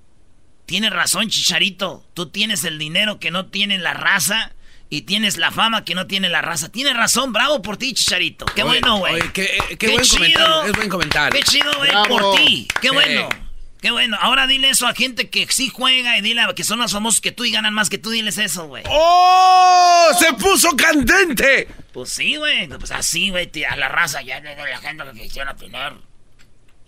Tienes 0.65 0.91
razón, 0.91 1.29
chicharito. 1.29 2.05
Tú 2.13 2.29
tienes 2.29 2.63
el 2.63 2.77
dinero 2.79 3.19
que 3.19 3.31
no 3.31 3.45
tiene 3.47 3.77
la 3.77 3.93
raza. 3.93 4.51
Y 4.89 5.01
tienes 5.03 5.37
la 5.37 5.49
fama 5.49 5.85
que 5.85 5.95
no 5.95 6.05
tiene 6.05 6.29
la 6.29 6.43
raza. 6.43 6.71
Tienes 6.71 6.95
razón, 6.95 7.33
bravo 7.33 7.63
por 7.63 7.77
ti, 7.77 7.93
chicharito. 7.95 8.45
Qué 8.45 8.61
Oye, 8.61 8.79
bueno, 8.79 8.97
güey. 8.99 9.21
qué- 9.33 9.57
eh, 9.71 9.77
qué 9.77 9.87
buen 9.89 10.07
comentario, 10.07 10.63
es 10.65 10.73
buen 10.73 10.89
comentario. 10.89 11.39
Qué 11.39 11.43
chido, 11.43 11.71
güey, 11.77 11.91
por 12.07 12.35
ti. 12.35 12.67
Qué 12.79 12.89
Sí. 12.89 12.93
bueno. 12.93 13.29
Qué 13.83 13.91
bueno. 13.91 14.17
Ahora 14.21 14.47
dile 14.47 14.69
eso 14.69 14.87
a 14.87 14.93
gente 14.93 15.29
que 15.29 15.45
sí 15.49 15.67
juega 15.67 16.17
y 16.17 16.21
dile 16.21 16.39
a 16.39 16.53
que 16.55 16.63
son 16.63 16.79
los 16.79 16.93
famosos 16.93 17.19
que 17.19 17.33
tú 17.33 17.43
y 17.43 17.51
ganan 17.51 17.73
más 17.73 17.89
que 17.89 17.97
tú. 17.97 18.11
Diles 18.11 18.37
eso, 18.37 18.65
güey. 18.65 18.81
¡Oh! 18.87 20.09
¡Se 20.17 20.31
puso 20.35 20.73
candente! 20.77 21.67
Pues 21.91 22.11
sí, 22.11 22.37
güey. 22.37 22.69
Pues 22.69 22.91
así, 22.91 23.29
güey. 23.29 23.51
A 23.69 23.75
la 23.75 23.89
raza 23.89 24.21
ya 24.21 24.39
no 24.39 24.65
la 24.65 24.77
gente 24.77 25.03
que 25.13 25.23
quisiera 25.23 25.53
tener. 25.57 25.95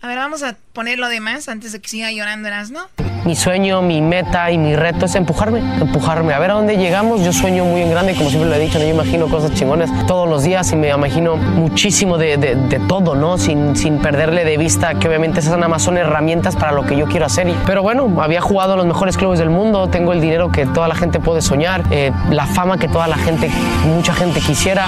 A 0.02 0.08
ver, 0.08 0.18
vamos 0.18 0.42
a 0.42 0.54
poner 0.72 0.98
lo 0.98 1.08
demás 1.08 1.48
antes 1.48 1.72
de 1.72 1.80
que 1.80 1.88
siga 1.88 2.12
llorando, 2.12 2.48
¿no? 2.70 2.86
Mi 3.24 3.34
sueño, 3.34 3.82
mi 3.82 4.00
meta 4.02 4.52
y 4.52 4.58
mi 4.58 4.76
reto 4.76 5.06
es 5.06 5.14
empujarme, 5.16 5.58
empujarme. 5.80 6.32
A 6.32 6.38
ver 6.38 6.52
a 6.52 6.54
dónde 6.54 6.76
llegamos. 6.76 7.24
Yo 7.24 7.32
sueño 7.32 7.64
muy 7.64 7.80
en 7.80 7.90
grande, 7.90 8.14
como 8.14 8.28
siempre 8.28 8.48
lo 8.48 8.54
he 8.54 8.60
dicho, 8.60 8.78
¿no? 8.78 8.84
yo 8.84 8.90
imagino 8.90 9.26
cosas 9.26 9.52
chingones 9.54 9.90
todos 10.06 10.28
los 10.28 10.44
días 10.44 10.70
y 10.70 10.76
me 10.76 10.90
imagino 10.90 11.36
muchísimo 11.36 12.18
de, 12.18 12.36
de, 12.36 12.78
todo, 12.86 13.16
¿no? 13.16 13.36
Sin, 13.36 13.74
sin 13.74 13.98
perderle 13.98 14.44
de 14.44 14.56
vista 14.58 14.94
que 14.94 15.08
obviamente 15.08 15.40
esas 15.40 15.54
nada 15.56 15.66
más 15.66 15.82
son 15.82 15.96
herramientas 15.96 16.54
para 16.54 16.70
lo 16.70 16.86
que 16.86 16.96
yo 16.96 17.06
quiero 17.06 17.26
hacer. 17.26 17.52
pero 17.66 17.82
bueno, 17.82 18.22
había 18.22 18.40
jugado 18.40 18.74
en 18.74 18.78
los 18.78 18.86
mejores 18.86 19.16
clubes 19.16 19.38
del 19.38 19.50
mundo, 19.50 19.88
tengo 19.88 20.12
el 20.12 20.20
dinero 20.20 20.52
que 20.52 20.66
toda 20.66 20.86
la 20.86 20.94
gente 20.94 21.18
puede 21.18 21.42
soñar, 21.42 21.82
eh, 21.90 22.12
la 22.30 22.46
fama 22.46 22.78
que 22.78 22.86
toda 22.86 23.08
la 23.08 23.16
gente, 23.16 23.50
mucha 23.86 24.14
gente 24.14 24.40
quisiera. 24.40 24.86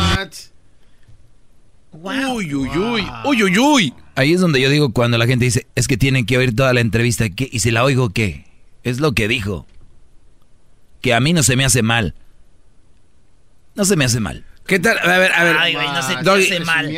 Uy, 1.90 2.54
uy, 2.54 2.54
uy, 2.54 3.08
uy, 3.24 3.42
uy, 3.42 3.58
uy. 3.58 3.94
Ahí 4.18 4.32
es 4.32 4.40
donde 4.40 4.60
yo 4.60 4.68
digo 4.68 4.92
cuando 4.92 5.16
la 5.16 5.28
gente 5.28 5.44
dice, 5.44 5.68
es 5.76 5.86
que 5.86 5.96
tienen 5.96 6.26
que 6.26 6.36
oír 6.36 6.52
toda 6.56 6.72
la 6.72 6.80
entrevista. 6.80 7.30
¿qué? 7.30 7.48
¿Y 7.52 7.60
si 7.60 7.70
la 7.70 7.84
oigo 7.84 8.10
qué? 8.10 8.46
Es 8.82 8.98
lo 8.98 9.12
que 9.12 9.28
dijo. 9.28 9.64
Que 11.00 11.14
a 11.14 11.20
mí 11.20 11.32
no 11.32 11.44
se 11.44 11.54
me 11.54 11.64
hace 11.64 11.82
mal. 11.82 12.16
No 13.76 13.84
se 13.84 13.94
me 13.94 14.04
hace 14.04 14.18
mal. 14.18 14.44
¿Qué 14.66 14.80
tal? 14.80 14.98
A 14.98 15.18
ver, 15.18 15.30
a 15.32 15.44
ver. 15.44 15.56
Ay, 15.56 15.74
güey, 15.74 15.86
no 15.86 16.02
se 16.02 16.16
te 16.16 16.30
hace 16.30 16.60
mal. 16.64 16.90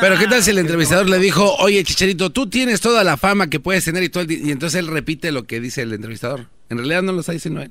Pero 0.00 0.18
¿qué 0.18 0.26
tal 0.26 0.42
si 0.42 0.48
el 0.52 0.58
entrevistador 0.60 1.10
le 1.10 1.18
dijo, 1.18 1.56
oye, 1.56 1.84
Chicharito, 1.84 2.30
tú 2.30 2.48
tienes 2.48 2.80
toda 2.80 3.04
la 3.04 3.18
fama 3.18 3.50
que 3.50 3.60
puedes 3.60 3.84
tener 3.84 4.02
y 4.02 4.08
todo 4.08 4.22
el... 4.22 4.32
Y 4.32 4.50
entonces 4.50 4.78
él 4.78 4.86
repite 4.86 5.30
lo 5.30 5.44
que 5.44 5.60
dice 5.60 5.82
el 5.82 5.92
entrevistador. 5.92 6.48
En 6.70 6.78
realidad 6.78 7.02
no 7.02 7.12
lo 7.12 7.20
está 7.20 7.32
diciendo 7.32 7.60
él. 7.60 7.70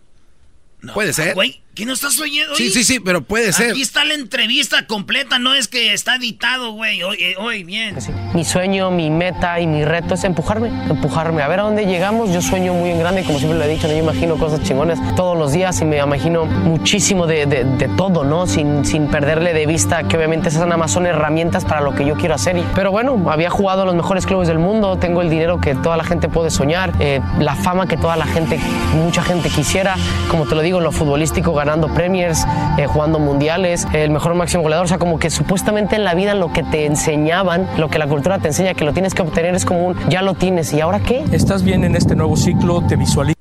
Puede 0.93 1.13
ser. 1.13 1.33
Güey, 1.33 1.59
¿qué 1.73 1.85
no 1.85 1.93
estás 1.93 2.19
oyendo? 2.19 2.55
Sí, 2.55 2.69
sí, 2.69 2.83
sí, 2.83 2.99
pero 2.99 3.21
puede 3.21 3.53
ser. 3.53 3.71
Aquí 3.71 3.81
está 3.81 4.03
la 4.05 4.13
entrevista 4.13 4.85
completa, 4.87 5.39
no 5.39 5.53
es 5.53 5.67
que 5.67 5.93
está 5.93 6.15
editado, 6.15 6.71
güey. 6.73 7.03
Oye, 7.03 7.35
oye, 7.37 7.63
bien. 7.63 7.97
Mi 8.33 8.43
sueño, 8.43 8.91
mi 8.91 9.09
meta 9.09 9.59
y 9.59 9.67
mi 9.67 9.85
reto 9.85 10.15
es 10.15 10.23
empujarme, 10.23 10.67
empujarme. 10.89 11.41
A 11.41 11.47
ver 11.47 11.61
a 11.61 11.63
dónde 11.63 11.85
llegamos. 11.85 12.31
Yo 12.33 12.41
sueño 12.41 12.73
muy 12.73 12.89
en 12.89 12.99
grande, 12.99 13.23
como 13.23 13.39
siempre 13.39 13.57
lo 13.57 13.65
he 13.65 13.67
dicho, 13.67 13.87
¿no? 13.87 13.93
yo 13.93 13.99
imagino 13.99 14.35
cosas 14.37 14.61
chingones 14.63 14.99
todos 15.15 15.37
los 15.37 15.51
días 15.53 15.79
y 15.81 15.85
me 15.85 15.97
imagino 15.97 16.45
muchísimo 16.45 17.27
de, 17.27 17.45
de, 17.45 17.87
todo, 17.97 18.23
¿no? 18.23 18.47
Sin, 18.47 18.85
sin 18.85 19.07
perderle 19.07 19.53
de 19.53 19.65
vista 19.65 20.03
que 20.03 20.17
obviamente 20.17 20.49
esas 20.49 20.63
nada 20.63 20.77
más 20.77 20.91
son 20.91 21.05
herramientas 21.05 21.65
para 21.65 21.81
lo 21.81 21.93
que 21.95 22.05
yo 22.05 22.15
quiero 22.15 22.35
hacer. 22.35 22.61
pero 22.75 22.91
bueno, 22.91 23.29
había 23.29 23.49
jugado 23.49 23.81
en 23.81 23.87
los 23.87 23.95
mejores 23.95 24.25
clubes 24.25 24.47
del 24.47 24.59
mundo, 24.59 24.97
tengo 24.97 25.21
el 25.21 25.29
dinero 25.29 25.59
que 25.59 25.75
toda 25.75 25.97
la 25.97 26.03
gente 26.03 26.29
puede 26.29 26.49
soñar, 26.49 26.93
eh, 26.99 27.21
la 27.39 27.55
fama 27.55 27.87
que 27.87 27.97
toda 27.97 28.15
la 28.15 28.25
gente, 28.25 28.59
mucha 28.95 29.23
gente 29.23 29.49
quisiera. 29.49 29.95
Como 30.29 30.45
te 30.45 30.55
lo 30.55 30.61
digo, 30.61 30.79
en 30.79 30.83
lo 30.83 30.91
futbolístico, 30.91 31.53
ganando 31.61 31.93
premiers, 31.93 32.45
eh, 32.77 32.87
jugando 32.87 33.19
mundiales, 33.19 33.87
el 33.93 34.09
mejor 34.09 34.33
máximo 34.33 34.63
goleador. 34.63 34.85
O 34.85 34.87
sea, 34.87 34.97
como 34.97 35.19
que 35.19 35.29
supuestamente 35.29 35.95
en 35.95 36.03
la 36.03 36.15
vida 36.15 36.33
lo 36.33 36.51
que 36.51 36.63
te 36.63 36.85
enseñaban, 36.85 37.69
lo 37.77 37.89
que 37.89 37.99
la 37.99 38.07
cultura 38.07 38.39
te 38.39 38.47
enseña 38.47 38.73
que 38.73 38.83
lo 38.83 38.93
tienes 38.93 39.13
que 39.13 39.21
obtener 39.21 39.55
es 39.55 39.65
como 39.65 39.87
un 39.87 40.09
ya 40.09 40.21
lo 40.21 40.33
tienes. 40.33 40.73
¿Y 40.73 40.81
ahora 40.81 40.99
qué? 41.01 41.23
Estás 41.31 41.63
bien 41.63 41.83
en 41.83 41.95
este 41.95 42.15
nuevo 42.15 42.35
ciclo, 42.35 42.83
te 42.87 42.95
visualizo. 42.95 43.39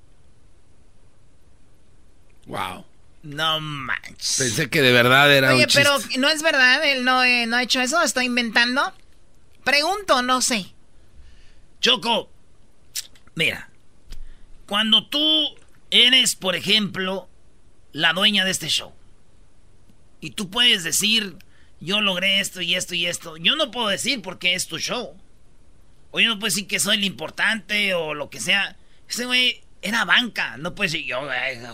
Wow. 2.46 2.84
No 3.22 3.60
manches. 3.60 4.36
Pensé 4.38 4.70
que 4.70 4.82
de 4.82 4.92
verdad 4.92 5.32
era 5.32 5.54
Oye, 5.54 5.66
pero 5.72 5.90
no 6.18 6.28
es 6.28 6.42
verdad, 6.42 6.84
él 6.84 7.04
no, 7.04 7.22
eh, 7.22 7.46
no 7.46 7.56
ha 7.56 7.62
hecho 7.62 7.80
eso, 7.80 8.02
está 8.02 8.24
inventando. 8.24 8.82
Pregunto, 9.64 10.22
no 10.22 10.40
sé. 10.40 10.66
Choco, 11.80 12.28
mira, 13.34 13.68
cuando 14.66 15.06
tú 15.06 15.20
eres, 15.90 16.36
por 16.36 16.54
ejemplo, 16.54 17.28
la 17.92 18.12
dueña 18.12 18.44
de 18.44 18.50
este 18.50 18.68
show. 18.68 18.92
Y 20.20 20.30
tú 20.30 20.50
puedes 20.50 20.84
decir, 20.84 21.36
yo 21.80 22.00
logré 22.00 22.40
esto 22.40 22.60
y 22.60 22.74
esto 22.74 22.94
y 22.94 23.06
esto. 23.06 23.36
Yo 23.36 23.56
no 23.56 23.70
puedo 23.70 23.88
decir 23.88 24.22
porque 24.22 24.54
es 24.54 24.66
tu 24.66 24.78
show. 24.78 25.16
O 26.10 26.20
yo 26.20 26.28
no 26.28 26.38
puedo 26.38 26.50
decir 26.52 26.66
que 26.66 26.78
soy 26.78 26.96
el 26.96 27.04
importante 27.04 27.94
o 27.94 28.14
lo 28.14 28.30
que 28.30 28.40
sea. 28.40 28.76
Ese 29.08 29.24
güey 29.24 29.62
era 29.82 30.04
banca. 30.04 30.56
No 30.58 30.74
puede 30.74 30.90
decir, 30.90 31.06
yo 31.06 31.20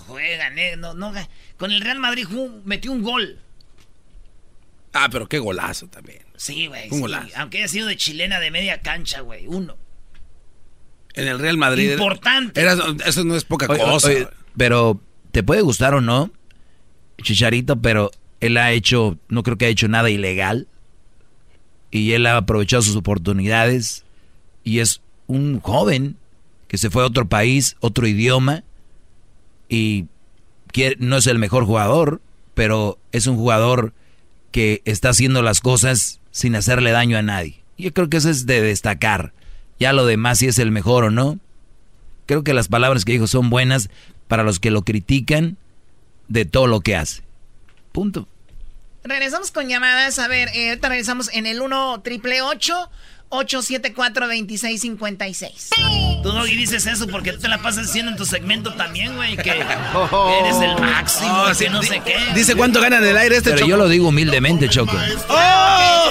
jugué, 0.07 0.37
gané. 0.37 0.77
No, 0.77 0.95
no, 0.95 1.13
con 1.57 1.73
el 1.73 1.81
Real 1.81 1.99
Madrid 1.99 2.27
metió 2.65 2.93
un 2.93 3.03
gol. 3.03 3.41
Ah, 4.93 5.09
pero 5.11 5.29
qué 5.29 5.39
golazo 5.39 5.89
también. 5.89 6.23
Sí, 6.37 6.69
güey. 6.69 6.89
Aunque 7.37 7.59
haya 7.59 7.69
sido 7.69 7.89
de 7.89 7.97
chilena 7.97 8.41
de 8.41 8.51
media 8.51 8.81
cancha, 8.81 9.21
güey. 9.21 9.47
Uno. 9.47 9.77
En 11.15 11.29
el 11.29 11.39
Real 11.39 11.57
Madrid. 11.57 11.93
Importante. 11.93 12.65
eso 13.05 13.25
no 13.25 13.37
es 13.37 13.45
poca 13.45 13.67
cosa. 13.67 14.11
pero 14.57 15.01
te 15.37 15.43
puede 15.43 15.61
gustar 15.61 15.93
o 15.93 16.01
no, 16.01 16.31
Chicharito, 17.21 17.83
pero 17.83 18.11
él 18.41 18.57
ha 18.57 18.73
hecho, 18.73 19.19
no 19.29 19.43
creo 19.43 19.59
que 19.59 19.67
ha 19.67 19.69
hecho 19.69 19.87
nada 19.87 20.09
ilegal. 20.09 20.67
Y 21.91 22.13
él 22.13 22.25
ha 22.25 22.39
aprovechado 22.39 22.81
sus 22.81 22.97
oportunidades. 22.97 24.07
Y 24.65 24.79
es 24.79 25.03
un 25.27 25.61
joven 25.61 26.17
que 26.69 26.79
se 26.79 26.89
fue 26.89 27.03
a 27.03 27.07
otro 27.07 27.29
país, 27.29 27.77
otro 27.81 28.07
idioma. 28.07 28.65
Y 29.69 30.07
no 31.01 31.19
es 31.19 31.27
el 31.27 31.39
mejor 31.39 31.67
jugador, 31.67 32.23
pero 32.55 32.99
es 33.13 33.27
un 33.27 33.37
jugador 33.37 33.93
que 34.53 34.81
está 34.87 35.11
haciendo 35.11 35.43
las 35.43 35.61
cosas 35.61 36.19
sin 36.31 36.57
hacerle 36.57 36.93
daño 36.93 37.19
a 37.19 37.23
nadie. 37.23 37.63
Yo 37.77 37.93
creo 37.93 38.09
que 38.09 38.17
eso 38.17 38.31
es 38.31 38.47
de 38.47 38.63
destacar. 38.63 39.35
Ya 39.79 39.93
lo 39.93 40.07
demás, 40.07 40.39
si 40.39 40.47
es 40.47 40.59
el 40.59 40.71
mejor 40.71 41.05
o 41.05 41.11
no. 41.11 41.39
Creo 42.25 42.43
que 42.43 42.55
las 42.55 42.69
palabras 42.69 43.05
que 43.05 43.13
dijo 43.13 43.27
son 43.27 43.51
buenas 43.51 43.91
para 44.29 44.43
los 44.43 44.61
que 44.61 44.71
lo 44.71 44.83
critican 44.83 45.57
de 46.29 46.45
todo 46.45 46.67
lo 46.67 46.81
que 46.81 46.97
hace. 46.97 47.23
Punto. 47.93 48.29
Regresamos 49.05 49.51
con 49.51 49.69
llamadas. 49.69 50.19
A 50.19 50.29
ver, 50.29 50.49
eh, 50.55 50.71
ahorita 50.71 50.89
regresamos 50.89 51.31
en 51.33 51.47
el 51.47 51.63
1 51.63 52.01
triple 52.03 52.43
874 52.43 54.27
2656 54.27 55.71
Tú, 56.23 56.33
no 56.33 56.45
dices 56.45 56.87
eso 56.87 57.07
porque 57.07 57.33
tú 57.33 57.39
te 57.39 57.49
la 57.49 57.59
pasas 57.59 57.87
diciendo 57.87 58.11
en 58.11 58.19
tu 58.19 58.27
segmento 58.27 58.75
también, 58.75 59.15
güey, 59.15 59.37
que 59.37 59.51
eres 59.51 60.57
el 60.61 60.81
máximo, 60.81 61.45
oh, 61.45 61.57
que 61.57 61.71
no 61.71 61.83
sé 61.83 62.03
qué. 62.05 62.17
Dice 62.35 62.57
cuánto 62.57 62.81
gana 62.81 62.99
en 62.99 63.05
el 63.05 63.17
aire 63.17 63.37
este 63.37 63.53
Pero 63.53 63.67
yo 63.67 63.77
lo 63.77 63.89
digo 63.89 64.09
humildemente, 64.09 64.69
Choco. 64.69 64.97
¡Oh! 65.29 66.11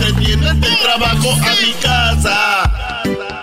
que 0.00 0.36
me 0.36 0.76
trabajo 0.82 1.32
a 1.32 1.54
mi 1.60 1.72
casa. 1.80 3.41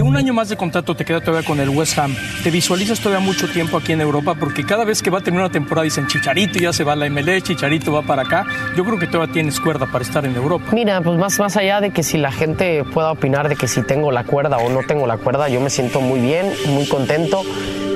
Un 0.00 0.16
año 0.16 0.32
más 0.32 0.48
de 0.48 0.56
contrato 0.56 0.94
te 0.94 1.04
queda 1.04 1.20
todavía 1.20 1.46
con 1.46 1.60
el 1.60 1.68
West 1.68 1.98
Ham. 1.98 2.14
¿Te 2.42 2.50
visualizas 2.50 3.00
todavía 3.00 3.24
mucho 3.24 3.48
tiempo 3.48 3.76
aquí 3.76 3.92
en 3.92 4.00
Europa? 4.00 4.34
Porque 4.34 4.64
cada 4.64 4.84
vez 4.84 5.02
que 5.02 5.10
va 5.10 5.18
a 5.18 5.20
terminar 5.20 5.46
una 5.46 5.52
temporada 5.52 5.84
dicen 5.84 6.06
Chicharito 6.06 6.58
ya 6.58 6.72
se 6.72 6.84
va 6.84 6.92
a 6.92 6.96
la 6.96 7.10
MLE, 7.10 7.42
Chicharito 7.42 7.92
va 7.92 8.02
para 8.02 8.22
acá. 8.22 8.46
Yo 8.76 8.84
creo 8.84 8.98
que 8.98 9.06
todavía 9.06 9.32
tienes 9.32 9.60
cuerda 9.60 9.86
para 9.86 10.04
estar 10.04 10.24
en 10.24 10.34
Europa. 10.34 10.66
Mira, 10.72 11.00
pues 11.00 11.18
más, 11.18 11.38
más 11.38 11.56
allá 11.56 11.80
de 11.80 11.90
que 11.90 12.02
si 12.02 12.16
la 12.16 12.32
gente 12.32 12.84
pueda 12.84 13.12
opinar 13.12 13.48
de 13.48 13.56
que 13.56 13.68
si 13.68 13.82
tengo 13.82 14.12
la 14.12 14.24
cuerda 14.24 14.58
o 14.58 14.70
no 14.70 14.80
tengo 14.86 15.06
la 15.06 15.18
cuerda, 15.18 15.48
yo 15.48 15.60
me 15.60 15.70
siento 15.70 16.00
muy 16.00 16.20
bien, 16.20 16.52
muy 16.68 16.86
contento 16.86 17.42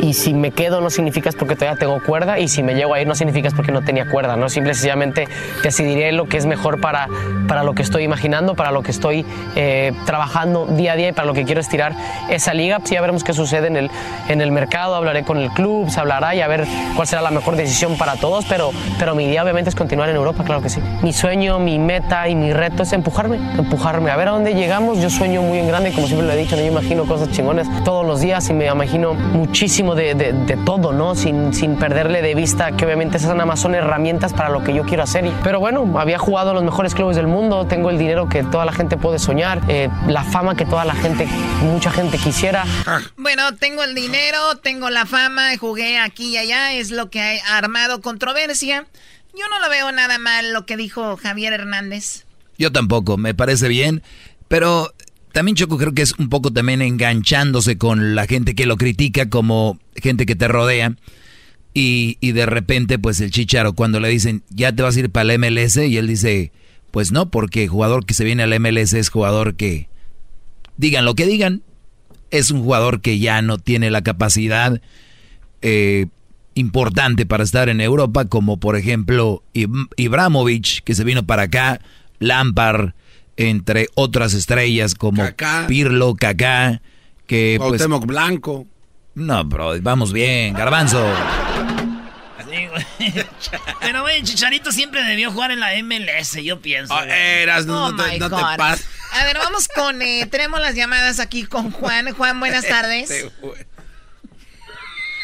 y 0.02 0.14
si 0.14 0.34
me 0.34 0.50
quedo 0.50 0.80
no 0.80 0.90
significa 0.90 1.28
es 1.28 1.36
porque 1.36 1.54
todavía 1.54 1.78
tengo 1.78 2.02
cuerda 2.02 2.40
y 2.40 2.48
si 2.48 2.64
me 2.64 2.74
llego 2.74 2.92
a 2.92 3.00
ir 3.00 3.06
no 3.06 3.14
significa 3.14 3.46
es 3.46 3.54
porque 3.54 3.70
no 3.70 3.82
tenía 3.82 4.08
cuerda, 4.08 4.36
¿no? 4.36 4.48
Simple 4.48 4.74
sencillamente 4.74 5.28
decidiré 5.62 6.10
lo 6.10 6.26
que 6.26 6.38
es 6.38 6.44
mejor 6.44 6.80
para, 6.80 7.08
para 7.46 7.62
lo 7.62 7.74
que 7.74 7.82
estoy 7.82 8.02
imaginando, 8.02 8.56
para 8.56 8.72
lo 8.72 8.82
que 8.82 8.90
estoy 8.90 9.24
eh, 9.54 9.92
trabajando 10.04 10.66
día 10.66 10.92
a 10.92 10.96
día 10.96 11.08
y 11.10 11.12
para 11.12 11.26
lo 11.26 11.34
que 11.34 11.44
quiero 11.44 11.60
estirar 11.60 11.91
esa 12.28 12.54
liga. 12.54 12.78
Sí, 12.84 12.94
ya 12.94 13.00
veremos 13.00 13.24
qué 13.24 13.32
sucede 13.32 13.66
en 13.66 13.76
el, 13.76 13.90
en 14.28 14.40
el 14.40 14.52
mercado, 14.52 14.94
hablaré 14.94 15.24
con 15.24 15.38
el 15.38 15.50
club, 15.50 15.90
se 15.90 16.00
hablará 16.00 16.34
y 16.34 16.40
a 16.40 16.48
ver 16.48 16.66
cuál 16.94 17.06
será 17.06 17.22
la 17.22 17.30
mejor 17.30 17.56
decisión 17.56 17.96
para 17.96 18.16
todos, 18.16 18.44
pero, 18.46 18.70
pero 18.98 19.14
mi 19.14 19.24
idea 19.24 19.42
obviamente 19.42 19.70
es 19.70 19.76
continuar 19.76 20.08
en 20.08 20.16
Europa, 20.16 20.44
claro 20.44 20.62
que 20.62 20.68
sí. 20.68 20.80
Mi 21.02 21.12
sueño, 21.12 21.58
mi 21.58 21.78
meta 21.78 22.28
y 22.28 22.34
mi 22.34 22.52
reto 22.52 22.82
es 22.82 22.92
empujarme, 22.92 23.36
empujarme, 23.58 24.10
a 24.10 24.16
ver 24.16 24.28
a 24.28 24.30
dónde 24.32 24.54
llegamos. 24.54 24.98
Yo 25.00 25.10
sueño 25.10 25.42
muy 25.42 25.58
en 25.58 25.68
grande, 25.68 25.92
como 25.92 26.06
siempre 26.06 26.26
lo 26.26 26.32
he 26.32 26.36
dicho, 26.36 26.56
¿no? 26.56 26.62
yo 26.62 26.68
imagino 26.68 27.04
cosas 27.04 27.30
chingones 27.30 27.68
todos 27.84 28.06
los 28.06 28.20
días 28.20 28.48
y 28.50 28.52
me 28.52 28.66
imagino 28.66 29.14
muchísimo 29.14 29.94
de, 29.94 30.12
todo, 30.64 30.92
¿no? 30.92 31.14
Sin, 31.14 31.52
sin 31.54 31.76
perderle 31.76 32.22
de 32.22 32.34
vista 32.34 32.72
que 32.72 32.84
obviamente 32.84 33.16
esas 33.16 33.32
nada 33.32 33.46
más 33.46 33.60
son 33.60 33.74
herramientas 33.74 34.32
para 34.32 34.48
lo 34.48 34.62
que 34.62 34.72
yo 34.74 34.84
quiero 34.84 35.02
hacer. 35.02 35.30
pero 35.42 35.60
bueno, 35.60 35.98
había 35.98 36.18
jugado 36.18 36.50
en 36.50 36.56
los 36.56 36.64
mejores 36.64 36.94
clubes 36.94 37.16
del 37.16 37.26
mundo, 37.26 37.66
tengo 37.66 37.90
el 37.90 37.98
dinero 37.98 38.28
que 38.28 38.42
toda 38.42 38.64
la 38.64 38.72
gente 38.72 38.96
puede 38.96 39.18
soñar, 39.18 39.60
eh, 39.68 39.88
la 40.06 40.24
fama 40.24 40.54
que 40.54 40.64
toda 40.64 40.84
la 40.84 40.94
gente, 40.94 41.28
mucha 41.82 41.96
gente 41.96 42.16
quisiera. 42.16 42.64
Bueno, 43.16 43.56
tengo 43.56 43.82
el 43.82 43.96
dinero, 43.96 44.56
tengo 44.62 44.88
la 44.88 45.04
fama, 45.04 45.56
jugué 45.58 45.98
aquí 45.98 46.28
y 46.28 46.36
allá, 46.36 46.74
es 46.74 46.92
lo 46.92 47.10
que 47.10 47.20
ha 47.20 47.58
armado 47.58 48.00
controversia. 48.00 48.86
Yo 49.36 49.48
no 49.50 49.58
lo 49.58 49.68
veo 49.68 49.90
nada 49.90 50.16
mal 50.18 50.52
lo 50.52 50.64
que 50.64 50.76
dijo 50.76 51.16
Javier 51.16 51.54
Hernández. 51.54 52.24
Yo 52.56 52.70
tampoco, 52.70 53.16
me 53.16 53.34
parece 53.34 53.66
bien, 53.66 54.00
pero 54.46 54.94
también 55.32 55.56
Choco 55.56 55.76
creo 55.76 55.92
que 55.92 56.02
es 56.02 56.12
un 56.20 56.28
poco 56.28 56.52
también 56.52 56.82
enganchándose 56.82 57.78
con 57.78 58.14
la 58.14 58.28
gente 58.28 58.54
que 58.54 58.66
lo 58.66 58.76
critica 58.76 59.28
como 59.28 59.80
gente 59.96 60.24
que 60.24 60.36
te 60.36 60.46
rodea. 60.46 60.94
Y, 61.74 62.16
y, 62.20 62.30
de 62.30 62.46
repente, 62.46 63.00
pues 63.00 63.20
el 63.20 63.32
chicharo, 63.32 63.72
cuando 63.72 63.98
le 63.98 64.08
dicen, 64.08 64.44
ya 64.50 64.72
te 64.72 64.84
vas 64.84 64.96
a 64.96 65.00
ir 65.00 65.10
para 65.10 65.34
el 65.34 65.40
MLS, 65.40 65.78
y 65.78 65.96
él 65.96 66.06
dice, 66.06 66.52
pues 66.92 67.10
no, 67.10 67.32
porque 67.32 67.66
jugador 67.66 68.06
que 68.06 68.14
se 68.14 68.22
viene 68.22 68.44
al 68.44 68.60
MLS 68.60 68.92
es 68.92 69.08
jugador 69.08 69.56
que, 69.56 69.88
digan 70.76 71.04
lo 71.04 71.16
que 71.16 71.26
digan, 71.26 71.62
es 72.32 72.50
un 72.50 72.62
jugador 72.64 73.00
que 73.00 73.20
ya 73.20 73.40
no 73.42 73.58
tiene 73.58 73.90
la 73.90 74.02
capacidad 74.02 74.80
eh, 75.60 76.06
importante 76.54 77.24
para 77.26 77.44
estar 77.44 77.68
en 77.68 77.80
Europa, 77.80 78.24
como 78.24 78.58
por 78.58 78.76
ejemplo 78.76 79.44
Ibramovich, 79.96 80.82
que 80.82 80.94
se 80.94 81.04
vino 81.04 81.24
para 81.24 81.42
acá, 81.42 81.80
Lampard, 82.18 82.94
entre 83.36 83.88
otras 83.94 84.34
estrellas 84.34 84.94
como 84.94 85.22
Pirlo, 85.68 86.14
Kaká, 86.14 86.82
que 87.26 87.58
pues, 87.60 87.86
Blanco. 88.06 88.66
No, 89.14 89.44
bro, 89.44 89.80
vamos 89.82 90.12
bien, 90.12 90.54
Garbanzo. 90.54 91.06
Pero, 93.80 94.02
güey, 94.02 94.22
Chicharito 94.22 94.72
siempre 94.72 95.02
debió 95.02 95.30
jugar 95.30 95.50
en 95.50 95.60
la 95.60 95.70
MLS, 95.82 96.42
yo 96.42 96.60
pienso. 96.60 96.94
Oh, 96.94 97.02
eras, 97.02 97.66
no, 97.66 97.86
Oh, 97.86 97.96
te, 97.96 98.18
no 98.18 98.28
te 98.30 98.42
pases. 98.56 98.88
A 99.12 99.24
ver, 99.24 99.36
vamos 99.38 99.68
con. 99.68 100.00
eh, 100.02 100.26
tenemos 100.30 100.60
las 100.60 100.74
llamadas 100.74 101.20
aquí 101.20 101.44
con 101.44 101.70
Juan. 101.70 102.12
Juan, 102.14 102.38
buenas 102.40 102.66
tardes. 102.66 103.30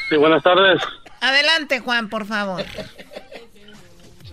Sí, 0.09 0.17
buenas 0.17 0.43
tardes. 0.43 0.81
Adelante, 1.21 1.81
Juan, 1.81 2.09
por 2.09 2.27
favor. 2.27 2.65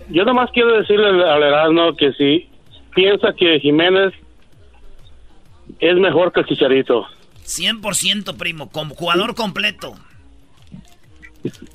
Yo 0.09 0.21
nada 0.23 0.33
más 0.33 0.49
quiero 0.53 0.77
decirle 0.79 1.07
al 1.07 1.21
al 1.23 1.43
Erasmo 1.43 1.95
que 1.97 2.11
si 2.13 2.49
piensa 2.93 3.29
que 3.37 3.59
Jiménez 3.59 4.13
es 5.79 5.95
mejor 5.95 6.31
que 6.31 6.41
el 6.41 6.45
Chicharito. 6.45 7.07
100% 7.45 8.37
primo, 8.37 8.69
como 8.69 8.95
jugador 8.95 9.35
completo. 9.35 9.95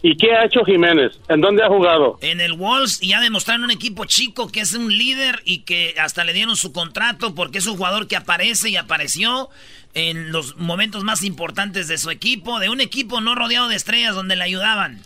¿Y 0.02 0.16
qué 0.16 0.32
ha 0.32 0.44
hecho 0.44 0.64
Jiménez? 0.64 1.18
¿En 1.28 1.40
dónde 1.40 1.62
ha 1.62 1.68
jugado? 1.68 2.18
En 2.22 2.40
el 2.40 2.54
Wolves 2.54 3.02
y 3.02 3.08
ya 3.08 3.20
demostraron 3.20 3.64
un 3.64 3.70
equipo 3.70 4.04
chico 4.04 4.50
que 4.50 4.60
es 4.60 4.74
un 4.74 4.96
líder 4.96 5.40
y 5.44 5.60
que 5.60 5.94
hasta 6.00 6.24
le 6.24 6.32
dieron 6.32 6.56
su 6.56 6.72
contrato 6.72 7.34
porque 7.34 7.58
es 7.58 7.66
un 7.66 7.76
jugador 7.76 8.08
que 8.08 8.16
aparece 8.16 8.70
y 8.70 8.76
apareció 8.76 9.48
en 9.94 10.32
los 10.32 10.56
momentos 10.56 11.04
más 11.04 11.24
importantes 11.24 11.88
de 11.88 11.98
su 11.98 12.10
equipo, 12.10 12.60
de 12.60 12.68
un 12.68 12.80
equipo 12.80 13.20
no 13.20 13.34
rodeado 13.34 13.68
de 13.68 13.76
estrellas 13.76 14.14
donde 14.14 14.36
le 14.36 14.44
ayudaban. 14.44 15.00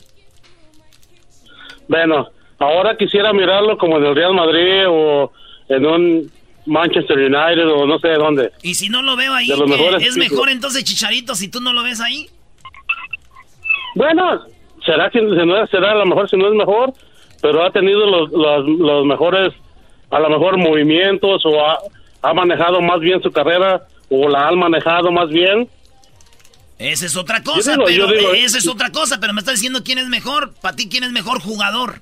Bueno, 1.89 2.31
ahora 2.59 2.97
quisiera 2.97 3.33
mirarlo 3.33 3.77
como 3.79 3.99
en 3.99 4.05
el 4.05 4.15
Real 4.15 4.35
Madrid 4.35 4.89
o 4.89 5.33
en 5.69 5.87
un 5.87 6.33
Manchester 6.67 7.19
United 7.19 7.69
o 7.69 7.87
no 7.87 7.99
sé 7.99 8.09
de 8.09 8.17
dónde. 8.17 8.53
Y 8.63 8.75
si 8.75 8.89
no 8.89 9.03
lo 9.03 9.17
veo 9.17 9.35
ahí, 9.35 9.51
¿es 9.51 9.59
equipos. 9.59 10.17
mejor 10.17 10.49
entonces 10.51 10.85
Chicharito 10.85 11.35
si 11.35 11.49
tú 11.49 11.61
no 11.61 11.73
lo 11.73 11.83
ves 11.83 12.01
ahí? 12.01 12.29
Bueno, 13.95 14.41
será 14.85 15.11
que 15.11 15.21
si 15.21 15.25
no 15.25 15.63
es- 15.63 15.71
será 15.71 15.93
a 15.93 15.95
lo 15.97 16.07
mejor 16.07 16.29
si 16.29 16.37
no 16.37 16.49
es 16.49 16.55
mejor, 16.55 16.93
pero 17.41 17.65
ha 17.65 17.71
tenido 17.71 18.07
los, 18.07 18.31
los, 18.31 18.67
los 18.79 19.05
mejores, 19.07 19.53
a 20.11 20.19
lo 20.19 20.31
mejor 20.31 20.57
movimientos 20.59 21.43
o 21.45 21.61
ha, 21.65 21.79
ha 22.23 22.35
manejado 22.35 22.81
más 22.81 23.01
bien 23.01 23.23
su 23.23 23.31
carrera 23.31 23.83
o 24.11 24.29
la 24.29 24.49
han 24.49 24.59
manejado 24.59 25.11
más 25.13 25.29
bien. 25.29 25.69
Esa 26.79 27.07
es 27.07 27.17
otra 27.17 27.43
cosa, 27.43 27.73
digo, 27.87 28.07
pero 28.09 28.21
digo- 28.21 28.35
esa 28.35 28.59
es 28.59 28.69
otra 28.69 28.91
cosa, 28.91 29.21
pero 29.21 29.33
me 29.33 29.41
estás 29.41 29.55
diciendo 29.55 29.83
quién 29.85 29.99
es 29.99 30.09
mejor. 30.09 30.53
Para 30.61 30.75
ti, 30.75 30.89
¿quién 30.89 31.05
es 31.05 31.13
mejor 31.13 31.41
jugador? 31.41 32.01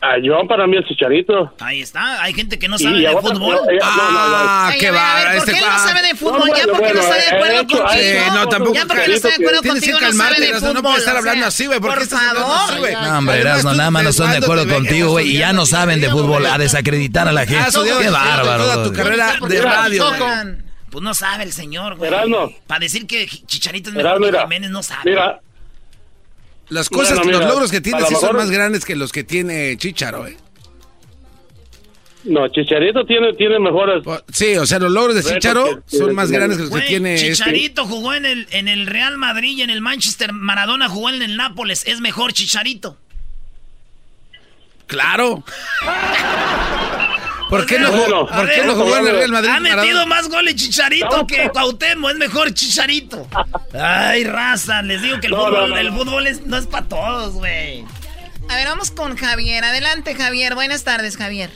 Ah, 0.00 0.14
yo 0.22 0.46
para 0.46 0.66
mí 0.68 0.76
el 0.76 0.84
chicharito. 0.84 1.52
Ahí 1.58 1.80
está, 1.82 2.22
hay 2.22 2.32
gente 2.32 2.56
que 2.56 2.68
no 2.68 2.78
sabe 2.78 3.00
de 3.00 3.10
fútbol. 3.10 3.38
no, 3.38 3.70
eh, 3.70 3.78
no, 3.80 4.10
no, 4.12 4.28
no. 4.28 4.36
Ah, 4.36 4.72
qué 4.78 4.90
va. 4.92 5.22
¿por 5.26 5.34
Este 5.38 5.52
qué 5.52 5.58
él 5.58 5.64
no 5.68 5.78
sabe 5.78 6.02
de 6.06 6.14
fútbol? 6.14 6.38
No, 6.38 6.46
ya 6.46 6.52
bueno, 6.52 6.72
porque 6.78 6.94
no 6.94 7.00
está 7.00 7.14
de 7.14 7.20
eh, 7.20 7.24
acuerdo 7.26 7.60
hecho, 7.60 7.78
contigo. 7.78 8.00
eh, 8.00 8.22
no, 8.32 8.48
tampoco. 8.48 8.74
Ya 8.74 8.86
porque 8.86 9.08
no 9.08 9.14
está 9.14 9.28
de 9.28 9.34
acuerdo 9.34 9.60
Tienes 9.60 9.82
que 9.82 9.90
contigo, 9.92 10.12
no 10.12 10.18
sabe 10.24 10.40
de 10.40 10.54
fútbol. 10.54 10.74
no 10.74 10.82
puedes 10.82 10.98
estar 11.00 11.14
o 11.14 11.18
hablando 11.18 11.40
sea, 11.40 11.48
así, 11.48 11.66
güey. 11.66 11.80
¿Por 11.80 11.90
qué 11.90 11.94
Por 11.96 12.02
estás 12.04 12.22
hablando 12.22 12.54
así, 12.54 12.78
güey? 12.78 12.94
No, 12.94 13.18
hombre, 13.18 13.40
Erasmo, 13.40 13.74
nada 13.74 13.90
más 13.90 14.02
no 14.04 14.10
están 14.10 14.30
de 14.30 14.36
acuerdo 14.38 14.68
contigo, 14.68 15.10
güey, 15.10 15.30
y 15.34 15.38
ya 15.38 15.52
no 15.52 15.66
saben 15.66 16.00
de 16.00 16.10
fútbol, 16.10 16.46
a 16.46 16.58
desacreditar 16.58 17.26
a 17.26 17.32
la 17.32 17.40
gente. 17.46 17.58
Ah, 17.60 17.66
Qué 17.66 17.72
toda 17.72 18.10
bárbaro. 18.10 18.82
tu 18.84 18.90
güey. 18.90 18.92
carrera 18.92 19.36
de 19.48 19.60
radio, 19.62 20.06
güey. 20.16 20.68
Pues 20.90 21.04
no 21.04 21.12
sabe 21.12 21.42
el 21.42 21.52
señor, 21.52 21.96
güey. 21.96 22.10
Para 22.66 22.80
decir 22.80 23.06
que 23.06 23.26
Chicharito 23.26 23.90
es 23.90 23.96
mejor 23.96 24.20
que 24.30 24.38
Jiménez, 24.38 24.70
no 24.70 24.82
sabe. 24.82 25.10
Mira, 25.10 25.40
Las 26.70 26.88
cosas, 26.90 27.16
Bueno, 27.18 27.30
que 27.32 27.38
los 27.38 27.46
logros 27.46 27.70
que 27.70 27.80
tiene 27.80 28.04
sí 28.06 28.14
son 28.14 28.36
más 28.36 28.50
grandes 28.50 28.84
que 28.84 28.94
los 28.96 29.10
que 29.12 29.24
tiene 29.24 29.76
Chicharo, 29.78 30.26
¿eh? 30.26 30.36
no, 32.24 32.46
Chicharito 32.48 33.06
tiene, 33.06 33.32
tiene 33.34 33.58
mejores. 33.58 34.02
Sí, 34.32 34.56
o 34.56 34.66
sea, 34.66 34.78
los 34.78 34.92
logros 34.92 35.14
de 35.14 35.22
Chicharo 35.22 35.82
que- 35.88 35.96
son 35.96 36.14
más 36.14 36.30
grandes 36.30 36.58
que 36.58 36.64
los 36.64 36.72
que 36.72 36.80
tiene 36.86 37.14
este. 37.14 37.32
Chicharito 37.32 37.86
jugó 37.86 38.12
en 38.12 38.26
el, 38.26 38.46
en 38.50 38.68
el 38.68 38.86
Real 38.86 39.16
Madrid 39.16 39.56
y 39.56 39.62
en 39.62 39.70
el 39.70 39.80
Manchester. 39.80 40.32
Maradona 40.34 40.88
jugó 40.90 41.08
en 41.08 41.22
el 41.22 41.36
Nápoles. 41.38 41.86
Es 41.86 42.00
mejor 42.00 42.32
Chicharito. 42.34 42.98
Claro. 44.86 45.42
¿Por 47.48 47.64
qué 47.66 47.78
no 47.78 47.88
jugó, 47.88 47.98
Bueno, 48.00 48.26
¿por 48.26 48.34
a 48.34 48.40
qué 48.48 48.56
ver, 48.60 48.66
no 48.66 48.74
jugó 48.74 48.96
en 48.98 49.06
el 49.06 49.14
Real 49.16 49.30
Madrid? 49.32 49.50
Ha 49.50 49.60
metido 49.60 49.76
Maradona? 49.78 50.06
más 50.06 50.28
goles 50.28 50.54
Chicharito 50.56 51.26
que 51.26 51.48
Cuauhtémoc. 51.50 52.10
Es 52.10 52.16
mejor 52.18 52.52
Chicharito. 52.52 53.26
Ay, 53.74 54.24
raza. 54.24 54.82
Les 54.82 55.00
digo 55.02 55.18
que 55.20 55.26
el 55.28 55.32
No, 55.32 55.38
fútbol, 55.46 55.52
no, 55.60 55.66
no, 55.68 55.78
el 55.78 55.92
fútbol 55.92 56.26
es- 56.26 56.46
no 56.46 56.56
es 56.58 56.66
para 56.66 56.86
todos, 56.86 57.34
güey. 57.34 57.84
A 58.50 58.56
ver, 58.56 58.66
vamos 58.66 58.90
con 58.90 59.16
Javier. 59.16 59.64
Adelante, 59.64 60.14
Javier. 60.14 60.54
Buenas 60.54 60.84
tardes, 60.84 61.16
Javier. 61.16 61.50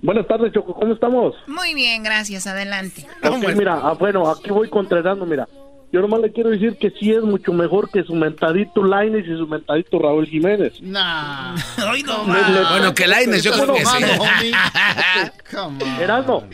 Buenas 0.00 0.26
tardes, 0.28 0.52
Choco. 0.52 0.74
¿Cómo 0.74 0.94
estamos? 0.94 1.34
Muy 1.48 1.74
bien, 1.74 2.02
gracias. 2.04 2.46
Adelante. 2.46 3.06
Ok, 3.24 3.44
mira, 3.56 3.80
ah, 3.82 3.94
bueno, 3.98 4.30
aquí 4.30 4.50
voy 4.50 4.68
contratando, 4.70 5.26
mira. 5.26 5.48
Yo 5.90 6.02
nomás 6.02 6.20
le 6.20 6.30
quiero 6.32 6.50
decir 6.50 6.76
que 6.76 6.90
sí 6.90 7.12
es 7.12 7.22
mucho 7.22 7.50
mejor 7.52 7.88
que 7.90 8.02
su 8.02 8.14
mentadito 8.14 8.84
Laines 8.84 9.26
y 9.26 9.36
su 9.38 9.46
mentadito 9.46 9.98
Raúl 9.98 10.26
Jiménez. 10.26 10.74
Nah. 10.82 11.54
Hoy 11.90 12.02
no 12.02 12.26
Le- 12.26 12.32
va. 12.42 12.48
le- 12.50 12.68
Bueno, 12.68 12.94
que 12.94 13.06
Lainez, 13.06 13.42
yo 13.42 13.52
creo 13.52 13.74
que 13.74 13.84
sí. 13.86 14.04
Erasmo, 16.00 16.44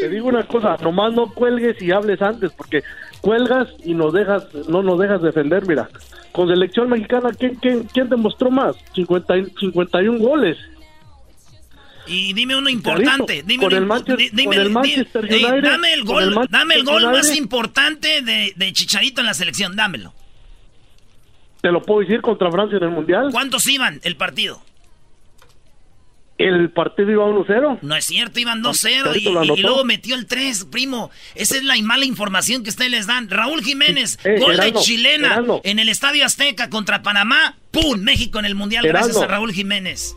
te 0.00 0.08
digo 0.08 0.28
una 0.28 0.44
cosa, 0.46 0.76
nomás 0.82 1.12
no 1.12 1.32
cuelgues 1.34 1.80
y 1.82 1.90
hables 1.92 2.20
antes, 2.22 2.50
porque 2.52 2.82
cuelgas 3.20 3.68
y 3.84 3.94
nos 3.94 4.12
dejas, 4.12 4.46
no 4.68 4.82
nos 4.82 4.98
dejas 4.98 5.20
defender, 5.22 5.66
mira. 5.66 5.88
Con 6.32 6.48
selección 6.48 6.88
mexicana, 6.88 7.30
¿quién, 7.38 7.56
quién, 7.56 7.82
quién 7.92 8.08
demostró 8.08 8.50
más? 8.50 8.76
50, 8.94 9.36
y- 9.38 9.46
51 9.60 10.18
goles. 10.18 10.56
Y 12.08 12.32
dime 12.32 12.56
uno 12.56 12.68
importante. 12.68 13.42
Dime, 13.46 13.64
con 13.64 13.72
el 13.72 13.86
Manchester- 13.86 14.30
dime 14.32 14.44
con 14.44 14.54
el 14.66 14.70
Manchester 14.70 15.62
dame 15.62 15.92
el 15.92 16.04
gol, 16.04 16.22
el 16.24 16.48
dame 16.50 16.74
el 16.76 16.84
gol 16.84 17.04
más 17.04 17.36
importante 17.36 18.22
de, 18.22 18.52
de 18.56 18.72
Chicharito 18.72 19.20
en 19.20 19.26
la 19.26 19.34
selección. 19.34 19.76
Dámelo. 19.76 20.14
Te 21.60 21.72
lo 21.72 21.82
puedo 21.82 22.00
decir 22.00 22.20
contra 22.20 22.50
Francia 22.50 22.78
en 22.78 22.84
el 22.84 22.90
Mundial. 22.90 23.28
¿Cuántos 23.32 23.66
iban 23.66 24.00
el 24.04 24.16
partido? 24.16 24.62
El 26.38 26.70
partido 26.70 27.10
iba 27.10 27.24
1-0. 27.24 27.80
No 27.82 27.96
es 27.96 28.04
cierto, 28.04 28.38
iban 28.38 28.62
2-0 28.62 29.16
y, 29.56 29.60
luego 29.60 29.84
metió 29.84 30.14
el 30.14 30.26
3, 30.26 30.66
primo. 30.66 31.10
Esa 31.34 31.56
es 31.56 31.64
la 31.64 31.74
mala 31.82 32.04
información 32.04 32.62
que 32.62 32.70
ustedes 32.70 32.92
les 32.92 33.08
dan. 33.08 33.28
Raúl 33.28 33.60
Jiménez, 33.64 34.20
Eh, 34.22 34.38
gol 34.38 34.56
de 34.56 34.72
chilena 34.74 35.42
en 35.64 35.80
el 35.80 35.88
Estadio 35.88 36.24
Azteca 36.24 36.70
contra 36.70 37.02
Panamá. 37.02 37.56
¡Pum! 37.72 37.98
México 38.00 38.38
en 38.38 38.44
el 38.44 38.54
Mundial 38.54 38.86
gracias 38.86 39.16
a 39.16 39.26
Raúl 39.26 39.52
Jiménez. 39.52 40.14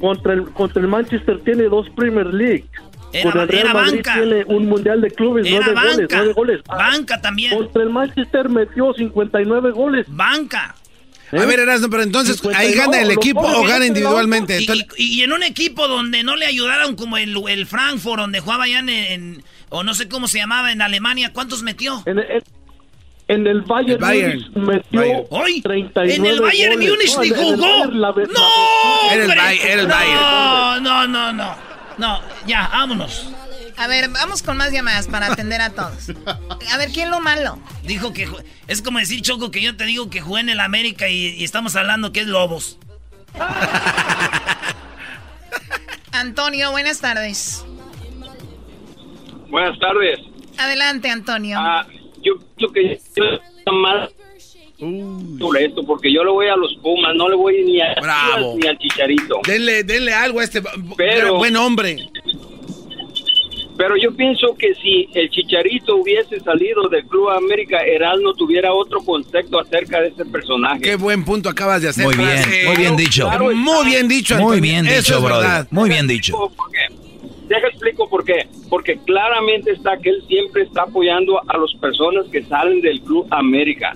Contra 0.00 0.32
el, 0.34 0.44
contra 0.50 0.82
el 0.82 0.88
Manchester 0.88 1.40
tiene 1.44 1.64
dos 1.64 1.88
Premier 1.90 2.26
League. 2.26 2.64
Era- 3.12 3.30
Con 3.30 3.40
el 3.42 3.48
Real 3.48 3.64
era 3.66 3.74
Madrid 3.74 3.92
banca. 4.04 4.14
tiene 4.14 4.44
un 4.46 4.66
Mundial 4.66 5.00
de 5.00 5.10
Clubes, 5.10 5.46
Era 5.46 5.66
nueve 5.72 5.80
goles, 5.80 5.96
banca. 5.98 6.16
nueve 6.16 6.32
goles. 6.32 6.60
Ah, 6.68 6.76
Banca 6.76 7.20
también. 7.20 7.56
Contra 7.56 7.82
el 7.84 7.90
Manchester 7.90 8.48
metió 8.48 8.92
59 8.92 9.70
goles. 9.70 10.06
Banca. 10.08 10.74
A 11.32 11.44
ver, 11.46 11.58
Erasmo, 11.60 11.88
pero 11.90 12.02
entonces, 12.02 12.40
¿ahí 12.54 12.68
52, 12.68 12.76
gana 12.76 13.02
el 13.02 13.10
equipo 13.10 13.40
goles 13.42 13.56
o 13.58 13.62
gana 13.64 13.86
individualmente? 13.86 14.60
Y, 14.60 14.66
y- 14.96 15.18
y 15.18 15.22
en 15.22 15.32
un 15.32 15.42
equipo 15.42 15.88
donde 15.88 16.22
no 16.22 16.36
le 16.36 16.46
ayudaron 16.46 16.94
como 16.96 17.16
el, 17.16 17.36
el 17.48 17.66
Frankfurt, 17.66 18.20
donde 18.20 18.40
jugaba 18.40 18.68
ya 18.68 18.80
en, 18.80 18.88
en- 18.88 19.42
o 19.68 19.82
no 19.82 19.94
sé 19.94 20.08
cómo 20.08 20.28
se 20.28 20.38
llamaba, 20.38 20.70
en 20.70 20.82
Alemania, 20.82 21.32
¿cuántos 21.32 21.62
metió? 21.62 22.02
En 22.06 22.18
el, 22.18 22.42
en 23.28 23.46
el 23.46 23.62
Bayern, 23.62 23.92
El 23.92 23.98
Bayern. 23.98 24.52
Metió 24.66 25.00
Bayern. 25.00 25.24
Hoy, 25.30 25.60
39 25.62 26.14
en 26.14 26.26
el 26.26 26.40
Bayern. 26.40 26.78
Múnich 26.78 27.18
ni 27.18 27.28
en 27.28 27.34
el 27.34 27.38
jugó. 27.56 27.56
No, 27.86 29.10
el 29.12 29.26
Bayern. 29.28 29.88
No, 29.88 30.80
no, 30.80 31.06
no, 31.08 31.32
no. 31.32 31.56
No, 31.96 32.20
ya, 32.46 32.68
vámonos. 32.72 33.28
A 33.76 33.86
ver, 33.88 34.08
vamos 34.10 34.42
con 34.42 34.56
más 34.56 34.70
llamadas 34.72 35.08
para 35.08 35.26
atender 35.32 35.60
a 35.60 35.70
todos. 35.70 36.10
A 36.72 36.76
ver, 36.78 36.90
¿quién 36.92 37.10
lo 37.10 37.20
malo? 37.20 37.58
Dijo 37.82 38.12
que 38.12 38.28
ju- 38.28 38.42
es 38.68 38.82
como 38.82 38.98
decir 39.00 39.20
Choco 39.22 39.50
que 39.50 39.60
yo 39.60 39.76
te 39.76 39.84
digo 39.84 40.10
que 40.10 40.20
jugué 40.20 40.40
en 40.42 40.48
el 40.48 40.60
América 40.60 41.08
y, 41.08 41.28
y 41.30 41.42
estamos 41.44 41.74
hablando 41.76 42.12
que 42.12 42.20
es 42.20 42.26
Lobos. 42.26 42.78
Antonio, 46.12 46.70
buenas 46.70 47.00
tardes. 47.00 47.64
Buenas 49.50 49.78
tardes. 49.78 50.20
Adelante, 50.58 51.10
Antonio. 51.10 51.58
Ah, 51.60 51.84
que 52.72 52.92
está 52.92 53.22
mal 53.72 54.10
sobre 55.38 55.64
esto 55.66 55.82
porque 55.86 56.12
yo 56.12 56.24
le 56.24 56.30
voy 56.30 56.46
a 56.48 56.56
los 56.56 56.74
Pumas, 56.82 57.14
no 57.14 57.28
le 57.28 57.36
voy 57.36 57.62
ni 57.64 57.80
a 57.80 57.94
Bravo. 58.00 58.56
ni 58.60 58.66
al 58.66 58.76
Chicharito. 58.78 59.40
Denle, 59.46 59.84
denle 59.84 60.12
algo 60.12 60.40
a 60.40 60.44
este 60.44 60.62
Pero- 60.96 61.36
buen 61.36 61.56
hombre. 61.56 61.96
Pero 63.76 63.96
yo 63.96 64.14
pienso 64.14 64.54
que 64.56 64.72
si 64.76 65.08
el 65.14 65.28
Chicharito 65.30 65.96
hubiese 65.96 66.38
salido 66.40 66.88
del 66.88 67.04
Club 67.06 67.30
América, 67.30 67.78
Erasmo 67.84 68.32
tuviera 68.34 68.72
otro 68.72 69.00
concepto 69.00 69.58
acerca 69.58 70.00
de 70.00 70.08
ese 70.08 70.24
personaje. 70.26 70.80
Qué 70.80 70.94
buen 70.94 71.24
punto 71.24 71.48
acabas 71.48 71.82
de 71.82 71.88
hacer. 71.88 72.04
Muy 72.04 72.14
bien, 72.16 72.40
muy 72.66 72.76
bien 72.76 72.96
dicho. 72.96 73.24
Claro, 73.28 73.50
muy 73.52 73.86
bien 73.86 74.06
dicho, 74.06 74.36
Muy 74.38 74.60
bien 74.60 74.86
Eso 74.86 74.96
dicho, 74.98 75.14
es 75.16 75.22
brother. 75.24 75.42
verdad. 75.48 75.68
Muy 75.72 75.88
bien 75.88 76.06
dicho. 76.06 76.36
¿Por 76.56 76.70
qué? 76.70 77.03
Deja 77.48 77.68
explico 77.68 78.08
por 78.08 78.24
qué. 78.24 78.48
Porque 78.70 78.98
claramente 78.98 79.72
está 79.72 79.96
que 79.98 80.10
él 80.10 80.22
siempre 80.26 80.62
está 80.62 80.82
apoyando 80.82 81.38
a 81.40 81.58
las 81.58 81.72
personas 81.80 82.26
que 82.32 82.42
salen 82.44 82.80
del 82.80 83.00
Club 83.02 83.26
América. 83.30 83.92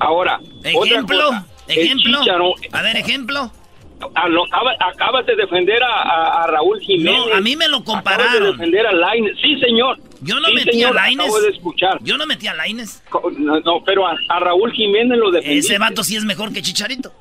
Ahora, 0.00 0.40
otra 0.40 0.70
Ejemplo, 0.70 1.16
cosa, 1.26 1.46
ejemplo. 1.68 2.18
A 2.72 2.82
ver, 2.82 2.96
ejemplo. 2.96 3.50
no, 4.00 4.44
acaba- 4.44 4.76
acabas 4.92 5.24
de 5.26 5.36
defender 5.36 5.82
a, 5.82 6.02
a- 6.02 6.44
a 6.44 6.46
Raúl 6.48 6.80
Jiménez. 6.80 7.18
No, 7.28 7.32
a 7.34 7.40
mí 7.40 7.56
me 7.56 7.68
lo 7.68 7.78
Acabas 7.78 7.94
compararon. 8.02 8.42
de 8.44 8.50
defender 8.52 8.86
a 8.86 8.92
Lainez. 8.92 9.36
Sí, 9.40 9.58
señor. 9.60 9.98
Yo 10.20 10.40
no 10.40 10.48
Sí, 10.48 10.54
metí 10.54 10.70
señor, 10.72 10.98
a. 10.98 11.04
Acabo 11.04 11.40
de 11.40 11.48
escuchar. 11.50 11.98
Yo 12.02 12.16
no 12.16 12.26
metí 12.26 12.46
a 12.48 12.54
Laines. 12.54 13.02
No, 13.38 13.60
no, 13.60 13.84
pero 13.84 14.06
a, 14.06 14.16
a 14.28 14.40
Raúl 14.40 14.72
Jiménez 14.72 15.16
lo 15.18 15.30
defendiste. 15.30 15.72
Ese 15.74 15.78
vato 15.78 16.02
sí 16.02 16.16
es 16.16 16.24
mejor 16.24 16.52
que 16.52 16.60
Chicharito. 16.62 17.12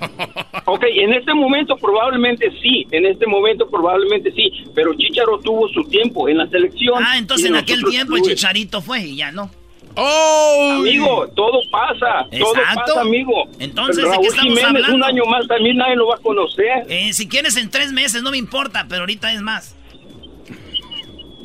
Ok, 0.68 0.82
en 0.90 1.12
este 1.14 1.32
momento 1.32 1.76
probablemente 1.76 2.50
sí, 2.60 2.86
en 2.90 3.06
este 3.06 3.26
momento 3.26 3.68
probablemente 3.70 4.32
sí, 4.32 4.50
pero 4.74 4.94
Chicharo 4.94 5.38
tuvo 5.38 5.68
su 5.68 5.84
tiempo 5.84 6.28
en 6.28 6.38
la 6.38 6.46
selección. 6.48 7.02
Ah, 7.04 7.18
entonces 7.18 7.48
en 7.48 7.56
aquel 7.56 7.84
tiempo 7.84 8.16
el. 8.16 8.22
Chicharito 8.22 8.82
fue 8.82 9.00
y 9.02 9.16
ya 9.16 9.30
no. 9.30 9.48
Amigo, 9.96 11.26
todo 11.34 11.60
pasa, 11.70 12.26
todo 12.38 12.54
Exacto. 12.54 12.80
pasa, 12.86 13.00
amigo. 13.00 13.44
Entonces, 13.60 13.96
Pero 13.96 14.08
¿de 14.08 14.12
Raúl 14.14 14.22
qué 14.22 14.28
estamos 14.28 14.48
Jiménez, 14.58 14.64
hablando? 14.84 14.96
un 14.96 15.04
año 15.04 15.24
más 15.26 15.46
también 15.46 15.76
nadie 15.76 15.96
lo 15.96 16.08
va 16.08 16.16
a 16.16 16.18
conocer. 16.18 16.84
Eh, 16.88 17.12
si 17.12 17.28
quieres 17.28 17.56
en 17.56 17.70
tres 17.70 17.92
meses, 17.92 18.22
no 18.22 18.30
me 18.30 18.36
importa, 18.36 18.86
pero 18.88 19.02
ahorita 19.02 19.32
es 19.32 19.40
más. 19.40 19.74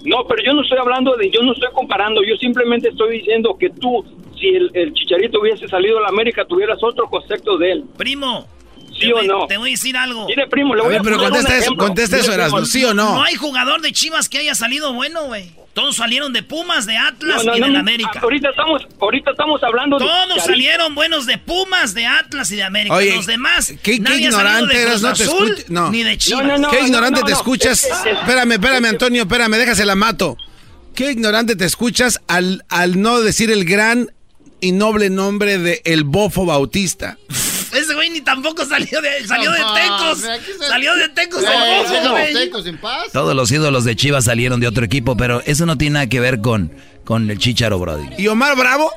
No, 0.04 0.26
pero 0.28 0.44
yo 0.44 0.54
no 0.54 0.64
estoy 0.64 0.80
hablando 0.80 1.16
de, 1.16 1.30
yo 1.30 1.44
no 1.44 1.54
estoy 1.54 1.70
comparando, 1.74 2.22
yo 2.24 2.36
simplemente 2.38 2.90
estoy 2.90 3.20
diciendo 3.20 3.56
que 3.60 3.70
tú, 3.70 4.04
si 4.42 4.48
el, 4.50 4.70
el 4.74 4.94
Chicharito 4.94 5.40
hubiese 5.40 5.68
salido 5.70 6.00
a 6.00 6.02
la 6.02 6.08
América, 6.10 6.44
tuvieras 6.46 6.80
otro 6.84 7.06
concepto 7.10 7.58
de 7.58 7.72
él. 7.72 7.84
Primo. 7.98 8.48
¿Sí 8.94 9.08
te 9.08 9.14
o 9.14 9.18
voy- 9.18 9.28
no? 9.28 9.48
Te 9.48 9.58
voy 9.58 9.70
a 9.70 9.72
decir 9.72 9.96
algo. 9.96 10.26
Mire, 10.28 10.48
primo, 10.48 10.76
le 10.76 10.82
A 10.82 10.84
voy 10.84 10.92
ver, 10.92 11.00
a 11.00 11.04
pero 11.04 11.18
contesta 11.18 11.58
eso, 11.58 11.76
contesta 11.78 12.18
eso, 12.18 12.34
Erasmo, 12.34 12.66
¿sí 12.66 12.84
o 12.84 12.94
no? 12.94 13.16
No 13.16 13.24
hay 13.24 13.36
jugador 13.36 13.80
de 13.82 13.94
Chivas 13.94 14.28
que 14.28 14.40
haya 14.40 14.54
salido 14.54 14.92
bueno, 14.94 15.28
güey. 15.28 15.52
Todos 15.74 15.96
salieron 15.96 16.34
de 16.34 16.44
Pumas, 16.44 16.86
de 16.86 16.98
Atlas 16.98 17.46
No, 17.46 17.52
no, 17.52 17.58
y 17.58 17.60
no, 17.62 17.66
del 17.68 17.74
no, 17.76 17.80
América. 17.80 18.20
Ahorita 18.22 18.50
estamos, 18.50 18.82
ahorita 19.00 19.32
estamos 19.32 19.64
hablando 19.64 19.98
de 19.98 20.06
Todos 20.06 20.44
salieron 20.44 20.94
buenos 20.94 21.26
de 21.26 21.38
Pumas, 21.38 21.94
de 21.94 22.06
Atlas 22.06 22.52
y 22.52 22.58
de 22.58 22.64
América. 22.64 22.94
Oye, 22.96 23.16
Los 23.16 23.26
demás, 23.26 23.68
¿Qué, 23.82 23.94
qué 23.94 24.00
nadie 24.00 24.28
ha 24.28 24.32
salido 24.34 24.50
ignorante 24.66 24.76
de 24.76 24.82
eras? 24.82 25.00
Cruz 25.00 25.04
No 25.04 25.14
te 25.16 25.24
escuchas. 25.24 25.70
No. 25.70 25.90
Ni 25.92 26.04
de 26.04 26.18
Chivas. 26.18 26.44
No, 26.44 26.48
no, 26.52 26.58
no. 26.58 26.70
¿Qué 26.72 26.82
ignorante 26.82 27.20
no, 27.22 27.26
te 27.26 27.32
no. 27.32 27.38
escuchas? 27.38 27.84
Es 27.86 27.90
es- 27.92 28.06
espérame, 28.20 28.52
espérame, 28.52 28.86
es 28.86 28.92
Antonio, 28.92 29.22
espérame, 29.22 29.52
déjase 29.56 29.86
la 29.86 29.96
mato. 29.96 30.36
¿Qué 30.94 31.10
ignorante 31.14 31.56
te 31.56 31.64
escuchas 31.64 32.20
al, 32.28 32.66
al 32.68 33.02
no 33.02 33.22
decir 33.22 33.50
el 33.50 33.64
gran 33.64 34.10
y 34.62 34.72
noble 34.72 35.10
nombre 35.10 35.58
de 35.58 35.82
El 35.84 36.04
Bofo 36.04 36.46
Bautista? 36.46 37.18
Ese 37.74 37.94
güey 37.96 38.10
ni 38.10 38.22
tampoco 38.22 38.66
salió 38.66 39.02
de, 39.02 39.26
salió 39.28 39.52
de 39.52 39.58
Tecos. 39.60 40.24
Salió 40.68 40.96
de 40.96 41.10
Tecos 41.10 41.44
el 41.44 41.50
Bofo, 41.50 41.94
los 42.04 42.12
güey. 42.12 42.34
tecos 42.34 42.66
en 42.68 42.78
paz. 42.78 43.06
Todos 43.14 43.36
los 43.36 43.50
ídolos 43.52 43.86
de 43.86 43.96
Chivas 43.96 44.26
salieron 44.26 44.60
de 44.60 44.68
otro 44.68 44.84
equipo, 44.86 45.16
pero 45.16 45.42
eso 45.46 45.66
no 45.66 45.78
tiene 45.78 45.94
nada 45.96 46.08
que 46.08 46.20
ver 46.20 46.42
con, 46.42 46.72
con 47.06 47.30
el 47.32 47.38
Chicharo, 47.38 47.80
Brody. 47.80 48.08
¿Y 48.18 48.28
Omar 48.28 48.56
Bravo? 48.58 48.92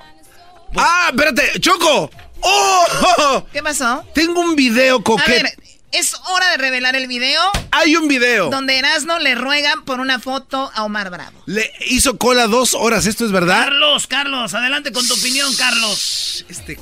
¡Ah, 0.77 1.11
espérate! 1.11 1.61
¡Choco! 1.61 2.11
¡Oh! 2.41 3.45
¿Qué 3.53 3.62
pasó? 3.62 4.05
Tengo 4.12 4.41
un 4.41 4.57
video 4.57 5.03
coqueto. 5.03 5.49
Es 5.94 6.14
hora 6.30 6.50
de 6.50 6.56
revelar 6.58 6.96
el 6.96 7.06
video 7.06 7.40
Hay 7.70 7.96
un 7.96 8.08
video. 8.08 8.50
donde 8.50 8.78
Erasno 8.78 9.18
le 9.18 9.34
ruegan 9.34 9.84
por 9.84 10.00
una 10.00 10.18
foto 10.18 10.70
a 10.74 10.84
Omar 10.84 11.10
Bravo. 11.10 11.38
Le 11.46 11.70
hizo 11.88 12.16
cola 12.18 12.46
dos 12.46 12.74
horas, 12.74 13.06
¿esto 13.06 13.24
es 13.24 13.32
verdad? 13.32 13.64
Carlos, 13.64 14.06
Carlos, 14.06 14.54
adelante 14.54 14.92
con 14.92 15.06
tu 15.06 15.14
opinión, 15.14 15.52
Carlos. 15.56 16.44
Este 16.48 16.78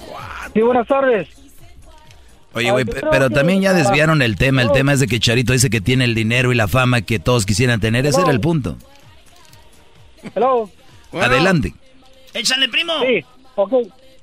Sí, 0.54 0.60
buenas 0.60 0.86
tardes. 0.86 1.28
Oye, 2.54 2.70
güey, 2.70 2.84
pe- 2.84 3.00
pero 3.10 3.30
también 3.30 3.62
ya 3.62 3.72
desviaron 3.72 4.20
el 4.20 4.36
tema. 4.36 4.60
El 4.62 4.72
tema 4.72 4.92
es 4.92 5.00
de 5.00 5.06
que 5.06 5.18
Charito 5.18 5.54
dice 5.54 5.70
que 5.70 5.80
tiene 5.80 6.04
el 6.04 6.14
dinero 6.14 6.52
y 6.52 6.54
la 6.54 6.68
fama 6.68 7.00
que 7.00 7.18
todos 7.18 7.46
quisieran 7.46 7.80
tener. 7.80 8.04
Ese 8.04 8.20
era 8.20 8.30
el 8.30 8.40
punto. 8.40 8.76
Hello. 10.34 10.70
Adelante. 11.12 11.74
Échale, 12.34 12.68
primo. 12.68 12.92
Sí, 13.00 13.24
ok. 13.56 13.72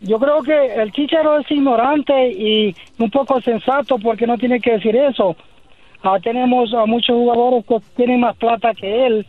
Yo 0.02 0.18
creo 0.18 0.42
que 0.44 0.76
el 0.76 0.92
Chicharo 0.92 1.40
es 1.40 1.52
ignorante 1.52 2.32
y 2.32 2.76
un 2.98 3.10
poco 3.12 3.42
sensato 3.42 3.98
porque 4.00 4.26
no 4.26 4.38
tiene 4.38 4.60
que 4.60 4.72
decir 4.72 4.96
eso. 4.96 5.36
Ah, 6.02 6.18
tenemos 6.24 6.74
a 6.74 6.86
muchos 6.86 7.16
jugadores 7.16 7.66
que 7.68 7.80
tienen 7.98 8.22
más 8.22 8.36
plata 8.38 8.74
que 8.74 9.06
él. 9.06 9.26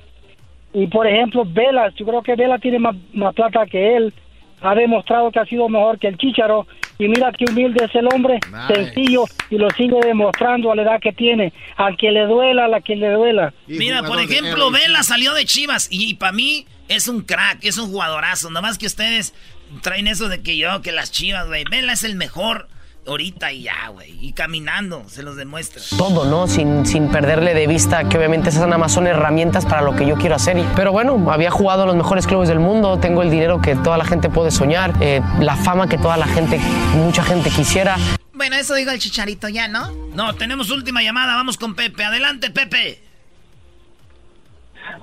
Y 0.72 0.86
por 0.86 1.06
ejemplo, 1.06 1.44
Vela, 1.44 1.92
yo 1.96 2.06
creo 2.06 2.22
que 2.22 2.36
Vela 2.36 2.58
tiene 2.58 2.78
más, 2.78 2.94
más 3.12 3.34
plata 3.34 3.66
que 3.66 3.96
él. 3.96 4.14
Ha 4.62 4.74
demostrado 4.74 5.32
que 5.32 5.40
ha 5.40 5.46
sido 5.46 5.68
mejor 5.68 5.98
que 5.98 6.06
el 6.06 6.18
Chicharo. 6.18 6.66
Y 6.98 7.08
mira 7.08 7.32
qué 7.32 7.46
humilde 7.50 7.86
es 7.86 7.94
el 7.94 8.06
hombre, 8.12 8.38
sencillo, 8.68 9.24
y 9.48 9.56
lo 9.56 9.70
sigue 9.70 9.96
demostrando 10.04 10.70
a 10.70 10.76
la 10.76 10.82
edad 10.82 11.00
que 11.00 11.12
tiene. 11.12 11.50
A 11.78 11.96
quien 11.96 12.12
le 12.12 12.26
duela, 12.26 12.66
a 12.66 12.68
la 12.68 12.82
que 12.82 12.94
le 12.94 13.10
duela. 13.10 13.54
Mira, 13.66 14.02
por 14.02 14.20
ejemplo, 14.20 14.70
Vela 14.70 15.02
salió 15.02 15.32
de 15.32 15.46
Chivas 15.46 15.88
y, 15.90 16.14
para 16.14 16.32
mí 16.32 16.66
es 16.88 17.08
un 17.08 17.22
crack, 17.22 17.64
es 17.64 17.78
un 17.78 17.90
jugadorazo. 17.90 18.50
Nada 18.50 18.60
más 18.60 18.76
que 18.76 18.84
ustedes 18.84 19.34
traen 19.82 20.06
eso 20.08 20.28
de 20.28 20.42
que 20.42 20.56
yo, 20.56 20.82
que 20.82 20.92
las 20.92 21.10
Chivas, 21.10 21.46
güey. 21.46 21.64
Vela 21.70 21.92
es 21.92 22.02
el 22.04 22.16
mejor 22.16 22.68
ahorita 23.06 23.50
y 23.52 23.62
ya, 23.62 23.88
güey. 23.88 24.16
Y 24.24 24.32
caminando, 24.34 25.08
se 25.08 25.22
los 25.22 25.36
demuestra. 25.36 25.82
todo, 25.96 26.24
¿no? 26.26 26.46
Sin, 26.46 26.84
sin 26.86 27.08
perderle 27.10 27.54
de 27.54 27.66
vista 27.66 28.08
que 28.08 28.18
obviamente 28.18 28.50
esas 28.50 28.62
nada 28.66 28.78
más 28.78 28.92
son 28.92 29.06
herramientas 29.06 29.64
para 29.66 29.82
lo 29.82 29.96
que 29.96 30.06
yo 30.06 30.16
quiero 30.16 30.34
hacer. 30.36 30.58
Y- 30.58 30.66
Pero 30.76 30.92
bueno, 30.92 31.30
había 31.32 31.50
jugado 31.50 31.82
en 31.82 31.88
los 31.88 31.96
mejores 31.96 32.26
clubes 32.26 32.48
del 32.48 32.60
mundo, 32.60 32.98
tengo 33.00 33.22
el 33.22 33.30
dinero 33.30 33.60
que 33.60 33.74
toda 33.76 33.96
la 33.96 34.04
gente 34.04 34.28
puede 34.28 34.50
soñar, 34.50 34.92
eh, 35.00 35.20
la 35.40 35.56
fama 35.56 35.88
que 35.88 35.98
toda 35.98 36.16
la 36.16 36.26
gente, 36.26 36.58
mucha 36.94 37.22
gente 37.24 37.50
quisiera. 37.50 37.96
Bueno, 38.34 38.56
eso 38.56 38.74
digo 38.74 38.90
el 38.90 38.98
chicharito 38.98 39.48
ya, 39.48 39.66
¿no? 39.68 39.90
No, 40.14 40.34
tenemos 40.34 40.70
última 40.70 41.02
llamada, 41.02 41.34
vamos 41.34 41.56
con 41.56 41.74
Pepe. 41.74 42.04
Adelante, 42.04 42.50
Pepe. 42.50 43.02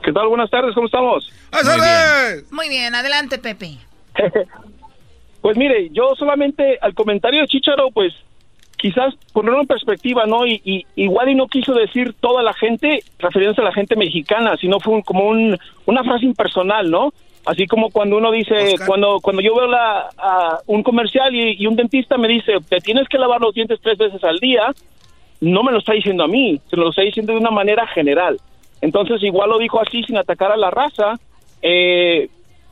¿Qué 0.03 0.11
tal? 0.13 0.27
Buenas 0.27 0.49
tardes, 0.49 0.73
¿cómo 0.75 0.87
estamos? 0.87 1.29
Muy 2.51 2.69
bien, 2.69 2.93
adelante, 2.95 3.37
Pepe. 3.37 3.77
Pues 5.41 5.55
mire, 5.55 5.89
yo 5.91 6.13
solamente 6.15 6.77
al 6.81 6.93
comentario 6.93 7.41
de 7.41 7.47
Chicharo, 7.47 7.91
pues 7.91 8.13
quizás 8.75 9.13
ponerlo 9.33 9.61
en 9.61 9.67
perspectiva, 9.67 10.25
¿no? 10.25 10.45
Y, 10.45 10.61
y 10.65 10.85
igual 10.95 11.29
y 11.29 11.35
no 11.35 11.47
quiso 11.47 11.73
decir 11.73 12.13
toda 12.19 12.43
la 12.43 12.53
gente, 12.53 13.01
refiriéndose 13.19 13.61
a 13.61 13.65
la 13.65 13.71
gente 13.71 13.95
mexicana, 13.95 14.57
sino 14.57 14.79
fue 14.79 14.95
un- 14.95 15.01
como 15.03 15.25
un, 15.27 15.57
una 15.85 16.03
frase 16.03 16.25
impersonal, 16.25 16.89
¿no? 16.89 17.13
Así 17.45 17.65
como 17.65 17.91
cuando 17.91 18.17
uno 18.17 18.31
dice, 18.31 18.75
cuando 18.85 19.19
cuando 19.21 19.41
yo 19.41 19.55
veo 19.55 19.67
la, 19.67 20.09
a 20.17 20.59
un 20.65 20.83
comercial 20.83 21.33
y, 21.33 21.55
y 21.57 21.65
un 21.67 21.77
dentista 21.77 22.17
me 22.17 22.27
dice, 22.27 22.53
te 22.67 22.77
tienes 22.79 23.07
que 23.07 23.17
lavar 23.17 23.39
los 23.39 23.53
dientes 23.53 23.79
tres 23.81 23.97
veces 23.97 24.21
al 24.25 24.39
día, 24.39 24.73
no 25.39 25.63
me 25.63 25.71
lo 25.71 25.77
está 25.77 25.93
diciendo 25.93 26.23
a 26.25 26.27
mí, 26.27 26.59
se 26.69 26.75
lo 26.75 26.89
está 26.89 27.03
diciendo 27.03 27.31
de 27.31 27.39
una 27.39 27.51
manera 27.51 27.87
general. 27.87 28.37
Entonces 28.81 29.23
igual 29.23 29.49
lo 29.51 29.59
dijo 29.59 29.79
así 29.79 30.03
sin 30.03 30.17
atacar 30.17 30.51
a 30.51 30.57
la 30.57 30.71
raza. 30.71 31.13
Eh, 31.61 32.27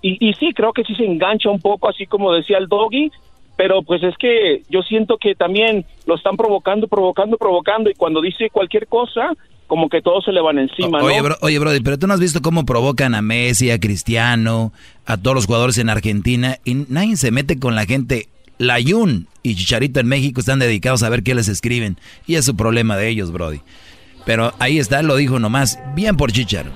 y, 0.06 0.30
y 0.30 0.34
sí, 0.36 0.54
creo 0.54 0.72
que 0.72 0.84
sí 0.84 0.94
se 0.94 1.04
engancha 1.04 1.50
un 1.50 1.60
poco, 1.60 1.90
así 1.90 2.06
como 2.06 2.32
decía 2.32 2.60
el 2.60 2.68
doggy, 2.68 3.12
pero 3.58 3.82
pues 3.82 4.04
es 4.04 4.16
que 4.18 4.62
yo 4.70 4.84
siento 4.84 5.18
que 5.18 5.34
también 5.34 5.84
lo 6.06 6.16
están 6.16 6.38
provocando, 6.38 6.88
provocando, 6.88 7.38
provocando, 7.38 7.90
y 7.90 7.96
cuando 7.96 8.22
dice 8.22 8.52
cualquier 8.52 8.86
cosa, 8.86 9.32
como 9.66 9.90
que 9.90 10.04
todos 10.04 10.24
se 10.24 10.32
le 10.32 10.42
van 10.42 10.60
encima, 10.60 11.02
Oye, 11.02 11.18
¿no? 11.18 11.24
bro, 11.24 11.36
oye, 11.42 11.58
Brody, 11.58 11.80
pero 11.80 11.98
tú 11.98 12.06
no 12.06 12.14
has 12.14 12.20
visto 12.20 12.44
cómo 12.44 12.66
provocan 12.66 13.16
a 13.16 13.24
Messi, 13.24 13.72
a 13.72 13.80
Cristiano, 13.80 14.72
a 15.08 15.18
todos 15.18 15.34
los 15.34 15.48
jugadores 15.48 15.80
en 15.80 15.90
Argentina 15.90 16.58
y 16.66 16.86
nadie 16.88 17.18
se 17.18 17.32
mete 17.32 17.58
con 17.60 17.74
la 17.74 17.88
gente. 17.88 18.28
La 18.60 18.80
Yun 18.80 19.28
y 19.42 19.56
Chicharito 19.56 20.00
en 20.00 20.08
México 20.08 20.40
están 20.40 20.60
dedicados 20.60 21.02
a 21.02 21.10
ver 21.10 21.24
qué 21.24 21.34
les 21.34 21.48
escriben 21.48 21.98
y 22.28 22.36
es 22.36 22.46
su 22.46 22.56
problema 22.56 22.96
de 22.96 23.10
ellos, 23.10 23.32
Brody. 23.32 23.62
Pero 24.24 24.54
ahí 24.60 24.78
está, 24.78 25.02
lo 25.02 25.16
dijo 25.16 25.40
nomás, 25.40 25.80
bien 25.96 26.16
por 26.16 26.32
Chicharo. 26.32 26.72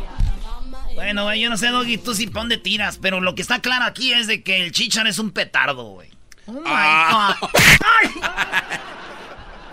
Bueno, 0.99 1.23
güey, 1.23 1.39
yo 1.39 1.49
no 1.49 1.55
sé, 1.57 1.67
Doggy, 1.67 1.97
tú 1.97 2.13
sí 2.13 2.27
pa' 2.27 2.41
dónde 2.41 2.57
tiras, 2.57 2.97
pero 3.01 3.21
lo 3.21 3.33
que 3.35 3.41
está 3.41 3.59
claro 3.61 3.85
aquí 3.85 4.11
es 4.13 4.27
de 4.27 4.43
que 4.43 4.63
el 4.63 4.71
Chichar 4.73 5.07
es 5.07 5.17
un 5.17 5.31
petardo, 5.31 5.83
güey. 5.91 6.09
Oh 6.45 6.51
my 6.53 6.61
Ah. 6.65 7.37
God. 7.39 7.49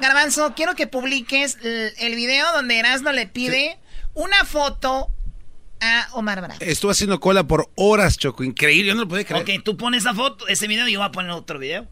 Garbanzo, 0.01 0.55
quiero 0.55 0.75
que 0.75 0.87
publiques 0.87 1.57
el, 1.63 1.93
el 1.99 2.15
video 2.15 2.47
donde 2.53 2.79
Erasmo 2.79 3.13
le 3.13 3.27
pide 3.27 3.79
una 4.15 4.45
foto 4.45 5.09
a 5.81 6.09
Omar 6.13 6.41
Bravo. 6.43 6.61
Estuvo 6.61 6.91
haciendo 6.91 7.19
cola 7.19 7.45
por 7.45 7.71
horas, 7.75 8.19
Choco. 8.19 8.45
Increíble, 8.45 8.89
yo 8.89 8.95
no 8.95 9.03
lo 9.03 9.09
podía 9.09 9.25
creer. 9.25 9.43
Ok, 9.43 9.65
tú 9.65 9.77
pones 9.77 10.03
esa 10.05 10.15
foto, 10.15 10.47
ese 10.49 10.67
video 10.69 10.87
y 10.87 10.93
yo 10.93 11.01
voy 11.01 11.09
a 11.09 11.13
poner 11.13 11.31
otro 11.33 11.59
video. 11.59 11.89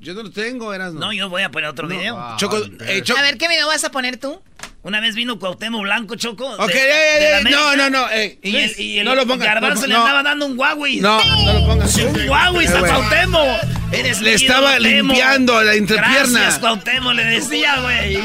Yo 0.00 0.12
no 0.12 0.22
lo 0.22 0.30
tengo, 0.30 0.74
eras 0.74 0.92
No, 0.92 1.12
yo 1.12 1.28
voy 1.28 1.42
a 1.42 1.50
poner 1.50 1.70
otro 1.70 1.88
video. 1.88 2.36
Choco, 2.36 2.60
eh, 2.86 3.00
Choco. 3.02 3.18
A 3.18 3.22
ver, 3.22 3.38
¿qué 3.38 3.48
video 3.48 3.66
vas 3.68 3.84
a 3.84 3.90
poner 3.90 4.18
tú? 4.18 4.42
Una 4.82 5.00
vez 5.00 5.14
vino 5.14 5.38
Cuauhtémoc 5.38 5.80
Blanco, 5.82 6.14
Choco. 6.16 6.46
Ok, 6.46 6.68
de- 6.68 6.74
ey, 6.74 6.90
ey, 7.14 7.20
de 7.20 7.26
ey, 7.28 7.34
América, 7.40 7.60
no, 7.62 7.76
no, 7.76 7.90
no, 7.90 8.10
ey, 8.10 8.38
y 8.42 8.52
Luis, 8.52 8.74
el, 8.78 8.84
y 8.84 8.98
el 8.98 9.04
no 9.06 9.14
lo 9.14 9.26
pongas, 9.26 9.46
Garbanzo 9.46 9.82
no, 9.82 9.86
le 9.86 9.94
no. 9.94 10.00
andaba 10.02 10.22
dando 10.22 10.44
un 10.44 10.58
Huawei. 10.58 11.00
No, 11.00 11.24
no 11.24 11.52
lo 11.54 11.66
pongas. 11.66 11.96
Un 11.96 12.28
Huawei 12.28 12.66
Eh, 12.66 12.68
a. 12.68 12.78
Cuauhtémoc. 12.80 13.58
Eres 13.92 14.20
Le 14.20 14.34
estaba 14.34 14.78
limpiando 14.78 15.62
la 15.62 15.72
entrepierna. 15.74 16.38
Gracias, 16.40 16.58
Cuauhtémoc, 16.58 17.14
le 17.14 17.24
decía, 17.24 17.80
güey. 17.80 18.16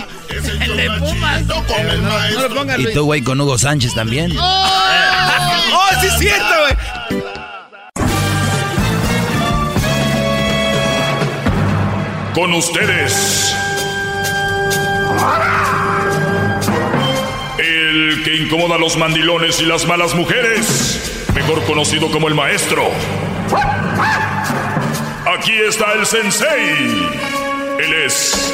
El 0.61 0.75
de 0.77 0.89
Pumas. 0.99 1.43
No 1.45 1.61
lo 2.49 2.55
pongas, 2.55 2.79
Y 2.79 2.93
tú, 2.93 3.05
güey, 3.05 3.21
con 3.21 3.39
Hugo 3.39 3.57
Sánchez 3.57 3.93
también. 3.95 4.33
¡Oh, 4.37 5.89
sí 6.01 6.07
es 6.07 6.17
cierto, 6.19 6.45
güey! 6.61 7.38
Con 12.33 12.53
ustedes. 12.53 13.55
El 17.57 18.21
que 18.23 18.35
incomoda 18.37 18.75
a 18.75 18.77
los 18.77 18.97
mandilones 18.97 19.59
y 19.61 19.65
las 19.65 19.85
malas 19.87 20.15
mujeres. 20.15 21.27
Mejor 21.33 21.63
conocido 21.65 22.09
como 22.11 22.27
el 22.27 22.35
maestro. 22.35 22.83
Aquí 25.37 25.53
está 25.67 25.93
el 25.93 26.05
sensei. 26.05 27.09
Él 27.79 27.93
es 28.05 28.53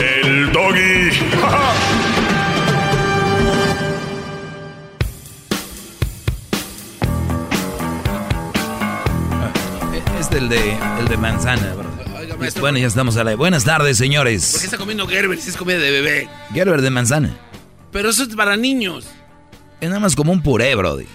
el 0.00 0.52
doggy. 0.52 1.10
Es 10.18 10.30
el 10.32 10.50
de, 10.50 10.76
el 10.98 11.08
de 11.08 11.16
manzana, 11.16 11.74
bueno, 12.60 12.78
ya 12.78 12.86
estamos 12.86 13.16
a 13.16 13.24
la... 13.24 13.34
Buenas 13.36 13.64
tardes, 13.64 13.96
señores. 13.98 14.52
¿Por 14.52 14.60
qué 14.60 14.66
está 14.66 14.78
comiendo 14.78 15.06
Gerber 15.06 15.38
si 15.40 15.50
es 15.50 15.56
comida 15.56 15.78
de 15.78 15.90
bebé? 15.90 16.28
Gerber 16.52 16.82
de 16.82 16.90
manzana. 16.90 17.36
Pero 17.92 18.10
eso 18.10 18.22
es 18.22 18.34
para 18.34 18.56
niños. 18.56 19.06
Es 19.80 19.88
nada 19.88 20.00
más 20.00 20.14
como 20.14 20.32
un 20.32 20.42
puré, 20.42 20.74
brody. 20.74 21.06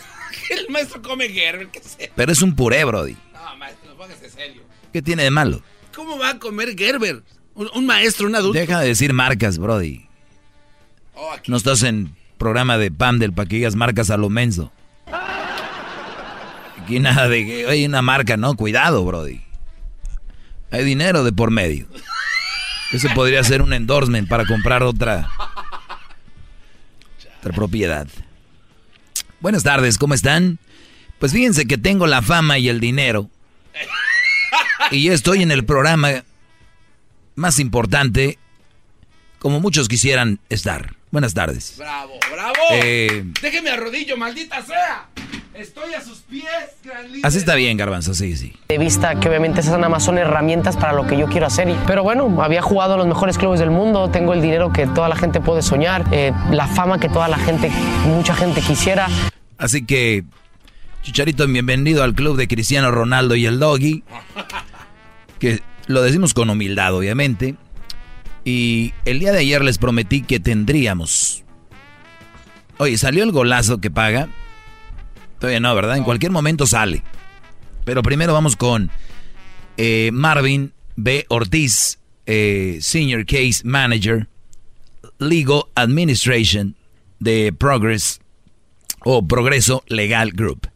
El 0.50 0.68
maestro 0.70 1.02
come 1.02 1.28
Gerber, 1.28 1.68
¿qué 1.68 1.80
sé? 1.80 2.10
Pero 2.14 2.32
es 2.32 2.42
un 2.42 2.54
puré, 2.54 2.84
brody. 2.84 3.16
No, 3.32 3.56
maestro, 3.56 3.96
póngase 3.96 4.30
serio. 4.30 4.62
¿Qué 4.92 5.02
tiene 5.02 5.22
de 5.24 5.30
malo? 5.30 5.62
¿Cómo 5.94 6.18
va 6.18 6.30
a 6.30 6.38
comer 6.38 6.76
Gerber? 6.76 7.22
Un, 7.54 7.70
un 7.74 7.86
maestro, 7.86 8.26
un 8.26 8.34
adulto. 8.34 8.58
Deja 8.58 8.80
de 8.80 8.88
decir 8.88 9.12
marcas, 9.12 9.58
brody. 9.58 10.06
Oh, 11.14 11.32
aquí. 11.32 11.50
No 11.50 11.56
estás 11.56 11.82
en 11.82 12.14
programa 12.38 12.76
de 12.78 12.90
Pam 12.90 13.18
del 13.18 13.32
pa' 13.32 13.46
que 13.46 13.56
digas 13.56 13.74
marcas 13.74 14.10
a 14.10 14.16
lo 14.16 14.28
menso. 14.28 14.72
Aquí 16.82 17.00
nada 17.00 17.28
de 17.28 17.44
que 17.44 17.66
hay 17.66 17.84
una 17.84 18.00
marca, 18.00 18.36
no, 18.36 18.54
cuidado, 18.54 19.04
Brody. 19.04 19.40
Hay 20.70 20.84
dinero 20.84 21.24
de 21.24 21.32
por 21.32 21.50
medio. 21.50 21.86
Ese 22.92 23.08
podría 23.10 23.42
ser 23.44 23.62
un 23.62 23.72
endorsement 23.72 24.28
para 24.28 24.44
comprar 24.46 24.82
otra, 24.82 25.28
otra 27.40 27.52
propiedad. 27.52 28.06
Buenas 29.40 29.62
tardes, 29.62 29.98
¿cómo 29.98 30.14
están? 30.14 30.58
Pues 31.18 31.32
fíjense 31.32 31.66
que 31.66 31.78
tengo 31.78 32.06
la 32.06 32.22
fama 32.22 32.58
y 32.58 32.68
el 32.68 32.80
dinero. 32.80 33.30
Y 34.90 35.04
yo 35.04 35.12
estoy 35.12 35.42
en 35.42 35.50
el 35.50 35.64
programa 35.64 36.24
más 37.34 37.58
importante, 37.58 38.38
como 39.38 39.60
muchos 39.60 39.88
quisieran 39.88 40.38
estar. 40.48 40.94
Buenas 41.10 41.34
tardes. 41.34 41.74
Bravo, 41.78 42.18
bravo. 42.30 42.54
Eh, 42.72 43.24
Déjeme 43.40 43.70
arrodillo, 43.70 44.16
maldita 44.16 44.64
sea. 44.64 45.08
Estoy 45.58 45.94
a 45.94 46.02
sus 46.02 46.18
pies, 46.18 46.44
gran 46.84 47.10
líder. 47.10 47.24
así 47.24 47.38
está 47.38 47.54
bien, 47.54 47.78
Garbanzo, 47.78 48.12
sí, 48.12 48.36
sí. 48.36 48.52
De 48.68 48.76
vista 48.76 49.18
que 49.18 49.28
obviamente 49.28 49.60
esas 49.60 49.72
nada 49.76 49.88
más 49.88 50.04
son 50.04 50.18
herramientas 50.18 50.76
para 50.76 50.92
lo 50.92 51.06
que 51.06 51.16
yo 51.16 51.28
quiero 51.28 51.46
hacer. 51.46 51.74
Pero 51.86 52.02
bueno, 52.02 52.42
había 52.42 52.60
jugado 52.60 52.94
a 52.94 52.96
los 52.98 53.06
mejores 53.06 53.38
clubes 53.38 53.58
del 53.58 53.70
mundo, 53.70 54.10
tengo 54.10 54.34
el 54.34 54.42
dinero 54.42 54.70
que 54.70 54.86
toda 54.86 55.08
la 55.08 55.16
gente 55.16 55.40
puede 55.40 55.62
soñar, 55.62 56.04
eh, 56.12 56.32
la 56.50 56.66
fama 56.66 57.00
que 57.00 57.08
toda 57.08 57.28
la 57.28 57.38
gente, 57.38 57.70
mucha 58.04 58.34
gente 58.34 58.60
quisiera. 58.60 59.08
Así 59.56 59.86
que, 59.86 60.24
Chicharito, 61.02 61.46
bienvenido 61.46 62.02
al 62.02 62.14
club 62.14 62.36
de 62.36 62.48
Cristiano 62.48 62.90
Ronaldo 62.90 63.34
y 63.34 63.46
el 63.46 63.58
Doggy. 63.58 64.04
Que 65.38 65.62
lo 65.86 66.02
decimos 66.02 66.34
con 66.34 66.50
humildad, 66.50 66.94
obviamente. 66.94 67.54
Y 68.44 68.92
el 69.06 69.20
día 69.20 69.32
de 69.32 69.38
ayer 69.38 69.64
les 69.64 69.78
prometí 69.78 70.20
que 70.20 70.38
tendríamos. 70.38 71.44
Oye, 72.76 72.98
¿salió 72.98 73.24
el 73.24 73.32
golazo 73.32 73.78
que 73.78 73.90
paga? 73.90 74.28
Todavía 75.38 75.60
no, 75.60 75.74
¿verdad? 75.74 75.96
En 75.96 76.04
cualquier 76.04 76.32
momento 76.32 76.66
sale. 76.66 77.02
Pero 77.84 78.02
primero 78.02 78.32
vamos 78.32 78.56
con 78.56 78.90
eh, 79.76 80.10
Marvin 80.12 80.72
B. 80.96 81.26
Ortiz, 81.28 81.98
eh, 82.26 82.78
Senior 82.80 83.24
Case 83.26 83.62
Manager, 83.64 84.28
Legal 85.18 85.64
Administration 85.74 86.74
de 87.20 87.52
Progress 87.56 88.20
o 89.04 89.26
Progreso 89.26 89.84
Legal 89.88 90.32
Group. 90.32 90.68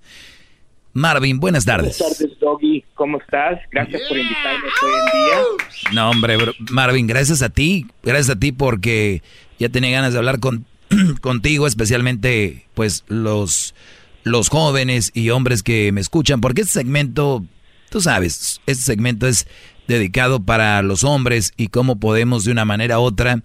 Marvin, 0.93 1.39
buenas 1.39 1.65
tardes. 1.65 1.99
Buenas 1.99 2.19
tardes, 2.19 2.39
Doggy. 2.41 2.85
¿Cómo 2.95 3.19
estás? 3.19 3.61
Gracias 3.71 4.03
por 4.09 4.19
invitarme 4.19 4.67
hoy 4.83 4.93
en 4.93 5.25
día. 5.25 5.93
No, 5.93 6.11
hombre, 6.11 6.37
bro. 6.37 6.53
Marvin, 6.71 7.07
gracias 7.07 7.43
a 7.43 7.49
ti. 7.49 7.87
Gracias 8.03 8.37
a 8.37 8.39
ti 8.39 8.53
porque 8.53 9.23
ya 9.59 9.69
tenía 9.69 9.91
ganas 9.91 10.13
de 10.13 10.19
hablar 10.19 10.41
con, 10.41 10.67
contigo, 11.21 11.67
especialmente 11.67 12.67
pues 12.75 13.05
los, 13.07 13.75
los 14.23 14.49
jóvenes 14.49 15.11
y 15.15 15.31
hombres 15.31 15.63
que 15.63 15.93
me 15.93 16.01
escuchan, 16.01 16.41
porque 16.41 16.63
este 16.63 16.75
segmento, 16.75 17.45
tú 17.91 18.01
sabes, 18.01 18.61
este 18.67 18.85
segmento 18.85 19.27
es 19.27 19.47
dedicado 19.89 20.41
para 20.41 20.83
los 20.83 21.05
hombres 21.05 21.53
y 21.57 21.69
cómo 21.69 21.99
podemos 21.99 22.45
de 22.45 22.53
una 22.53 22.65
manera 22.65 23.01
u 23.01 23.03
otra 23.03 23.43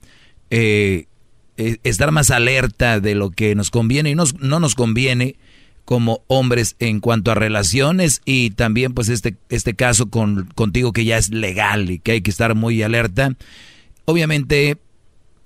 eh, 0.49 1.07
eh, 1.57 1.77
estar 1.83 2.11
más 2.11 2.31
alerta 2.31 2.99
de 2.99 3.15
lo 3.15 3.31
que 3.31 3.55
nos 3.55 3.71
conviene 3.71 4.11
y 4.11 4.15
nos, 4.15 4.35
no 4.39 4.59
nos 4.59 4.75
conviene 4.75 5.37
como 5.85 6.23
hombres 6.27 6.75
en 6.79 6.99
cuanto 6.99 7.31
a 7.31 7.35
relaciones 7.35 8.21
y 8.25 8.51
también 8.51 8.93
pues 8.93 9.09
este, 9.09 9.37
este 9.49 9.75
caso 9.75 10.09
con, 10.09 10.49
contigo 10.55 10.91
que 10.91 11.05
ya 11.05 11.17
es 11.17 11.29
legal 11.29 11.89
y 11.89 11.99
que 11.99 12.13
hay 12.13 12.21
que 12.21 12.31
estar 12.31 12.55
muy 12.55 12.81
alerta. 12.81 13.35
Obviamente 14.05 14.77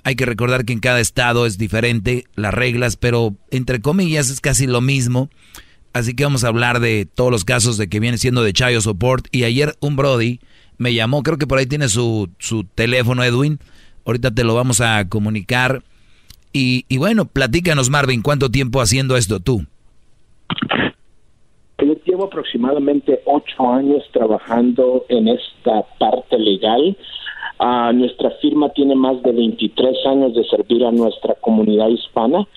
hay 0.04 0.16
que 0.16 0.26
recordar 0.26 0.66
que 0.66 0.74
en 0.74 0.80
cada 0.80 1.00
estado 1.00 1.46
es 1.46 1.58
diferente 1.58 2.26
las 2.36 2.54
reglas, 2.54 2.96
pero 2.96 3.36
entre 3.52 3.82
comillas 3.82 4.30
es 4.30 4.42
casi 4.42 4.68
lo 4.68 4.82
mismo. 4.82 5.30
Así 5.94 6.16
que 6.16 6.24
vamos 6.24 6.44
a 6.44 6.50
hablar 6.50 6.80
de 6.80 7.06
todos 7.06 7.32
los 7.32 7.46
casos 7.46 7.78
de 7.78 7.90
que 7.90 8.00
viene 8.00 8.18
siendo 8.18 8.44
de 8.44 8.54
Chayo 8.54 8.82
Support. 8.82 9.28
Y 9.32 9.44
ayer 9.44 9.76
un 9.80 9.96
Brody 9.96 10.40
me 10.78 10.94
llamó, 10.94 11.24
creo 11.24 11.38
que 11.38 11.48
por 11.48 11.58
ahí 11.58 11.66
tiene 11.66 11.90
su, 11.90 12.30
su 12.38 12.64
teléfono 12.64 13.24
Edwin. 13.24 13.60
Ahorita 14.06 14.32
te 14.32 14.44
lo 14.44 14.56
vamos 14.56 14.82
a 14.82 15.08
comunicar. 15.10 15.84
Y, 16.54 16.86
y 16.88 16.98
bueno, 16.98 17.26
platícanos 17.26 17.90
Marvin, 17.90 18.22
¿cuánto 18.22 18.50
tiempo 18.50 18.82
haciendo 18.82 19.18
esto 19.18 19.40
tú? 19.40 19.66
Llevo 22.06 22.26
aproximadamente 22.26 23.22
ocho 23.26 23.72
años 23.72 24.04
trabajando 24.12 25.06
en 25.10 25.28
esta 25.28 25.84
parte 26.00 26.38
legal. 26.38 26.98
Ah, 27.60 27.91
nuestra 27.94 28.31
firma 28.41 28.69
tiene 28.69 28.95
más 28.95 29.22
de 29.22 29.34
23 29.34 30.06
años 30.06 30.34
de 30.34 30.45
servir 30.45 30.86
a 30.86 30.91
nuestra 30.91 31.36
comunidad 31.41 31.90
hispana 31.90 32.48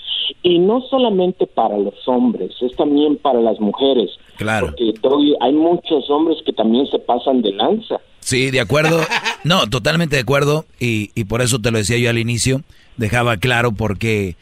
y 0.42 0.58
no 0.58 0.80
solamente 0.88 1.46
para 1.46 1.76
los 1.76 1.94
hombres, 2.06 2.50
es 2.60 2.74
también 2.76 3.16
para 3.16 3.40
las 3.40 3.58
mujeres. 3.60 4.10
Claro. 4.36 4.68
Porque 4.68 5.34
hay 5.40 5.52
muchos 5.52 6.08
hombres 6.08 6.38
que 6.44 6.52
también 6.52 6.86
se 6.86 6.98
pasan 6.98 7.42
de 7.42 7.52
lanza. 7.52 8.00
Sí, 8.20 8.50
de 8.50 8.60
acuerdo. 8.60 9.00
No, 9.44 9.68
totalmente 9.68 10.14
de 10.14 10.22
acuerdo. 10.22 10.66
Y, 10.78 11.10
y 11.16 11.24
por 11.24 11.42
eso 11.42 11.58
te 11.58 11.72
lo 11.72 11.78
decía 11.78 11.98
yo 11.98 12.08
al 12.10 12.18
inicio. 12.18 12.62
Dejaba 12.96 13.38
claro 13.38 13.72
porque 13.72 14.36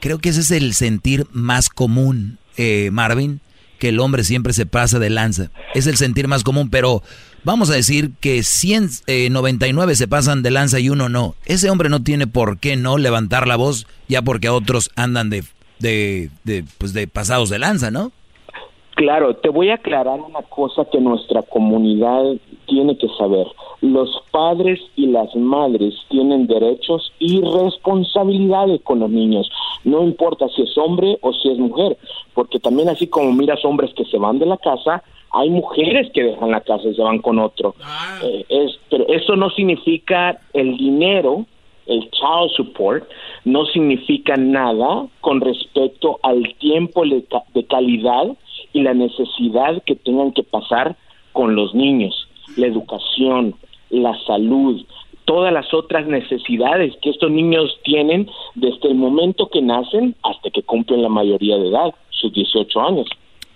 creo 0.00 0.18
que 0.18 0.28
ese 0.28 0.40
es 0.40 0.50
el 0.50 0.74
sentir 0.74 1.26
más 1.32 1.70
común, 1.70 2.38
eh, 2.58 2.90
Marvin, 2.92 3.40
que 3.78 3.88
el 3.88 3.98
hombre 3.98 4.24
siempre 4.24 4.52
se 4.52 4.66
pasa 4.66 4.98
de 4.98 5.08
lanza. 5.08 5.50
Es 5.74 5.86
el 5.86 5.96
sentir 5.96 6.28
más 6.28 6.44
común, 6.44 6.68
pero 6.68 7.02
vamos 7.44 7.70
a 7.70 7.74
decir 7.74 8.12
que 8.20 8.42
100, 8.42 8.90
eh, 9.06 9.28
99 9.30 9.94
se 9.96 10.08
pasan 10.08 10.42
de 10.42 10.50
lanza 10.50 10.80
y 10.80 10.88
uno 10.88 11.08
no. 11.08 11.34
Ese 11.44 11.70
hombre 11.70 11.88
no 11.88 12.02
tiene 12.02 12.26
por 12.26 12.58
qué 12.58 12.76
no 12.76 12.98
levantar 12.98 13.46
la 13.46 13.56
voz 13.56 13.86
ya 14.08 14.22
porque 14.22 14.48
otros 14.48 14.90
andan 14.94 15.30
de, 15.30 15.44
de, 15.78 16.64
pues 16.78 16.92
de 16.92 17.06
pasados 17.06 17.50
de 17.50 17.58
lanza, 17.58 17.90
¿no? 17.90 18.12
Claro, 18.94 19.34
te 19.36 19.48
voy 19.48 19.70
a 19.70 19.74
aclarar 19.74 20.20
una 20.20 20.42
cosa 20.42 20.84
que 20.84 21.00
nuestra 21.00 21.42
comunidad 21.42 22.36
tiene 22.66 22.96
que 22.96 23.08
saber. 23.18 23.46
Los 23.80 24.22
padres 24.30 24.80
y 24.96 25.06
las 25.06 25.34
madres 25.34 25.94
tienen 26.08 26.46
derechos 26.46 27.12
y 27.18 27.40
responsabilidades 27.40 28.82
con 28.82 29.00
los 29.00 29.10
niños. 29.10 29.50
No 29.84 30.02
importa 30.02 30.46
si 30.50 30.62
es 30.62 30.76
hombre 30.76 31.18
o 31.22 31.32
si 31.32 31.50
es 31.50 31.58
mujer, 31.58 31.96
porque 32.34 32.60
también 32.60 32.88
así 32.90 33.06
como 33.06 33.32
miras 33.32 33.64
hombres 33.64 33.92
que 33.94 34.04
se 34.04 34.18
van 34.18 34.38
de 34.38 34.46
la 34.46 34.58
casa, 34.58 35.02
hay 35.32 35.48
mujeres 35.48 36.10
que 36.12 36.22
dejan 36.22 36.50
la 36.50 36.60
casa 36.60 36.88
y 36.88 36.94
se 36.94 37.02
van 37.02 37.18
con 37.18 37.38
otro. 37.38 37.74
Eh, 38.22 38.44
es, 38.48 38.78
pero 38.90 39.08
eso 39.08 39.36
no 39.36 39.48
significa 39.50 40.38
el 40.52 40.76
dinero, 40.76 41.46
el 41.86 42.10
child 42.10 42.50
support, 42.54 43.08
no 43.44 43.64
significa 43.66 44.36
nada 44.36 45.06
con 45.22 45.40
respecto 45.40 46.20
al 46.22 46.54
tiempo 46.58 47.02
de 47.06 47.64
calidad 47.64 48.36
y 48.72 48.82
la 48.82 48.94
necesidad 48.94 49.82
que 49.84 49.96
tengan 49.96 50.32
que 50.32 50.42
pasar 50.42 50.96
con 51.32 51.54
los 51.54 51.74
niños, 51.74 52.28
la 52.56 52.66
educación, 52.66 53.54
la 53.90 54.16
salud, 54.26 54.84
todas 55.24 55.52
las 55.52 55.72
otras 55.72 56.06
necesidades 56.06 56.94
que 57.02 57.10
estos 57.10 57.30
niños 57.30 57.78
tienen 57.84 58.28
desde 58.54 58.88
el 58.88 58.94
momento 58.94 59.48
que 59.52 59.62
nacen 59.62 60.14
hasta 60.22 60.50
que 60.50 60.62
cumplen 60.62 61.02
la 61.02 61.08
mayoría 61.08 61.56
de 61.56 61.68
edad, 61.68 61.94
sus 62.10 62.32
18 62.32 62.80
años. 62.80 63.06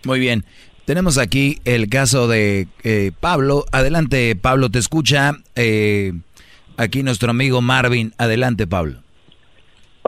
Muy 0.05 0.20
bien. 0.20 0.44
Tenemos 0.84 1.18
aquí 1.18 1.56
el 1.64 1.88
caso 1.88 2.28
de 2.28 2.68
eh, 2.84 3.10
Pablo. 3.18 3.64
Adelante, 3.72 4.36
Pablo, 4.36 4.70
te 4.70 4.78
escucha. 4.78 5.32
eh, 5.56 6.12
aquí 6.76 7.02
nuestro 7.02 7.30
amigo 7.30 7.60
Marvin. 7.60 8.12
Adelante, 8.18 8.66
Pablo. 8.68 9.05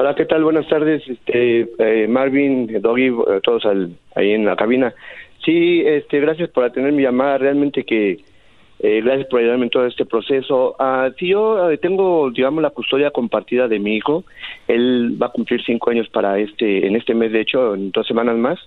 Hola, 0.00 0.14
¿qué 0.14 0.26
tal? 0.26 0.44
Buenas 0.44 0.68
tardes, 0.68 1.02
este, 1.08 1.66
eh, 1.76 2.06
Marvin, 2.06 2.68
Doggy, 2.80 3.06
eh, 3.08 3.40
todos 3.42 3.64
al- 3.66 3.90
ahí 4.14 4.30
en 4.30 4.44
la 4.44 4.54
cabina. 4.54 4.94
Sí, 5.44 5.82
este, 5.84 6.20
gracias 6.20 6.50
por 6.50 6.62
atender 6.62 6.92
mi 6.92 7.02
llamada. 7.02 7.36
Realmente 7.38 7.82
que 7.82 8.18
eh, 8.78 9.00
gracias 9.02 9.26
por 9.26 9.40
ayudarme 9.40 9.64
en 9.64 9.70
todo 9.70 9.86
este 9.86 10.06
proceso. 10.06 10.76
Ah, 10.78 11.10
sí, 11.18 11.26
yo 11.26 11.68
eh, 11.72 11.78
tengo, 11.78 12.30
digamos, 12.30 12.62
la 12.62 12.70
custodia 12.70 13.10
compartida 13.10 13.66
de 13.66 13.80
mi 13.80 13.96
hijo. 13.96 14.22
Él 14.68 15.18
va 15.20 15.26
a 15.26 15.32
cumplir 15.32 15.60
cinco 15.64 15.90
años 15.90 16.08
para 16.10 16.38
este, 16.38 16.86
en 16.86 16.94
este 16.94 17.12
mes, 17.12 17.32
de 17.32 17.40
hecho, 17.40 17.74
en 17.74 17.90
dos 17.90 18.06
semanas 18.06 18.36
más. 18.36 18.60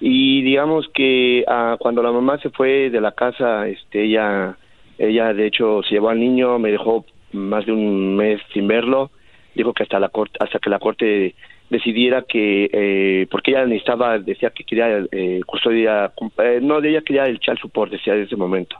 Y 0.00 0.40
digamos 0.40 0.88
que 0.94 1.44
ah, 1.46 1.76
cuando 1.78 2.02
la 2.02 2.10
mamá 2.10 2.38
se 2.38 2.48
fue 2.48 2.88
de 2.88 3.02
la 3.02 3.12
casa, 3.12 3.68
este, 3.68 4.04
ella, 4.04 4.56
ella 4.96 5.34
de 5.34 5.46
hecho 5.46 5.82
se 5.82 5.96
llevó 5.96 6.08
al 6.08 6.20
niño, 6.20 6.58
me 6.58 6.70
dejó 6.70 7.04
más 7.32 7.66
de 7.66 7.72
un 7.72 8.16
mes 8.16 8.40
sin 8.54 8.66
verlo. 8.66 9.10
Dijo 9.54 9.72
que 9.72 9.82
hasta 9.84 10.00
la 10.00 10.08
corte, 10.08 10.36
hasta 10.40 10.58
que 10.58 10.70
la 10.70 10.78
corte 10.78 11.34
decidiera 11.70 12.22
que, 12.22 12.68
eh, 12.72 13.26
porque 13.30 13.52
ella 13.52 13.64
necesitaba, 13.66 14.18
decía 14.18 14.50
que 14.50 14.64
quería 14.64 15.04
eh, 15.12 15.40
custodia, 15.46 16.12
eh, 16.38 16.58
no, 16.62 16.78
ella 16.82 17.02
quería 17.02 17.24
el 17.24 17.38
child 17.40 17.58
support, 17.58 17.90
decía 17.92 18.12
desde 18.14 18.26
ese 18.26 18.36
momento. 18.36 18.76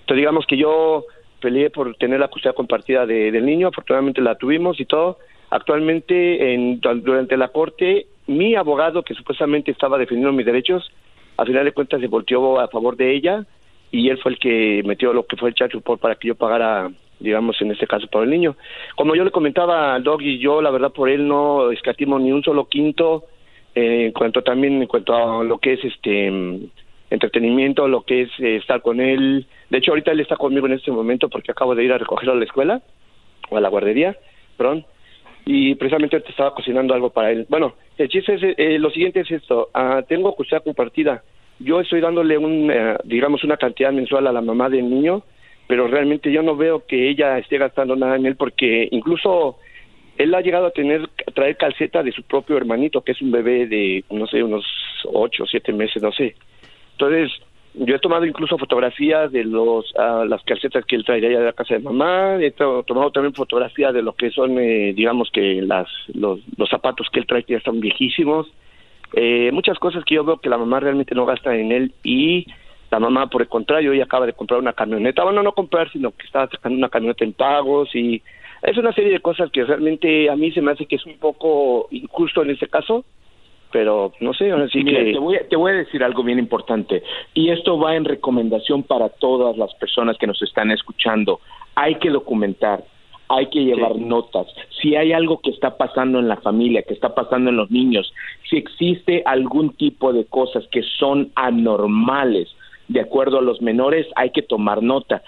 Entonces 0.00 0.18
digamos 0.18 0.46
que 0.46 0.56
yo 0.56 1.04
peleé 1.40 1.70
por 1.70 1.94
tener 1.96 2.20
la 2.20 2.28
custodia 2.28 2.54
compartida 2.54 3.06
de- 3.06 3.30
del 3.32 3.44
niño, 3.44 3.68
afortunadamente 3.68 4.20
la 4.20 4.36
tuvimos 4.36 4.78
y 4.80 4.84
todo. 4.84 5.18
Actualmente, 5.50 6.52
en, 6.54 6.80
durante 6.80 7.36
la 7.36 7.48
corte, 7.48 8.06
mi 8.26 8.54
abogado, 8.54 9.02
que 9.02 9.14
supuestamente 9.14 9.70
estaba 9.70 9.98
defendiendo 9.98 10.32
mis 10.32 10.46
derechos, 10.46 10.90
a 11.36 11.44
final 11.44 11.64
de 11.64 11.72
cuentas 11.72 12.00
se 12.00 12.06
volteó 12.06 12.60
a 12.60 12.68
favor 12.68 12.96
de 12.96 13.14
ella 13.14 13.44
y 13.90 14.08
él 14.08 14.18
fue 14.18 14.32
el 14.32 14.38
que 14.38 14.82
metió 14.84 15.12
lo 15.12 15.26
que 15.26 15.36
fue 15.36 15.48
el 15.50 15.54
child 15.54 15.72
support 15.72 16.00
para 16.00 16.14
que 16.16 16.28
yo 16.28 16.34
pagara, 16.34 16.90
digamos, 17.20 17.60
en 17.60 17.70
este 17.70 17.86
caso 17.86 18.06
por 18.08 18.24
el 18.24 18.30
niño. 18.30 18.56
Como 18.96 19.14
yo 19.14 19.24
le 19.24 19.30
comentaba 19.30 19.94
al 19.94 20.02
Doggy, 20.02 20.38
yo 20.38 20.60
la 20.60 20.70
verdad 20.70 20.92
por 20.92 21.08
él 21.08 21.26
no 21.26 21.70
escatimo 21.70 22.18
ni 22.18 22.32
un 22.32 22.42
solo 22.42 22.66
quinto 22.66 23.24
eh, 23.74 24.06
en 24.06 24.12
cuanto 24.12 24.42
también 24.42 24.80
en 24.80 24.88
cuanto 24.88 25.14
a 25.14 25.44
lo 25.44 25.58
que 25.58 25.74
es 25.74 25.84
este 25.84 26.30
entretenimiento, 27.10 27.88
lo 27.88 28.02
que 28.02 28.22
es 28.22 28.30
eh, 28.38 28.56
estar 28.56 28.82
con 28.82 29.00
él. 29.00 29.46
De 29.70 29.78
hecho, 29.78 29.92
ahorita 29.92 30.12
él 30.12 30.20
está 30.20 30.36
conmigo 30.36 30.66
en 30.66 30.74
este 30.74 30.90
momento 30.90 31.28
porque 31.28 31.52
acabo 31.52 31.74
de 31.74 31.84
ir 31.84 31.92
a 31.92 31.98
recogerlo 31.98 32.32
a 32.32 32.36
la 32.36 32.44
escuela 32.44 32.82
o 33.50 33.56
a 33.56 33.60
la 33.60 33.68
guardería, 33.68 34.16
perdón. 34.56 34.84
Y 35.46 35.74
precisamente 35.74 36.20
te 36.20 36.30
estaba 36.30 36.54
cocinando 36.54 36.94
algo 36.94 37.10
para 37.10 37.30
él. 37.30 37.46
Bueno, 37.48 37.74
el 37.98 38.08
chiste 38.08 38.34
es, 38.34 38.42
eh, 38.56 38.78
lo 38.78 38.90
siguiente 38.90 39.20
es 39.20 39.30
esto. 39.30 39.68
Ah, 39.74 40.02
tengo 40.08 40.34
custodia 40.34 40.60
compartida. 40.60 41.22
Yo 41.58 41.80
estoy 41.80 42.00
dándole 42.00 42.38
un, 42.38 42.70
eh, 42.70 42.96
digamos, 43.04 43.44
una 43.44 43.56
cantidad 43.56 43.92
mensual 43.92 44.26
a 44.26 44.32
la 44.32 44.40
mamá 44.40 44.68
del 44.68 44.88
niño, 44.88 45.22
pero 45.66 45.88
realmente 45.88 46.30
yo 46.30 46.42
no 46.42 46.56
veo 46.56 46.84
que 46.86 47.08
ella 47.08 47.38
esté 47.38 47.58
gastando 47.58 47.96
nada 47.96 48.16
en 48.16 48.26
él 48.26 48.36
porque 48.36 48.88
incluso 48.90 49.58
él 50.18 50.34
ha 50.34 50.40
llegado 50.40 50.66
a 50.66 50.70
tener 50.70 51.08
traer 51.34 51.56
calceta 51.56 52.02
de 52.02 52.12
su 52.12 52.22
propio 52.22 52.56
hermanito, 52.56 53.00
que 53.00 53.12
es 53.12 53.22
un 53.22 53.32
bebé 53.32 53.66
de, 53.66 54.04
no 54.10 54.26
sé, 54.26 54.42
unos 54.42 54.64
ocho 55.12 55.42
o 55.44 55.46
siete 55.46 55.72
meses, 55.72 56.02
no 56.02 56.12
sé. 56.12 56.34
Entonces, 56.92 57.32
yo 57.74 57.96
he 57.96 57.98
tomado 57.98 58.24
incluso 58.24 58.56
fotografías 58.56 59.32
de 59.32 59.42
los 59.42 59.92
ah, 59.98 60.24
las 60.28 60.42
calcetas 60.44 60.84
que 60.84 60.94
él 60.94 61.04
traería 61.04 61.40
de 61.40 61.44
la 61.46 61.52
casa 61.52 61.74
de 61.74 61.80
mamá, 61.80 62.36
he 62.40 62.52
to- 62.52 62.84
tomado 62.84 63.10
también 63.10 63.34
fotografías 63.34 63.92
de 63.92 64.02
lo 64.02 64.12
que 64.12 64.30
son, 64.30 64.56
eh, 64.60 64.92
digamos 64.94 65.28
que 65.32 65.60
las 65.62 65.88
los, 66.14 66.38
los 66.56 66.68
zapatos 66.70 67.08
que 67.12 67.18
él 67.18 67.26
trae 67.26 67.42
que 67.42 67.54
ya 67.54 67.58
están 67.58 67.80
viejísimos. 67.80 68.46
Eh, 69.16 69.50
muchas 69.52 69.78
cosas 69.80 70.04
que 70.04 70.14
yo 70.14 70.24
veo 70.24 70.38
que 70.38 70.48
la 70.48 70.58
mamá 70.58 70.78
realmente 70.78 71.14
no 71.16 71.26
gasta 71.26 71.56
en 71.56 71.72
él 71.72 71.92
y 72.04 72.46
la 72.94 73.00
mamá, 73.00 73.26
por 73.26 73.42
el 73.42 73.48
contrario, 73.48 73.92
ella 73.92 74.04
acaba 74.04 74.24
de 74.24 74.34
comprar 74.34 74.60
una 74.60 74.72
camioneta, 74.72 75.24
bueno, 75.24 75.42
no 75.42 75.50
comprar, 75.50 75.90
sino 75.90 76.12
que 76.12 76.26
estaba 76.26 76.48
sacando 76.48 76.78
una 76.78 76.88
camioneta 76.88 77.24
en 77.24 77.32
pagos 77.32 77.92
y 77.92 78.22
es 78.62 78.78
una 78.78 78.92
serie 78.92 79.10
de 79.10 79.18
cosas 79.18 79.50
que 79.50 79.64
realmente 79.64 80.30
a 80.30 80.36
mí 80.36 80.52
se 80.52 80.62
me 80.62 80.70
hace 80.70 80.86
que 80.86 80.94
es 80.94 81.04
un 81.04 81.18
poco 81.18 81.88
injusto 81.90 82.42
en 82.42 82.50
este 82.50 82.68
caso, 82.68 83.04
pero 83.72 84.12
no 84.20 84.32
sé, 84.32 84.52
ahora 84.52 84.68
sí 84.68 84.84
Mira, 84.84 85.02
que... 85.02 85.12
te, 85.12 85.18
voy 85.18 85.36
a, 85.36 85.48
te 85.48 85.56
voy 85.56 85.72
a 85.72 85.74
decir 85.74 86.04
algo 86.04 86.22
bien 86.22 86.38
importante 86.38 87.02
y 87.34 87.50
esto 87.50 87.80
va 87.80 87.96
en 87.96 88.04
recomendación 88.04 88.84
para 88.84 89.08
todas 89.08 89.58
las 89.58 89.74
personas 89.74 90.16
que 90.16 90.28
nos 90.28 90.40
están 90.40 90.70
escuchando. 90.70 91.40
Hay 91.74 91.96
que 91.96 92.10
documentar, 92.10 92.84
hay 93.28 93.46
que 93.46 93.64
llevar 93.64 93.96
notas. 93.96 94.46
Si 94.80 94.94
hay 94.94 95.12
algo 95.12 95.40
que 95.40 95.50
está 95.50 95.76
pasando 95.76 96.20
en 96.20 96.28
la 96.28 96.36
familia, 96.36 96.84
que 96.84 96.94
está 96.94 97.12
pasando 97.12 97.50
en 97.50 97.56
los 97.56 97.72
niños, 97.72 98.14
si 98.48 98.56
existe 98.56 99.24
algún 99.26 99.70
tipo 99.70 100.12
de 100.12 100.26
cosas 100.26 100.64
que 100.68 100.84
son 100.96 101.32
anormales 101.34 102.54
de 102.88 103.00
acuerdo 103.00 103.38
a 103.38 103.42
los 103.42 103.60
menores, 103.62 104.06
hay 104.16 104.30
que 104.30 104.42
tomar 104.42 104.82
nota. 104.82 105.22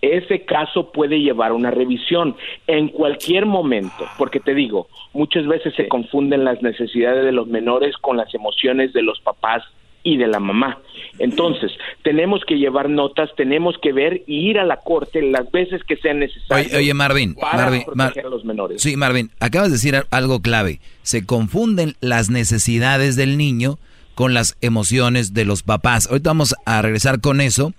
Ese 0.00 0.44
caso 0.44 0.92
puede 0.92 1.18
llevar 1.20 1.50
a 1.50 1.54
una 1.54 1.72
revisión 1.72 2.36
en 2.68 2.88
cualquier 2.88 3.46
momento, 3.46 4.06
porque 4.16 4.38
te 4.38 4.54
digo, 4.54 4.86
muchas 5.12 5.46
veces 5.48 5.74
se 5.74 5.88
confunden 5.88 6.44
las 6.44 6.62
necesidades 6.62 7.24
de 7.24 7.32
los 7.32 7.48
menores 7.48 7.96
con 7.96 8.16
las 8.16 8.32
emociones 8.32 8.92
de 8.92 9.02
los 9.02 9.18
papás 9.20 9.64
y 10.04 10.16
de 10.16 10.28
la 10.28 10.38
mamá. 10.38 10.78
Entonces, 11.18 11.72
tenemos 12.04 12.44
que 12.44 12.56
llevar 12.58 12.88
notas, 12.88 13.28
tenemos 13.36 13.76
que 13.78 13.92
ver 13.92 14.22
y 14.28 14.48
ir 14.48 14.60
a 14.60 14.64
la 14.64 14.76
corte 14.76 15.20
las 15.20 15.50
veces 15.50 15.82
que 15.82 15.96
sean 15.96 16.20
necesarias. 16.20 16.68
Oye, 16.68 16.76
oye, 16.76 16.94
Marvin, 16.94 17.34
para 17.34 17.64
Marvin, 17.64 17.82
Mar- 17.94 18.06
proteger 18.12 18.26
a 18.26 18.30
los 18.30 18.44
menores. 18.44 18.80
Sí, 18.80 18.96
Marvin, 18.96 19.30
acabas 19.40 19.68
de 19.70 19.74
decir 19.74 19.96
algo 20.12 20.40
clave. 20.40 20.78
Se 21.02 21.26
confunden 21.26 21.94
las 22.00 22.30
necesidades 22.30 23.16
del 23.16 23.36
niño 23.36 23.78
con 24.18 24.34
las 24.34 24.56
emociones 24.62 25.32
de 25.32 25.44
los 25.44 25.62
papás. 25.62 26.08
Ahorita 26.08 26.30
vamos 26.30 26.56
a 26.64 26.82
regresar 26.82 27.20
con 27.20 27.40
eso. 27.40 27.72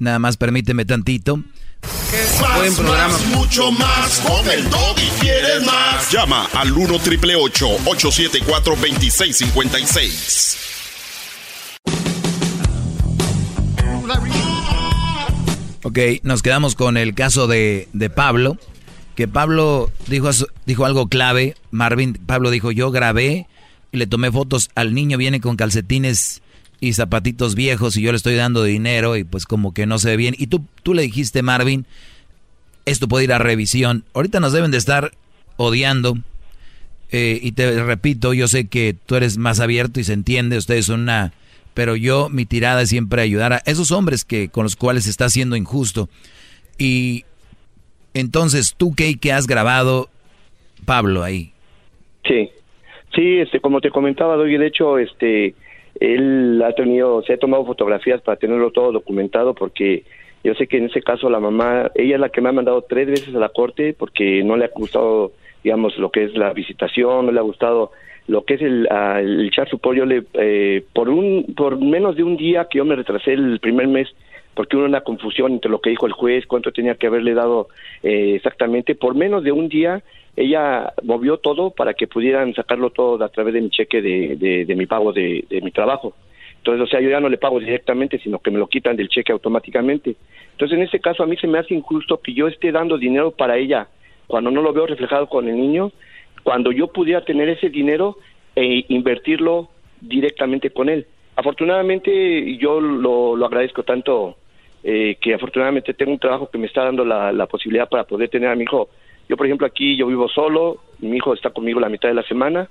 Nada 0.00 0.18
más 0.18 0.36
permíteme 0.36 0.84
tantito. 0.84 1.36
Más, 1.36 2.80
más, 2.80 3.26
mucho 3.26 3.70
más. 3.70 4.18
Con 4.26 4.44
el 4.50 4.66
y 4.66 5.20
quieres 5.20 5.64
más. 5.64 6.10
Llama 6.10 6.48
al 6.52 6.72
1 6.72 6.98
triple 6.98 7.36
874 7.36 8.74
2656. 8.74 10.56
Ok, 15.84 15.98
nos 16.24 16.42
quedamos 16.42 16.74
con 16.74 16.96
el 16.96 17.14
caso 17.14 17.46
de, 17.46 17.86
de 17.92 18.10
Pablo, 18.10 18.58
que 19.14 19.28
Pablo 19.28 19.92
dijo, 20.08 20.30
dijo 20.66 20.86
algo 20.86 21.08
clave. 21.08 21.54
Marvin, 21.70 22.14
Pablo 22.14 22.50
dijo, 22.50 22.72
yo 22.72 22.90
grabé 22.90 23.46
y 23.94 23.96
le 23.96 24.08
tomé 24.08 24.32
fotos 24.32 24.70
al 24.74 24.92
niño, 24.92 25.16
viene 25.18 25.40
con 25.40 25.54
calcetines 25.54 26.42
y 26.80 26.94
zapatitos 26.94 27.54
viejos 27.54 27.96
y 27.96 28.02
yo 28.02 28.10
le 28.10 28.16
estoy 28.16 28.34
dando 28.34 28.64
dinero 28.64 29.16
y 29.16 29.22
pues 29.22 29.46
como 29.46 29.72
que 29.72 29.86
no 29.86 30.00
se 30.00 30.10
ve 30.10 30.16
bien. 30.16 30.34
Y 30.36 30.48
tú, 30.48 30.64
tú 30.82 30.94
le 30.94 31.02
dijiste, 31.02 31.42
Marvin, 31.42 31.86
esto 32.86 33.06
puede 33.06 33.24
ir 33.24 33.32
a 33.32 33.38
revisión. 33.38 34.04
Ahorita 34.12 34.40
nos 34.40 34.52
deben 34.52 34.72
de 34.72 34.78
estar 34.78 35.12
odiando. 35.56 36.18
eh, 37.12 37.38
y 37.40 37.52
te 37.52 37.84
repito, 37.84 38.34
yo 38.34 38.48
sé 38.48 38.66
que 38.66 38.96
tú 39.06 39.14
eres 39.14 39.38
más 39.38 39.60
abierto 39.60 40.00
y 40.00 40.04
se 40.04 40.12
entiende, 40.12 40.58
ustedes 40.58 40.86
son 40.86 41.02
una... 41.02 41.32
Pero 41.72 41.94
yo, 41.94 42.28
mi 42.28 42.46
tirada 42.46 42.82
es 42.82 42.88
siempre 42.88 43.22
ayudar 43.22 43.52
a 43.52 43.62
esos 43.64 43.92
hombres 43.92 44.24
que 44.24 44.48
con 44.48 44.64
los 44.64 44.74
cuales 44.74 45.06
está 45.06 45.26
haciendo 45.26 45.54
injusto. 45.54 46.08
Y 46.78 47.24
entonces, 48.12 48.74
tú, 48.76 48.92
Kay, 48.94 49.16
que 49.16 49.32
has 49.32 49.46
grabado, 49.46 50.08
Pablo, 50.84 51.22
ahí. 51.22 51.52
Sí, 52.24 52.50
sí, 53.14 53.38
este, 53.38 53.60
como 53.60 53.80
te 53.80 53.90
comentaba, 53.90 54.36
Doy, 54.36 54.56
de 54.56 54.66
hecho, 54.66 54.98
este, 54.98 55.54
él 56.00 56.62
ha 56.64 56.72
tenido, 56.72 57.22
se 57.22 57.34
ha 57.34 57.38
tomado 57.38 57.64
fotografías 57.64 58.20
para 58.22 58.38
tenerlo 58.38 58.70
todo 58.70 58.92
documentado 58.92 59.54
porque 59.54 60.04
yo 60.42 60.54
sé 60.54 60.66
que 60.66 60.78
en 60.78 60.86
ese 60.86 61.02
caso 61.02 61.30
la 61.30 61.40
mamá, 61.40 61.90
ella 61.94 62.16
es 62.16 62.20
la 62.20 62.28
que 62.28 62.40
me 62.40 62.50
ha 62.50 62.52
mandado 62.52 62.82
tres 62.82 63.08
veces 63.08 63.34
a 63.34 63.38
la 63.38 63.48
corte 63.48 63.94
porque 63.98 64.42
no 64.44 64.56
le 64.56 64.66
ha 64.66 64.70
gustado, 64.74 65.32
digamos, 65.62 65.96
lo 65.98 66.10
que 66.10 66.24
es 66.24 66.34
la 66.36 66.52
visitación, 66.52 67.26
no 67.26 67.32
le 67.32 67.38
ha 67.38 67.42
gustado 67.42 67.92
lo 68.26 68.44
que 68.44 68.54
es 68.54 68.62
el, 68.62 68.88
el 68.90 69.50
char 69.50 69.68
support, 69.68 69.96
yo 69.98 70.06
le, 70.06 70.24
eh, 70.34 70.82
por 70.92 71.08
un, 71.08 71.54
por 71.56 71.78
menos 71.78 72.16
de 72.16 72.22
un 72.22 72.36
día 72.36 72.66
que 72.70 72.78
yo 72.78 72.84
me 72.84 72.96
retrasé 72.96 73.34
el 73.34 73.60
primer 73.60 73.86
mes, 73.88 74.08
porque 74.54 74.76
hubo 74.76 74.84
una 74.84 75.02
confusión 75.02 75.52
entre 75.52 75.70
lo 75.70 75.80
que 75.80 75.90
dijo 75.90 76.06
el 76.06 76.12
juez, 76.12 76.46
cuánto 76.46 76.72
tenía 76.72 76.94
que 76.94 77.06
haberle 77.06 77.34
dado 77.34 77.68
eh, 78.02 78.34
exactamente, 78.36 78.94
por 78.94 79.14
menos 79.14 79.42
de 79.42 79.52
un 79.52 79.68
día 79.68 80.02
ella 80.36 80.92
movió 81.02 81.38
todo 81.38 81.70
para 81.70 81.94
que 81.94 82.06
pudieran 82.06 82.54
sacarlo 82.54 82.90
todo 82.90 83.22
a 83.24 83.28
través 83.28 83.54
de 83.54 83.60
mi 83.60 83.70
cheque 83.70 84.02
de, 84.02 84.64
de, 84.66 84.74
mi 84.74 84.86
pago 84.86 85.12
de, 85.12 85.44
de 85.48 85.60
mi 85.60 85.70
trabajo. 85.70 86.14
Entonces, 86.56 86.82
o 86.82 86.86
sea, 86.86 87.00
yo 87.00 87.10
ya 87.10 87.20
no 87.20 87.28
le 87.28 87.38
pago 87.38 87.60
directamente, 87.60 88.18
sino 88.18 88.38
que 88.38 88.50
me 88.50 88.58
lo 88.58 88.66
quitan 88.66 88.96
del 88.96 89.08
cheque 89.08 89.32
automáticamente. 89.32 90.16
Entonces, 90.52 90.76
en 90.76 90.84
este 90.84 90.98
caso, 90.98 91.22
a 91.22 91.26
mí 91.26 91.36
se 91.36 91.46
me 91.46 91.58
hace 91.58 91.74
injusto 91.74 92.20
que 92.20 92.32
yo 92.32 92.48
esté 92.48 92.72
dando 92.72 92.98
dinero 92.98 93.30
para 93.30 93.58
ella 93.58 93.88
cuando 94.26 94.50
no 94.50 94.62
lo 94.62 94.72
veo 94.72 94.86
reflejado 94.86 95.28
con 95.28 95.46
el 95.46 95.56
niño, 95.56 95.92
cuando 96.42 96.72
yo 96.72 96.88
pudiera 96.88 97.24
tener 97.24 97.48
ese 97.48 97.68
dinero 97.68 98.16
e 98.56 98.84
invertirlo 98.88 99.68
directamente 100.00 100.70
con 100.70 100.88
él. 100.88 101.06
Afortunadamente, 101.36 102.56
yo 102.56 102.80
lo, 102.80 103.36
lo 103.36 103.46
agradezco 103.46 103.82
tanto 103.82 104.36
eh, 104.84 105.16
que 105.20 105.34
afortunadamente 105.34 105.94
tengo 105.94 106.12
un 106.12 106.18
trabajo 106.18 106.50
que 106.50 106.58
me 106.58 106.66
está 106.66 106.84
dando 106.84 107.04
la, 107.04 107.32
la 107.32 107.46
posibilidad 107.46 107.88
para 107.88 108.04
poder 108.04 108.28
tener 108.28 108.50
a 108.50 108.54
mi 108.54 108.64
hijo. 108.64 108.90
Yo, 109.28 109.36
por 109.36 109.46
ejemplo, 109.46 109.66
aquí 109.66 109.96
yo 109.96 110.06
vivo 110.06 110.28
solo, 110.28 110.76
mi 110.98 111.16
hijo 111.16 111.32
está 111.32 111.50
conmigo 111.50 111.80
la 111.80 111.88
mitad 111.88 112.10
de 112.10 112.14
la 112.14 112.22
semana, 112.22 112.68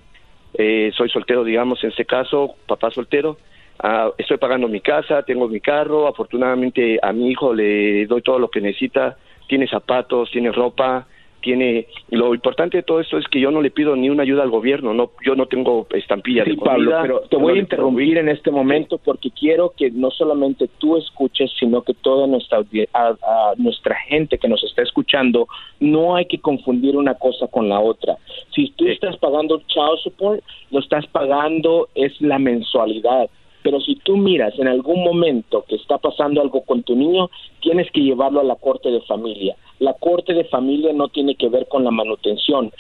eh, 0.54 0.92
soy 0.96 1.10
soltero, 1.10 1.44
digamos, 1.44 1.84
en 1.84 1.90
este 1.90 2.06
caso, 2.06 2.56
papá 2.68 2.92
soltero. 2.92 3.38
Ah, 3.80 4.12
estoy 4.20 4.38
pagando 4.38 4.68
mi 4.68 4.82
casa, 4.82 5.24
tengo 5.24 5.48
mi 5.48 5.60
carro, 5.60 6.08
afortunadamente 6.08 7.00
a 7.02 7.12
mi 7.12 7.32
hijo 7.32 7.54
le 7.54 8.06
doy 8.06 8.22
todo 8.22 8.38
lo 8.38 8.50
que 8.50 8.62
necesita, 8.62 9.18
tiene 9.48 9.68
zapatos, 9.68 10.30
tiene 10.30 10.52
ropa, 10.52 11.08
tiene 11.44 11.88
lo 12.10 12.34
importante 12.34 12.78
de 12.78 12.84
todo 12.84 13.00
esto 13.02 13.18
es 13.18 13.28
que 13.28 13.40
yo 13.40 13.52
no 13.52 13.62
le 13.62 13.70
pido 13.70 13.96
ni 13.96 14.10
una 14.10 14.24
ayuda 14.24 14.42
al 14.44 14.50
gobierno, 14.50 14.94
no 14.94 15.12
yo 15.26 15.36
no 15.36 15.46
tengo 15.46 15.86
estampilla 15.94 16.44
Sí, 16.46 16.52
de 16.52 16.56
comida. 16.56 16.74
Pablo, 16.74 16.98
pero 17.02 17.20
te 17.30 17.36
no 17.38 17.42
voy 17.44 17.58
a 17.58 17.62
interrumpir 17.62 18.18
en 18.18 18.30
este 18.30 18.50
momento 18.50 18.98
porque 18.98 19.30
quiero 19.30 19.74
que 19.78 19.92
no 19.92 20.10
solamente 20.10 20.70
tú 20.80 20.98
escuches, 20.98 21.52
sino 21.60 21.82
que 21.84 21.94
toda 21.94 22.26
nuestra 22.28 22.60
audi- 22.60 22.88
a, 22.94 23.10
a 23.10 23.54
nuestra 23.58 23.96
gente 24.08 24.38
que 24.38 24.48
nos 24.48 24.64
está 24.64 24.82
escuchando, 24.82 25.48
no 25.80 26.16
hay 26.16 26.26
que 26.26 26.40
confundir 26.40 26.96
una 26.96 27.16
cosa 27.16 27.48
con 27.48 27.68
la 27.70 27.80
otra. 27.80 28.18
Si 28.56 28.70
tú 28.72 28.88
estás 28.88 29.18
pagando 29.18 29.62
child 29.68 30.00
support, 30.04 30.42
lo 30.72 30.80
estás 30.80 31.06
pagando 31.08 31.90
es 31.94 32.20
la 32.22 32.40
mensualidad. 32.40 33.30
Pero 33.64 33.80
si 33.80 33.96
tú 33.96 34.18
miras 34.18 34.58
en 34.60 34.68
algún 34.68 35.04
momento 35.06 35.64
que 35.68 35.76
está 35.76 35.98
pasando 35.98 36.42
algo 36.42 36.64
con 36.66 36.84
tu 36.84 36.96
niño, 36.98 37.30
tienes 37.62 37.90
que 37.92 38.02
llevarlo 38.02 38.42
a 38.42 38.44
la 38.44 38.56
corte 38.58 38.92
de 38.92 39.00
familia. 39.02 39.56
La 39.84 39.94
corte 39.96 40.34
de 40.34 40.46
familia 40.46 40.94
no 40.94 41.10
tiene 41.10 41.36
que 41.36 41.50
ver 41.50 41.68
con 41.68 41.84
la 41.84 41.92
manutención. 41.92 42.72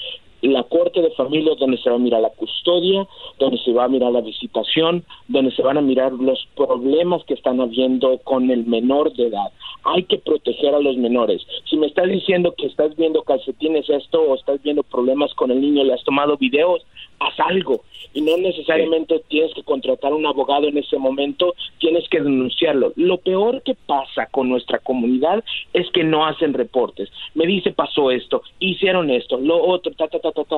La 0.43 0.63
corte 0.63 1.01
de 1.01 1.09
familia 1.11 1.53
es 1.53 1.59
donde 1.59 1.77
se 1.77 1.89
va 1.89 1.95
a 1.95 1.99
mirar 1.99 2.19
la 2.19 2.29
custodia, 2.31 3.07
donde 3.39 3.57
se 3.59 3.71
va 3.71 3.85
a 3.85 3.87
mirar 3.87 4.11
la 4.11 4.19
visitación, 4.19 5.05
donde 5.29 5.51
se 5.51 5.61
van 5.61 5.77
a 5.77 5.81
mirar 5.81 6.11
los 6.11 6.49
problemas 6.57 7.23
que 7.23 7.33
están 7.33 7.61
habiendo 7.61 8.17
con 8.25 8.51
el 8.51 8.65
menor 8.65 9.13
de 9.13 9.27
edad. 9.27 9.53
Hay 9.85 10.03
que 10.03 10.17
proteger 10.17 10.75
a 10.75 10.81
los 10.81 10.97
menores. 10.97 11.47
Si 11.63 11.77
me 11.77 11.87
estás 11.87 12.09
diciendo 12.09 12.53
que 12.57 12.65
estás 12.65 12.93
viendo 12.97 13.23
calcetines 13.23 13.89
esto 13.89 14.21
o 14.21 14.35
estás 14.35 14.61
viendo 14.63 14.83
problemas 14.83 15.33
con 15.33 15.49
el 15.49 15.61
niño, 15.61 15.85
le 15.85 15.93
has 15.93 16.03
tomado 16.03 16.35
videos, 16.35 16.85
haz 17.19 17.39
algo. 17.39 17.81
Y 18.13 18.21
no 18.21 18.37
necesariamente 18.37 19.23
tienes 19.29 19.53
que 19.53 19.63
contratar 19.63 20.13
un 20.13 20.25
abogado 20.25 20.67
en 20.67 20.77
ese 20.77 20.97
momento, 20.97 21.55
tienes 21.79 22.07
que 22.09 22.21
denunciarlo. 22.21 22.91
Lo 22.95 23.17
peor 23.17 23.63
que 23.63 23.75
pasa 23.75 24.27
con 24.27 24.49
nuestra 24.49 24.79
comunidad 24.79 25.43
es 25.73 25.89
que 25.91 26.03
no 26.03 26.25
hacen 26.25 26.53
reportes. 26.53 27.09
Me 27.33 27.47
dice 27.47 27.71
pasó 27.71 28.11
esto, 28.11 28.43
hicieron 28.59 29.09
esto, 29.09 29.37
lo 29.37 29.63
otro, 29.63 29.93
ta, 29.93 30.07
ta, 30.07 30.19
ta, 30.19 30.32
ta, 30.33 30.43
ta. 30.43 30.57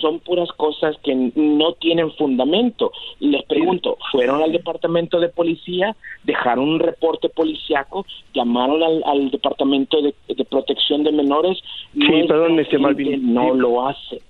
Son 0.00 0.18
puras 0.18 0.48
cosas 0.56 0.96
que 1.04 1.14
no 1.14 1.72
tienen 1.74 2.12
fundamento. 2.12 2.92
Y 3.20 3.28
les 3.28 3.44
pregunto, 3.44 3.96
¿fueron 4.10 4.42
al 4.42 4.52
departamento 4.52 5.20
de 5.20 5.28
policía? 5.28 5.96
¿Dejaron 6.24 6.68
un 6.68 6.80
reporte 6.80 7.28
policiaco? 7.28 8.04
¿Llamaron 8.34 8.82
al, 8.82 9.02
al 9.04 9.30
departamento 9.30 10.02
de, 10.02 10.14
de 10.28 10.44
protección 10.44 11.04
de 11.04 11.12
menores? 11.12 11.58
Sí, 11.94 12.24
perdón, 12.26 12.58
este 12.58 12.78
Malvin. 12.78 13.32
No 13.32 13.54
lo 13.54 13.88
hace. 13.88 14.20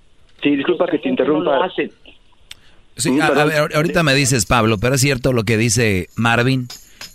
Sí, 0.43 0.55
disculpa 0.55 0.85
que 0.87 0.99
te 0.99 1.09
interrumpa. 1.09 1.69
Sí, 2.97 3.19
a, 3.19 3.25
a 3.27 3.45
ver, 3.45 3.75
ahorita 3.75 4.03
me 4.03 4.13
dices, 4.13 4.45
Pablo, 4.45 4.77
pero 4.77 4.95
es 4.95 5.01
cierto 5.01 5.33
lo 5.33 5.43
que 5.43 5.57
dice 5.57 6.07
Marvin. 6.15 6.67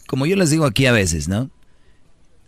Como 0.07 0.27
yo 0.27 0.35
les 0.37 0.51
digo 0.51 0.67
aquí 0.67 0.87
a 0.87 0.93
veces, 0.93 1.29
¿no? 1.29 1.49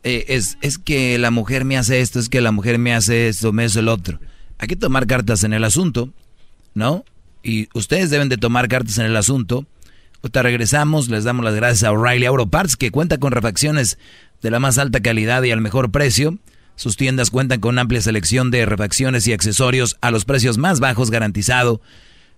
Eh, 0.02 0.24
es, 0.28 0.58
es 0.62 0.78
que 0.78 1.16
la 1.18 1.30
mujer 1.30 1.64
me 1.64 1.76
hace 1.76 2.00
esto, 2.00 2.18
es 2.18 2.28
que 2.28 2.40
la 2.40 2.50
mujer 2.50 2.78
me 2.78 2.92
hace 2.92 3.28
esto, 3.28 3.52
me 3.52 3.64
hace 3.64 3.78
el 3.78 3.88
otro. 3.88 4.18
Hay 4.62 4.68
que 4.68 4.76
tomar 4.76 5.08
cartas 5.08 5.42
en 5.42 5.54
el 5.54 5.64
asunto, 5.64 6.10
¿no? 6.72 7.04
Y 7.42 7.68
ustedes 7.74 8.10
deben 8.10 8.28
de 8.28 8.36
tomar 8.36 8.68
cartas 8.68 8.96
en 8.98 9.06
el 9.06 9.16
asunto. 9.16 9.66
Ahorita 10.22 10.40
regresamos, 10.42 11.08
les 11.08 11.24
damos 11.24 11.44
las 11.44 11.56
gracias 11.56 11.82
a 11.82 11.90
O'Reilly 11.90 12.26
Auto 12.26 12.46
Parts, 12.46 12.76
que 12.76 12.92
cuenta 12.92 13.18
con 13.18 13.32
refacciones 13.32 13.98
de 14.40 14.52
la 14.52 14.60
más 14.60 14.78
alta 14.78 15.00
calidad 15.00 15.42
y 15.42 15.50
al 15.50 15.60
mejor 15.60 15.90
precio. 15.90 16.38
Sus 16.76 16.96
tiendas 16.96 17.30
cuentan 17.30 17.58
con 17.58 17.76
amplia 17.76 18.00
selección 18.00 18.52
de 18.52 18.64
refacciones 18.64 19.26
y 19.26 19.32
accesorios 19.32 19.96
a 20.00 20.12
los 20.12 20.24
precios 20.24 20.58
más 20.58 20.78
bajos 20.78 21.10
garantizado. 21.10 21.80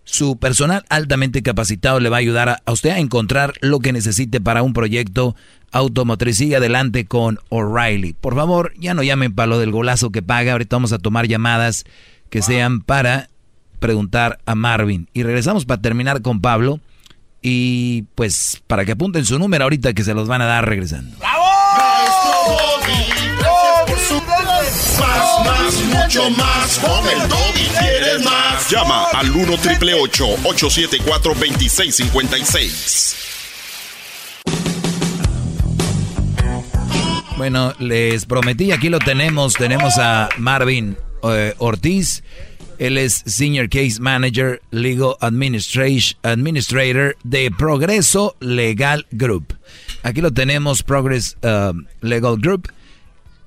Su 0.04 0.38
personal 0.38 0.86
altamente 0.88 1.42
capacitado 1.42 2.00
le 2.00 2.08
va 2.08 2.16
a 2.16 2.20
ayudar 2.20 2.62
a 2.64 2.72
usted 2.72 2.90
a 2.90 3.00
encontrar 3.00 3.52
lo 3.60 3.80
que 3.80 3.92
necesite 3.92 4.40
para 4.40 4.62
un 4.62 4.72
proyecto 4.72 5.36
automotriz. 5.72 6.38
Sigue 6.38 6.56
adelante 6.56 7.04
con 7.04 7.38
O'Reilly. 7.50 8.14
Por 8.14 8.34
favor, 8.34 8.72
ya 8.78 8.94
no 8.94 9.02
llamen 9.02 9.34
para 9.34 9.48
lo 9.48 9.58
del 9.58 9.72
golazo 9.72 10.10
que 10.10 10.22
paga. 10.22 10.52
Ahorita 10.52 10.76
vamos 10.76 10.92
a 10.92 10.98
tomar 10.98 11.26
llamadas 11.26 11.84
que 12.34 12.42
sean 12.42 12.80
para 12.80 13.30
preguntar 13.78 14.40
a 14.44 14.56
Marvin. 14.56 15.08
Y 15.14 15.22
regresamos 15.22 15.66
para 15.66 15.80
terminar 15.80 16.20
con 16.20 16.40
Pablo. 16.40 16.80
Y 17.42 18.06
pues 18.16 18.60
para 18.66 18.84
que 18.84 18.90
apunten 18.90 19.24
su 19.24 19.38
número 19.38 19.62
ahorita 19.62 19.92
que 19.92 20.02
se 20.02 20.14
los 20.14 20.26
van 20.26 20.42
a 20.42 20.46
dar 20.46 20.68
regresando. 20.68 21.16
Más, 21.20 21.38
más, 25.46 25.74
mucho 25.84 26.28
más. 26.30 26.80
Con 26.80 27.08
el 27.08 27.28
Doggy 27.28 27.68
quieres 27.78 28.24
más. 28.24 28.68
Llama 28.68 29.04
al 29.12 29.30
1 29.30 29.56
triple 29.58 29.94
874 29.94 31.34
2656. 31.34 33.16
Bueno, 37.36 37.74
les 37.78 38.26
prometí, 38.26 38.72
aquí 38.72 38.88
lo 38.88 38.98
tenemos. 38.98 39.54
Tenemos 39.54 39.98
a 39.98 40.28
Marvin 40.36 40.96
eh, 41.32 41.54
Ortiz. 41.58 42.22
Él 42.78 42.98
es 42.98 43.22
Senior 43.26 43.68
Case 43.68 44.00
Manager, 44.00 44.60
Legal 44.70 45.14
Administration, 45.20 46.18
Administrator 46.22 47.16
de 47.22 47.50
Progreso 47.56 48.36
Legal 48.40 49.06
Group. 49.12 49.54
Aquí 50.02 50.20
lo 50.20 50.32
tenemos, 50.32 50.82
Progress 50.82 51.36
um, 51.42 51.86
Legal 52.00 52.36
Group. 52.38 52.72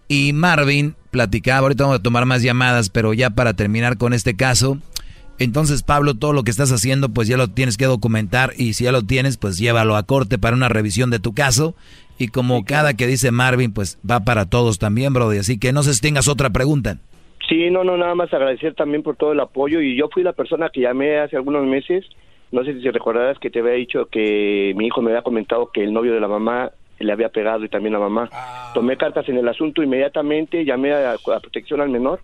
Y 0.08 0.32
Marvin 0.32 0.95
platicaba, 1.12 1.60
ahorita 1.60 1.84
vamos 1.84 1.99
a 1.99 2.04
tomar 2.04 2.26
más 2.26 2.41
llamadas, 2.41 2.90
pero 2.90 3.14
ya 3.14 3.30
para 3.32 3.54
terminar 3.54 3.98
con 3.98 4.14
este 4.14 4.36
caso. 4.36 4.80
Entonces, 5.40 5.84
Pablo, 5.84 6.16
todo 6.16 6.34
lo 6.34 6.44
que 6.44 6.52
estás 6.52 6.72
haciendo, 6.72 7.10
pues 7.10 7.28
ya 7.28 7.38
lo 7.38 7.49
tienes 7.49 7.78
que 7.78 7.86
documentar 7.86 8.54
y 8.58 8.74
si 8.74 8.86
ya 8.86 8.91
lo 8.91 9.04
tienes, 9.04 9.38
pues 9.38 9.58
llévalo 9.58 9.95
a 9.95 10.04
corte 10.04 10.38
para 10.38 10.56
una 10.56 10.70
revisión 10.70 11.10
de 11.10 11.20
tu 11.20 11.34
caso. 11.34 11.76
Y 12.18 12.30
como 12.30 12.66
cada 12.66 12.95
que 12.95 13.06
dice 13.06 13.30
Marvin, 13.32 13.72
pues 13.72 13.99
va 14.10 14.22
para 14.22 14.45
todos 14.45 14.80
también, 14.80 15.14
Brody. 15.14 15.38
Así 15.38 15.60
que 15.60 15.74
no 15.74 15.84
si 15.84 15.99
tengas 15.99 16.28
otra 16.28 16.49
pregunta. 16.49 16.98
Sí, 17.48 17.69
no, 17.69 17.84
no, 17.84 17.95
nada 17.95 18.14
más 18.14 18.34
agradecer 18.34 18.74
también 18.74 19.03
por 19.03 19.15
todo 19.15 19.32
el 19.32 19.40
apoyo. 19.40 19.82
Y 19.82 19.95
yo 19.95 20.10
fui 20.10 20.24
la 20.24 20.34
persona 20.34 20.69
que 20.69 20.82
llamé 20.82 21.18
hace 21.19 21.38
algunos 21.38 21.65
meses. 21.65 22.06
No 22.52 22.64
sé 22.64 22.74
si 22.74 22.82
te 22.82 22.91
recordarás 22.91 23.40
que 23.40 23.49
te 23.49 23.60
había 23.60 23.74
dicho 23.74 24.07
que 24.07 24.74
mi 24.76 24.88
hijo 24.88 25.02
me 25.02 25.11
había 25.11 25.22
comentado 25.22 25.72
que 25.72 25.84
el 25.84 25.94
novio 25.94 26.14
de 26.14 26.19
la 26.19 26.28
mamá 26.28 26.72
le 26.99 27.11
había 27.11 27.30
pegado 27.30 27.64
y 27.64 27.69
también 27.69 27.94
la 27.94 27.99
mamá. 27.99 28.30
Tomé 28.74 28.98
cartas 28.98 29.28
en 29.30 29.38
el 29.38 29.48
asunto 29.48 29.84
inmediatamente, 29.84 30.65
llamé 30.65 30.94
a, 30.94 31.14
a 31.14 31.40
protección 31.40 31.82
al 31.82 31.90
menor, 31.90 32.22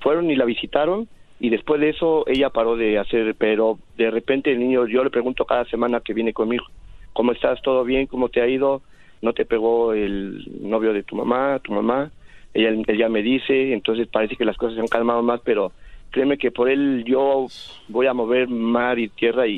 fueron 0.00 0.30
y 0.30 0.36
la 0.36 0.44
visitaron 0.44 1.08
y 1.38 1.50
después 1.50 1.80
de 1.80 1.90
eso 1.90 2.24
ella 2.26 2.50
paró 2.50 2.76
de 2.76 2.98
hacer, 2.98 3.34
pero 3.36 3.78
de 3.96 4.10
repente 4.10 4.52
el 4.52 4.58
niño, 4.58 4.86
yo 4.86 5.04
le 5.04 5.10
pregunto 5.10 5.44
cada 5.44 5.64
semana 5.66 6.00
que 6.00 6.14
viene 6.14 6.32
conmigo, 6.32 6.64
¿cómo 7.12 7.32
estás? 7.32 7.60
¿Todo 7.62 7.84
bien? 7.84 8.06
¿Cómo 8.06 8.28
te 8.28 8.40
ha 8.40 8.48
ido? 8.48 8.82
¿No 9.22 9.32
te 9.32 9.44
pegó 9.44 9.92
el 9.92 10.44
novio 10.60 10.92
de 10.92 11.02
tu 11.02 11.16
mamá, 11.16 11.60
tu 11.62 11.72
mamá? 11.72 12.10
Ella, 12.56 12.70
ella 12.86 13.08
me 13.10 13.22
dice, 13.22 13.74
entonces 13.74 14.08
parece 14.08 14.34
que 14.36 14.46
las 14.46 14.56
cosas 14.56 14.76
se 14.76 14.80
han 14.80 14.86
calmado 14.86 15.22
más, 15.22 15.40
pero 15.44 15.72
créeme 16.10 16.38
que 16.38 16.50
por 16.50 16.70
él 16.70 17.04
yo 17.06 17.46
voy 17.88 18.06
a 18.06 18.14
mover 18.14 18.48
mar 18.48 18.98
y 18.98 19.08
tierra 19.08 19.46
y... 19.46 19.56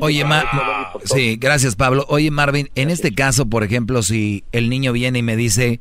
Oye, 0.00 0.24
Ma- 0.24 0.44
sí, 1.04 1.36
gracias 1.36 1.74
Pablo. 1.74 2.04
Oye, 2.08 2.30
Marvin, 2.30 2.68
en 2.76 2.90
este 2.90 3.12
caso, 3.12 3.46
por 3.46 3.64
ejemplo, 3.64 4.02
si 4.02 4.44
el 4.52 4.68
niño 4.70 4.92
viene 4.92 5.18
y 5.18 5.22
me 5.22 5.34
dice 5.34 5.80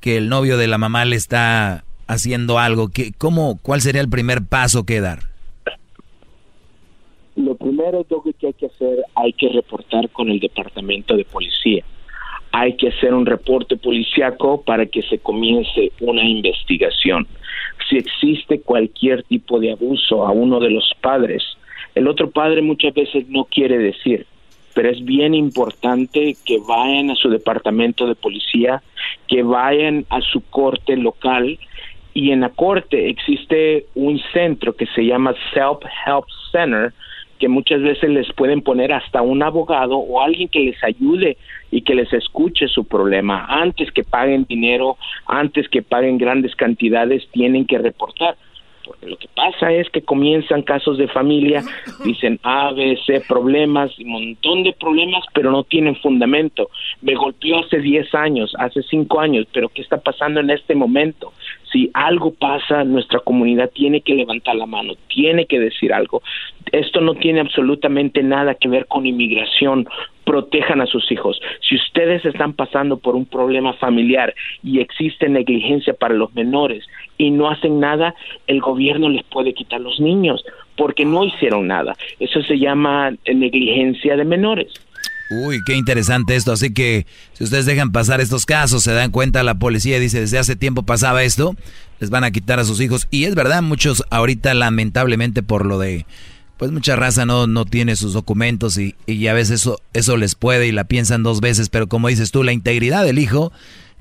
que 0.00 0.16
el 0.16 0.28
novio 0.28 0.56
de 0.56 0.68
la 0.68 0.78
mamá 0.78 1.04
le 1.04 1.16
está 1.16 1.84
haciendo 2.06 2.60
algo, 2.60 2.90
¿qué, 2.90 3.12
cómo, 3.18 3.58
¿cuál 3.62 3.80
sería 3.80 4.00
el 4.00 4.08
primer 4.08 4.44
paso 4.44 4.84
que 4.84 5.00
dar? 5.00 5.20
Lo 7.36 7.56
primero 7.56 8.04
que 8.38 8.46
hay 8.46 8.52
que 8.52 8.66
hacer, 8.66 8.98
hay 9.16 9.32
que 9.32 9.48
reportar 9.48 10.08
con 10.10 10.28
el 10.28 10.38
departamento 10.38 11.16
de 11.16 11.24
policía. 11.24 11.84
Hay 12.52 12.76
que 12.76 12.88
hacer 12.88 13.14
un 13.14 13.26
reporte 13.26 13.76
policiaco 13.76 14.62
para 14.62 14.86
que 14.86 15.02
se 15.02 15.18
comience 15.18 15.92
una 16.00 16.24
investigación. 16.24 17.26
Si 17.88 17.96
existe 17.96 18.60
cualquier 18.60 19.22
tipo 19.24 19.60
de 19.60 19.72
abuso 19.72 20.26
a 20.26 20.32
uno 20.32 20.60
de 20.60 20.70
los 20.70 20.92
padres, 21.00 21.42
el 21.94 22.08
otro 22.08 22.30
padre 22.30 22.62
muchas 22.62 22.94
veces 22.94 23.28
no 23.28 23.44
quiere 23.44 23.78
decir, 23.78 24.26
pero 24.74 24.90
es 24.90 25.04
bien 25.04 25.34
importante 25.34 26.36
que 26.44 26.58
vayan 26.66 27.10
a 27.10 27.16
su 27.16 27.28
departamento 27.28 28.06
de 28.06 28.14
policía, 28.14 28.82
que 29.28 29.42
vayan 29.42 30.04
a 30.10 30.20
su 30.20 30.40
corte 30.50 30.96
local 30.96 31.58
y 32.14 32.32
en 32.32 32.40
la 32.40 32.50
corte 32.50 33.08
existe 33.08 33.86
un 33.94 34.20
centro 34.32 34.74
que 34.74 34.86
se 34.86 35.04
llama 35.04 35.34
Self 35.52 35.78
Help 36.06 36.24
Center 36.50 36.92
que 37.40 37.48
muchas 37.48 37.80
veces 37.80 38.10
les 38.10 38.30
pueden 38.34 38.60
poner 38.60 38.92
hasta 38.92 39.22
un 39.22 39.42
abogado 39.42 39.96
o 39.96 40.20
alguien 40.20 40.48
que 40.48 40.60
les 40.60 40.84
ayude 40.84 41.38
y 41.70 41.80
que 41.80 41.94
les 41.94 42.12
escuche 42.12 42.68
su 42.68 42.84
problema. 42.84 43.46
Antes 43.48 43.90
que 43.90 44.04
paguen 44.04 44.44
dinero, 44.44 44.98
antes 45.26 45.68
que 45.68 45.82
paguen 45.82 46.18
grandes 46.18 46.54
cantidades, 46.54 47.26
tienen 47.32 47.64
que 47.64 47.78
reportar. 47.78 48.36
Porque 48.84 49.06
lo 49.06 49.16
que 49.16 49.28
pasa 49.34 49.72
es 49.72 49.88
que 49.88 50.02
comienzan 50.02 50.62
casos 50.62 50.98
de 50.98 51.08
familia, 51.08 51.62
dicen 52.04 52.38
A, 52.42 52.72
B, 52.72 52.98
C, 53.06 53.22
problemas, 53.26 53.98
un 53.98 54.08
montón 54.08 54.62
de 54.62 54.72
problemas, 54.72 55.24
pero 55.32 55.50
no 55.50 55.64
tienen 55.64 55.96
fundamento. 55.96 56.68
Me 57.00 57.14
golpeó 57.14 57.60
hace 57.60 57.78
10 57.78 58.14
años, 58.14 58.52
hace 58.58 58.82
5 58.82 59.18
años, 59.18 59.46
pero 59.52 59.70
¿qué 59.70 59.80
está 59.80 59.96
pasando 59.96 60.40
en 60.40 60.50
este 60.50 60.74
momento? 60.74 61.32
Si 61.72 61.90
algo 61.94 62.32
pasa, 62.32 62.84
nuestra 62.84 63.20
comunidad 63.20 63.70
tiene 63.70 64.00
que 64.00 64.14
levantar 64.14 64.56
la 64.56 64.66
mano, 64.66 64.94
tiene 65.08 65.46
que 65.46 65.60
decir 65.60 65.92
algo. 65.92 66.22
Esto 66.72 67.00
no 67.00 67.14
tiene 67.14 67.40
absolutamente 67.40 68.22
nada 68.22 68.54
que 68.54 68.68
ver 68.68 68.86
con 68.86 69.06
inmigración. 69.06 69.88
Protejan 70.24 70.80
a 70.80 70.86
sus 70.86 71.10
hijos. 71.10 71.40
Si 71.68 71.74
ustedes 71.74 72.24
están 72.24 72.52
pasando 72.52 72.98
por 72.98 73.16
un 73.16 73.26
problema 73.26 73.72
familiar 73.72 74.34
y 74.62 74.80
existe 74.80 75.28
negligencia 75.28 75.94
para 75.94 76.14
los 76.14 76.32
menores 76.34 76.84
y 77.18 77.30
no 77.30 77.50
hacen 77.50 77.80
nada, 77.80 78.14
el 78.46 78.60
gobierno 78.60 79.08
les 79.08 79.24
puede 79.24 79.54
quitar 79.54 79.80
los 79.80 79.98
niños 79.98 80.44
porque 80.76 81.04
no 81.04 81.24
hicieron 81.24 81.66
nada. 81.66 81.96
Eso 82.20 82.42
se 82.42 82.58
llama 82.58 83.12
negligencia 83.26 84.16
de 84.16 84.24
menores. 84.24 84.72
Uy, 85.30 85.62
qué 85.64 85.76
interesante 85.76 86.34
esto. 86.34 86.52
Así 86.52 86.74
que 86.74 87.06
si 87.34 87.44
ustedes 87.44 87.64
dejan 87.64 87.92
pasar 87.92 88.20
estos 88.20 88.46
casos, 88.46 88.82
se 88.82 88.92
dan 88.92 89.12
cuenta 89.12 89.44
la 89.44 89.54
policía 89.54 89.96
y 89.96 90.00
dice, 90.00 90.20
desde 90.20 90.38
hace 90.38 90.56
tiempo 90.56 90.82
pasaba 90.82 91.22
esto, 91.22 91.54
les 92.00 92.10
van 92.10 92.24
a 92.24 92.32
quitar 92.32 92.58
a 92.58 92.64
sus 92.64 92.80
hijos. 92.80 93.06
Y 93.12 93.24
es 93.24 93.36
verdad, 93.36 93.62
muchos 93.62 94.04
ahorita 94.10 94.52
lamentablemente 94.54 95.44
por 95.44 95.66
lo 95.66 95.78
de, 95.78 96.04
pues 96.56 96.72
mucha 96.72 96.96
raza 96.96 97.26
no, 97.26 97.46
no 97.46 97.64
tiene 97.64 97.94
sus 97.94 98.12
documentos 98.12 98.76
y, 98.76 98.96
y 99.06 99.28
a 99.28 99.32
veces 99.32 99.60
eso, 99.60 99.78
eso 99.92 100.16
les 100.16 100.34
puede 100.34 100.66
y 100.66 100.72
la 100.72 100.84
piensan 100.84 101.22
dos 101.22 101.40
veces. 101.40 101.68
Pero 101.68 101.86
como 101.86 102.08
dices 102.08 102.32
tú, 102.32 102.42
la 102.42 102.52
integridad 102.52 103.04
del 103.04 103.20
hijo 103.20 103.52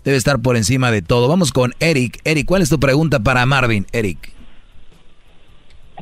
debe 0.04 0.18
estar 0.18 0.40
por 0.40 0.58
encima 0.58 0.92
de 0.92 1.04
todo. 1.04 1.28
Vamos 1.28 1.52
con 1.52 1.74
Eric. 1.80 2.20
Eric, 2.24 2.48
¿cuál 2.48 2.64
es 2.64 2.70
tu 2.70 2.80
pregunta 2.80 3.20
para 3.20 3.46
Marvin? 3.46 3.86
Eric. 3.92 4.34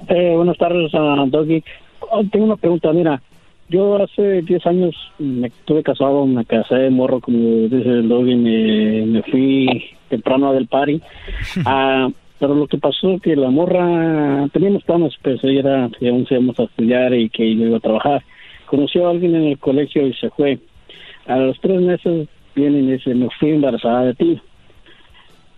Eh, 0.07 0.33
buenas 0.35 0.57
tardes, 0.57 0.93
a 0.93 1.25
Doggy. 1.27 1.61
Oh, 1.99 2.23
tengo 2.31 2.45
una 2.45 2.55
pregunta, 2.55 2.93
mira. 2.93 3.21
Yo 3.69 4.02
hace 4.02 4.41
10 4.44 4.65
años 4.65 4.95
me 5.19 5.48
estuve 5.48 5.84
casado, 5.84 6.26
me 6.26 6.45
casé 6.45 6.89
morro, 6.89 7.19
como 7.19 7.68
dice 7.68 7.89
el 7.89 8.07
Doggy, 8.07 8.35
me, 8.35 9.06
me 9.06 9.23
fui 9.23 9.84
temprano 10.10 10.53
del 10.53 10.68
party. 10.68 11.02
Ah, 11.65 12.07
pero 12.39 12.53
lo 12.53 12.68
que 12.68 12.77
pasó 12.77 13.14
es 13.14 13.22
que 13.22 13.35
la 13.35 13.49
morra, 13.49 14.48
teníamos 14.53 14.84
planes, 14.84 15.14
pues 15.22 15.44
ella 15.44 15.60
era 15.60 15.89
que 15.98 16.07
aún 16.07 16.27
íbamos 16.30 16.60
a 16.60 16.64
estudiar 16.64 17.14
y 17.14 17.30
que 17.30 17.56
yo 17.56 17.65
iba 17.65 17.77
a 17.77 17.81
trabajar. 17.81 18.23
Conoció 18.68 19.07
a 19.07 19.11
alguien 19.11 19.35
en 19.35 19.44
el 19.45 19.57
colegio 19.57 20.06
y 20.06 20.14
se 20.14 20.30
fue. 20.30 20.60
A 21.26 21.38
los 21.38 21.60
tres 21.60 21.81
meses 21.81 22.30
viene 22.56 22.80
y 22.80 22.84
me 22.84 22.94
dice, 22.94 23.15
me 23.15 23.27
fui 23.39 23.49
embarazada 23.49 24.06
de 24.06 24.14
ti. 24.14 24.41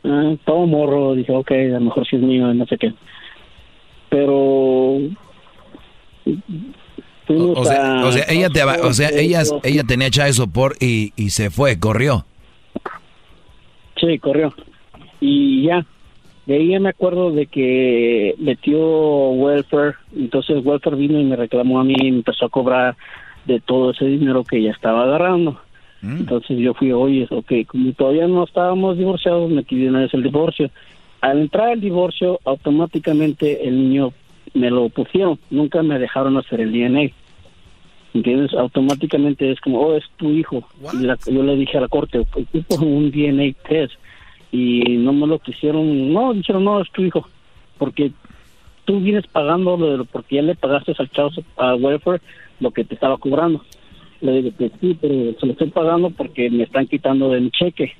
Ah, 0.05 0.33
todo 0.45 0.65
morro, 0.65 1.15
dije, 1.15 1.33
ok, 1.33 1.51
a 1.51 1.79
lo 1.79 1.81
mejor 1.81 2.07
sí 2.07 2.15
es 2.15 2.21
mío, 2.21 2.53
no 2.53 2.65
sé 2.65 2.77
qué. 2.77 2.93
Pero... 4.09 4.99
O, 7.29 7.63
sea, 7.63 8.05
o 8.05 8.11
sea, 8.11 8.25
ella 8.27 8.49
te, 8.49 8.63
o 8.63 8.93
sea, 8.93 9.09
ella, 9.09 9.43
ella 9.63 9.83
tenía 9.83 10.09
child 10.09 10.33
support 10.33 10.81
y, 10.81 11.13
y 11.15 11.29
se 11.29 11.51
fue, 11.51 11.79
corrió. 11.79 12.25
Sí, 13.97 14.17
corrió. 14.17 14.53
Y 15.21 15.63
ya, 15.63 15.85
de 16.47 16.55
ahí 16.55 16.69
ya 16.69 16.79
me 16.79 16.89
acuerdo 16.89 17.31
de 17.31 17.45
que 17.45 18.33
metió 18.39 18.79
welfare, 18.79 19.95
entonces 20.15 20.65
welfare 20.65 20.95
vino 20.95 21.19
y 21.19 21.23
me 21.23 21.35
reclamó 21.35 21.79
a 21.79 21.83
mí 21.83 21.93
y 21.95 22.11
me 22.11 22.17
empezó 22.17 22.45
a 22.45 22.49
cobrar 22.49 22.97
de 23.45 23.59
todo 23.59 23.91
ese 23.91 24.05
dinero 24.05 24.43
que 24.43 24.57
ella 24.57 24.71
estaba 24.71 25.03
agarrando. 25.03 25.59
Entonces 26.01 26.57
yo 26.57 26.73
fui, 26.73 26.93
oye, 26.93 27.27
ok, 27.29 27.51
como 27.67 27.91
todavía 27.91 28.25
no 28.25 28.45
estábamos 28.45 28.97
divorciados, 28.97 29.51
me 29.51 29.63
de 29.63 29.89
una 29.89 29.99
vez 29.99 30.13
el 30.13 30.23
divorcio. 30.23 30.71
Al 31.19 31.41
entrar 31.41 31.73
el 31.73 31.81
divorcio, 31.81 32.39
automáticamente 32.45 33.67
el 33.67 33.75
niño 33.75 34.13
me 34.53 34.69
lo 34.69 34.89
pusieron, 34.89 35.39
nunca 35.49 35.81
me 35.83 35.99
dejaron 35.99 36.37
hacer 36.37 36.61
el 36.61 36.71
DNA. 36.71 37.11
¿Entiendes? 38.13 38.53
Automáticamente 38.55 39.51
es 39.51 39.59
como, 39.61 39.79
oh, 39.81 39.95
es 39.95 40.03
tu 40.17 40.31
hijo. 40.31 40.67
Y 40.93 41.05
la- 41.05 41.17
yo 41.27 41.43
le 41.43 41.55
dije 41.55 41.77
a 41.77 41.81
la 41.81 41.87
corte, 41.87 42.19
ocupo 42.19 42.75
un 42.83 43.11
DNA 43.11 43.53
test. 43.67 43.93
Y 44.51 44.81
no 44.97 45.13
me 45.13 45.27
lo 45.27 45.37
quisieron, 45.39 46.11
no, 46.11 46.33
dijeron, 46.33 46.63
no, 46.63 46.81
es 46.81 46.89
tu 46.91 47.03
hijo. 47.03 47.27
Porque 47.77 48.11
tú 48.85 48.99
vienes 48.99 49.27
pagando, 49.27 49.77
porque 50.11 50.37
ya 50.37 50.41
le 50.41 50.55
pagaste 50.55 50.95
al 50.97 51.09
chavo, 51.11 51.29
a 51.57 51.75
welfare, 51.75 52.21
lo 52.59 52.71
que 52.71 52.83
te 52.83 52.95
estaba 52.95 53.17
cobrando. 53.17 53.63
Le 54.21 54.41
digo 54.41 54.57
que 54.57 54.71
sí, 54.81 54.97
pero 54.99 55.13
se 55.39 55.45
lo 55.45 55.51
estoy 55.51 55.69
pagando 55.69 56.09
porque 56.09 56.49
me 56.49 56.63
están 56.63 56.87
quitando 56.87 57.29
de 57.29 57.41
mi 57.41 57.51
cheque. 57.51 57.93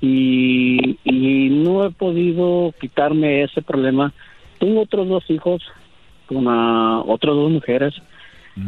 Y, 0.00 0.98
y 1.04 1.48
no 1.50 1.84
he 1.86 1.90
podido 1.90 2.74
quitarme 2.80 3.42
ese 3.44 3.62
problema. 3.62 4.12
Tengo 4.60 4.82
otros 4.82 5.08
dos 5.08 5.24
hijos 5.28 5.60
con 6.26 6.46
ah, 6.48 7.02
otras 7.06 7.34
dos 7.34 7.50
mujeres. 7.50 7.94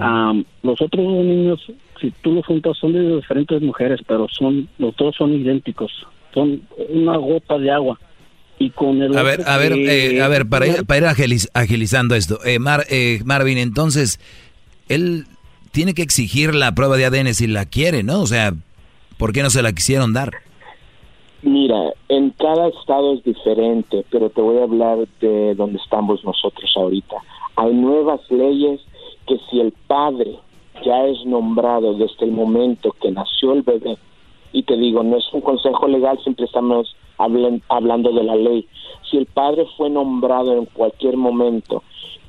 Am, 0.01 0.45
los 0.63 0.81
otros 0.81 1.05
dos 1.05 1.25
niños, 1.25 1.61
si 2.01 2.11
tú 2.23 2.33
los 2.33 2.47
juntas, 2.47 2.77
son 2.79 2.93
de 2.95 3.17
diferentes 3.17 3.61
mujeres, 3.63 4.01
pero 4.07 4.27
son 4.31 4.69
los 4.79 4.97
dos 4.97 5.15
son 5.17 5.33
idénticos. 5.35 5.93
Son 6.35 6.63
una 6.89 7.17
gota 7.19 7.59
de 7.59 7.71
agua. 7.71 7.99
Y 8.59 8.71
con 8.71 9.03
el 9.03 9.17
A 9.17 9.23
ver, 9.23 9.41
a 9.45 9.57
ver, 9.59 9.75
que- 9.75 10.17
eh, 10.17 10.23
a 10.23 10.29
ver, 10.29 10.47
para 10.49 10.67
ir, 10.67 10.87
para 10.87 10.99
ir 10.99 11.05
agiliz- 11.07 11.49
agilizando 11.53 12.15
esto. 12.15 12.39
Eh, 12.45 12.59
Mar- 12.59 12.87
eh, 12.91 13.21
Marvin, 13.25 13.59
entonces, 13.59 14.19
él 14.89 15.27
tiene 15.73 15.95
que 15.95 16.03
exigir 16.03 16.55
la 16.55 16.75
prueba 16.75 16.97
de 16.97 17.05
ADN 17.07 17.35
si 17.35 17.47
la 17.47 17.67
quiere, 17.67 18.03
¿no? 18.03 18.21
O 18.21 18.27
sea, 18.27 18.55
¿por 19.19 19.33
qué 19.33 19.43
no 19.43 19.51
se 19.51 19.63
la 19.63 19.73
quisieron 19.73 20.13
dar? 20.13 20.31
Mira, 21.43 21.93
en 22.09 22.31
cada 22.31 22.69
estado 22.69 23.15
es 23.15 23.25
diferente, 23.25 24.05
pero 24.11 24.31
te 24.31 24.41
voy 24.41 24.59
a 24.59 24.63
hablar 24.65 25.09
de 25.21 25.55
donde 25.57 25.79
estamos 25.79 26.25
nosotros 26.25 26.73
ahorita. 26.77 27.17
Hay 27.57 27.75
nuevas 27.75 28.21
leyes 28.31 28.81
que 29.27 29.39
si 29.51 29.61
el 29.61 29.73
padre 29.89 30.39
ya 30.85 31.05
es 31.07 31.25
nombrado 31.27 31.95
desde 31.95 32.25
el 32.27 32.33
momento 32.33 32.93
que 33.01 33.11
nació 33.11 33.53
el 33.55 33.63
bebé, 33.63 33.97
y 34.53 34.63
te 34.63 34.77
digo, 34.77 35.03
no 35.03 35.17
es 35.17 35.25
un 35.33 35.41
consejo 35.41 35.89
legal, 35.89 36.19
siempre 36.23 36.45
estamos 36.45 36.95
hablan- 37.19 37.63
hablando 37.69 38.13
de 38.13 38.23
la 38.23 38.37
ley. 38.37 38.67
Si 39.11 39.17
el 39.17 39.27
padre 39.27 39.67
fue 39.77 39.91
nombrado 39.91 40.57
en 40.57 40.67
cualquier 40.67 41.17
momento 41.17 41.83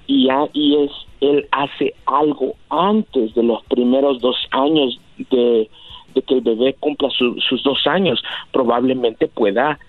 y, 0.07 0.29
ha- 0.29 0.49
y 0.53 0.75
es 0.77 0.91
él 1.21 1.47
hace 1.51 1.93
algo 2.05 2.53
antes 2.69 3.33
de 3.35 3.43
los 3.43 3.61
primeros 3.65 4.19
dos 4.19 4.35
años 4.51 4.99
de, 5.31 5.69
de 6.13 6.21
que 6.21 6.35
el 6.35 6.41
bebé 6.41 6.75
cumpla 6.79 7.09
su- 7.09 7.39
sus 7.47 7.63
dos 7.63 7.85
años, 7.87 8.23
probablemente 8.51 9.27
pueda 9.27 9.79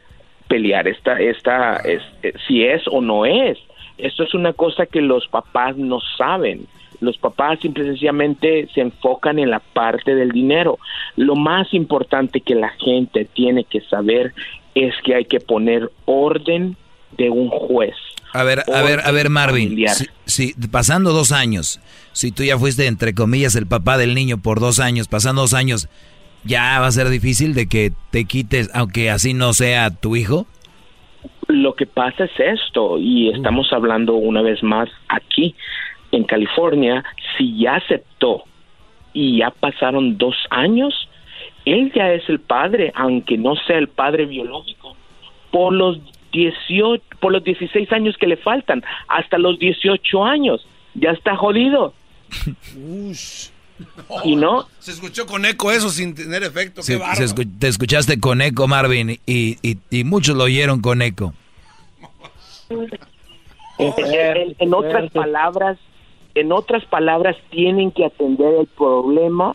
pelear 0.48 0.88
esta, 0.88 1.20
esta, 1.20 1.76
es- 1.76 2.02
eh, 2.22 2.32
si 2.46 2.64
es 2.64 2.82
o 2.90 3.00
no 3.00 3.24
es. 3.26 3.58
Esto 3.98 4.24
es 4.24 4.34
una 4.34 4.52
cosa 4.52 4.86
que 4.86 5.00
los 5.00 5.26
papás 5.28 5.76
no 5.76 6.00
saben. 6.18 6.66
Los 7.00 7.16
papás 7.18 7.58
simple 7.60 7.84
sencillamente 7.84 8.68
se 8.74 8.80
enfocan 8.80 9.38
en 9.38 9.50
la 9.50 9.60
parte 9.60 10.14
del 10.14 10.30
dinero. 10.30 10.78
Lo 11.16 11.34
más 11.36 11.72
importante 11.74 12.40
que 12.40 12.54
la 12.54 12.70
gente 12.70 13.24
tiene 13.24 13.64
que 13.64 13.80
saber 13.82 14.32
es 14.74 14.94
que 15.04 15.14
hay 15.14 15.24
que 15.26 15.40
poner 15.40 15.90
orden 16.06 16.76
de 17.16 17.30
un 17.30 17.48
juez. 17.48 17.94
A 18.32 18.42
ver, 18.42 18.64
a 18.74 18.82
ver, 18.82 19.00
a 19.04 19.12
ver, 19.12 19.30
Marvin. 19.30 19.76
Si, 19.94 20.06
si- 20.24 20.54
pasando 20.68 21.12
dos 21.12 21.30
años, 21.30 21.80
si 22.12 22.32
tú 22.32 22.42
ya 22.42 22.58
fuiste, 22.58 22.86
entre 22.86 23.14
comillas, 23.14 23.54
el 23.54 23.66
papá 23.68 23.96
del 23.96 24.14
niño 24.16 24.38
por 24.38 24.58
dos 24.58 24.80
años, 24.80 25.06
pasando 25.06 25.42
dos 25.42 25.54
años, 25.54 25.88
¿ya 26.44 26.78
va 26.80 26.86
a 26.86 26.92
ser 26.92 27.08
difícil 27.08 27.54
de 27.54 27.68
que 27.68 27.92
te 28.10 28.24
quites, 28.24 28.70
aunque 28.74 29.10
así 29.10 29.34
no 29.34 29.52
sea 29.52 29.90
tu 29.90 30.16
hijo? 30.16 30.46
Lo 31.48 31.74
que 31.74 31.86
pasa 31.86 32.24
es 32.24 32.32
esto, 32.38 32.98
y 32.98 33.30
estamos 33.30 33.72
hablando 33.72 34.14
una 34.14 34.42
vez 34.42 34.62
más 34.62 34.88
aquí 35.08 35.54
en 36.12 36.24
California, 36.24 37.04
si 37.36 37.58
ya 37.58 37.76
aceptó 37.76 38.44
y 39.12 39.38
ya 39.38 39.50
pasaron 39.50 40.16
dos 40.16 40.34
años, 40.50 41.08
él 41.64 41.92
ya 41.94 42.12
es 42.12 42.28
el 42.28 42.40
padre, 42.40 42.92
aunque 42.94 43.36
no 43.36 43.56
sea 43.66 43.78
el 43.78 43.88
padre 43.88 44.26
biológico, 44.26 44.96
por 45.50 45.72
los 45.72 45.98
18, 46.32 47.02
por 47.20 47.32
los 47.32 47.44
16 47.44 47.92
años 47.92 48.16
que 48.18 48.26
le 48.26 48.36
faltan, 48.36 48.82
hasta 49.08 49.38
los 49.38 49.58
18 49.58 50.24
años, 50.24 50.66
ya 50.94 51.10
está 51.10 51.36
jodido. 51.36 51.94
¿Y 54.24 54.36
no? 54.36 54.66
Se 54.78 54.92
escuchó 54.92 55.26
con 55.26 55.44
eco 55.44 55.70
eso 55.72 55.90
sin 55.90 56.14
tener 56.14 56.42
efecto. 56.44 56.82
Se- 56.82 56.92
qué 56.92 56.98
se 56.98 57.04
bárbaro. 57.04 57.24
escu- 57.26 57.58
te 57.58 57.68
escuchaste 57.68 58.20
con 58.20 58.40
eco, 58.40 58.68
Marvin, 58.68 59.10
y, 59.26 59.58
y- 59.62 59.78
y 59.90 60.04
muchos 60.04 60.36
lo 60.36 60.44
oyeron 60.44 60.80
con 60.80 61.02
eco. 61.02 61.34
En, 63.78 63.92
en- 63.98 64.56
en 64.58 64.74
otras 64.74 65.10
palabras, 65.10 65.78
en 66.34 66.52
otras 66.52 66.84
palabras, 66.86 67.36
tienen 67.50 67.90
que 67.90 68.04
atender 68.06 68.54
el 68.60 68.66
problema 68.66 69.54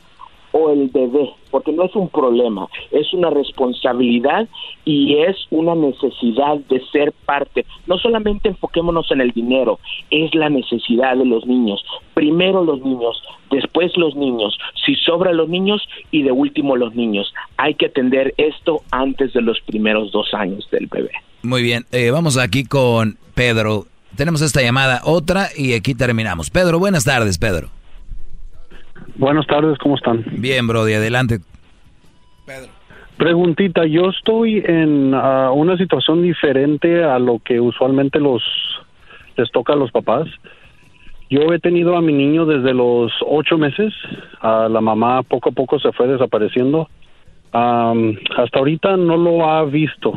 o 0.51 0.71
el 0.71 0.89
bebé, 0.89 1.29
porque 1.51 1.71
no 1.71 1.85
es 1.85 1.95
un 1.95 2.09
problema, 2.09 2.67
es 2.91 3.13
una 3.13 3.29
responsabilidad 3.29 4.47
y 4.85 5.17
es 5.17 5.35
una 5.51 5.75
necesidad 5.75 6.57
de 6.69 6.81
ser 6.91 7.13
parte. 7.25 7.65
No 7.87 7.97
solamente 7.97 8.49
enfoquémonos 8.49 9.11
en 9.11 9.21
el 9.21 9.31
dinero, 9.31 9.79
es 10.09 10.33
la 10.33 10.49
necesidad 10.49 11.17
de 11.17 11.25
los 11.25 11.45
niños. 11.45 11.83
Primero 12.13 12.63
los 12.63 12.81
niños, 12.81 13.21
después 13.51 13.95
los 13.97 14.15
niños, 14.15 14.57
si 14.85 14.95
sobra 14.95 15.33
los 15.33 15.49
niños 15.49 15.87
y 16.11 16.23
de 16.23 16.31
último 16.31 16.75
los 16.75 16.95
niños. 16.95 17.33
Hay 17.57 17.75
que 17.75 17.87
atender 17.87 18.33
esto 18.37 18.81
antes 18.91 19.33
de 19.33 19.41
los 19.41 19.59
primeros 19.61 20.11
dos 20.11 20.33
años 20.33 20.67
del 20.71 20.87
bebé. 20.87 21.11
Muy 21.41 21.63
bien, 21.63 21.85
eh, 21.91 22.11
vamos 22.11 22.37
aquí 22.37 22.65
con 22.65 23.17
Pedro. 23.33 23.85
Tenemos 24.15 24.41
esta 24.41 24.61
llamada, 24.61 25.01
otra, 25.05 25.47
y 25.55 25.73
aquí 25.73 25.95
terminamos. 25.95 26.49
Pedro, 26.49 26.79
buenas 26.79 27.05
tardes, 27.05 27.37
Pedro. 27.37 27.69
Buenas 29.19 29.45
tardes, 29.47 29.77
¿cómo 29.79 29.97
están? 29.97 30.23
Bien, 30.37 30.65
Brody, 30.65 30.93
adelante. 30.93 31.39
Preguntita, 33.17 33.85
yo 33.85 34.11
estoy 34.11 34.63
en 34.65 35.13
ah, 35.13 35.51
una 35.51 35.75
situación 35.75 36.23
diferente 36.23 37.03
a 37.03 37.19
lo 37.19 37.39
que 37.39 37.59
usualmente 37.59 38.17
los 38.21 38.41
les 39.35 39.51
toca 39.51 39.73
a 39.73 39.75
los 39.75 39.91
papás. 39.91 40.29
Yo 41.29 41.53
he 41.53 41.59
tenido 41.59 41.97
a 41.97 42.01
mi 42.01 42.13
niño 42.13 42.45
desde 42.45 42.73
los 42.73 43.11
ocho 43.27 43.57
meses. 43.57 43.93
A 44.39 44.69
la 44.69 44.79
mamá 44.79 45.21
poco 45.23 45.49
a 45.49 45.51
poco 45.51 45.79
se 45.79 45.91
fue 45.91 46.07
desapareciendo. 46.07 46.87
Hasta 47.51 48.57
ahorita 48.57 48.95
no 48.95 49.17
lo 49.17 49.51
ha 49.51 49.65
visto. 49.65 50.13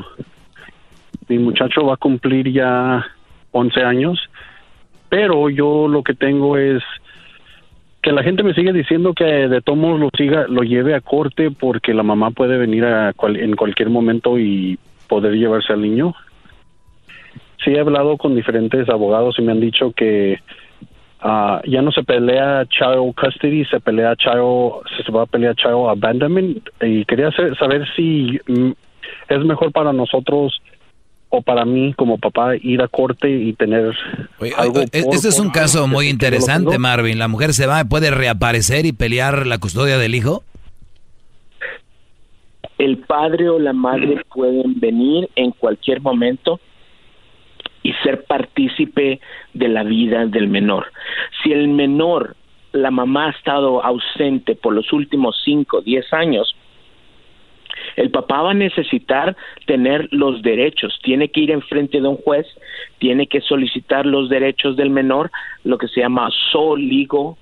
Mi 1.27 1.41
muchacho 1.41 1.85
va 1.87 1.95
a 1.95 1.97
cumplir 1.97 2.53
ya 2.53 3.05
11 3.51 3.83
años, 3.83 4.21
pero 5.09 5.51
yo 5.51 5.89
lo 5.89 6.05
que 6.05 6.15
tengo 6.15 6.57
es 6.57 6.85
que 8.03 8.13
la 8.13 8.23
gente 8.25 8.43
me 8.43 8.53
sigue 8.53 8.73
diciendo 8.73 9.15
que 9.15 9.25
de 9.25 9.63
modos 9.77 10.01
lo 10.01 10.11
siga, 10.17 10.47
lo 10.49 10.63
lleve 10.63 10.95
a 10.95 11.01
corte 11.01 11.51
porque 11.53 11.95
la 11.95 12.03
mamá 12.03 12.33
puede 12.33 12.59
venir 12.59 12.85
a 12.85 13.13
cual- 13.13 13.37
en 13.39 13.55
cualquier 13.55 13.91
momento 13.91 14.39
y 14.39 14.79
poder 15.09 15.35
llevarse 15.35 15.73
al 15.73 15.83
niño. 15.83 16.15
Sí 17.65 17.71
he 17.71 17.79
hablado 17.81 18.17
con 18.17 18.35
diferentes 18.35 18.89
abogados 18.89 19.37
y 19.39 19.43
me 19.43 19.53
han 19.53 19.61
dicho 19.61 19.93
que 19.93 20.41
ah, 21.21 21.63
ya 21.65 21.81
no 21.81 21.93
se 21.93 22.03
pelea 22.03 22.67
child 22.67 23.15
custody, 23.15 23.65
se 23.67 23.79
pelea 23.79 24.17
child, 24.17 24.83
se 25.05 25.13
va 25.13 25.23
a 25.23 25.27
pelear 25.27 25.55
child 25.55 25.89
abandonment 25.89 26.69
y 26.81 27.05
quería 27.05 27.31
sa- 27.31 27.55
saber 27.55 27.87
si 27.95 28.41
mm, 28.49 28.73
es 29.29 29.45
mejor 29.45 29.71
para 29.71 29.93
nosotros 29.93 30.61
o 31.35 31.41
para 31.41 31.65
mí 31.65 31.95
como 31.95 32.19
papá 32.19 32.57
ir 32.57 32.83
a 32.83 32.89
corte 32.89 33.31
y 33.31 33.55
tener 33.55 33.97
algo 34.55 34.83
este 34.83 35.29
es 35.29 35.41
un 35.41 35.49
caso 35.49 35.89
muy 35.89 36.09
interesante, 36.09 36.79
Marvin. 36.79 37.19
La 37.19 37.27
mujer 37.27 37.55
se 37.55 37.67
va, 37.67 37.83
puede 37.87 38.11
reaparecer 38.11 38.85
y 38.85 38.93
pelear 38.93 39.47
la 39.47 39.57
custodia 39.57 39.97
del 39.97 40.15
hijo. 40.15 40.45
El 42.77 42.99
padre 42.99 43.49
o 43.49 43.59
la 43.59 43.73
madre 43.73 44.23
pueden 44.35 44.79
venir 44.79 45.31
en 45.35 45.53
cualquier 45.53 46.03
momento 46.03 46.61
y 47.83 47.95
ser 48.05 48.25
partícipe 48.25 49.19
de 49.55 49.69
la 49.69 49.85
vida 49.85 50.27
del 50.27 50.49
menor. 50.49 50.93
Si 51.43 51.51
el 51.51 51.69
menor, 51.69 52.37
la 52.73 52.91
mamá 52.91 53.29
ha 53.29 53.31
estado 53.31 53.83
ausente 53.83 54.55
por 54.55 54.75
los 54.75 54.93
últimos 54.93 55.41
5, 55.47 55.81
10 55.81 56.13
años, 56.13 56.55
el 57.97 58.11
papá 58.11 58.43
va 58.43 58.51
a 58.51 58.55
necesitar 58.55 59.37
tener 59.67 60.09
los 60.11 60.43
derechos, 60.43 60.99
tiene 61.03 61.29
que 61.29 61.41
ir 61.41 61.51
enfrente 61.51 62.01
de 62.01 62.09
un 62.09 62.17
juez, 62.17 62.47
tiene 62.99 63.27
que 63.27 63.41
solicitar 63.41 64.07
los 64.07 64.29
derechos 64.29 64.77
del 64.77 64.91
menor, 64.91 65.31
lo 65.65 65.79
que 65.79 65.89
se 65.89 66.01
llama 66.01 66.31
soligo 66.51 67.37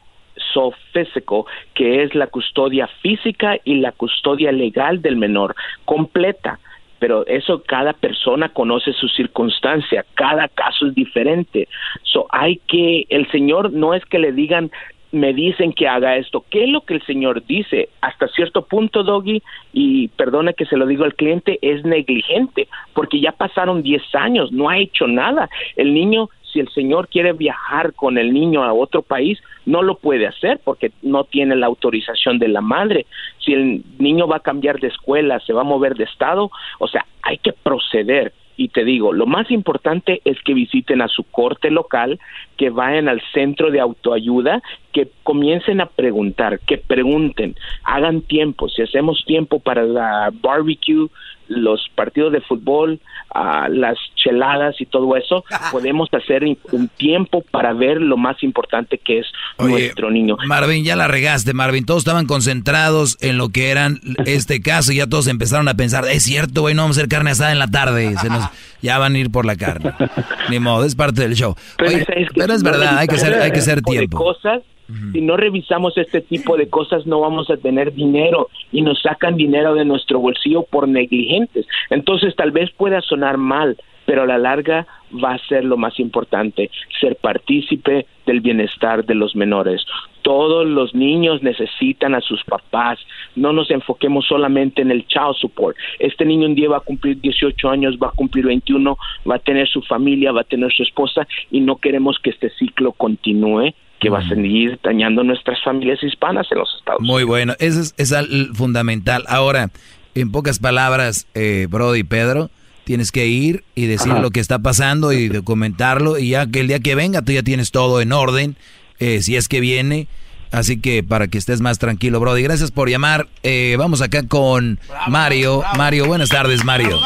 so 0.53 0.73
físico, 0.93 1.47
que 1.75 2.03
es 2.03 2.15
la 2.15 2.27
custodia 2.27 2.87
física 3.03 3.59
y 3.65 3.77
la 3.77 3.93
custodia 3.93 4.53
legal 4.53 5.03
del 5.03 5.17
menor 5.17 5.55
completa. 5.85 6.59
Pero 6.99 7.27
eso 7.27 7.63
cada 7.63 7.95
persona 7.95 8.51
conoce 8.51 8.93
su 8.93 9.09
circunstancia, 9.09 10.05
cada 10.15 10.49
caso 10.49 10.87
es 10.87 10.95
diferente. 10.95 11.67
So 12.03 12.27
hay 12.31 12.61
que, 12.69 13.07
el 13.09 13.31
Señor 13.31 13.73
no 13.73 13.95
es 13.95 14.05
que 14.05 14.19
le 14.19 14.33
digan 14.33 14.71
me 15.13 15.33
dicen 15.33 15.73
que 15.73 15.89
haga 15.89 16.17
esto. 16.17 16.45
¿Qué 16.51 16.65
es 16.65 16.69
lo 16.69 16.83
que 16.83 16.95
el 16.95 17.03
Señor 17.03 17.45
dice? 17.47 17.89
Hasta 18.01 18.29
cierto 18.29 18.63
punto, 18.63 19.03
Doggy, 19.03 19.43
y 19.73 20.09
perdone 20.09 20.55
que 20.55 20.67
se 20.67 20.77
lo 20.77 20.87
digo 20.87 21.05
al 21.05 21.15
cliente, 21.15 21.59
es 21.63 21.85
negligente, 21.85 22.69
porque 22.95 23.21
ya 23.21 23.33
pasaron 23.33 23.83
10 23.83 24.03
años, 24.15 24.53
no 24.53 24.69
ha 24.69 24.79
hecho 24.79 25.07
nada. 25.07 25.49
El 25.77 25.95
niño, 25.95 26.29
si 26.53 26.61
el 26.61 26.69
Señor 26.71 27.09
quiere 27.09 27.33
viajar 27.33 27.93
con 27.95 28.19
el 28.19 28.33
niño 28.33 28.63
a 28.63 28.73
otro 28.73 29.03
país, 29.03 29.39
no 29.67 29.83
lo 29.83 29.97
puede 29.97 30.27
hacer 30.27 30.61
porque 30.65 30.93
no 31.03 31.25
tiene 31.25 31.57
la 31.57 31.67
autorización 31.67 32.39
de 32.39 32.49
la 32.49 32.61
madre. 32.61 33.07
Si 33.39 33.53
el 33.53 33.83
niño 33.99 34.27
va 34.27 34.37
a 34.37 34.41
cambiar 34.41 34.79
de 34.81 34.89
escuela, 34.89 35.41
se 35.41 35.53
va 35.53 35.63
a 35.63 35.65
mover 35.65 35.95
de 35.95 36.05
estado, 36.05 36.51
o 36.79 36.89
sea, 36.89 37.05
hay 37.23 37.39
que 37.39 37.53
proceder 37.53 38.33
y 38.61 38.69
te 38.69 38.85
digo, 38.85 39.15
lo 39.15 39.25
más 39.25 39.51
importante 39.51 40.21
es 40.27 40.37
que 40.43 40.53
visiten 40.53 41.01
a 41.01 41.09
su 41.09 41.25
corte 41.25 41.71
local, 41.71 42.21
que 42.59 42.69
vayan 42.69 43.09
al 43.09 43.23
centro 43.33 43.71
de 43.71 43.81
autoayuda, 43.81 44.63
que 44.93 45.09
comiencen 45.23 45.81
a 45.81 45.87
preguntar, 45.87 46.61
que 46.67 46.77
pregunten, 46.77 47.57
hagan 47.85 48.21
tiempo, 48.21 48.69
si 48.69 48.83
hacemos 48.83 49.25
tiempo 49.25 49.61
para 49.61 49.85
la 49.85 50.31
barbecue, 50.43 51.09
los 51.51 51.89
partidos 51.95 52.33
de 52.33 52.41
fútbol, 52.41 53.01
uh, 53.35 53.69
las 53.69 53.99
cheladas 54.15 54.81
y 54.81 54.87
todo 54.87 55.17
eso, 55.17 55.45
podemos 55.73 56.09
hacer 56.13 56.45
un 56.45 56.89
tiempo 56.97 57.43
para 57.51 57.73
ver 57.73 58.01
lo 58.01 58.17
más 58.17 58.43
importante 58.43 58.99
que 58.99 59.19
es 59.19 59.27
nuestro 59.59 60.11
niño. 60.11 60.37
Marvin, 60.47 60.85
ya 60.85 60.97
la 60.97 61.09
regaste, 61.09 61.53
Marvin. 61.53 61.85
Todos 61.85 62.01
estaban 62.03 62.27
concentrados 62.27 63.19
en 63.21 63.37
lo 63.37 63.49
que 63.49 63.71
eran 63.71 64.01
este 64.27 64.63
caso 64.63 64.93
y 64.93 64.97
ya 64.97 65.07
todos 65.07 65.27
empezaron 65.27 65.69
a 65.69 65.75
pensar, 65.75 66.05
es 66.09 66.23
cierto, 66.23 66.63
güey, 66.63 66.75
no 66.75 66.83
vamos 66.83 66.97
a 66.97 67.01
hacer 67.01 67.09
carne 67.09 67.33
asada 67.33 67.53
en 67.53 67.59
la 67.59 67.69
tarde. 67.69 68.15
Se 68.19 68.29
nos, 68.29 68.49
ya 68.81 68.99
van 68.99 69.15
a 69.15 69.19
ir 69.19 69.31
por 69.31 69.45
la 69.45 69.57
carne. 69.57 69.93
Ni 70.51 70.59
modo, 70.61 70.85
es 70.85 70.95
parte 70.95 71.23
del 71.23 71.35
show. 71.35 71.57
pero, 71.77 72.55
es, 72.55 72.63
verdad, 72.63 72.99
hay 72.99 73.09
que 73.09 73.17
hacer, 73.17 73.35
hay 73.35 73.51
que 73.51 73.59
hacer 73.59 73.83
tiempo. 73.83 74.19
cosas 74.19 74.63
si 75.13 75.21
no 75.21 75.37
revisamos 75.37 75.97
este 75.97 76.21
tipo 76.21 76.57
de 76.57 76.69
cosas, 76.69 77.07
no 77.07 77.21
vamos 77.21 77.51
a 77.51 77.57
tener 77.57 77.93
dinero 77.93 78.49
y 78.73 78.83
nos 78.83 79.01
sacan 79.03 79.37
dinero 79.37 79.75
de 79.75 79.85
nuestro 79.85 80.21
bolsillo 80.21 80.63
por 80.63 80.89
negligentes. 80.89 81.67
Entonces, 81.91 82.35
tal 82.37 82.51
vez 82.51 82.71
pueda 82.71 83.01
sonar 83.01 83.37
mal, 83.37 83.77
pero 84.07 84.23
a 84.23 84.27
la 84.27 84.39
larga 84.39 84.87
va 85.23 85.35
a 85.35 85.47
ser 85.47 85.65
lo 85.65 85.77
más 85.77 85.99
importante, 86.01 86.71
ser 87.01 87.17
partícipe 87.17 88.07
del 88.27 88.41
bienestar 88.41 89.05
de 89.05 89.15
los 89.15 89.37
menores. 89.37 89.85
Todos 90.23 90.67
los 90.67 90.95
niños 90.95 91.43
necesitan 91.43 92.15
a 92.15 92.21
sus 92.21 92.43
papás. 92.45 92.99
No 93.37 93.53
nos 93.53 93.71
enfoquemos 93.71 94.27
solamente 94.27 94.83
en 94.83 94.91
el 94.91 95.07
child 95.07 95.35
support. 95.37 95.77
Este 95.99 96.25
niño 96.25 96.47
un 96.47 96.55
día 96.55 96.69
va 96.69 96.79
a 96.79 96.81
cumplir 96.81 97.21
18 97.21 97.69
años, 97.69 97.99
va 98.03 98.09
a 98.09 98.13
cumplir 98.13 98.47
21, 98.47 98.97
va 99.29 99.37
a 99.37 99.39
tener 99.39 99.69
su 99.69 99.83
familia, 99.83 100.33
va 100.33 100.43
a 100.43 100.45
tener 100.45 100.73
su 100.73 100.83
esposa 100.83 101.27
y 101.51 101.61
no 101.61 101.77
queremos 101.77 102.19
que 102.19 102.31
este 102.31 102.51
ciclo 102.51 102.93
continúe 102.93 103.73
que 104.01 104.09
va 104.09 104.21
a 104.21 104.29
seguir 104.29 104.81
dañando 104.83 105.23
nuestras 105.23 105.63
familias 105.63 106.03
hispanas 106.03 106.47
en 106.51 106.59
los 106.59 106.75
Estados 106.79 107.01
Unidos. 107.01 107.15
Muy 107.15 107.25
bueno, 107.25 107.55
eso 107.59 107.81
es, 107.81 107.95
es 107.97 108.15
fundamental. 108.55 109.25
Ahora, 109.29 109.71
en 110.15 110.33
pocas 110.33 110.59
palabras, 110.59 111.27
eh, 111.35 111.67
Brody 111.71 112.03
Pedro, 112.03 112.51
tienes 112.85 113.13
que 113.13 113.27
ir 113.27 113.63
y 113.75 113.87
decir 113.87 114.13
lo 114.15 114.31
que 114.31 114.41
está 114.41 114.59
pasando 114.59 115.13
y 115.13 115.29
documentarlo 115.29 116.19
y 116.19 116.31
ya 116.31 116.47
que 116.47 116.61
el 116.61 116.69
día 116.69 116.81
que 116.81 116.95
venga 116.95 117.23
tú 117.23 117.33
ya 117.33 117.43
tienes 117.43 117.71
todo 117.71 118.01
en 118.01 118.13
orden, 118.13 118.57
eh, 118.99 119.23
si 119.23 119.37
es 119.37 119.49
que 119.49 119.61
viene. 119.61 120.09
Así 120.51 120.81
que 120.81 121.05
para 121.05 121.29
que 121.29 121.39
estés 121.39 121.61
más 121.61 121.79
tranquilo, 121.79 122.19
Brody. 122.19 122.43
Gracias 122.43 122.73
por 122.73 122.89
llamar. 122.89 123.29
Eh, 123.45 123.77
vamos 123.79 124.03
acá 124.03 124.27
con 124.27 124.81
Mario. 125.07 125.63
Mario, 125.77 126.07
buenas 126.07 126.29
tardes, 126.29 126.65
Mario. 126.65 126.99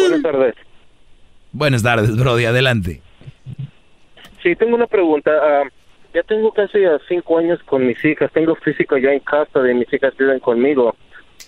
Buenas 0.00 0.22
tardes. 0.22 0.54
Buenas 1.50 1.82
tardes, 1.82 2.16
Brody. 2.16 2.44
Adelante. 2.44 3.02
Sí, 4.42 4.54
tengo 4.56 4.76
una 4.76 4.86
pregunta. 4.86 5.30
Ah, 5.42 5.64
ya 6.14 6.22
tengo 6.22 6.52
casi 6.52 6.78
cinco 7.08 7.38
años 7.38 7.62
con 7.64 7.86
mis 7.86 8.02
hijas. 8.04 8.30
Tengo 8.32 8.54
físico 8.56 8.96
ya 8.96 9.12
en 9.12 9.20
casa 9.20 9.60
de 9.60 9.74
mis 9.74 9.92
hijas 9.92 10.16
viven 10.16 10.40
conmigo. 10.40 10.94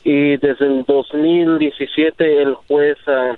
Y 0.05 0.37
desde 0.39 0.67
el 0.67 0.85
2017 0.85 2.43
el 2.43 2.55
juez 2.55 2.99
ah, 3.07 3.37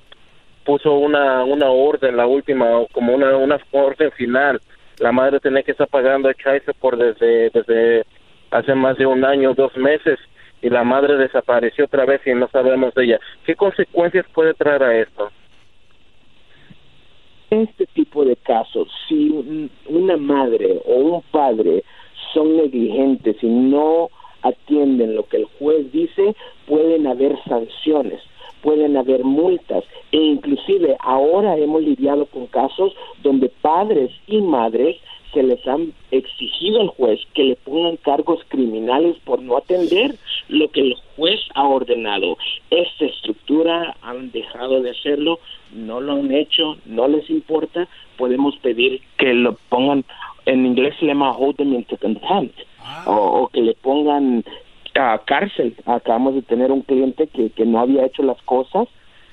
puso 0.64 0.94
una, 0.94 1.44
una 1.44 1.70
orden, 1.70 2.16
la 2.16 2.26
última, 2.26 2.68
como 2.92 3.14
una, 3.14 3.36
una 3.36 3.58
orden 3.72 4.10
final. 4.12 4.60
La 4.98 5.12
madre 5.12 5.40
tenía 5.40 5.62
que 5.62 5.72
estar 5.72 5.88
pagando 5.88 6.28
el 6.28 6.36
por 6.80 6.96
desde, 6.96 7.50
desde 7.50 8.04
hace 8.50 8.74
más 8.74 8.96
de 8.96 9.06
un 9.06 9.24
año, 9.24 9.54
dos 9.54 9.76
meses. 9.76 10.18
Y 10.60 10.70
la 10.70 10.84
madre 10.84 11.16
desapareció 11.16 11.86
otra 11.86 12.04
vez 12.04 12.20
y 12.24 12.34
no 12.34 12.48
sabemos 12.48 12.94
de 12.94 13.04
ella. 13.04 13.20
¿Qué 13.44 13.56
consecuencias 13.56 14.26
puede 14.32 14.54
traer 14.54 14.82
a 14.82 14.96
esto? 14.96 15.30
Este 17.52 17.86
tipo 17.86 18.24
de 18.24 18.36
casos, 18.36 18.88
si 19.08 19.30
una 19.86 20.16
madre 20.16 20.80
o 20.86 20.94
un 20.94 21.22
padre 21.30 21.84
son 22.32 22.56
negligentes 22.56 23.36
y 23.42 23.46
no 23.46 24.08
atienden 24.42 25.14
lo 25.16 25.24
que 25.28 25.38
el 25.38 25.44
juez 25.58 25.92
dice, 25.92 26.34
pueden 26.66 27.06
haber 27.06 27.38
sanciones, 27.44 28.20
pueden 28.62 28.96
haber 28.96 29.22
multas. 29.22 29.84
E 30.12 30.16
inclusive 30.16 30.96
ahora 31.00 31.56
hemos 31.58 31.82
lidiado 31.82 32.26
con 32.26 32.46
casos 32.46 32.94
donde 33.22 33.48
padres 33.48 34.10
y 34.26 34.40
madres 34.40 34.96
se 35.32 35.42
les 35.42 35.66
han 35.66 35.92
exigido 36.10 36.80
al 36.80 36.88
juez 36.88 37.20
que 37.34 37.44
le 37.44 37.56
pongan 37.56 37.96
cargos 37.96 38.40
criminales 38.48 39.16
por 39.24 39.40
no 39.42 39.56
atender 39.56 40.14
lo 40.52 40.68
que 40.70 40.80
el 40.80 40.94
juez 41.16 41.40
ha 41.54 41.64
ordenado. 41.66 42.36
Esta 42.70 43.06
estructura 43.06 43.96
han 44.02 44.30
dejado 44.30 44.82
de 44.82 44.90
hacerlo, 44.90 45.40
no 45.72 46.00
lo 46.00 46.12
han 46.12 46.30
hecho, 46.30 46.76
no 46.84 47.08
les 47.08 47.28
importa, 47.30 47.88
podemos 48.16 48.56
pedir 48.58 49.00
que 49.16 49.32
lo 49.32 49.56
pongan, 49.68 50.04
en 50.46 50.66
inglés 50.66 50.94
se 51.00 51.06
llama 51.06 51.32
hold 51.32 51.56
them 51.56 51.74
into 51.74 51.96
contempt, 51.96 52.58
ah. 52.80 53.04
o, 53.06 53.48
que 53.48 53.62
le 53.62 53.74
pongan 53.74 54.44
a 54.94 55.18
cárcel. 55.24 55.74
Acabamos 55.86 56.34
de 56.34 56.42
tener 56.42 56.70
un 56.70 56.82
cliente 56.82 57.26
que, 57.28 57.50
que 57.50 57.64
no 57.64 57.80
había 57.80 58.04
hecho 58.04 58.22
las 58.22 58.40
cosas 58.42 58.88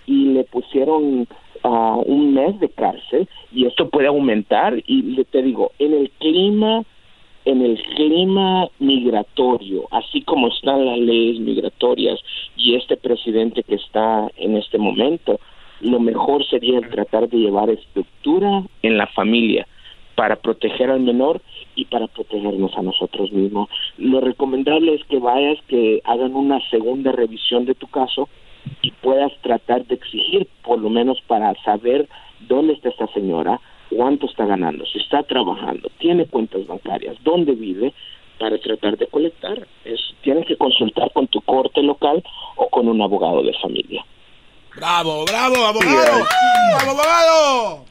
y 0.06 0.26
le 0.34 0.46
pusieron 0.46 1.28
a 1.64 1.96
un 1.96 2.34
mes 2.34 2.58
de 2.62 2.70
cárcel 2.70 3.28
y 3.52 3.66
esto 3.66 3.90
puede 3.90 4.08
aumentar 4.08 4.82
y 4.88 5.22
te 5.26 5.42
digo, 5.42 5.74
en 5.78 5.94
el 5.94 6.10
clima 6.12 6.84
en 7.50 7.64
el 7.64 7.82
clima 7.82 8.68
migratorio, 8.80 9.88
así 9.92 10.22
como 10.22 10.50
están 10.50 10.86
las 10.86 11.00
leyes 11.00 11.40
migratorias 11.40 12.20
y 12.56 12.76
este 12.76 12.96
presidente 12.96 13.64
que 13.64 13.76
está 13.76 14.30
en 14.38 14.56
este 14.56 14.78
momento, 14.78 15.40
lo 15.82 16.00
mejor 16.00 16.46
sería 16.46 16.80
tratar 16.82 17.28
de 17.28 17.38
llevar 17.38 17.70
estructura 17.70 18.64
en 18.84 18.98
la 18.98 19.08
familia 19.08 19.68
para 20.16 20.36
proteger 20.36 20.92
al 20.92 21.00
menor 21.00 21.42
y 21.76 21.86
para 21.86 22.08
protegernos 22.08 22.78
a 22.78 22.82
nosotros 22.82 23.32
mismos. 23.32 23.70
Lo 23.98 24.20
recomendable 24.20 24.94
es 24.94 25.04
que 25.06 25.18
vayas, 25.18 25.58
que 25.68 26.02
hagan 26.04 26.36
una 26.36 26.60
segunda 26.70 27.12
revisión 27.12 27.66
de 27.66 27.74
tu 27.74 27.88
caso 27.88 28.30
y 28.82 28.92
puedas 28.92 29.32
tratar 29.42 29.86
de 29.86 29.96
exigir, 29.96 30.48
por 30.64 30.80
lo 30.80 30.90
menos 30.90 31.20
para 31.26 31.56
saber 31.64 32.08
dónde 32.48 32.74
está 32.74 32.90
esta 32.90 33.08
señora, 33.08 33.60
cuánto 33.90 34.28
está 34.28 34.46
ganando, 34.46 34.86
si 34.86 35.00
está 35.00 35.24
trabajando, 35.24 35.90
tiene 35.98 36.26
cuentas 36.26 36.66
bancarias, 36.68 37.16
dónde 37.24 37.54
vive, 37.54 37.94
para 38.40 38.58
tratar 38.58 38.98
de 38.98 39.08
colectar. 39.08 39.68
Es, 39.84 40.00
tienes 40.22 40.48
que 40.48 40.56
consultar 40.56 41.12
con 41.12 41.28
tu 41.28 41.42
corte 41.42 41.84
local 41.84 42.24
o 42.56 42.70
con 42.70 42.88
un 42.88 43.02
abogado 43.02 43.44
de 43.44 43.54
familia. 43.62 44.04
Bravo, 44.76 45.26
bravo, 45.26 45.66
abogado. 45.66 46.26
bravo, 46.76 46.92
abogado. 46.92 47.86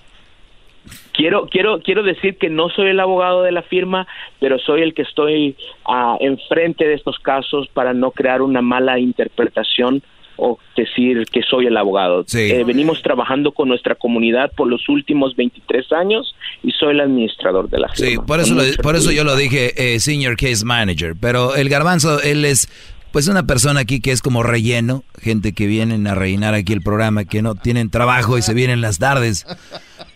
Quiero, 1.13 1.47
quiero, 1.49 1.81
quiero 1.81 2.03
decir 2.03 2.39
que 2.39 2.49
no 2.49 2.71
soy 2.71 2.91
el 2.91 3.01
abogado 3.01 3.43
de 3.43 3.53
la 3.53 3.63
firma, 3.63 4.07
pero 4.39 4.59
soy 4.59 4.83
el 4.83 4.95
que 4.95 5.03
estoy 5.03 5.57
uh, 5.87 6.17
enfrente 6.21 6.87
de 6.87 6.95
estos 6.95 7.19
casos 7.19 7.69
para 7.75 7.93
no 7.93 8.13
crear 8.13 8.41
una 8.41 8.63
mala 8.63 8.99
interpretación 8.99 10.03
o 10.39 10.59
decir 10.77 11.25
que 11.31 11.43
soy 11.43 11.67
el 11.67 11.77
abogado. 11.77 12.25
Eh, 12.33 12.65
venimos 12.65 13.03
trabajando 13.03 13.53
con 13.53 13.69
nuestra 13.69 13.95
comunidad 13.95 14.53
por 14.57 14.69
los 14.69 14.89
últimos 14.89 15.37
23 15.37 15.93
años 15.93 16.35
y 16.63 16.71
soy 16.71 16.93
el 16.93 17.01
administrador 17.01 17.69
de 17.69 17.79
la 17.81 17.89
firma. 17.89 18.11
Sí, 18.11 18.19
por 18.27 18.41
eso, 18.41 18.57
por 18.83 18.97
eso 18.97 19.11
yo 19.11 19.25
lo 19.25 19.37
dije 19.37 19.95
eh, 19.95 20.01
Senior 20.01 20.37
Case 20.37 20.65
Manager, 20.65 21.15
pero 21.21 21.55
el 21.57 21.69
garbanzo, 21.69 22.23
él 22.23 22.45
es 22.45 22.69
pues 23.13 23.27
una 23.29 23.45
persona 23.45 23.81
aquí 23.81 24.01
que 24.01 24.13
es 24.13 24.23
como 24.23 24.43
relleno, 24.43 25.03
gente 25.21 25.53
que 25.53 25.67
vienen 25.67 26.07
a 26.07 26.15
rellenar 26.15 26.55
aquí 26.55 26.73
el 26.73 26.83
programa, 26.83 27.25
que 27.25 27.43
no 27.43 27.55
tienen 27.55 27.91
trabajo 27.91 28.39
y 28.39 28.43
se 28.43 28.55
vienen 28.55 28.81
las 28.81 28.99
tardes 28.99 29.47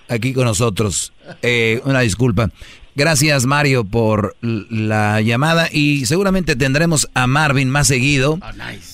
aquí 0.09 0.33
con 0.33 0.45
nosotros. 0.45 1.13
Eh, 1.43 1.81
una 1.85 2.01
disculpa. 2.01 2.51
Gracias 2.95 3.47
Mario 3.47 3.85
por 3.85 4.37
la 4.43 5.21
llamada 5.23 5.69
y 5.73 6.05
seguramente 6.05 6.57
tendremos 6.57 7.09
a 7.15 7.27
Marvin 7.27 7.71
más 7.71 7.87
seguido. 7.87 8.35
Oh, 8.35 8.51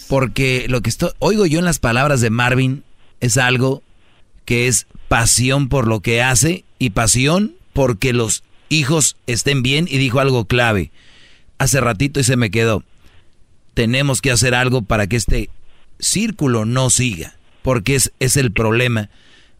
porque 0.08 0.66
lo 0.68 0.82
que 0.82 0.90
estoy, 0.90 1.10
oigo 1.18 1.46
yo 1.46 1.58
en 1.58 1.64
las 1.64 1.80
palabras 1.80 2.20
de 2.20 2.30
Marvin 2.30 2.84
es 3.20 3.36
algo 3.38 3.82
que 4.44 4.68
es 4.68 4.86
pasión 5.08 5.68
por 5.68 5.88
lo 5.88 6.00
que 6.00 6.22
hace 6.22 6.64
y 6.78 6.90
pasión 6.90 7.56
porque 7.72 8.12
los 8.12 8.44
hijos 8.68 9.16
estén 9.26 9.62
bien 9.62 9.88
y 9.90 9.98
dijo 9.98 10.20
algo 10.20 10.44
clave. 10.44 10.92
Hace 11.58 11.80
ratito 11.80 12.20
y 12.20 12.24
se 12.24 12.36
me 12.36 12.52
quedó. 12.52 12.84
Tenemos 13.74 14.20
que 14.20 14.30
hacer 14.30 14.54
algo 14.54 14.82
para 14.82 15.08
que 15.08 15.16
este 15.16 15.50
círculo 15.98 16.64
no 16.64 16.90
siga, 16.90 17.34
porque 17.62 17.96
es, 17.96 18.12
es 18.20 18.36
el 18.36 18.52
problema 18.52 19.10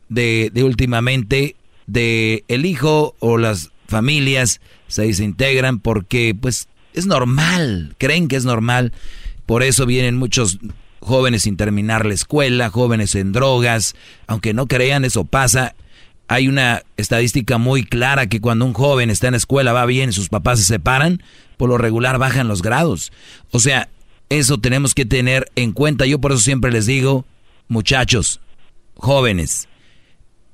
de, 0.09 0.51
de 0.55 0.63
últimamente 0.63 1.57
de 1.89 2.45
el 2.47 2.67
hijo 2.67 3.17
o 3.19 3.37
las 3.37 3.71
familias 3.89 4.61
se 4.87 5.03
desintegran 5.03 5.81
porque 5.81 6.37
pues 6.41 6.69
es 6.95 7.07
normal, 7.07 7.95
creen 7.99 8.29
que 8.29 8.37
es 8.37 8.45
normal. 8.45 8.93
Por 9.47 9.63
eso 9.63 9.87
vienen 9.87 10.17
muchos 10.17 10.59
jóvenes 11.01 11.43
sin 11.43 11.57
terminar 11.57 12.05
la 12.07 12.15
escuela, 12.15 12.71
jóvenes 12.71 13.15
en 13.15 13.33
drogas, 13.33 13.97
aunque 14.27 14.53
no 14.53 14.67
crean, 14.67 15.05
eso 15.05 15.25
pasa. 15.25 15.75
Hay 16.29 16.47
una 16.47 16.83
estadística 16.99 17.57
muy 17.57 17.85
clara 17.85 18.27
que 18.27 18.41
cuando 18.41 18.67
un 18.67 18.75
joven 18.75 19.09
está 19.09 19.29
en 19.29 19.33
la 19.33 19.39
escuela, 19.39 19.73
va 19.73 19.87
bien, 19.87 20.13
sus 20.13 20.29
papás 20.29 20.59
se 20.59 20.67
separan, 20.67 21.23
por 21.57 21.71
lo 21.71 21.79
regular 21.79 22.19
bajan 22.19 22.49
los 22.49 22.61
grados. 22.61 23.11
O 23.51 23.61
sea, 23.61 23.89
eso 24.29 24.59
tenemos 24.59 24.95
que 24.95 25.07
tener 25.07 25.51
en 25.57 25.73
cuenta. 25.73 26.05
Yo 26.05 26.19
por 26.21 26.33
eso 26.33 26.43
siempre 26.43 26.71
les 26.71 26.85
digo, 26.85 27.25
muchachos, 27.69 28.41
jóvenes, 28.97 29.69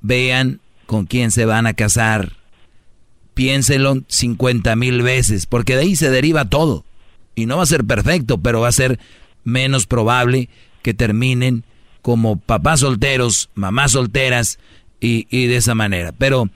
vean 0.00 0.60
con 0.86 1.06
quién 1.06 1.32
se 1.32 1.44
van 1.44 1.66
a 1.66 1.74
casar, 1.74 2.34
piénselo 3.34 3.96
50 4.06 4.74
mil 4.76 5.02
veces, 5.02 5.46
porque 5.46 5.74
de 5.74 5.82
ahí 5.82 5.96
se 5.96 6.10
deriva 6.10 6.48
todo. 6.48 6.84
Y 7.34 7.46
no 7.46 7.56
va 7.56 7.64
a 7.64 7.66
ser 7.66 7.84
perfecto, 7.84 8.38
pero 8.38 8.60
va 8.60 8.68
a 8.68 8.72
ser 8.72 8.98
menos 9.42 9.86
probable 9.86 10.48
que 10.82 10.94
terminen 10.94 11.64
como 12.02 12.36
papás 12.36 12.80
solteros, 12.80 13.50
mamás 13.54 13.92
solteras 13.92 14.58
y, 15.00 15.26
y 15.30 15.46
de 15.46 15.56
esa 15.56 15.74
manera. 15.74 16.12
Pero 16.16 16.48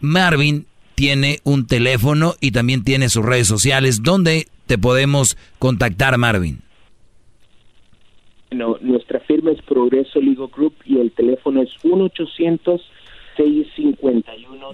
Marvin 0.00 0.66
tiene 0.94 1.38
un 1.44 1.66
teléfono 1.66 2.34
y 2.40 2.52
también 2.52 2.84
tiene 2.84 3.08
sus 3.08 3.24
redes 3.24 3.46
sociales. 3.46 4.02
¿Dónde 4.02 4.46
te 4.66 4.78
podemos 4.78 5.36
contactar, 5.58 6.16
Marvin? 6.18 6.60
Bueno, 8.50 8.76
nuestra 8.80 9.20
firma 9.20 9.52
es 9.52 9.62
Progreso 9.62 10.20
Legal 10.20 10.48
Group 10.54 10.74
y 10.84 10.98
el 10.98 11.12
teléfono 11.12 11.62
es 11.62 11.70
1 11.82 12.04
800 12.04 12.80
651 13.36 14.72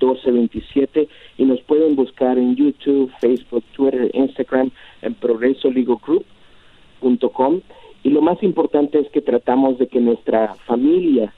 1227 0.00 1.08
y 1.38 1.44
nos 1.44 1.60
pueden 1.62 1.96
buscar 1.96 2.38
en 2.38 2.54
YouTube, 2.56 3.10
Facebook, 3.20 3.64
Twitter, 3.72 4.10
Instagram 4.14 4.70
en 5.02 5.14
progresolegogroup.com 5.14 7.60
y 8.02 8.10
lo 8.10 8.20
más 8.22 8.42
importante 8.42 8.98
es 9.00 9.10
que 9.10 9.20
tratamos 9.20 9.78
de 9.78 9.88
que 9.88 10.00
nuestra 10.00 10.54
familia 10.66 11.34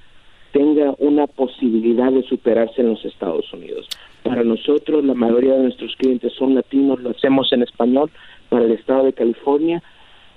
tenga 0.53 0.95
una 0.99 1.27
posibilidad 1.27 2.13
de 2.13 2.23
superarse 2.23 2.83
en 2.83 2.91
los 2.91 3.05
Estados 3.05 3.53
Unidos. 3.53 3.89
Para 4.23 4.45
nosotros, 4.45 5.05
la 5.05 5.15
mayoría 5.15 5.55
de 5.55 5.63
nuestros 5.63 5.97
clientes 5.97 6.33
son 6.35 6.55
latinos, 6.55 7.01
lo 7.01 7.11
hacemos 7.11 7.53
en 7.53 7.63
español 7.63 8.11
para 8.49 8.65
el 8.65 8.71
estado 8.73 9.05
de 9.05 9.13
California, 9.13 9.83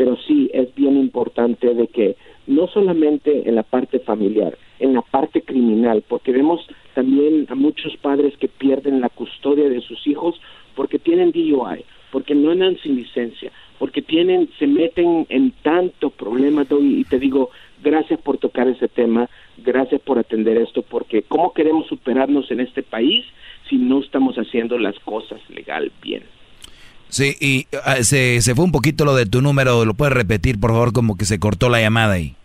pero 0.02 0.18
sí 0.28 0.50
es 0.52 0.74
bien 0.74 0.98
importante 0.98 1.76
de 1.76 1.86
que 1.86 2.16
no 2.48 2.66
solamente 2.66 3.48
en 3.48 3.54
la 3.54 3.62
parte 3.62 4.00
familiar, 4.00 4.58
en 4.80 4.96
la 4.96 5.04
parte 5.04 5.44
criminal, 5.44 6.04
porque 6.08 6.32
vemos 6.32 6.68
también 6.96 7.46
a 7.50 7.54
muchos 7.54 7.96
padres 7.98 8.36
que 8.38 8.48
pierden 8.48 9.00
la 9.00 9.10
custodia 9.10 9.70
de 9.70 9.80
sus 9.82 10.08
hijos 10.08 10.42
porque 10.74 10.98
tienen 10.98 11.32
DUI, 11.32 11.86
porque 12.12 12.34
no 12.34 12.50
andan 12.50 12.78
sin 12.78 12.96
licencia, 12.96 13.52
porque 13.78 14.02
tienen, 14.02 14.50
se 14.58 14.66
meten 14.66 15.28
en 15.30 15.52
tanto 15.62 16.10
problema, 16.10 16.66
y 16.80 17.04
te 17.04 17.20
digo, 17.20 17.52
gracias 17.84 18.20
por 18.22 18.40
tocar 18.40 18.68
ese 18.70 18.88
tema, 18.88 19.30
gracias 19.64 20.02
por 20.02 20.18
atender 20.18 20.58
esto, 20.58 20.82
porque 20.82 21.22
¿cómo 21.22 21.54
queremos 21.54 21.86
superarnos 21.86 22.50
en 22.50 22.62
este 22.62 22.82
país 22.82 23.24
si 23.70 23.76
no 23.76 24.00
estamos 24.00 24.36
haciendo 24.38 24.80
las 24.80 24.98
cosas 25.02 25.40
legal 25.52 25.92
bien? 26.02 26.24
Sí, 27.12 27.36
y 27.42 27.68
ah, 27.84 28.02
se, 28.04 28.42
se 28.42 28.56
fue 28.56 28.64
un 28.64 28.72
poquito 28.72 29.04
lo 29.04 29.14
de 29.14 29.26
tu 29.26 29.42
número, 29.42 29.84
¿lo 29.84 29.94
puedes 29.94 30.14
repetir, 30.14 30.62
por 30.62 30.72
favor, 30.72 30.94
como 30.94 31.18
que 31.18 31.26
se 31.26 31.40
cortó 31.40 31.68
la 31.68 31.82
llamada 31.82 32.14
ahí? 32.14 32.36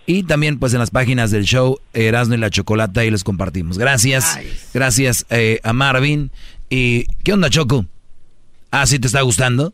Y 0.07 0.23
también 0.23 0.59
pues 0.59 0.73
en 0.73 0.79
las 0.79 0.91
páginas 0.91 1.31
del 1.33 1.45
show 1.45 1.81
Erasmo 1.93 2.35
y 2.35 2.39
la 2.39 2.49
Chocolata 2.49 3.01
ahí 3.01 3.11
los 3.11 3.25
compartimos. 3.25 3.77
Gracias, 3.77 4.39
gracias 4.73 5.27
eh, 5.31 5.61
a 5.65 5.73
Marvin. 5.73 6.31
¿Y 6.71 7.07
qué 7.25 7.33
onda 7.33 7.51
Choco? 7.51 7.87
¿Ah, 8.71 8.87
sí 8.87 8.99
te 8.99 9.09
está 9.09 9.23
gustando? 9.23 9.73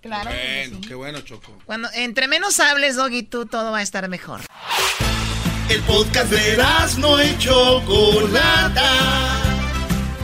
Claro. 0.00 0.30
Bueno, 0.30 0.80
qué 0.86 0.94
bueno, 0.94 1.20
Choco. 1.20 1.56
Cuando 1.64 1.88
entre 1.94 2.26
menos 2.26 2.58
hables, 2.58 2.96
Doggy, 2.96 3.22
tú 3.22 3.46
todo 3.46 3.70
va 3.70 3.78
a 3.78 3.82
estar 3.82 4.08
mejor. 4.08 4.40
El 5.68 5.80
podcast 5.82 6.30
de 6.30 6.58
no 6.98 7.22
y 7.22 7.38
Chocolata. 7.38 8.82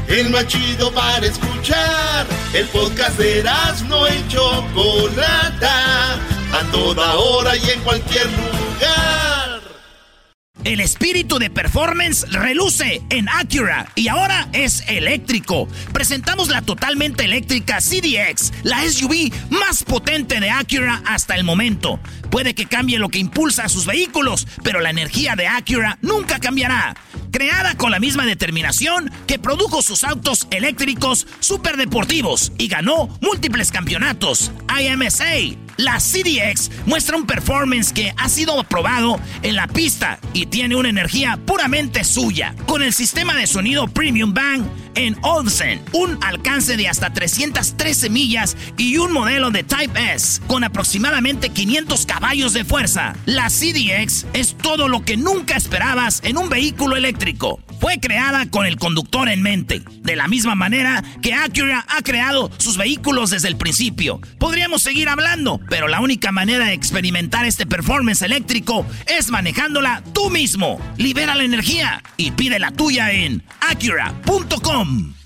El 0.09 0.31
más 0.31 0.47
chido 0.47 0.91
para 0.93 1.27
escuchar. 1.27 2.27
El 2.55 2.67
podcast 2.69 3.19
de 3.19 3.45
no 3.89 4.09
y 4.09 4.29
Chocolata. 4.29 6.15
A 6.53 6.63
toda 6.73 7.15
hora 7.17 7.57
y 7.57 7.71
en 7.71 7.81
cualquier 7.81 8.27
lugar. 8.27 9.38
El 10.65 10.81
espíritu 10.81 11.39
de 11.39 11.51
performance 11.51 12.27
reluce 12.31 13.01
en 13.11 13.29
Acura 13.29 13.91
y 13.95 14.09
ahora 14.09 14.49
es 14.53 14.83
eléctrico. 14.89 15.69
Presentamos 15.93 16.49
la 16.49 16.63
totalmente 16.63 17.25
eléctrica 17.25 17.79
CDX, 17.79 18.53
la 18.65 18.83
SUV 18.83 19.33
más 19.51 19.85
potente 19.85 20.41
de 20.41 20.51
Acura 20.51 21.01
hasta 21.07 21.37
el 21.37 21.45
momento. 21.45 22.01
Puede 22.31 22.55
que 22.55 22.67
cambie 22.67 22.99
lo 22.99 23.09
que 23.09 23.21
impulsa 23.21 23.65
a 23.65 23.69
sus 23.69 23.87
vehículos, 23.87 24.49
pero 24.65 24.81
la 24.81 24.91
energía 24.91 25.37
de 25.37 25.47
Acura 25.47 25.99
nunca 26.03 26.41
cambiará. 26.41 26.95
Creada 27.31 27.77
con 27.77 27.91
la 27.91 28.01
misma 28.01 28.27
determinación 28.27 29.11
que 29.27 29.39
produjo 29.39 29.81
sus 29.81 30.03
autos 30.03 30.49
eléctricos 30.51 31.27
superdeportivos 31.41 32.53
y 32.59 32.69
ganó 32.69 33.09
múltiples 33.21 33.71
campeonatos. 33.71 34.51
IMSA, 34.69 35.57
la 35.77 35.99
CDX 35.99 36.71
muestra 36.87 37.17
un 37.17 37.27
performance 37.27 37.93
que 37.93 38.13
ha 38.17 38.29
sido 38.29 38.59
aprobado 38.59 39.21
en 39.43 39.55
la 39.55 39.69
pista 39.69 40.19
y 40.33 40.47
tiene 40.49 40.77
una 40.77 40.89
energía 40.89 41.39
puramente 41.45 42.05
suya. 42.05 42.55
Con 42.67 42.83
el 42.83 42.93
sistema 42.93 43.37
de 43.37 43.47
sonido 43.47 43.87
Premium 43.89 44.35
Bang 44.35 44.65
en 44.99 45.17
Olsen, 45.23 45.81
un 45.93 46.19
alcance 46.25 46.77
de 46.77 46.89
hasta 46.89 47.13
313 47.13 48.11
millas 48.11 48.57
y 48.77 48.99
un 48.99 49.13
modelo 49.13 49.51
de 49.51 49.63
Type 49.63 50.15
S 50.15 50.41
con 50.49 50.65
aproximadamente 50.65 51.51
500 51.51 52.05
caballos 52.05 52.53
de 52.53 52.65
fuerza. 52.65 53.15
La 53.25 53.49
CDX 53.49 54.27
es 54.33 54.57
todo 54.57 54.89
lo 54.89 55.05
que 55.05 55.17
nunca 55.17 55.57
esperabas 55.57 56.21
en 56.25 56.37
un 56.37 56.49
vehículo 56.49 56.97
eléctrico. 56.97 57.61
Fue 57.81 58.01
creada 58.01 58.51
con 58.51 58.67
el 58.67 58.77
conductor 58.77 59.29
en 59.29 59.41
mente, 59.41 59.83
de 60.03 60.17
la 60.17 60.27
misma 60.27 60.57
manera 60.57 61.05
que 61.23 61.33
Acura 61.33 61.87
ha 61.89 62.03
creado 62.03 62.51
sus 62.59 62.77
vehículos 62.77 63.31
desde 63.31 63.47
el 63.47 63.57
principio. 63.57 64.21
Podríamos 64.39 64.83
seguir 64.83 65.09
hablando, 65.09 65.61
pero 65.69 65.87
la 65.87 66.01
única 66.01 66.33
manera 66.33 66.67
de 66.67 66.73
experimentar 66.73 67.47
este 67.47 67.67
performance 67.67 68.23
eléctrico 68.23 68.85
es 69.07 69.31
manejándola 69.31 70.03
tú 70.13 70.29
mismo. 70.29 70.81
Libera 70.97 71.37
la 71.37 71.45
energía 71.45 72.03
y 72.17 72.33
pide 72.33 72.59
la 72.59 72.73
tuya 72.73 73.13
en 73.13 73.45
acura.com. 73.61 74.88
come. 74.89 75.18